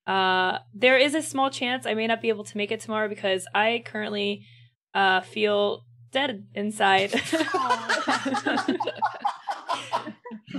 Uh, 0.07 0.59
there 0.73 0.97
is 0.97 1.13
a 1.15 1.21
small 1.21 1.49
chance 1.49 1.85
I 1.85 1.93
may 1.93 2.07
not 2.07 2.21
be 2.21 2.29
able 2.29 2.43
to 2.45 2.57
make 2.57 2.71
it 2.71 2.79
tomorrow 2.79 3.09
because 3.09 3.45
I 3.53 3.83
currently 3.85 4.45
uh, 4.93 5.21
feel 5.21 5.83
dead 6.11 6.47
inside. 6.53 7.13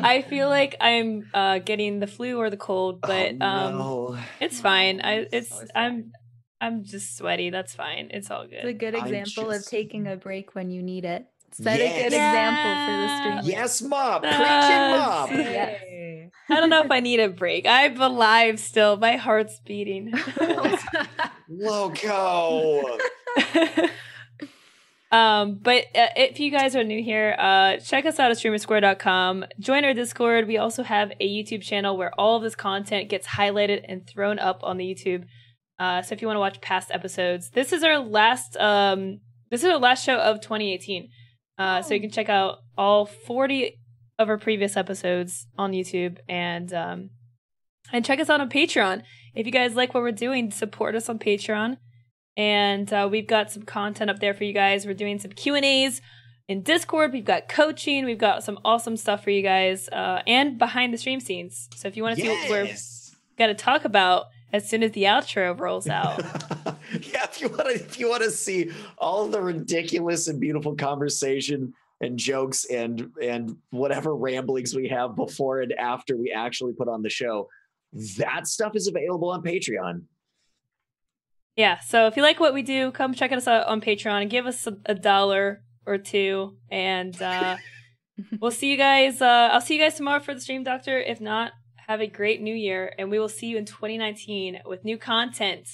I 0.00 0.22
feel 0.22 0.48
like 0.48 0.76
I'm 0.80 1.28
uh, 1.34 1.58
getting 1.58 2.00
the 2.00 2.06
flu 2.06 2.38
or 2.38 2.50
the 2.50 2.56
cold, 2.56 3.00
but 3.02 3.34
oh, 3.40 4.14
um, 4.14 4.18
it's 4.40 4.60
fine. 4.60 5.00
I 5.02 5.26
it's 5.32 5.50
so 5.50 5.66
I'm 5.74 6.12
I'm 6.60 6.84
just 6.84 7.16
sweaty. 7.16 7.50
That's 7.50 7.74
fine. 7.74 8.08
It's 8.10 8.30
all 8.30 8.44
good. 8.44 8.54
It's 8.54 8.64
a 8.64 8.72
good. 8.72 8.94
good 8.94 8.94
example 8.94 9.50
just- 9.50 9.66
of 9.66 9.70
taking 9.70 10.06
a 10.06 10.16
break 10.16 10.54
when 10.54 10.70
you 10.70 10.82
need 10.82 11.04
it. 11.04 11.26
Set 11.54 11.80
a 11.80 11.82
Yes. 11.84 11.96
good 11.98 12.06
example 12.06 12.86
for 12.86 12.96
the 13.00 13.40
stream. 13.40 13.52
yes, 13.58 13.82
mop, 13.82 14.22
Yes. 14.24 14.36
preaching 14.36 14.90
mop. 14.98 15.30
Yes. 15.52 16.30
I 16.48 16.60
don't 16.60 16.70
know 16.70 16.82
if 16.82 16.90
I 16.90 17.00
need 17.00 17.20
a 17.20 17.28
break. 17.28 17.66
I'm 17.66 18.00
alive 18.00 18.58
still. 18.58 18.96
My 18.96 19.16
heart's 19.16 19.60
beating. 19.64 20.12
Lowco. 21.50 22.98
um, 25.10 25.58
but 25.62 25.84
uh, 25.94 26.08
if 26.16 26.40
you 26.40 26.50
guys 26.50 26.74
are 26.74 26.82
new 26.84 27.02
here, 27.02 27.36
uh, 27.38 27.76
check 27.78 28.06
us 28.06 28.18
out 28.18 28.30
at 28.30 28.36
streamersquare.com. 28.38 29.44
Join 29.60 29.84
our 29.84 29.92
Discord. 29.94 30.46
We 30.46 30.56
also 30.58 30.82
have 30.82 31.12
a 31.20 31.28
YouTube 31.28 31.62
channel 31.62 31.96
where 31.96 32.12
all 32.18 32.36
of 32.36 32.42
this 32.42 32.54
content 32.54 33.10
gets 33.10 33.26
highlighted 33.26 33.84
and 33.86 34.06
thrown 34.06 34.38
up 34.38 34.60
on 34.62 34.78
the 34.78 34.84
YouTube. 34.84 35.24
Uh, 35.78 36.00
so 36.02 36.14
if 36.14 36.22
you 36.22 36.28
want 36.28 36.36
to 36.36 36.40
watch 36.40 36.60
past 36.60 36.90
episodes, 36.90 37.50
this 37.50 37.72
is 37.72 37.82
our 37.84 37.98
last. 37.98 38.56
Um, 38.56 39.20
this 39.50 39.62
is 39.62 39.70
our 39.70 39.78
last 39.78 40.04
show 40.04 40.16
of 40.16 40.40
2018. 40.40 41.08
Uh, 41.62 41.80
so 41.80 41.94
you 41.94 42.00
can 42.00 42.10
check 42.10 42.28
out 42.28 42.58
all 42.76 43.06
40 43.06 43.78
of 44.18 44.28
our 44.28 44.36
previous 44.36 44.76
episodes 44.76 45.46
on 45.56 45.70
YouTube 45.70 46.18
and 46.28 46.72
um, 46.74 47.10
and 47.92 48.04
check 48.04 48.18
us 48.18 48.28
out 48.28 48.40
on 48.40 48.50
Patreon. 48.50 49.02
If 49.32 49.46
you 49.46 49.52
guys 49.52 49.76
like 49.76 49.94
what 49.94 50.02
we're 50.02 50.10
doing, 50.10 50.50
support 50.50 50.96
us 50.96 51.08
on 51.08 51.20
Patreon. 51.20 51.76
And 52.36 52.92
uh, 52.92 53.08
we've 53.08 53.28
got 53.28 53.52
some 53.52 53.62
content 53.62 54.10
up 54.10 54.18
there 54.18 54.34
for 54.34 54.42
you 54.42 54.52
guys. 54.52 54.86
We're 54.86 54.94
doing 54.94 55.20
some 55.20 55.30
Q 55.30 55.54
and 55.54 55.64
A's 55.64 56.00
in 56.48 56.62
Discord. 56.62 57.12
We've 57.12 57.24
got 57.24 57.48
coaching. 57.48 58.06
We've 58.06 58.18
got 58.18 58.42
some 58.42 58.58
awesome 58.64 58.96
stuff 58.96 59.22
for 59.22 59.30
you 59.30 59.42
guys, 59.42 59.88
uh, 59.90 60.22
and 60.26 60.58
behind 60.58 60.92
the 60.92 60.98
stream 60.98 61.20
scenes. 61.20 61.68
So 61.76 61.86
if 61.86 61.96
you 61.96 62.02
want 62.02 62.16
to 62.16 62.22
see 62.22 62.28
what 62.28 62.50
we're 62.50 62.74
gonna 63.38 63.54
talk 63.54 63.84
about 63.84 64.26
as 64.52 64.68
soon 64.68 64.82
as 64.82 64.90
the 64.92 65.04
outro 65.04 65.58
rolls 65.58 65.88
out, 65.88 66.18
yeah, 67.12 67.24
if 67.24 67.40
you 67.40 67.48
want 67.48 67.68
to, 67.68 67.74
if 67.74 67.98
you 67.98 68.08
want 68.08 68.22
to 68.22 68.30
see 68.30 68.70
all 68.98 69.26
the 69.26 69.40
ridiculous 69.40 70.28
and 70.28 70.38
beautiful 70.40 70.74
conversation 70.74 71.72
and 72.00 72.18
jokes 72.18 72.64
and 72.66 73.10
and 73.22 73.56
whatever 73.70 74.14
ramblings 74.14 74.74
we 74.74 74.88
have 74.88 75.16
before 75.16 75.60
and 75.60 75.72
after 75.74 76.16
we 76.16 76.32
actually 76.32 76.72
put 76.72 76.88
on 76.88 77.02
the 77.02 77.08
show, 77.08 77.48
that 78.18 78.46
stuff 78.46 78.76
is 78.76 78.88
available 78.88 79.30
on 79.30 79.42
Patreon. 79.42 80.02
yeah. 81.56 81.78
So 81.80 82.06
if 82.06 82.16
you 82.16 82.22
like 82.22 82.40
what 82.40 82.54
we 82.54 82.62
do, 82.62 82.90
come 82.90 83.14
check 83.14 83.32
us 83.32 83.48
out 83.48 83.66
on 83.66 83.80
Patreon 83.80 84.22
and 84.22 84.30
give 84.30 84.46
us 84.46 84.66
a, 84.66 84.76
a 84.86 84.94
dollar 84.94 85.62
or 85.86 85.98
two, 85.98 86.56
and 86.70 87.20
uh, 87.22 87.56
we'll 88.40 88.50
see 88.50 88.70
you 88.70 88.76
guys. 88.76 89.22
Uh, 89.22 89.48
I'll 89.52 89.60
see 89.60 89.76
you 89.76 89.80
guys 89.80 89.94
tomorrow 89.94 90.20
for 90.20 90.34
the 90.34 90.40
stream, 90.40 90.62
Doctor. 90.62 91.00
If 91.00 91.20
not, 91.20 91.52
have 91.86 92.00
a 92.00 92.06
great 92.06 92.42
New 92.42 92.54
Year, 92.54 92.92
and 92.98 93.10
we 93.10 93.18
will 93.18 93.28
see 93.28 93.46
you 93.46 93.56
in 93.56 93.64
2019 93.64 94.60
with 94.66 94.84
new 94.84 94.98
content. 94.98 95.68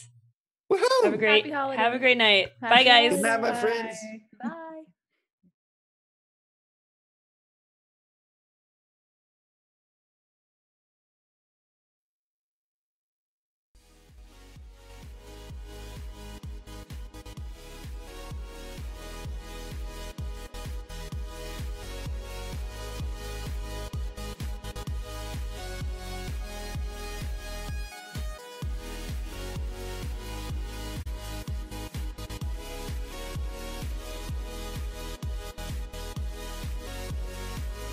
Woohoo! 0.71 1.05
Have 1.05 1.15
a 1.15 1.17
great 1.19 1.45
Happy 1.45 1.55
holidays. 1.55 1.79
have 1.79 1.95
a 1.95 1.99
great 1.99 2.19
night. 2.19 2.53
Bye, 2.61 2.85
guys. 2.85 3.13
Good 3.13 3.23
night, 3.23 3.41
my 3.41 3.51
Bye. 3.53 3.57
friends. 3.61 3.97
Bye. 4.03 4.21